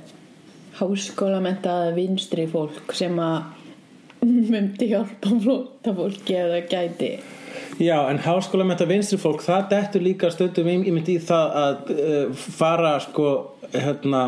háskólamentaða 0.78 1.92
vinstri 1.96 2.46
fólk 2.48 2.94
sem 2.96 3.18
að 3.20 3.42
myndi 4.24 4.88
hjálpa 4.92 5.32
flóta 5.42 5.94
fólki 5.94 6.36
eða 6.38 6.62
gæti. 6.70 7.12
Já, 7.82 7.96
en 8.08 8.20
háskóla 8.22 8.64
með 8.64 8.78
þetta 8.78 8.92
vinstri 8.92 9.18
fólk 9.20 9.42
það 9.44 9.68
dettur 9.72 10.04
líka 10.04 10.30
stundum 10.32 10.70
í, 10.70 10.76
í 10.88 11.18
það 11.20 11.56
að 11.62 11.92
uh, 11.96 12.44
fara 12.58 12.94
sko 13.02 13.28
hérna 13.72 14.22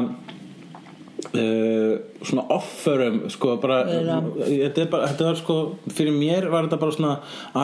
uh, 1.33 1.95
svona 2.25 2.45
offerum 2.55 3.19
sko 3.33 3.57
bara 3.63 3.81
Já. 3.89 4.17
þetta, 4.39 4.85
er 4.85 4.89
bara 4.93 5.09
þetta 5.13 5.27
var 5.31 5.39
sko, 5.41 5.57
fyrir 5.95 6.17
mér 6.17 6.49
var 6.53 6.67
þetta 6.69 6.79
bara 6.83 6.97
svona 6.97 7.13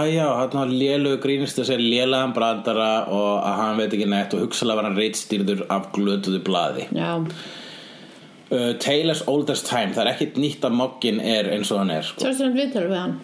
að 0.00 0.12
já, 0.14 0.26
hérna 0.40 0.64
lélugu 0.70 1.20
grínist 1.24 1.60
að 1.62 1.70
segja 1.70 1.82
lélegan 1.84 2.34
brandara 2.36 2.90
og 3.12 3.32
að 3.44 3.58
hann 3.62 3.80
veit 3.82 3.96
ekki 3.98 4.08
neitt 4.10 4.36
og 4.36 4.44
hugsalega 4.46 4.80
var 4.80 4.88
hann 4.90 4.98
reitstýrður 5.00 5.64
af 5.76 5.90
glötuðu 5.96 6.40
blaði 6.46 6.86
Já, 6.96 7.12
uh, 7.20 8.72
Taylor's 8.82 9.22
Oldest 9.30 9.68
Time, 9.70 9.94
það 9.96 10.04
er 10.06 10.12
ekkit 10.14 10.40
nýtt 10.42 10.66
að 10.68 10.78
moggin 10.80 11.20
er 11.20 11.52
eins 11.54 11.70
og 11.74 11.82
hann 11.84 11.94
er 11.98 12.06
sko. 12.08 12.24
sástu 12.24 12.46
hann 12.48 12.58
viðtölu 12.58 12.90
við 12.92 13.00
hann 13.04 13.18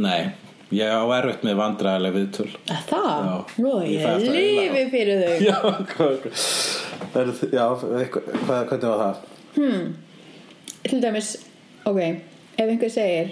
Nei, 0.00 0.30
ég 0.70 0.86
á 0.86 1.02
erfitt 1.18 1.42
með 1.42 1.56
vandræðileg 1.58 2.12
viðtöl 2.14 2.50
Er 2.70 2.84
Það? 2.86 3.08
Já. 3.26 3.34
Nú, 3.64 3.72
Ég 3.90 4.28
lífi 4.30 4.84
fyrir 4.92 5.24
þau 5.24 5.34
Já, 5.48 5.56
hvað, 5.90 6.28
hvað, 7.10 7.32
já, 7.50 7.64
eitthvað, 7.98 8.28
hvað, 8.44 8.60
hvernig 8.70 8.86
var 8.92 9.00
það? 9.02 9.26
Til 9.54 11.02
dæmis, 11.02 11.36
ok 11.88 12.00
Ef 12.00 12.66
einhver 12.66 12.92
segir 12.92 13.30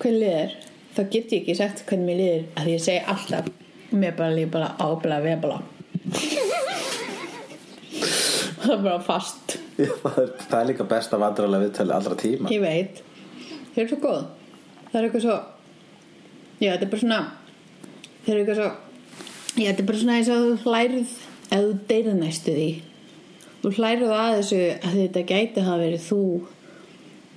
hvernig 0.00 0.20
liðir 0.20 0.50
þá 0.94 1.00
get 1.10 1.32
ég 1.32 1.40
ekki 1.40 1.56
sagt 1.58 1.84
hvernig 1.88 2.06
mér 2.06 2.20
liðir 2.20 2.44
að 2.60 2.70
ég 2.74 2.84
segi 2.84 3.02
alltaf 3.14 3.50
mér 3.94 4.14
bara 4.18 4.34
líf 4.34 4.50
bara 4.54 4.74
ábla 4.82 5.20
vebla 5.24 5.58
það 8.64 8.72
er 8.74 8.82
bara 8.84 9.00
fast. 9.04 9.56
Já, 9.76 9.90
það, 10.02 10.18
er, 10.22 10.30
það 10.44 10.60
er 10.60 10.68
líka 10.70 10.86
besta 10.88 11.18
vandræðilega 11.20 11.66
viðtölu 11.66 11.94
allra 11.94 12.16
tíma. 12.20 12.52
Ég 12.52 12.62
veit, 12.62 13.02
þau 13.74 13.80
eru 13.82 13.90
svo 13.90 13.98
góð. 14.02 14.22
Það 14.90 14.98
er 14.98 15.08
eitthvað 15.08 15.24
svo 15.26 15.36
já, 16.60 16.72
þetta 16.74 16.86
er 16.86 16.90
bara 16.92 17.02
svona 17.02 17.20
þeir 18.24 18.34
eru 18.34 18.42
eitthvað 18.42 18.58
svo 18.60 18.68
já, 19.60 19.68
þetta 19.68 19.82
er 19.82 19.88
bara 19.88 20.00
svona 20.02 20.18
eins 20.18 20.32
og 20.32 20.44
þú 20.44 20.56
hlærið 20.64 21.14
eða 21.44 21.62
þú 21.64 21.72
deyrið 21.90 22.18
næstu 22.20 22.56
því 22.58 22.68
þú 23.64 23.72
hlærið 23.78 24.12
að 24.12 24.36
þessu 24.38 24.60
að 24.76 25.00
þetta 25.00 25.24
gæti 25.32 25.64
hafa 25.64 25.80
verið 25.80 26.04
þú 26.04 26.22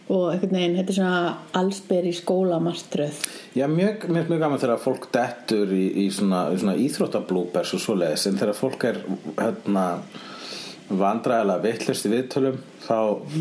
og 0.07 0.29
einhvern 0.31 0.55
veginn, 0.55 0.77
þetta 0.77 0.93
er 0.93 0.97
svona 1.01 1.33
allsber 1.59 2.07
í 2.07 2.13
skólamartröð 2.15 3.19
Já, 3.57 3.65
mjög, 3.67 4.07
mjög, 4.07 4.29
mjög 4.31 4.39
gaman 4.45 4.61
þegar 4.61 4.79
fólk 4.83 5.09
dettur 5.11 5.73
í, 5.75 5.83
í 6.03 6.07
svona, 6.15 6.45
svona 6.55 6.77
íþróttablúbers 6.79 7.73
og 7.75 7.83
svoleiðis 7.83 8.27
en 8.29 8.39
þegar 8.39 8.59
fólk 8.59 8.87
er 8.87 9.01
hérna 9.35 9.85
vandræðilega 10.87 11.63
vittlust 11.65 12.07
í 12.07 12.11
viðtölum 12.13 12.61
þá, 12.85 12.99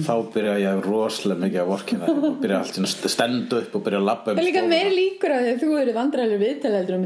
þá 0.08 0.14
byrja 0.34 0.56
ég 0.64 0.86
rosalega 0.88 1.44
mikið 1.44 1.60
að 1.62 1.68
vorkina 1.70 2.08
og 2.10 2.40
byrja 2.42 2.62
allt 2.64 3.10
stenda 3.12 3.60
upp 3.60 3.76
og 3.78 3.84
byrja 3.86 4.00
að 4.00 4.08
labba 4.08 4.32
um 4.32 4.40
Það 4.40 4.42
er 4.42 4.48
líka 4.48 4.64
meiri 4.72 4.96
líkur 4.96 5.36
að 5.36 5.50
að 5.52 5.60
þú 5.62 5.76
eru 5.84 5.94
vandræðilega 6.00 6.42
viðtalegur 6.42 6.98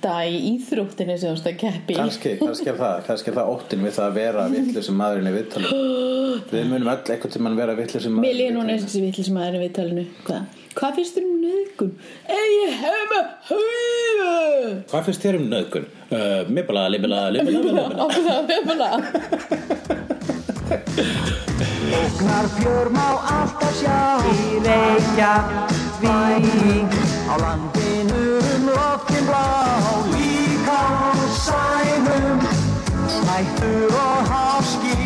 detta 0.00 0.24
í 0.24 0.38
íþróttinni 0.54 1.12
sem 1.20 1.28
þú 1.28 1.34
veist 1.34 1.48
að 1.50 1.56
keppi. 1.60 1.94
Kannski, 1.98 2.30
kannski 2.40 2.68
er 2.72 2.76
það, 2.78 2.94
kannski 3.06 3.28
er 3.30 3.34
það 3.36 3.50
óttin 3.52 3.82
við 3.84 3.92
það 3.96 4.06
að 4.06 4.14
vera 4.16 4.44
vittlusum 4.54 4.96
maðurinn 5.00 5.28
í 5.28 5.32
viðtalum 5.34 5.70
Við 6.54 6.64
munum 6.70 6.88
öll 6.88 7.04
einhvern 7.04 7.32
tímann 7.34 7.58
vera 7.58 7.74
vittlusum 7.76 8.12
Mér 8.16 8.20
maðurinn 8.22 8.40
líður 8.40 8.54
núna 8.56 8.70
eins 8.72 8.84
og 8.84 8.88
þessi 8.88 9.02
vittlis 9.04 9.30
maður 9.34 9.54
í 9.58 9.60
viðtalinu. 9.66 10.04
Hvað? 10.24 10.42
Hvað 10.80 10.90
finnst 10.96 11.14
þér 11.18 11.24
um 11.26 11.34
nöðgun? 11.44 11.92
Hef 12.80 12.96
með 13.10 13.24
höfu! 13.50 14.32
Hvað 14.90 15.02
finnst 15.08 15.22
þér 15.26 15.36
um 15.40 15.46
nöðgun? 15.50 15.86
Uh, 16.10 16.40
Mibala, 16.48 16.82
libala, 16.90 17.20
libala, 17.34 17.58
libala 17.60 18.06
Okkur 18.06 18.22
það 18.24 18.40
er 18.56 18.62
bara 18.70 18.90
Ógnar 22.00 22.46
fjör 22.54 22.86
má 22.94 23.08
alltaf 23.34 23.74
sjá 23.78 24.00
Í 24.30 24.32
Reykjavík 24.64 26.10
Á 27.30 27.34
landinu 27.42 28.49
loftin 29.00 29.26
blá 29.26 29.46
Líka 30.12 30.72
á 30.72 31.12
sænum. 31.44 32.40
Hættur 33.28 33.94
og 33.94 34.26
háski 34.30 34.96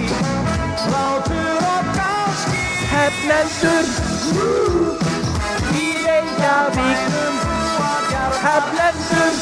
Látur 0.92 1.64
og 1.74 1.84
gáski. 1.96 2.62
Hefnendur 2.92 3.86
Í 5.82 5.86
Reykjavík 6.06 7.12
Hefnendur 8.44 9.34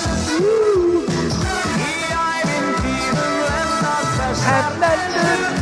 Í 1.79 1.95
ævintýrum 2.29 3.35
lendar 3.49 4.05
þess 4.17 4.41
Hefnendur 4.49 5.62